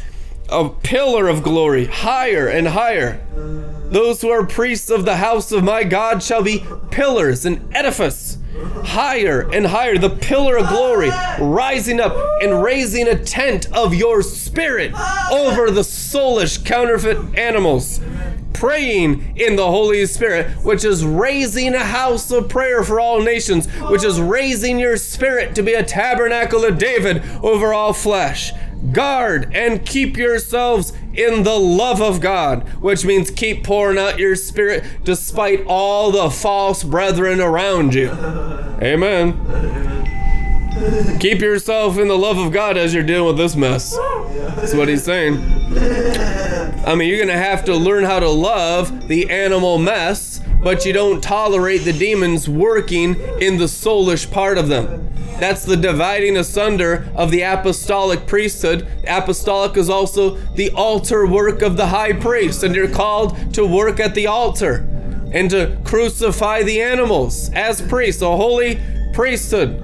a 0.54 0.68
pillar 0.68 1.28
of 1.28 1.42
glory, 1.42 1.86
higher 1.86 2.46
and 2.46 2.68
higher. 2.68 3.20
Those 3.90 4.22
who 4.22 4.30
are 4.30 4.46
priests 4.46 4.88
of 4.88 5.04
the 5.04 5.16
house 5.16 5.50
of 5.50 5.64
my 5.64 5.82
God 5.82 6.22
shall 6.22 6.42
be 6.42 6.64
pillars 6.90 7.44
and 7.44 7.74
edifice, 7.74 8.38
higher 8.84 9.50
and 9.52 9.66
higher, 9.66 9.98
the 9.98 10.10
pillar 10.10 10.56
of 10.56 10.68
glory, 10.68 11.10
rising 11.40 11.98
up 11.98 12.16
and 12.40 12.62
raising 12.62 13.08
a 13.08 13.22
tent 13.22 13.66
of 13.72 13.94
your 13.94 14.22
spirit 14.22 14.92
over 15.30 15.70
the 15.70 15.82
soulish 15.82 16.64
counterfeit 16.64 17.18
animals. 17.36 18.00
Praying 18.52 19.36
in 19.36 19.56
the 19.56 19.66
Holy 19.66 20.06
Spirit, 20.06 20.46
which 20.64 20.84
is 20.84 21.04
raising 21.04 21.74
a 21.74 21.84
house 21.84 22.30
of 22.30 22.48
prayer 22.48 22.84
for 22.84 23.00
all 23.00 23.20
nations, 23.20 23.66
which 23.90 24.04
is 24.04 24.20
raising 24.20 24.78
your 24.78 24.96
spirit 24.96 25.56
to 25.56 25.62
be 25.62 25.74
a 25.74 25.82
tabernacle 25.82 26.64
of 26.64 26.78
David 26.78 27.22
over 27.42 27.74
all 27.74 27.92
flesh. 27.92 28.52
Guard 28.92 29.54
and 29.54 29.84
keep 29.84 30.16
yourselves 30.16 30.92
in 31.14 31.42
the 31.42 31.58
love 31.58 32.02
of 32.02 32.20
God, 32.20 32.68
which 32.80 33.04
means 33.04 33.30
keep 33.30 33.64
pouring 33.64 33.98
out 33.98 34.18
your 34.18 34.36
spirit 34.36 34.84
despite 35.04 35.64
all 35.66 36.10
the 36.10 36.30
false 36.30 36.82
brethren 36.84 37.40
around 37.40 37.94
you. 37.94 38.10
Amen. 38.82 39.40
Keep 41.20 41.40
yourself 41.40 41.98
in 41.98 42.08
the 42.08 42.18
love 42.18 42.36
of 42.36 42.52
God 42.52 42.76
as 42.76 42.92
you're 42.92 43.04
dealing 43.04 43.28
with 43.28 43.36
this 43.36 43.54
mess. 43.54 43.96
That's 44.56 44.74
what 44.74 44.88
he's 44.88 45.04
saying. 45.04 45.36
I 46.86 46.94
mean, 46.94 47.08
you're 47.08 47.18
going 47.18 47.28
to 47.28 47.34
have 47.42 47.64
to 47.66 47.76
learn 47.76 48.04
how 48.04 48.18
to 48.20 48.28
love 48.28 49.08
the 49.08 49.30
animal 49.30 49.78
mess, 49.78 50.40
but 50.64 50.86
you 50.86 50.92
don't 50.94 51.22
tolerate 51.22 51.82
the 51.82 51.92
demons 51.92 52.48
working 52.48 53.14
in 53.40 53.58
the 53.58 53.66
soulish 53.66 54.28
part 54.30 54.56
of 54.58 54.68
them. 54.68 55.12
That's 55.38 55.64
the 55.64 55.76
dividing 55.76 56.36
asunder 56.36 57.08
of 57.14 57.30
the 57.30 57.42
apostolic 57.42 58.26
priesthood. 58.26 58.88
Apostolic 59.06 59.76
is 59.76 59.90
also 59.90 60.36
the 60.54 60.70
altar 60.70 61.26
work 61.26 61.60
of 61.60 61.76
the 61.76 61.88
high 61.88 62.14
priest, 62.14 62.62
and 62.62 62.74
you're 62.74 62.88
called 62.88 63.52
to 63.54 63.66
work 63.66 64.00
at 64.00 64.14
the 64.14 64.26
altar 64.26 64.88
and 65.32 65.50
to 65.50 65.76
crucify 65.84 66.62
the 66.62 66.80
animals 66.80 67.50
as 67.52 67.82
priests, 67.82 68.22
a 68.22 68.36
holy 68.36 68.80
priesthood. 69.12 69.82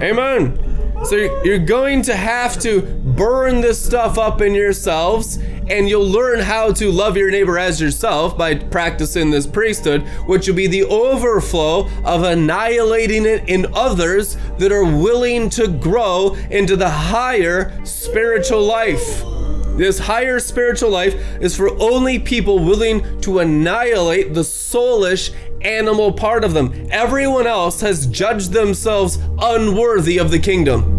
Amen. 0.00 0.71
So 1.04 1.16
you're 1.42 1.58
going 1.58 2.02
to 2.02 2.14
have 2.14 2.58
to 2.60 2.80
burn 2.80 3.60
this 3.60 3.84
stuff 3.84 4.18
up 4.18 4.40
in 4.40 4.54
yourselves, 4.54 5.36
and 5.68 5.88
you'll 5.88 6.08
learn 6.08 6.38
how 6.38 6.72
to 6.72 6.92
love 6.92 7.16
your 7.16 7.30
neighbor 7.30 7.58
as 7.58 7.80
yourself 7.80 8.38
by 8.38 8.54
practicing 8.54 9.30
this 9.30 9.46
priesthood, 9.46 10.02
which 10.26 10.46
will 10.46 10.54
be 10.54 10.68
the 10.68 10.84
overflow 10.84 11.88
of 12.04 12.22
annihilating 12.22 13.26
it 13.26 13.48
in 13.48 13.66
others 13.74 14.36
that 14.58 14.70
are 14.70 14.84
willing 14.84 15.50
to 15.50 15.66
grow 15.68 16.34
into 16.50 16.76
the 16.76 16.90
higher 16.90 17.84
spiritual 17.84 18.62
life. 18.62 19.24
This 19.76 19.98
higher 19.98 20.38
spiritual 20.38 20.90
life 20.90 21.14
is 21.40 21.56
for 21.56 21.70
only 21.80 22.18
people 22.18 22.64
willing 22.64 23.20
to 23.22 23.38
annihilate 23.38 24.34
the 24.34 24.42
soulish 24.42 25.34
animal 25.62 26.12
part 26.12 26.44
of 26.44 26.54
them. 26.54 26.88
Everyone 26.90 27.46
else 27.46 27.80
has 27.80 28.06
judged 28.06 28.52
themselves 28.52 29.18
unworthy 29.38 30.18
of 30.18 30.30
the 30.30 30.38
kingdom. 30.38 30.91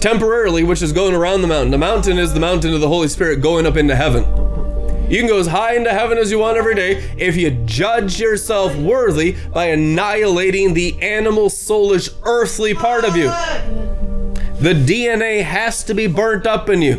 Temporarily, 0.00 0.64
which 0.64 0.80
is 0.80 0.92
going 0.92 1.14
around 1.14 1.42
the 1.42 1.48
mountain. 1.48 1.70
The 1.70 1.78
mountain 1.78 2.18
is 2.18 2.32
the 2.32 2.40
mountain 2.40 2.72
of 2.72 2.80
the 2.80 2.88
Holy 2.88 3.06
Spirit 3.06 3.42
going 3.42 3.66
up 3.66 3.76
into 3.76 3.94
heaven. 3.94 4.24
You 5.10 5.18
can 5.18 5.26
go 5.26 5.38
as 5.38 5.48
high 5.48 5.74
into 5.74 5.90
heaven 5.90 6.16
as 6.16 6.30
you 6.30 6.38
want 6.38 6.56
every 6.56 6.74
day 6.74 7.12
if 7.18 7.36
you 7.36 7.50
judge 7.66 8.18
yourself 8.18 8.74
worthy 8.76 9.36
by 9.52 9.66
annihilating 9.66 10.72
the 10.72 10.98
animal, 11.02 11.50
soulish, 11.50 12.14
earthly 12.22 12.74
part 12.74 13.04
of 13.04 13.14
you. 13.14 13.26
The 14.60 14.72
DNA 14.72 15.42
has 15.42 15.84
to 15.84 15.94
be 15.94 16.06
burnt 16.06 16.46
up 16.46 16.70
in 16.70 16.80
you. 16.80 16.94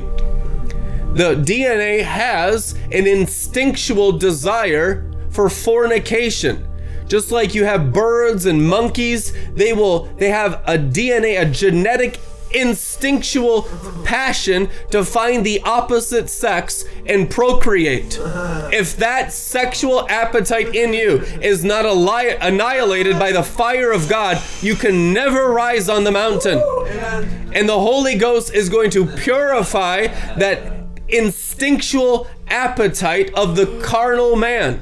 The 1.13 1.35
DNA 1.35 2.03
has 2.03 2.73
an 2.91 3.07
instinctual 3.07 4.13
desire 4.19 5.11
for 5.29 5.49
fornication. 5.49 6.67
Just 7.07 7.31
like 7.31 7.55
you 7.55 7.65
have 7.65 7.91
birds 7.91 8.45
and 8.45 8.65
monkeys, 8.67 9.33
they 9.53 9.73
will 9.73 10.03
they 10.17 10.29
have 10.29 10.61
a 10.65 10.77
DNA, 10.77 11.41
a 11.41 11.45
genetic 11.45 12.19
instinctual 12.53 13.63
passion 14.03 14.69
to 14.91 15.03
find 15.03 15.45
the 15.45 15.61
opposite 15.61 16.29
sex 16.29 16.85
and 17.05 17.29
procreate. 17.29 18.19
If 18.71 18.97
that 18.97 19.31
sexual 19.31 20.07
appetite 20.09 20.75
in 20.75 20.93
you 20.93 21.19
is 21.41 21.63
not 21.63 21.85
annihilated 21.85 23.17
by 23.17 23.31
the 23.31 23.43
fire 23.43 23.91
of 23.91 24.09
God, 24.09 24.41
you 24.61 24.75
can 24.75 25.13
never 25.13 25.51
rise 25.51 25.89
on 25.89 26.03
the 26.03 26.11
mountain. 26.11 26.61
And 27.53 27.67
the 27.67 27.79
Holy 27.79 28.15
Ghost 28.15 28.53
is 28.53 28.69
going 28.69 28.89
to 28.91 29.05
purify 29.05 30.07
that 30.37 30.81
instinctual 31.09 32.27
appetite 32.47 33.33
of 33.33 33.55
the 33.55 33.81
carnal 33.83 34.35
man. 34.35 34.81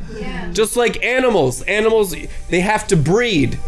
Just 0.54 0.76
like 0.76 1.04
animals, 1.04 1.62
animals 1.64 2.16
they 2.50 2.60
have 2.60 2.88
to 2.88 2.96
breed. 2.96 3.60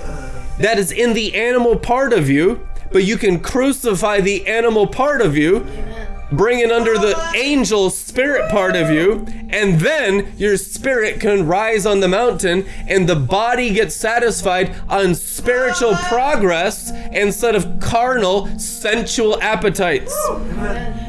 That 0.59 0.77
is 0.77 0.91
in 0.91 1.13
the 1.13 1.33
animal 1.33 1.75
part 1.77 2.13
of 2.13 2.29
you, 2.29 2.59
but 2.91 3.03
you 3.03 3.17
can 3.17 3.39
crucify 3.39 4.21
the 4.21 4.47
animal 4.47 4.87
part 4.87 5.21
of 5.21 5.37
you, 5.37 5.65
bring 6.31 6.59
it 6.59 6.71
under 6.71 6.97
the 6.97 7.15
angel 7.35 7.89
spirit 7.89 8.49
part 8.49 8.75
of 8.75 8.89
you, 8.89 9.25
and 9.49 9.81
then 9.81 10.33
your 10.37 10.57
spirit 10.57 11.19
can 11.19 11.45
rise 11.45 11.85
on 11.85 11.99
the 11.99 12.07
mountain 12.07 12.65
and 12.87 13.07
the 13.07 13.15
body 13.15 13.73
gets 13.73 13.95
satisfied 13.95 14.73
on 14.87 15.13
spiritual 15.13 15.93
progress 16.07 16.91
instead 17.11 17.53
of 17.53 17.79
carnal 17.81 18.47
sensual 18.57 19.41
appetites. 19.41 20.13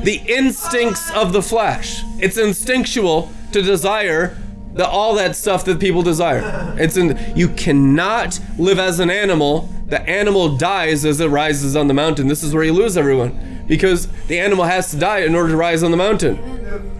The 0.02 0.20
instincts 0.26 1.10
of 1.12 1.32
the 1.32 1.42
flesh. 1.42 2.00
It's 2.18 2.36
instinctual 2.36 3.30
to 3.52 3.62
desire 3.62 4.36
the 4.74 4.86
all 4.86 5.14
that 5.14 5.36
stuff 5.36 5.64
that 5.66 5.80
people 5.80 6.02
desire. 6.02 6.74
It's 6.78 6.96
in 6.96 7.18
you 7.36 7.48
cannot 7.48 8.40
live 8.58 8.78
as 8.78 9.00
an 9.00 9.10
animal. 9.10 9.68
The 9.86 10.00
animal 10.08 10.56
dies 10.56 11.04
as 11.04 11.20
it 11.20 11.28
rises 11.28 11.76
on 11.76 11.86
the 11.88 11.94
mountain. 11.94 12.28
This 12.28 12.42
is 12.42 12.54
where 12.54 12.64
you 12.64 12.72
lose 12.72 12.96
everyone 12.96 13.64
because 13.66 14.08
the 14.26 14.38
animal 14.38 14.64
has 14.64 14.90
to 14.90 14.98
die 14.98 15.20
in 15.20 15.34
order 15.34 15.50
to 15.50 15.56
rise 15.56 15.82
on 15.82 15.90
the 15.90 15.96
mountain. 15.96 16.38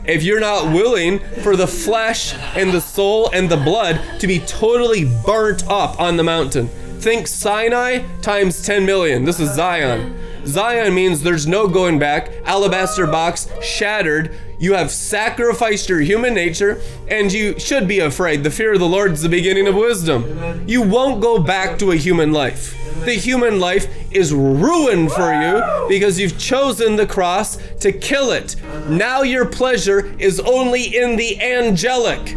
If 0.05 0.23
you're 0.23 0.41
not 0.41 0.73
willing 0.73 1.21
for 1.43 1.57
the 1.57 1.67
flesh 1.67 2.35
and 2.57 2.73
the 2.73 2.81
soul 2.81 3.31
and 3.33 3.51
the 3.51 3.57
blood 3.57 4.01
to 4.21 4.27
be 4.27 4.41
totally 4.41 5.05
burnt 5.25 5.67
up 5.69 6.01
on 6.01 6.17
the 6.17 6.25
mountain, 6.25 6.69
think 7.01 7.27
Sinai 7.27 8.05
times 8.21 8.63
10 8.63 8.85
million. 8.85 9.25
This 9.25 9.41
is 9.41 9.55
Zion. 9.55 10.19
Zion 10.47 10.95
means 10.95 11.23
there's 11.23 11.47
no 11.47 11.69
going 11.69 11.99
back. 11.99 12.31
Alabaster 12.45 13.07
box 13.07 13.49
shattered. 13.63 14.37
You 14.59 14.75
have 14.75 14.91
sacrificed 14.91 15.89
your 15.89 16.01
human 16.01 16.35
nature, 16.35 16.81
and 17.09 17.33
you 17.33 17.59
should 17.59 17.89
be 17.89 17.99
afraid. 17.99 18.45
The 18.45 18.51
fear 18.51 18.75
of 18.75 18.79
the 18.79 18.89
Lord 18.89 19.13
is 19.13 19.23
the 19.23 19.29
beginning 19.29 19.67
of 19.67 19.75
wisdom. 19.75 20.65
You 20.69 20.83
won't 20.83 21.21
go 21.21 21.41
back 21.41 21.79
to 21.81 21.91
a 21.91 21.97
human 21.97 22.33
life. 22.33 22.79
The 23.05 23.15
human 23.15 23.59
life 23.59 23.89
is 24.13 24.33
ruined 24.33 25.11
for 25.11 25.33
you 25.33 25.89
because 25.89 26.21
you've 26.21 26.39
chosen 26.39 26.95
the 26.95 27.07
cross 27.07 27.59
to 27.81 27.91
kill 27.91 28.31
it. 28.31 28.55
Now 28.89 29.23
your 29.23 29.47
pleasure 29.47 30.15
is 30.21 30.39
only 30.39 30.97
in 30.97 31.17
the 31.17 31.41
angelic. 31.43 32.37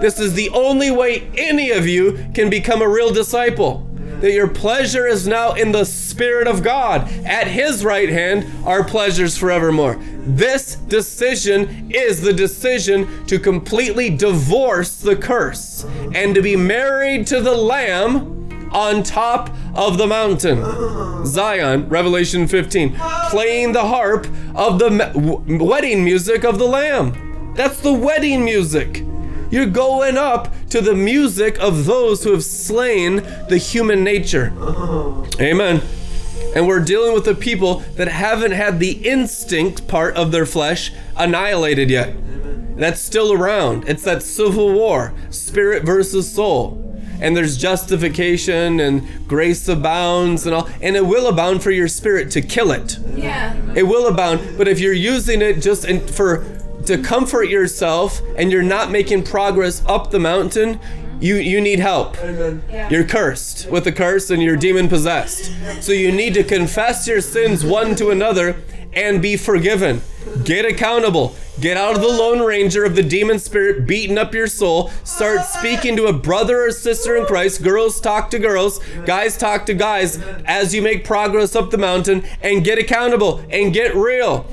This 0.00 0.18
is 0.18 0.32
the 0.32 0.48
only 0.50 0.90
way 0.90 1.30
any 1.36 1.70
of 1.70 1.86
you 1.86 2.26
can 2.34 2.48
become 2.48 2.80
a 2.80 2.88
real 2.88 3.12
disciple 3.12 3.89
that 4.20 4.32
your 4.32 4.48
pleasure 4.48 5.06
is 5.06 5.26
now 5.26 5.52
in 5.54 5.72
the 5.72 5.84
Spirit 5.84 6.46
of 6.46 6.62
God. 6.62 7.10
At 7.24 7.46
His 7.46 7.84
right 7.84 8.08
hand 8.08 8.46
are 8.66 8.84
pleasures 8.84 9.36
forevermore. 9.36 9.96
This 10.22 10.76
decision 10.76 11.90
is 11.90 12.20
the 12.20 12.32
decision 12.32 13.26
to 13.26 13.38
completely 13.38 14.10
divorce 14.10 14.96
the 14.96 15.16
curse 15.16 15.84
and 16.14 16.34
to 16.34 16.42
be 16.42 16.56
married 16.56 17.26
to 17.28 17.40
the 17.40 17.54
Lamb 17.54 18.68
on 18.72 19.02
top 19.02 19.50
of 19.74 19.98
the 19.98 20.06
mountain. 20.06 21.26
Zion, 21.26 21.88
Revelation 21.88 22.46
15, 22.46 22.94
playing 23.30 23.72
the 23.72 23.84
harp 23.84 24.26
of 24.54 24.78
the 24.78 25.12
wedding 25.60 26.04
music 26.04 26.44
of 26.44 26.58
the 26.58 26.66
Lamb. 26.66 27.54
That's 27.56 27.80
the 27.80 27.92
wedding 27.92 28.44
music. 28.44 29.04
You're 29.50 29.66
going 29.66 30.16
up 30.16 30.54
to 30.70 30.80
the 30.80 30.94
music 30.94 31.58
of 31.58 31.84
those 31.84 32.22
who 32.24 32.32
have 32.32 32.44
slain 32.44 33.16
the 33.48 33.58
human 33.58 34.04
nature. 34.04 34.52
Oh. 34.56 35.26
Amen. 35.40 35.82
And 36.54 36.66
we're 36.66 36.84
dealing 36.84 37.14
with 37.14 37.24
the 37.24 37.34
people 37.34 37.80
that 37.96 38.08
haven't 38.08 38.52
had 38.52 38.80
the 38.80 38.92
instinct 39.06 39.86
part 39.88 40.16
of 40.16 40.32
their 40.32 40.46
flesh 40.46 40.92
annihilated 41.16 41.90
yet. 41.90 42.14
That's 42.76 43.00
still 43.00 43.32
around. 43.32 43.88
It's 43.88 44.04
that 44.04 44.22
civil 44.22 44.72
war, 44.72 45.12
spirit 45.30 45.84
versus 45.84 46.32
soul. 46.32 46.86
And 47.20 47.36
there's 47.36 47.58
justification 47.58 48.80
and 48.80 49.06
grace 49.28 49.68
abounds 49.68 50.46
and 50.46 50.54
all. 50.54 50.68
And 50.80 50.96
it 50.96 51.04
will 51.04 51.26
abound 51.28 51.62
for 51.62 51.70
your 51.70 51.88
spirit 51.88 52.30
to 52.32 52.40
kill 52.40 52.70
it. 52.70 52.98
Yeah. 53.14 53.54
It 53.74 53.82
will 53.82 54.06
abound, 54.06 54.56
but 54.56 54.66
if 54.66 54.80
you're 54.80 54.94
using 54.94 55.42
it 55.42 55.60
just 55.60 55.84
in, 55.84 56.00
for 56.00 56.44
to 56.86 56.98
comfort 56.98 57.44
yourself 57.44 58.20
and 58.36 58.50
you're 58.50 58.62
not 58.62 58.90
making 58.90 59.24
progress 59.24 59.82
up 59.86 60.10
the 60.10 60.18
mountain, 60.18 60.80
you 61.20 61.36
you 61.36 61.60
need 61.60 61.78
help. 61.80 62.16
You're 62.90 63.04
cursed 63.04 63.70
with 63.70 63.86
a 63.86 63.92
curse 63.92 64.30
and 64.30 64.42
you're 64.42 64.56
demon 64.56 64.88
possessed. 64.88 65.52
So 65.82 65.92
you 65.92 66.10
need 66.12 66.34
to 66.34 66.44
confess 66.44 67.06
your 67.06 67.20
sins 67.20 67.64
one 67.64 67.94
to 67.96 68.10
another 68.10 68.56
and 68.92 69.20
be 69.22 69.36
forgiven. 69.36 70.00
Get 70.44 70.64
accountable. 70.64 71.34
Get 71.60 71.76
out 71.76 71.94
of 71.94 72.00
the 72.00 72.08
Lone 72.08 72.40
Ranger 72.40 72.84
of 72.84 72.96
the 72.96 73.02
demon 73.02 73.38
spirit 73.38 73.86
beating 73.86 74.16
up 74.16 74.32
your 74.32 74.46
soul. 74.46 74.88
Start 75.04 75.44
speaking 75.44 75.94
to 75.96 76.06
a 76.06 76.12
brother 76.12 76.64
or 76.64 76.70
sister 76.70 77.16
in 77.16 77.26
Christ. 77.26 77.62
Girls 77.62 78.00
talk 78.00 78.30
to 78.30 78.38
girls. 78.38 78.80
Guys 79.04 79.36
talk 79.36 79.66
to 79.66 79.74
guys 79.74 80.16
as 80.46 80.74
you 80.74 80.80
make 80.80 81.04
progress 81.04 81.54
up 81.54 81.70
the 81.70 81.78
mountain 81.78 82.24
and 82.40 82.64
get 82.64 82.78
accountable 82.78 83.44
and 83.50 83.74
get 83.74 83.94
real. 83.94 84.46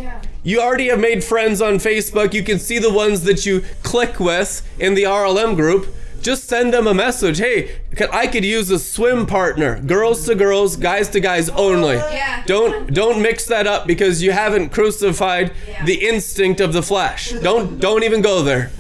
You 0.47 0.61
already 0.61 0.87
have 0.87 1.01
made 1.01 1.25
friends 1.25 1.61
on 1.61 1.73
Facebook. 1.73 2.33
You 2.33 2.41
can 2.41 2.57
see 2.57 2.79
the 2.79 2.89
ones 2.89 3.23
that 3.23 3.45
you 3.45 3.65
click 3.83 4.17
with 4.17 4.65
in 4.79 4.93
the 4.93 5.03
RLM 5.03 5.57
group. 5.57 5.93
Just 6.21 6.47
send 6.47 6.73
them 6.73 6.87
a 6.87 6.93
message. 6.93 7.39
Hey, 7.39 7.81
I 8.13 8.27
could 8.27 8.45
use 8.45 8.71
a 8.71 8.79
swim 8.79 9.25
partner. 9.25 9.81
Girls 9.81 10.25
to 10.25 10.35
girls, 10.35 10.77
guys 10.77 11.09
to 11.09 11.19
guys 11.19 11.49
only. 11.49 11.97
Oh, 11.97 12.11
yeah. 12.13 12.43
Don't 12.45 12.93
don't 12.93 13.21
mix 13.21 13.45
that 13.47 13.67
up 13.67 13.87
because 13.87 14.23
you 14.23 14.31
haven't 14.31 14.69
crucified 14.69 15.51
the 15.83 16.07
instinct 16.07 16.61
of 16.61 16.71
the 16.71 16.81
flesh. 16.81 17.33
Don't 17.33 17.81
don't 17.81 18.05
even 18.05 18.21
go 18.21 18.41
there. 18.41 18.71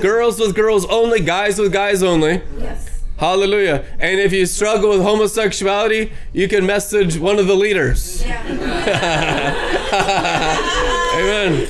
Girls 0.00 0.38
with 0.38 0.54
girls 0.54 0.86
only, 0.86 1.18
guys 1.18 1.58
with 1.58 1.72
guys 1.72 2.00
only. 2.00 2.42
Yes. 2.60 3.02
Hallelujah. 3.16 3.84
And 3.98 4.20
if 4.20 4.32
you 4.32 4.46
struggle 4.46 4.90
with 4.90 5.02
homosexuality, 5.02 6.12
you 6.32 6.46
can 6.46 6.64
message 6.64 7.18
one 7.18 7.40
of 7.40 7.48
the 7.48 7.56
leaders. 7.56 8.24
Amen. 11.18 11.66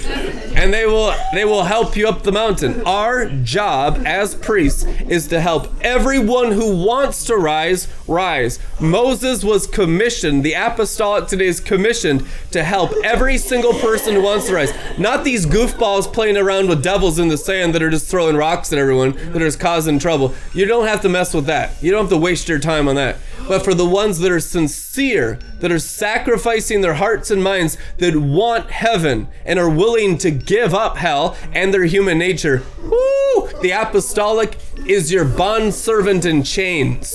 And 0.57 0.75
they 0.75 0.85
will 0.85 1.15
they 1.33 1.45
will 1.45 1.63
help 1.63 1.97
you 1.97 2.07
up 2.09 2.23
the 2.23 2.33
mountain. 2.33 2.83
Our 2.83 3.27
job 3.29 4.03
as 4.05 4.35
priests 4.35 4.85
is 4.85 5.29
to 5.29 5.41
help 5.41 5.73
everyone 5.81 6.53
who 6.53 6.85
wants 6.85 7.25
to 7.27 7.37
rise 7.37 7.89
rise. 8.07 8.59
Moses 8.81 9.45
was 9.45 9.67
commissioned, 9.67 10.45
the 10.45 10.55
apostolic 10.55 11.29
today 11.29 11.47
is 11.47 11.61
commissioned 11.61 12.27
to 12.51 12.63
help 12.63 12.93
every 13.05 13.39
single 13.39 13.73
person 13.75 14.15
who 14.15 14.23
wants 14.23 14.47
to 14.49 14.55
rise. 14.55 14.73
Not 14.99 15.25
these 15.25 15.47
goofballs 15.47 16.13
playing 16.13 16.37
around 16.37 16.69
with 16.69 16.83
devils 16.83 17.19
in 17.19 17.29
the 17.29 17.39
sand 17.39 17.75
that 17.75 17.83
are 17.83 17.91
just 17.91 18.11
throwing 18.11 18.37
rocks 18.37 18.73
at 18.73 18.79
everyone 18.79 19.13
that 19.13 19.37
are 19.37 19.47
just 19.47 19.61
causing 19.61 19.99
trouble. 19.99 20.35
You 20.53 20.67
don't 20.67 20.87
have 20.87 21.01
to 21.03 21.09
mess 21.09 21.33
with 21.33 21.47
that. 21.47 21.83
You 21.83 21.91
don't 21.91 22.03
have 22.03 22.11
to 22.11 22.17
waste 22.19 22.49
your 22.49 22.59
time 22.59 22.89
on 22.89 22.97
that. 22.97 23.17
But 23.49 23.65
for 23.65 23.75
the 23.75 23.87
ones 23.87 24.19
that 24.19 24.31
are 24.31 24.41
sincere, 24.41 25.39
that 25.61 25.73
are 25.73 25.79
sacrificing 25.79 26.83
their 26.83 26.95
hearts 26.95 27.31
and 27.31 27.43
minds, 27.43 27.79
that 27.97 28.17
want 28.17 28.71
heaven 28.71 29.29
and 29.45 29.59
are 29.59 29.71
willing 29.71 30.19
to 30.19 30.31
give 30.31 30.75
up 30.75 30.99
hell 30.99 31.37
and 31.53 31.73
their 31.73 31.85
human 31.85 32.19
nature, 32.19 32.63
woo, 32.83 33.49
the 33.63 33.73
apostolic 33.73 34.59
is 34.87 35.11
your 35.11 35.25
bond 35.25 35.75
servant 35.75 36.25
in 36.25 36.43
chains. 36.43 37.11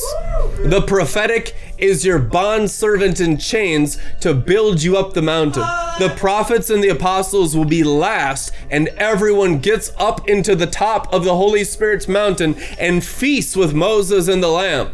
The 0.60 0.84
prophetic 0.86 1.56
is 1.78 2.06
your 2.06 2.20
bond 2.20 2.72
servant 2.72 3.20
in 3.20 3.38
chains 3.38 3.98
to 4.22 4.34
build 4.34 4.82
you 4.82 4.98
up 4.98 5.14
the 5.14 5.22
mountain. 5.22 5.64
The 6.00 6.14
prophets 6.18 6.70
and 6.70 6.84
the 6.84 6.90
apostles 6.90 7.56
will 7.56 7.66
be 7.66 7.84
last, 7.84 8.52
and 8.72 8.88
everyone 8.90 9.60
gets 9.60 9.92
up 9.98 10.28
into 10.28 10.56
the 10.56 10.68
top 10.68 11.14
of 11.14 11.24
the 11.24 11.36
Holy 11.36 11.64
Spirit's 11.64 12.08
mountain 12.08 12.56
and 12.80 13.04
feasts 13.04 13.56
with 13.56 13.74
Moses 13.74 14.28
and 14.28 14.42
the 14.42 14.48
Lamb. 14.48 14.92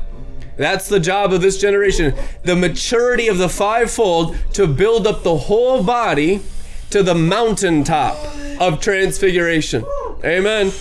That's 0.60 0.90
the 0.90 0.99
job 0.99 1.31
of 1.31 1.41
this 1.41 1.57
generation. 1.57 2.14
The 2.44 2.56
maturity 2.56 3.30
of 3.30 3.38
the 3.38 3.48
fivefold 3.48 4.36
to 4.53 4.68
build 4.68 5.07
up 5.07 5.23
the 5.23 5.38
whole 5.38 5.81
body 5.86 6.41
to 6.90 7.02
the 7.02 7.15
mountaintop 7.15 8.18
of 8.60 8.81
transfiguration. 8.81 9.86
Amen. 10.23 10.73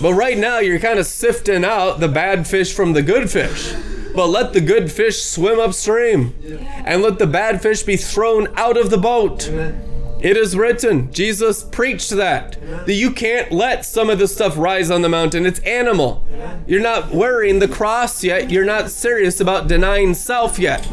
But 0.00 0.14
right 0.14 0.36
now, 0.36 0.58
you're 0.58 0.80
kind 0.80 0.98
of 0.98 1.06
sifting 1.06 1.64
out 1.64 2.00
the 2.00 2.08
bad 2.08 2.48
fish 2.48 2.74
from 2.74 2.94
the 2.94 3.02
good 3.02 3.30
fish. 3.30 3.72
But 4.12 4.26
let 4.26 4.54
the 4.54 4.60
good 4.60 4.90
fish 4.90 5.22
swim 5.22 5.60
upstream, 5.60 6.34
and 6.84 7.00
let 7.00 7.20
the 7.20 7.26
bad 7.28 7.62
fish 7.62 7.84
be 7.84 7.96
thrown 7.96 8.48
out 8.56 8.76
of 8.76 8.90
the 8.90 8.98
boat. 8.98 9.48
It 10.22 10.36
is 10.36 10.56
written, 10.56 11.12
Jesus 11.12 11.64
preached 11.64 12.10
that, 12.10 12.56
that 12.86 12.94
you 12.94 13.10
can't 13.10 13.50
let 13.50 13.84
some 13.84 14.08
of 14.08 14.20
this 14.20 14.32
stuff 14.32 14.56
rise 14.56 14.88
on 14.88 15.02
the 15.02 15.08
mountain. 15.08 15.44
It's 15.44 15.58
animal. 15.60 16.24
You're 16.64 16.80
not 16.80 17.10
wearing 17.10 17.58
the 17.58 17.66
cross 17.66 18.22
yet. 18.22 18.48
You're 18.48 18.64
not 18.64 18.90
serious 18.90 19.40
about 19.40 19.66
denying 19.66 20.14
self 20.14 20.60
yet. 20.60 20.88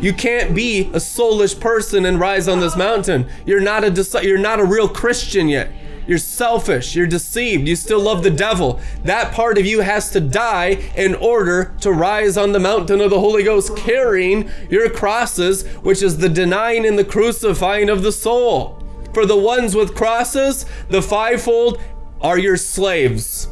You 0.00 0.12
can't 0.12 0.54
be 0.54 0.82
a 0.92 1.00
soulish 1.00 1.58
person 1.58 2.06
and 2.06 2.20
rise 2.20 2.46
on 2.46 2.60
this 2.60 2.76
mountain. 2.76 3.28
You're 3.44 3.60
not 3.60 3.82
a 3.82 4.22
you're 4.22 4.38
not 4.38 4.60
a 4.60 4.64
real 4.64 4.88
Christian 4.88 5.48
yet. 5.48 5.72
You're 6.08 6.18
selfish. 6.18 6.96
You're 6.96 7.06
deceived. 7.06 7.68
You 7.68 7.76
still 7.76 8.00
love 8.00 8.22
the 8.22 8.30
devil. 8.30 8.80
That 9.04 9.32
part 9.32 9.58
of 9.58 9.66
you 9.66 9.82
has 9.82 10.10
to 10.12 10.20
die 10.20 10.90
in 10.96 11.14
order 11.14 11.74
to 11.82 11.92
rise 11.92 12.38
on 12.38 12.52
the 12.52 12.58
mountain 12.58 13.02
of 13.02 13.10
the 13.10 13.20
Holy 13.20 13.44
Ghost 13.44 13.76
carrying 13.76 14.50
your 14.70 14.88
crosses, 14.88 15.66
which 15.82 16.02
is 16.02 16.16
the 16.16 16.30
denying 16.30 16.86
and 16.86 16.98
the 16.98 17.04
crucifying 17.04 17.90
of 17.90 18.02
the 18.02 18.10
soul. 18.10 18.82
For 19.12 19.26
the 19.26 19.36
ones 19.36 19.76
with 19.76 19.94
crosses, 19.94 20.64
the 20.88 21.02
fivefold 21.02 21.78
are 22.22 22.38
your 22.38 22.56
slaves. 22.56 23.48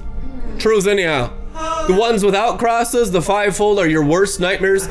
Truth, 0.58 0.86
anyhow. 0.86 1.34
The 1.86 1.94
ones 1.94 2.24
without 2.24 2.58
crosses, 2.58 3.10
the 3.10 3.22
fivefold, 3.22 3.78
are 3.78 3.88
your 3.88 4.04
worst 4.04 4.40
nightmares. 4.40 4.88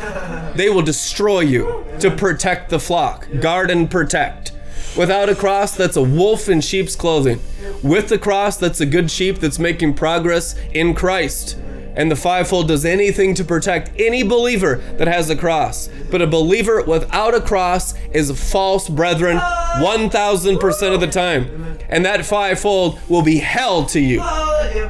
They 0.55 0.69
will 0.69 0.81
destroy 0.83 1.41
you 1.41 1.83
to 1.99 2.11
protect 2.11 2.69
the 2.69 2.79
flock, 2.79 3.27
guard 3.39 3.71
and 3.71 3.89
protect. 3.89 4.51
Without 4.97 5.27
a 5.27 5.35
cross, 5.35 5.75
that's 5.75 5.97
a 5.97 6.01
wolf 6.01 6.47
in 6.47 6.61
sheep's 6.61 6.95
clothing. 6.95 7.41
With 7.83 8.07
the 8.07 8.17
cross, 8.17 8.55
that's 8.55 8.79
a 8.79 8.85
good 8.85 9.11
sheep 9.11 9.39
that's 9.39 9.59
making 9.59 9.95
progress 9.95 10.55
in 10.73 10.93
Christ. 10.93 11.57
And 11.95 12.11
the 12.11 12.15
fivefold 12.15 12.67
does 12.67 12.85
anything 12.85 13.33
to 13.35 13.43
protect 13.43 13.91
any 13.99 14.23
believer 14.23 14.75
that 14.97 15.07
has 15.07 15.29
a 15.29 15.35
cross. 15.35 15.89
But 16.11 16.21
a 16.21 16.27
believer 16.27 16.83
without 16.83 17.33
a 17.33 17.41
cross 17.41 17.93
is 18.11 18.31
false 18.51 18.89
brethren 18.89 19.37
1000% 19.37 20.93
of 20.93 20.99
the 20.99 21.07
time. 21.07 21.77
And 21.89 22.03
that 22.05 22.25
fivefold 22.25 22.99
will 23.07 23.21
be 23.21 23.37
hell 23.37 23.85
to 23.87 23.99
you. 23.99 24.23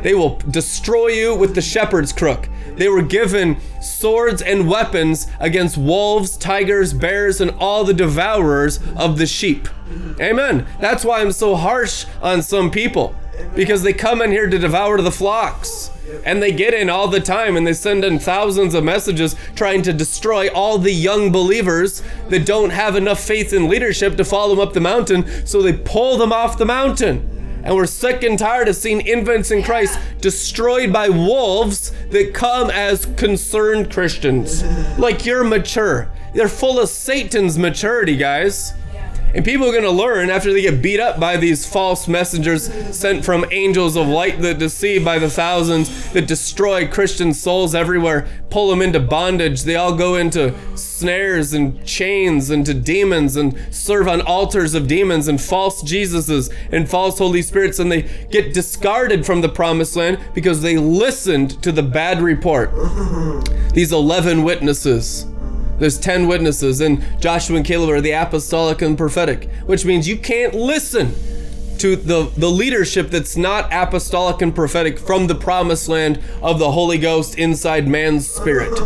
They 0.02 0.14
will 0.14 0.38
destroy 0.50 1.08
you 1.08 1.36
with 1.36 1.56
the 1.56 1.62
shepherd's 1.62 2.12
crook. 2.12 2.48
They 2.76 2.90
were 2.90 3.02
given 3.02 3.58
swords 3.82 4.42
and 4.42 4.68
weapons 4.68 5.28
against 5.40 5.78
wolves, 5.78 6.36
tigers, 6.38 6.94
bears, 6.94 7.40
and 7.40 7.52
all 7.52 7.84
the 7.84 7.94
devourers 7.94 8.80
of 8.98 9.18
the 9.18 9.26
sheep. 9.26 9.68
Amen. 10.20 10.66
That's 10.80 11.06
why 11.06 11.22
I'm 11.22 11.32
so 11.32 11.56
harsh 11.56 12.06
on 12.22 12.42
some 12.42 12.72
people 12.72 13.16
because 13.56 13.84
they 13.84 13.94
come 13.94 14.22
in 14.22 14.32
here 14.32 14.50
to 14.50 14.58
devour 14.58 15.02
the 15.02 15.12
flocks. 15.12 15.92
And 16.26 16.42
they 16.42 16.52
get 16.52 16.74
in 16.74 16.90
all 16.90 17.08
the 17.08 17.20
time 17.20 17.58
and 17.58 17.66
they 17.66 17.74
send 17.74 18.04
in 18.04 18.20
thousands 18.20 18.74
of 18.74 18.84
messages 18.84 19.36
trying 19.56 19.82
to 19.84 19.94
destroy 19.94 20.50
all 20.50 20.78
the 20.78 20.92
young 20.92 21.32
believers 21.32 22.04
that 22.30 22.46
don't 22.46 22.70
have 22.72 22.96
enough 22.96 23.20
faith 23.20 23.54
in 23.54 23.68
leadership 23.68 24.16
to 24.18 24.26
follow 24.26 24.56
them 24.56 24.68
up 24.68 24.74
the 24.74 24.80
mountain, 24.82 25.46
so 25.46 25.62
they 25.62 25.74
pull 25.74 26.18
them 26.18 26.32
off 26.32 26.58
the 26.58 26.66
mountain. 26.66 27.32
And 27.64 27.76
we're 27.76 27.88
sick 27.88 28.22
and 28.22 28.38
tired 28.38 28.68
of 28.68 28.76
seeing 28.76 29.02
infants 29.02 29.50
in 29.50 29.64
Christ 29.64 29.98
destroyed 30.22 30.94
by 30.94 31.10
wolves 31.10 31.92
that 32.12 32.32
come 32.34 32.70
as 32.70 33.08
concerned 33.18 33.92
Christians. 33.92 34.64
Like 35.00 35.26
you're 35.26 35.44
mature. 35.44 36.12
They're 36.36 36.48
full 36.48 36.80
of 36.80 36.90
Satan's 36.90 37.58
maturity, 37.58 38.18
guys. 38.18 38.74
And 39.36 39.44
people 39.44 39.68
are 39.68 39.72
going 39.72 39.84
to 39.84 39.92
learn 39.92 40.30
after 40.30 40.54
they 40.54 40.62
get 40.62 40.82
beat 40.82 41.02
up 41.02 41.20
by 41.20 41.36
these 41.36 41.68
false 41.68 42.08
messengers 42.08 42.72
sent 42.96 43.26
from 43.26 43.44
angels 43.52 43.98
of 43.98 44.08
light 44.08 44.40
that 44.40 44.60
deceive 44.60 45.04
by 45.04 45.20
the 45.20 45.30
thousands, 45.30 46.14
that 46.14 46.26
destroy 46.26 46.88
Christian 46.88 47.34
souls 47.34 47.76
everywhere, 47.76 48.30
pull 48.50 48.70
them 48.70 48.82
into 48.82 49.02
bondage. 49.02 49.64
They 49.64 49.76
all 49.76 49.94
go 49.94 50.16
into 50.16 50.56
snares 50.78 51.54
and 51.54 51.86
chains 51.86 52.50
and 52.50 52.66
to 52.66 52.74
demons 52.74 53.36
and 53.36 53.58
serve 53.76 54.08
on 54.08 54.22
altars 54.22 54.74
of 54.74 54.88
demons 54.88 55.28
and 55.28 55.42
false 55.42 55.84
Jesuses 55.84 56.50
and 56.72 56.90
false 56.90 57.20
Holy 57.20 57.42
Spirits. 57.42 57.78
And 57.78 57.92
they 57.92 58.04
get 58.32 58.54
discarded 58.54 59.26
from 59.26 59.42
the 59.42 59.50
promised 59.50 59.98
land 59.98 60.18
because 60.34 60.62
they 60.62 60.78
listened 60.78 61.62
to 61.62 61.74
the 61.74 61.84
bad 61.84 62.22
report. 62.22 62.72
These 63.74 63.92
11 63.92 64.44
witnesses. 64.44 65.26
There's 65.80 65.98
10 65.98 66.28
witnesses, 66.28 66.82
and 66.82 67.04
Joshua 67.20 67.58
and 67.58 67.66
Caleb 67.66 67.90
are 67.90 68.02
the 68.02 68.12
apostolic 68.12 68.82
and 68.82 68.98
prophetic, 68.98 69.52
which 69.66 69.86
means 69.86 70.08
you 70.08 70.18
can't 70.18 70.54
listen 70.54 71.14
to 71.80 71.96
the, 71.96 72.32
the 72.38 72.50
leadership 72.50 73.10
that's 73.10 73.36
not 73.36 73.72
apostolic 73.72 74.42
and 74.42 74.56
prophetic 74.56 74.98
from 74.98 75.28
the 75.28 75.36
promised 75.36 75.88
land 75.90 76.22
of 76.42 76.60
the 76.60 76.72
Holy 76.72 76.98
Ghost 76.98 77.38
inside 77.38 77.88
man's 77.88 78.28
spirit. 78.28 78.80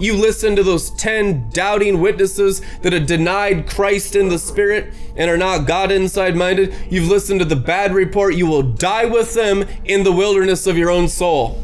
You 0.00 0.14
listen 0.14 0.56
to 0.56 0.62
those 0.62 0.90
10 0.90 1.50
doubting 1.50 2.00
witnesses 2.00 2.60
that 2.82 2.92
have 2.92 3.06
denied 3.06 3.68
Christ 3.68 4.16
in 4.16 4.28
the 4.28 4.38
spirit 4.38 4.92
and 5.16 5.30
are 5.30 5.36
not 5.36 5.66
God 5.66 5.92
inside 5.92 6.36
minded. 6.36 6.74
You've 6.90 7.08
listened 7.08 7.40
to 7.40 7.46
the 7.46 7.56
bad 7.56 7.94
report. 7.94 8.34
You 8.34 8.46
will 8.46 8.62
die 8.62 9.04
with 9.04 9.34
them 9.34 9.64
in 9.84 10.02
the 10.02 10.12
wilderness 10.12 10.66
of 10.66 10.76
your 10.76 10.90
own 10.90 11.08
soul. 11.08 11.62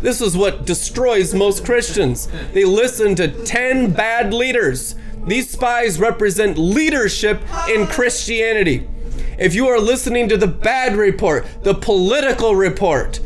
This 0.00 0.20
is 0.20 0.36
what 0.36 0.64
destroys 0.64 1.34
most 1.34 1.64
Christians. 1.64 2.28
They 2.52 2.64
listen 2.64 3.14
to 3.16 3.28
10 3.28 3.92
bad 3.92 4.32
leaders. 4.32 4.94
These 5.26 5.50
spies 5.50 6.00
represent 6.00 6.56
leadership 6.56 7.42
in 7.68 7.86
Christianity. 7.86 8.88
If 9.38 9.54
you 9.54 9.68
are 9.68 9.78
listening 9.78 10.28
to 10.30 10.36
the 10.36 10.46
bad 10.46 10.96
report, 10.96 11.46
the 11.62 11.74
political 11.74 12.54
report, 12.54 13.20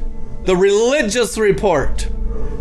the 0.44 0.56
religious 0.56 1.38
report, 1.38 2.08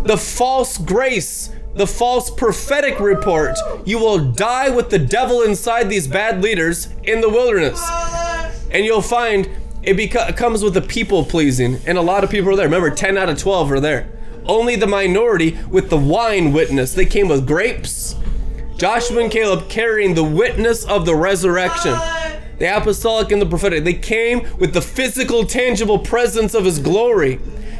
the 0.03 0.17
false 0.17 0.77
grace, 0.77 1.49
the 1.75 1.87
false 1.87 2.29
prophetic 2.29 2.99
report, 2.99 3.57
you 3.85 3.97
will 3.97 4.31
die 4.31 4.69
with 4.69 4.89
the 4.89 4.99
devil 4.99 5.41
inside 5.41 5.89
these 5.89 6.07
bad 6.07 6.41
leaders 6.41 6.89
in 7.03 7.21
the 7.21 7.29
wilderness. 7.29 7.81
And 8.69 8.85
you'll 8.85 9.01
find 9.01 9.49
it, 9.83 9.97
beca- 9.97 10.35
comes 10.35 10.63
with 10.63 10.73
the 10.73 10.81
people 10.81 11.25
pleasing, 11.25 11.79
and 11.85 11.97
a 11.97 12.01
lot 12.01 12.23
of 12.23 12.29
people 12.29 12.49
are 12.51 12.55
there. 12.55 12.65
Remember, 12.65 12.89
10 12.89 13.17
out 13.17 13.29
of 13.29 13.37
12 13.37 13.71
are 13.71 13.79
there. 13.79 14.09
Only 14.45 14.75
the 14.75 14.87
minority 14.87 15.57
with 15.69 15.89
the 15.89 15.97
wine 15.97 16.51
witness. 16.53 16.93
They 16.93 17.05
came 17.05 17.27
with 17.27 17.47
grapes. 17.47 18.15
Joshua 18.77 19.21
and 19.23 19.31
Caleb 19.31 19.69
carrying 19.69 20.15
the 20.15 20.23
witness 20.23 20.83
of 20.85 21.05
the 21.05 21.15
resurrection. 21.15 21.93
The 22.59 22.77
apostolic 22.77 23.31
and 23.31 23.41
the 23.41 23.45
prophetic. 23.45 23.83
They 23.83 23.93
came 23.93 24.47
with 24.57 24.73
the 24.73 24.81
physical, 24.81 25.45
tangible 25.45 25.99
presence 25.99 26.53
of 26.53 26.65
his 26.65 26.79
glory 26.79 27.39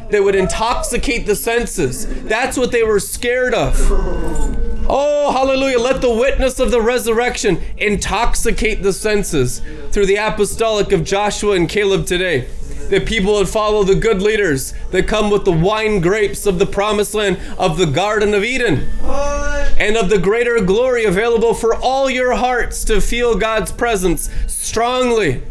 that 0.10 0.24
would 0.24 0.36
intoxicate 0.36 1.26
the 1.26 1.36
senses. 1.36 2.08
That's 2.24 2.58
what 2.58 2.72
they 2.72 2.84
were 2.84 3.00
scared 3.00 3.54
of. 3.54 4.73
Oh, 4.88 5.32
hallelujah. 5.32 5.80
Let 5.80 6.02
the 6.02 6.14
witness 6.14 6.60
of 6.60 6.72
the 6.72 6.82
resurrection 6.82 7.62
intoxicate 7.78 8.84
the 8.84 8.94
senses 8.94 9.62
through 9.92 10.08
the 10.08 10.18
apostolic 10.18 10.92
of 10.92 11.04
Joshua 11.04 11.56
and 11.56 11.70
Caleb 11.70 12.06
today. 12.06 12.48
That 12.90 13.06
people 13.06 13.34
would 13.34 13.48
follow 13.48 13.84
the 13.84 13.96
good 13.96 14.22
leaders 14.22 14.74
that 14.92 15.08
come 15.08 15.30
with 15.32 15.46
the 15.46 15.52
wine 15.52 16.02
grapes 16.02 16.46
of 16.46 16.60
the 16.60 16.66
promised 16.66 17.14
land 17.14 17.40
of 17.58 17.78
the 17.78 17.86
Garden 17.86 18.34
of 18.34 18.44
Eden 18.44 18.90
and 19.78 19.96
of 19.96 20.10
the 20.10 20.20
greater 20.20 20.60
glory 20.62 21.06
available 21.06 21.54
for 21.54 21.74
all 21.76 22.10
your 22.10 22.34
hearts 22.34 22.84
to 22.86 23.00
feel 23.00 23.38
God's 23.38 23.72
presence 23.72 24.30
strongly 24.48 25.42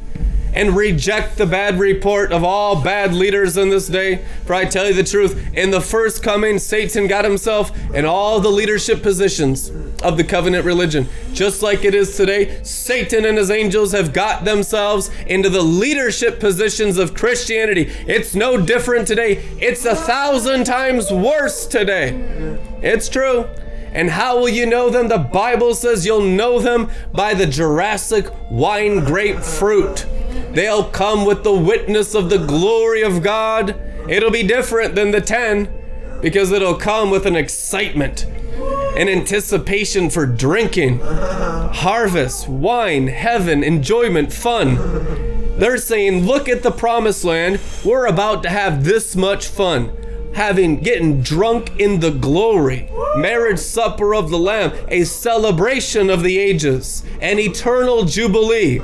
and 0.53 0.77
reject 0.77 1.39
the 1.39 1.47
bad 1.47 1.79
report 1.79 2.33
of 2.33 2.45
all 2.45 2.83
bad 2.83 3.15
leaders 3.15 3.57
in 3.57 3.71
this 3.71 3.87
day. 3.87 4.25
For 4.45 4.55
I 4.55 4.65
tell 4.65 4.87
you 4.87 4.95
the 4.95 5.05
truth, 5.05 5.55
in 5.55 5.71
the 5.71 5.81
first 5.81 6.23
coming, 6.23 6.59
Satan 6.59 7.07
got 7.07 7.25
himself 7.25 7.71
in 7.95 8.05
all 8.05 8.41
the 8.41 8.51
leadership 8.51 9.03
positions 9.03 9.71
of 10.03 10.17
the 10.17 10.25
covenant 10.25 10.65
religion. 10.65 11.09
Just 11.33 11.63
like 11.63 11.85
it 11.85 11.95
is 11.95 12.17
today, 12.17 12.63
Satan 12.63 13.25
and 13.25 13.39
his 13.39 13.51
angels 13.51 13.93
have 13.93 14.13
got 14.13 14.45
themselves 14.45 15.11
into 15.27 15.49
the 15.49 15.63
leadership 15.63 16.41
positions 16.41 16.99
of 16.99 17.15
Christianity. 17.15 17.91
It's 18.07 18.35
no 18.35 18.59
different 18.59 19.07
today, 19.07 19.43
it's 19.61 19.85
a 19.85 19.95
thousand 19.95 20.65
times 20.65 21.11
worse 21.11 21.67
today. 21.67 22.59
It's 22.83 23.09
true. 23.09 23.49
And 23.93 24.11
how 24.11 24.39
will 24.39 24.49
you 24.49 24.65
know 24.65 24.89
them? 24.89 25.09
The 25.09 25.19
Bible 25.19 25.75
says 25.75 26.07
you'll 26.07 26.23
know 26.23 26.59
them 26.59 26.91
by 27.13 27.35
the 27.35 27.47
Jurassic 27.47 28.27
wine 28.51 29.05
grapefruit. 29.05 30.07
They'll 30.53 30.85
come 30.85 31.27
with 31.27 31.45
the 31.45 31.53
witness 31.53 32.15
of 32.15 32.31
the 32.31 32.39
glory 32.39 33.03
of 33.03 33.23
God. 33.23 33.81
It'll 34.09 34.31
be 34.31 34.47
different 34.47 34.95
than 34.95 35.11
the 35.11 35.21
10 35.21 36.21
because 36.23 36.53
it'll 36.53 36.77
come 36.77 37.11
with 37.11 37.27
an 37.27 37.37
excitement, 37.37 38.25
an 38.97 39.09
anticipation 39.09 40.09
for 40.09 40.25
drinking, 40.25 41.01
harvest, 41.01 42.49
wine, 42.49 43.09
heaven, 43.09 43.63
enjoyment, 43.63 44.33
fun. 44.33 44.77
They're 45.59 45.79
saying, 45.79 46.25
look 46.25 46.49
at 46.49 46.63
the 46.63 46.71
promised 46.71 47.25
land. 47.25 47.61
We're 47.85 48.07
about 48.07 48.43
to 48.45 48.49
have 48.49 48.85
this 48.85 49.15
much 49.15 49.47
fun. 49.47 49.97
Having 50.35 50.81
getting 50.81 51.21
drunk 51.21 51.79
in 51.79 52.01
the 52.01 52.11
glory, 52.11 52.89
marriage 53.17 53.59
supper 53.59 54.15
of 54.15 54.31
the 54.31 54.39
Lamb, 54.39 54.73
a 54.89 55.05
celebration 55.05 56.09
of 56.09 56.23
the 56.23 56.39
ages, 56.39 57.03
an 57.21 57.39
eternal 57.39 58.05
jubilee. 58.05 58.79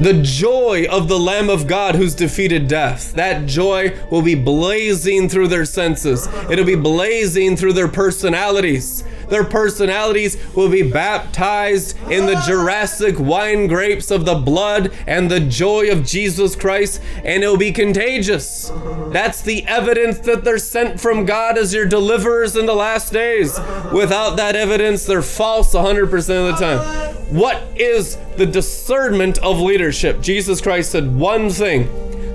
The 0.00 0.22
joy 0.22 0.86
of 0.90 1.08
the 1.08 1.18
Lamb 1.18 1.50
of 1.50 1.66
God 1.66 1.94
who's 1.94 2.14
defeated 2.14 2.66
death. 2.66 3.12
That 3.12 3.46
joy 3.46 3.96
will 4.10 4.22
be 4.22 4.34
blazing 4.34 5.28
through 5.28 5.48
their 5.48 5.66
senses, 5.66 6.26
it'll 6.50 6.64
be 6.64 6.74
blazing 6.74 7.56
through 7.56 7.74
their 7.74 7.88
personalities. 7.88 9.04
Their 9.30 9.44
personalities 9.44 10.36
will 10.56 10.68
be 10.68 10.82
baptized 10.82 11.96
in 12.10 12.26
the 12.26 12.42
Jurassic 12.46 13.14
wine 13.18 13.68
grapes 13.68 14.10
of 14.10 14.24
the 14.24 14.34
blood 14.34 14.92
and 15.06 15.30
the 15.30 15.38
joy 15.38 15.90
of 15.92 16.04
Jesus 16.04 16.56
Christ, 16.56 17.00
and 17.24 17.44
it'll 17.44 17.56
be 17.56 17.70
contagious. 17.70 18.72
That's 19.12 19.40
the 19.40 19.64
evidence 19.68 20.18
that 20.20 20.42
they're 20.42 20.58
sent 20.58 21.00
from 21.00 21.26
God 21.26 21.56
as 21.56 21.72
your 21.72 21.86
deliverers 21.86 22.56
in 22.56 22.66
the 22.66 22.74
last 22.74 23.12
days. 23.12 23.56
Without 23.92 24.36
that 24.36 24.56
evidence, 24.56 25.06
they're 25.06 25.22
false 25.22 25.74
100% 25.74 26.04
of 26.12 26.58
the 26.58 26.64
time. 26.64 27.14
What 27.32 27.62
is 27.76 28.18
the 28.40 28.46
discernment 28.46 29.36
of 29.38 29.60
leadership? 29.60 30.22
Jesus 30.22 30.62
Christ 30.62 30.92
said 30.92 31.14
one 31.14 31.50
thing 31.50 31.88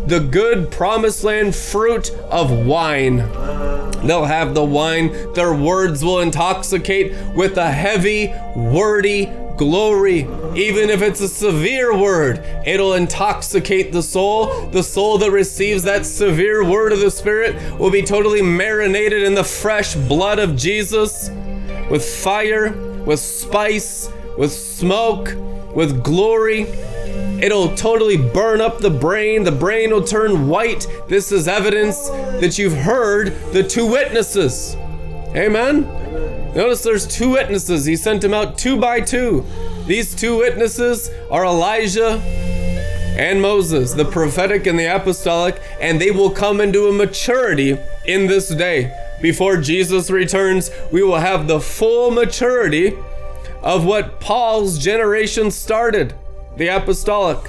the 0.06 0.20
good 0.20 0.70
promised 0.72 1.24
land 1.24 1.56
fruit 1.56 2.12
of 2.30 2.52
wine. 2.52 3.18
They'll 4.06 4.26
have 4.26 4.54
the 4.54 4.64
wine, 4.64 5.34
their 5.34 5.52
words 5.52 6.06
will 6.06 6.20
intoxicate 6.20 7.36
with 7.36 7.58
a 7.58 7.72
heavy, 7.72 8.32
wordy 8.56 9.32
glory. 9.58 10.28
Even 10.56 10.92
if 10.92 11.02
it's 11.02 11.22
a 11.22 11.28
severe 11.28 11.98
word, 11.98 12.46
it'll 12.68 12.94
intoxicate 12.94 13.92
the 13.92 14.04
soul. 14.04 14.68
The 14.68 14.84
soul 14.84 15.18
that 15.18 15.32
receives 15.32 15.82
that 15.84 16.06
severe 16.06 16.64
word 16.64 16.92
of 16.94 17.00
the 17.00 17.10
Spirit 17.10 17.80
will 17.80 17.90
be 17.90 18.04
totally 18.04 18.44
marinated 18.44 19.24
in 19.24 19.34
the 19.34 19.44
fresh 19.44 19.96
blood 19.96 20.38
of 20.38 20.56
Jesus 20.56 21.32
with 21.90 22.06
fire, 22.06 22.74
with 23.06 23.20
spice, 23.20 24.12
with 24.38 24.52
smoke, 24.52 25.34
with 25.76 26.04
glory. 26.04 26.62
It'll 27.42 27.76
totally 27.76 28.18
burn 28.18 28.62
up 28.62 28.80
the 28.80 28.90
brain. 28.90 29.44
The 29.44 29.52
brain 29.52 29.92
will 29.92 30.04
turn 30.04 30.48
white. 30.48 30.88
This 31.08 31.32
is 31.32 31.48
evidence 31.48 32.10
that 32.10 32.58
you've 32.58 32.74
heard 32.74 33.28
the 33.52 33.62
two 33.62 33.86
witnesses. 33.86 34.76
Amen? 35.36 35.84
Notice 36.56 36.82
there's 36.82 37.06
two 37.06 37.32
witnesses. 37.32 37.84
He 37.84 37.98
sent 37.98 38.22
them 38.22 38.34
out 38.34 38.58
two 38.58 38.80
by 38.80 39.02
two. 39.02 39.46
These 39.86 40.16
two 40.16 40.38
witnesses 40.38 41.12
are 41.30 41.46
Elijah 41.46 42.22
and 43.18 43.42
Moses, 43.42 43.94
the 43.94 44.06
prophetic 44.06 44.66
and 44.66 44.80
the 44.80 44.96
apostolic, 44.96 45.62
and 45.80 46.00
they 46.00 46.12
will 46.12 46.30
come 46.30 46.62
into 46.62 46.88
a 46.88 46.94
maturity 46.94 47.78
in 48.06 48.28
this 48.28 48.50
day. 48.50 48.92
Before 49.22 49.58
Jesus 49.58 50.10
returns, 50.10 50.72
we 50.92 51.04
will 51.04 51.20
have 51.20 51.48
the 51.48 51.60
full 51.60 52.12
maturity 52.12 52.98
of 53.66 53.84
what 53.84 54.20
Paul's 54.22 54.78
generation 54.78 55.50
started, 55.50 56.14
the 56.56 56.68
apostolic, 56.68 57.40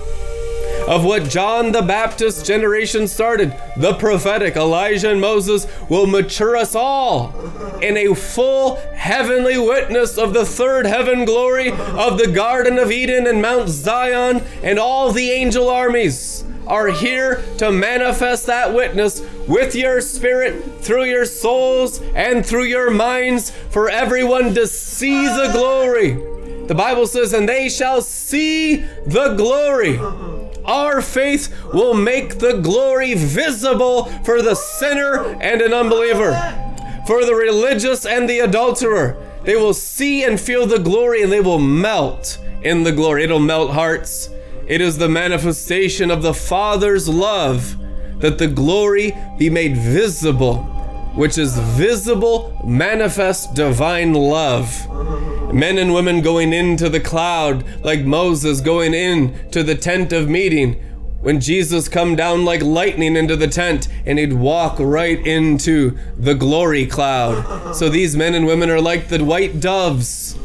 of 0.88 1.04
what 1.04 1.28
John 1.28 1.72
the 1.72 1.82
Baptist's 1.82 2.42
generation 2.42 3.06
started, 3.06 3.54
the 3.76 3.94
prophetic. 3.94 4.56
Elijah 4.56 5.10
and 5.10 5.20
Moses 5.20 5.66
will 5.90 6.06
mature 6.06 6.56
us 6.56 6.74
all 6.74 7.34
in 7.82 7.96
a 7.96 8.14
full 8.14 8.76
heavenly 8.94 9.58
witness 9.58 10.16
of 10.16 10.32
the 10.32 10.46
third 10.46 10.86
heaven 10.86 11.24
glory 11.24 11.70
of 11.70 12.18
the 12.18 12.30
Garden 12.32 12.78
of 12.78 12.90
Eden 12.90 13.26
and 13.26 13.42
Mount 13.42 13.68
Zion 13.68 14.42
and 14.62 14.78
all 14.78 15.12
the 15.12 15.30
angel 15.30 15.68
armies 15.68 16.44
are 16.66 16.88
here 16.88 17.42
to 17.58 17.70
manifest 17.70 18.46
that 18.46 18.74
witness 18.74 19.22
with 19.46 19.74
your 19.74 20.00
spirit, 20.00 20.80
through 20.80 21.04
your 21.04 21.24
souls, 21.24 22.00
and 22.14 22.44
through 22.44 22.64
your 22.64 22.90
minds 22.90 23.50
for 23.70 23.88
everyone 23.88 24.54
to 24.54 24.66
see 24.66 25.26
the 25.26 25.50
glory. 25.52 26.12
The 26.66 26.74
Bible 26.74 27.06
says, 27.06 27.32
and 27.32 27.48
they 27.48 27.68
shall 27.68 28.02
see 28.02 28.76
the 29.06 29.34
glory. 29.36 29.98
Our 30.64 31.00
faith 31.00 31.54
will 31.72 31.94
make 31.94 32.40
the 32.40 32.58
glory 32.58 33.14
visible 33.14 34.06
for 34.24 34.42
the 34.42 34.56
sinner 34.56 35.24
and 35.40 35.60
an 35.60 35.72
unbeliever, 35.72 36.32
for 37.06 37.24
the 37.24 37.36
religious 37.36 38.04
and 38.04 38.28
the 38.28 38.40
adulterer. 38.40 39.16
They 39.44 39.54
will 39.54 39.74
see 39.74 40.24
and 40.24 40.40
feel 40.40 40.66
the 40.66 40.80
glory 40.80 41.22
and 41.22 41.30
they 41.30 41.40
will 41.40 41.60
melt 41.60 42.38
in 42.62 42.82
the 42.82 42.90
glory. 42.90 43.22
It'll 43.22 43.38
melt 43.38 43.70
hearts. 43.70 44.28
It 44.66 44.80
is 44.80 44.98
the 44.98 45.08
manifestation 45.08 46.10
of 46.10 46.22
the 46.22 46.34
Father's 46.34 47.08
love 47.08 47.76
that 48.18 48.38
the 48.38 48.48
glory 48.48 49.16
be 49.38 49.48
made 49.48 49.76
visible, 49.76 50.64
which 51.14 51.38
is 51.38 51.56
visible, 51.56 52.60
manifest 52.64 53.54
divine 53.54 54.12
love. 54.12 54.84
Men 55.54 55.78
and 55.78 55.94
women 55.94 56.20
going 56.20 56.52
into 56.52 56.88
the 56.88 56.98
cloud, 56.98 57.64
like 57.84 58.00
Moses 58.00 58.60
going 58.60 58.92
in 58.92 59.50
to 59.50 59.62
the 59.62 59.76
tent 59.76 60.12
of 60.12 60.28
meeting. 60.28 60.82
When 61.20 61.40
Jesus 61.40 61.88
come 61.88 62.16
down 62.16 62.44
like 62.44 62.60
lightning 62.60 63.14
into 63.14 63.36
the 63.36 63.46
tent 63.46 63.86
and 64.04 64.18
he'd 64.18 64.32
walk 64.32 64.78
right 64.80 65.24
into 65.24 65.96
the 66.16 66.34
glory 66.34 66.86
cloud. 66.86 67.76
So 67.76 67.88
these 67.88 68.16
men 68.16 68.34
and 68.34 68.46
women 68.46 68.70
are 68.70 68.80
like 68.80 69.08
the 69.08 69.24
white 69.24 69.60
doves 69.60 70.36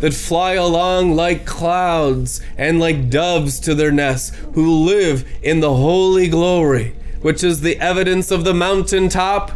that 0.00 0.14
fly 0.14 0.52
along 0.54 1.14
like 1.14 1.44
clouds 1.44 2.40
and 2.56 2.78
like 2.80 3.10
doves 3.10 3.60
to 3.60 3.74
their 3.74 3.92
nests, 3.92 4.36
who 4.54 4.84
live 4.84 5.28
in 5.42 5.60
the 5.60 5.74
holy 5.74 6.28
glory, 6.28 6.94
which 7.20 7.42
is 7.42 7.60
the 7.60 7.78
evidence 7.78 8.30
of 8.30 8.44
the 8.44 8.54
mountaintop 8.54 9.52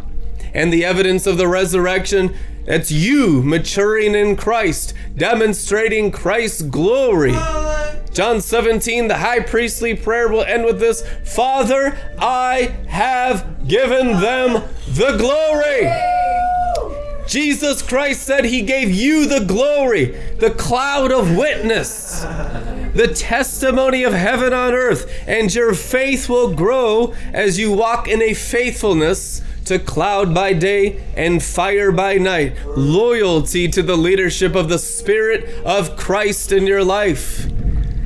and 0.53 0.71
the 0.71 0.85
evidence 0.85 1.25
of 1.25 1.37
the 1.37 1.47
resurrection. 1.47 2.35
It's 2.65 2.91
you 2.91 3.41
maturing 3.43 4.15
in 4.15 4.37
Christ, 4.37 4.93
demonstrating 5.17 6.11
Christ's 6.11 6.61
glory. 6.61 7.33
John 8.13 8.41
17, 8.41 9.07
the 9.07 9.17
high 9.17 9.39
priestly 9.39 9.95
prayer 9.95 10.29
will 10.29 10.43
end 10.43 10.65
with 10.65 10.79
this 10.79 11.03
Father, 11.25 11.97
I 12.19 12.75
have 12.87 13.67
given 13.67 14.21
them 14.21 14.63
the 14.87 15.17
glory. 15.17 16.22
Jesus 17.27 17.81
Christ 17.81 18.23
said 18.23 18.45
he 18.45 18.61
gave 18.61 18.91
you 18.91 19.27
the 19.27 19.45
glory, 19.45 20.05
the 20.39 20.51
cloud 20.51 21.11
of 21.11 21.35
witness, 21.35 22.21
the 22.21 23.13
testimony 23.15 24.03
of 24.03 24.13
heaven 24.13 24.53
on 24.53 24.73
earth, 24.73 25.11
and 25.25 25.53
your 25.53 25.73
faith 25.73 26.27
will 26.27 26.53
grow 26.53 27.13
as 27.31 27.57
you 27.57 27.71
walk 27.71 28.07
in 28.07 28.21
a 28.21 28.33
faithfulness 28.33 29.41
to 29.65 29.79
cloud 29.79 30.33
by 30.33 30.53
day 30.53 31.01
and 31.15 31.41
fire 31.41 31.91
by 31.91 32.15
night, 32.15 32.57
loyalty 32.75 33.67
to 33.69 33.81
the 33.81 33.97
leadership 33.97 34.55
of 34.55 34.67
the 34.67 34.79
Spirit 34.79 35.63
of 35.65 35.95
Christ 35.95 36.51
in 36.51 36.67
your 36.67 36.83
life. 36.83 37.47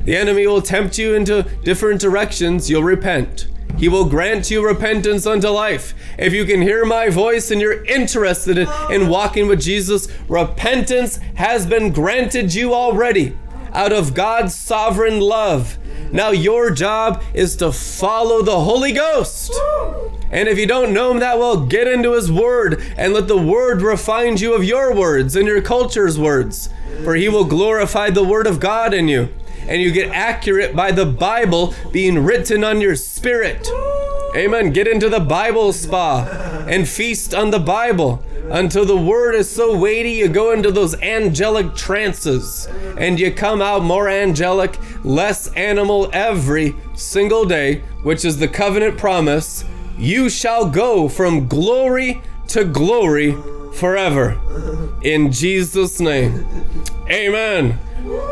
The 0.06 0.15
enemy 0.15 0.48
will 0.48 0.61
tempt 0.61 0.98
you 0.98 1.15
into 1.15 1.44
different 1.64 1.99
directions, 1.99 2.69
you'll 2.69 2.84
repent. 2.84 3.48
He 3.78 3.88
will 3.88 4.06
grant 4.06 4.49
you 4.49 4.66
repentance 4.66 5.26
unto 5.26 5.49
life. 5.49 5.94
If 6.18 6.34
you 6.34 6.45
can 6.45 6.62
hear 6.62 6.84
my 6.84 7.10
voice 7.10 7.52
and 7.52 7.62
you're 7.62 7.86
interested 7.86 8.58
in, 8.58 8.68
in 8.90 9.08
walking 9.08 9.48
with 9.48 9.62
Jesus, 9.62 10.08
repentance 10.28 11.18
has 11.36 11.66
been 11.66 11.91
granted 11.91 12.54
you 12.54 12.74
already 12.74 13.38
out 13.74 13.94
of 13.94 14.14
God's 14.14 14.56
sovereign 14.56 15.20
love. 15.20 15.78
Now, 16.12 16.32
your 16.32 16.72
job 16.72 17.24
is 17.34 17.56
to 17.58 17.72
follow 17.72 18.41
the 18.41 18.62
Holy 18.62 18.94
Ghost. 18.94 19.54
And 20.32 20.48
if 20.48 20.58
you 20.58 20.66
don't 20.66 20.94
know 20.94 21.12
Him 21.12 21.20
that 21.20 21.38
well, 21.38 21.66
get 21.66 21.88
into 21.88 22.14
His 22.14 22.32
Word 22.32 22.82
and 22.98 23.14
let 23.14 23.28
the 23.28 23.38
Word 23.38 23.82
refine 23.82 24.38
you 24.38 24.54
of 24.54 24.64
your 24.64 24.94
words 24.94 25.36
and 25.36 25.48
your 25.48 25.62
culture's 25.62 26.18
words. 26.18 26.70
For 27.04 27.16
He 27.16 27.30
will 27.30 27.45
glorify 27.45 28.10
the 28.10 28.24
Word 28.24 28.48
of 28.48 28.60
God 28.60 28.94
in 28.94 29.08
you 29.08 29.30
and 29.68 29.81
you 29.81 29.91
get 29.91 30.11
accurate 30.11 30.76
by 30.76 30.91
the 30.91 31.06
Bible 31.06 31.73
being 31.91 32.23
written 32.23 32.64
on 32.64 32.81
your 32.81 32.95
spirit. 32.95 33.69
Amen. 34.35 34.72
Get 34.72 34.88
into 34.88 35.10
the 35.10 35.19
Bible 35.19 35.73
spa 35.73 36.65
and 36.68 36.88
feast 36.88 37.34
on 37.34 37.52
the 37.52 37.60
Bible 37.60 38.23
until 38.49 38.85
the 38.85 38.95
word 38.95 39.35
is 39.35 39.49
so 39.49 39.77
weighty 39.77 40.11
you 40.11 40.30
go 40.30 40.52
into 40.52 40.72
those 40.72 40.95
angelic 41.02 41.76
trances 41.76 42.68
and 42.98 43.19
you 43.19 43.31
come 43.31 43.61
out 43.61 43.84
more 43.84 44.07
angelic, 44.07 44.77
less 45.03 45.52
animal 45.53 46.10
every 46.14 46.76
single 46.95 47.45
day, 47.45 47.80
which 48.03 48.23
is 48.23 48.38
the 48.38 48.48
covenant 48.48 48.98
promise. 48.98 49.65
You 49.98 50.30
shall 50.30 50.69
go 50.69 51.10
from 51.10 51.48
glory 51.48 52.22
to 52.49 52.64
glory 52.64 53.35
forever. 53.73 54.39
In 55.02 55.31
Jesus' 55.31 55.99
name. 55.99 56.45
Amen. 57.10 57.80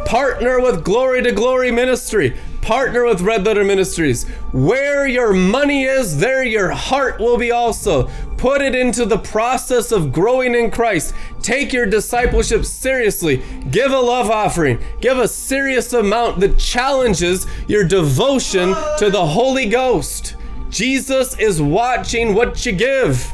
Partner 0.05 0.61
with 0.61 0.83
Glory 0.83 1.21
to 1.23 1.31
Glory 1.31 1.71
Ministry. 1.71 2.35
Partner 2.61 3.05
with 3.05 3.21
Red 3.21 3.45
Letter 3.45 3.63
Ministries. 3.63 4.23
Where 4.53 5.05
your 5.05 5.33
money 5.33 5.83
is, 5.83 6.17
there 6.17 6.43
your 6.43 6.69
heart 6.69 7.19
will 7.19 7.37
be 7.37 7.51
also. 7.51 8.09
Put 8.37 8.61
it 8.61 8.73
into 8.73 9.05
the 9.05 9.17
process 9.17 9.91
of 9.91 10.13
growing 10.13 10.55
in 10.55 10.71
Christ. 10.71 11.13
Take 11.41 11.73
your 11.73 11.85
discipleship 11.85 12.65
seriously. 12.65 13.43
Give 13.69 13.91
a 13.91 13.99
love 13.99 14.31
offering. 14.31 14.79
Give 15.01 15.17
a 15.17 15.27
serious 15.27 15.91
amount 15.93 16.39
that 16.39 16.57
challenges 16.57 17.45
your 17.67 17.83
devotion 17.83 18.73
to 18.99 19.09
the 19.09 19.25
Holy 19.25 19.65
Ghost. 19.65 20.35
Jesus 20.69 21.37
is 21.37 21.61
watching 21.61 22.33
what 22.33 22.65
you 22.65 22.71
give. 22.71 23.29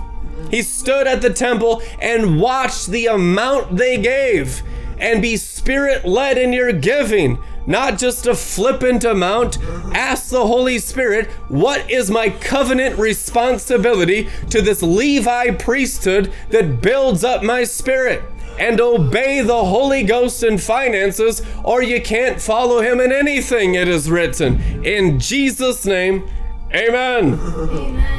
He 0.49 0.63
stood 0.63 1.07
at 1.07 1.21
the 1.21 1.33
temple 1.33 1.83
and 2.01 2.39
watched 2.39 2.87
the 2.87 3.05
amount 3.07 3.77
they 3.77 3.97
gave 3.97 4.63
and 5.01 5.21
be 5.21 5.35
spirit 5.35 6.05
led 6.05 6.37
in 6.37 6.53
your 6.53 6.71
giving. 6.71 7.39
not 7.67 7.99
just 7.99 8.25
a 8.25 8.33
flippant 8.33 9.03
amount. 9.03 9.59
Ask 9.93 10.29
the 10.31 10.47
Holy 10.47 10.79
Spirit, 10.79 11.27
what 11.47 11.89
is 11.91 12.09
my 12.09 12.29
covenant 12.29 12.97
responsibility 12.97 14.29
to 14.49 14.61
this 14.63 14.81
Levi 14.81 15.51
priesthood 15.51 16.33
that 16.49 16.81
builds 16.81 17.23
up 17.23 17.43
my 17.43 17.63
spirit? 17.63 18.23
And 18.59 18.81
obey 18.81 19.41
the 19.41 19.65
Holy 19.65 20.03
Ghost 20.03 20.43
in 20.43 20.57
finances, 20.57 21.41
or 21.63 21.81
you 21.83 22.01
can't 22.01 22.41
follow 22.41 22.81
him 22.81 22.99
in 22.99 23.11
anything, 23.11 23.75
it 23.75 23.87
is 23.87 24.09
written. 24.09 24.83
In 24.83 25.19
Jesus' 25.19 25.85
name, 25.85 26.27
amen. 26.73 27.37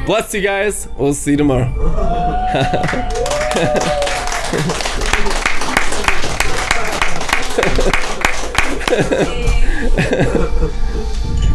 Bless 0.05 0.33
you 0.33 0.41
guys. 0.41 0.87
We'll 0.97 1.13
see 1.13 1.31
you 1.31 1.37
tomorrow. 1.37 1.69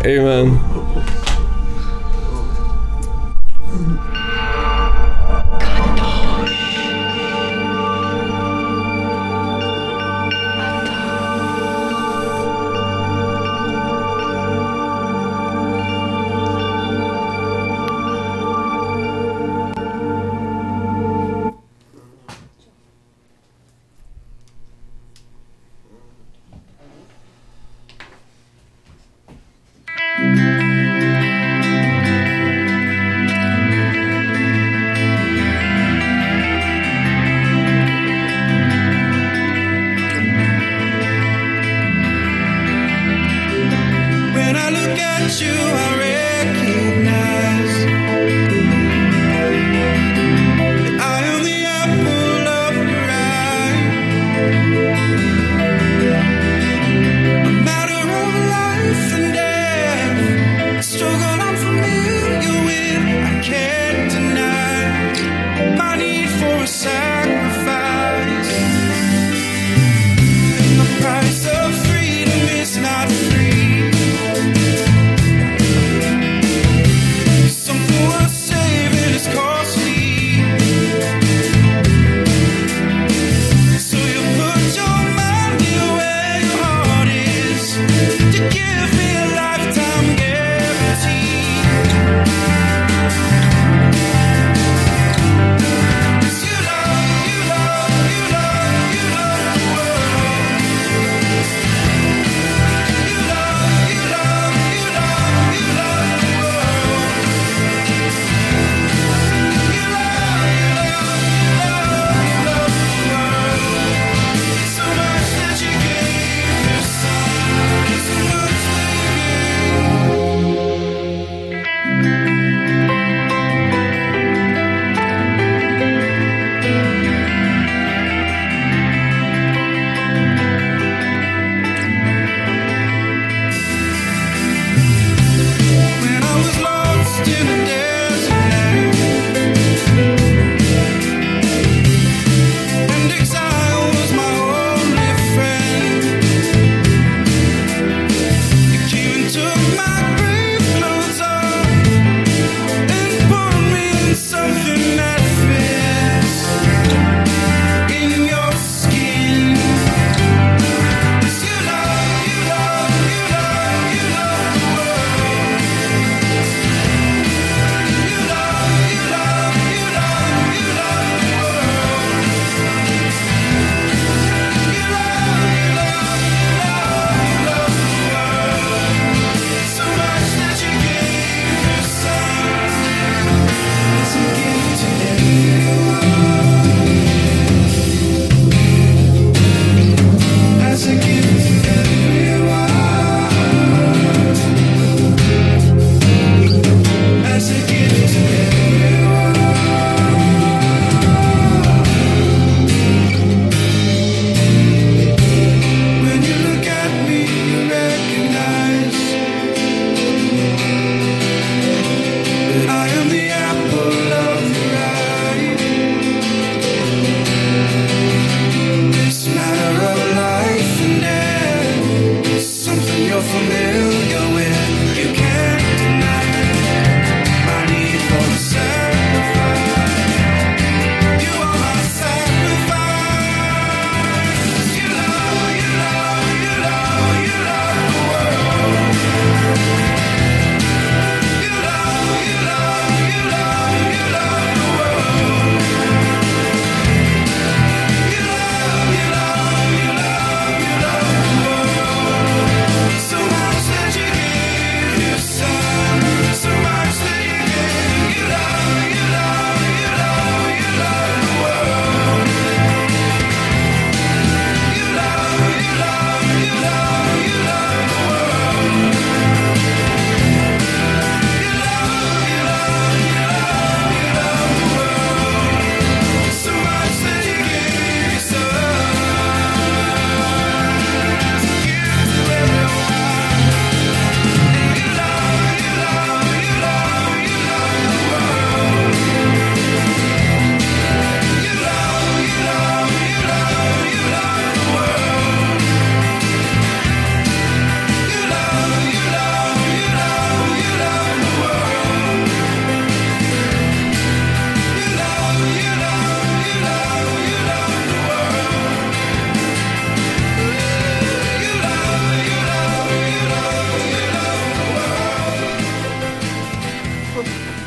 Amen. 0.05 0.59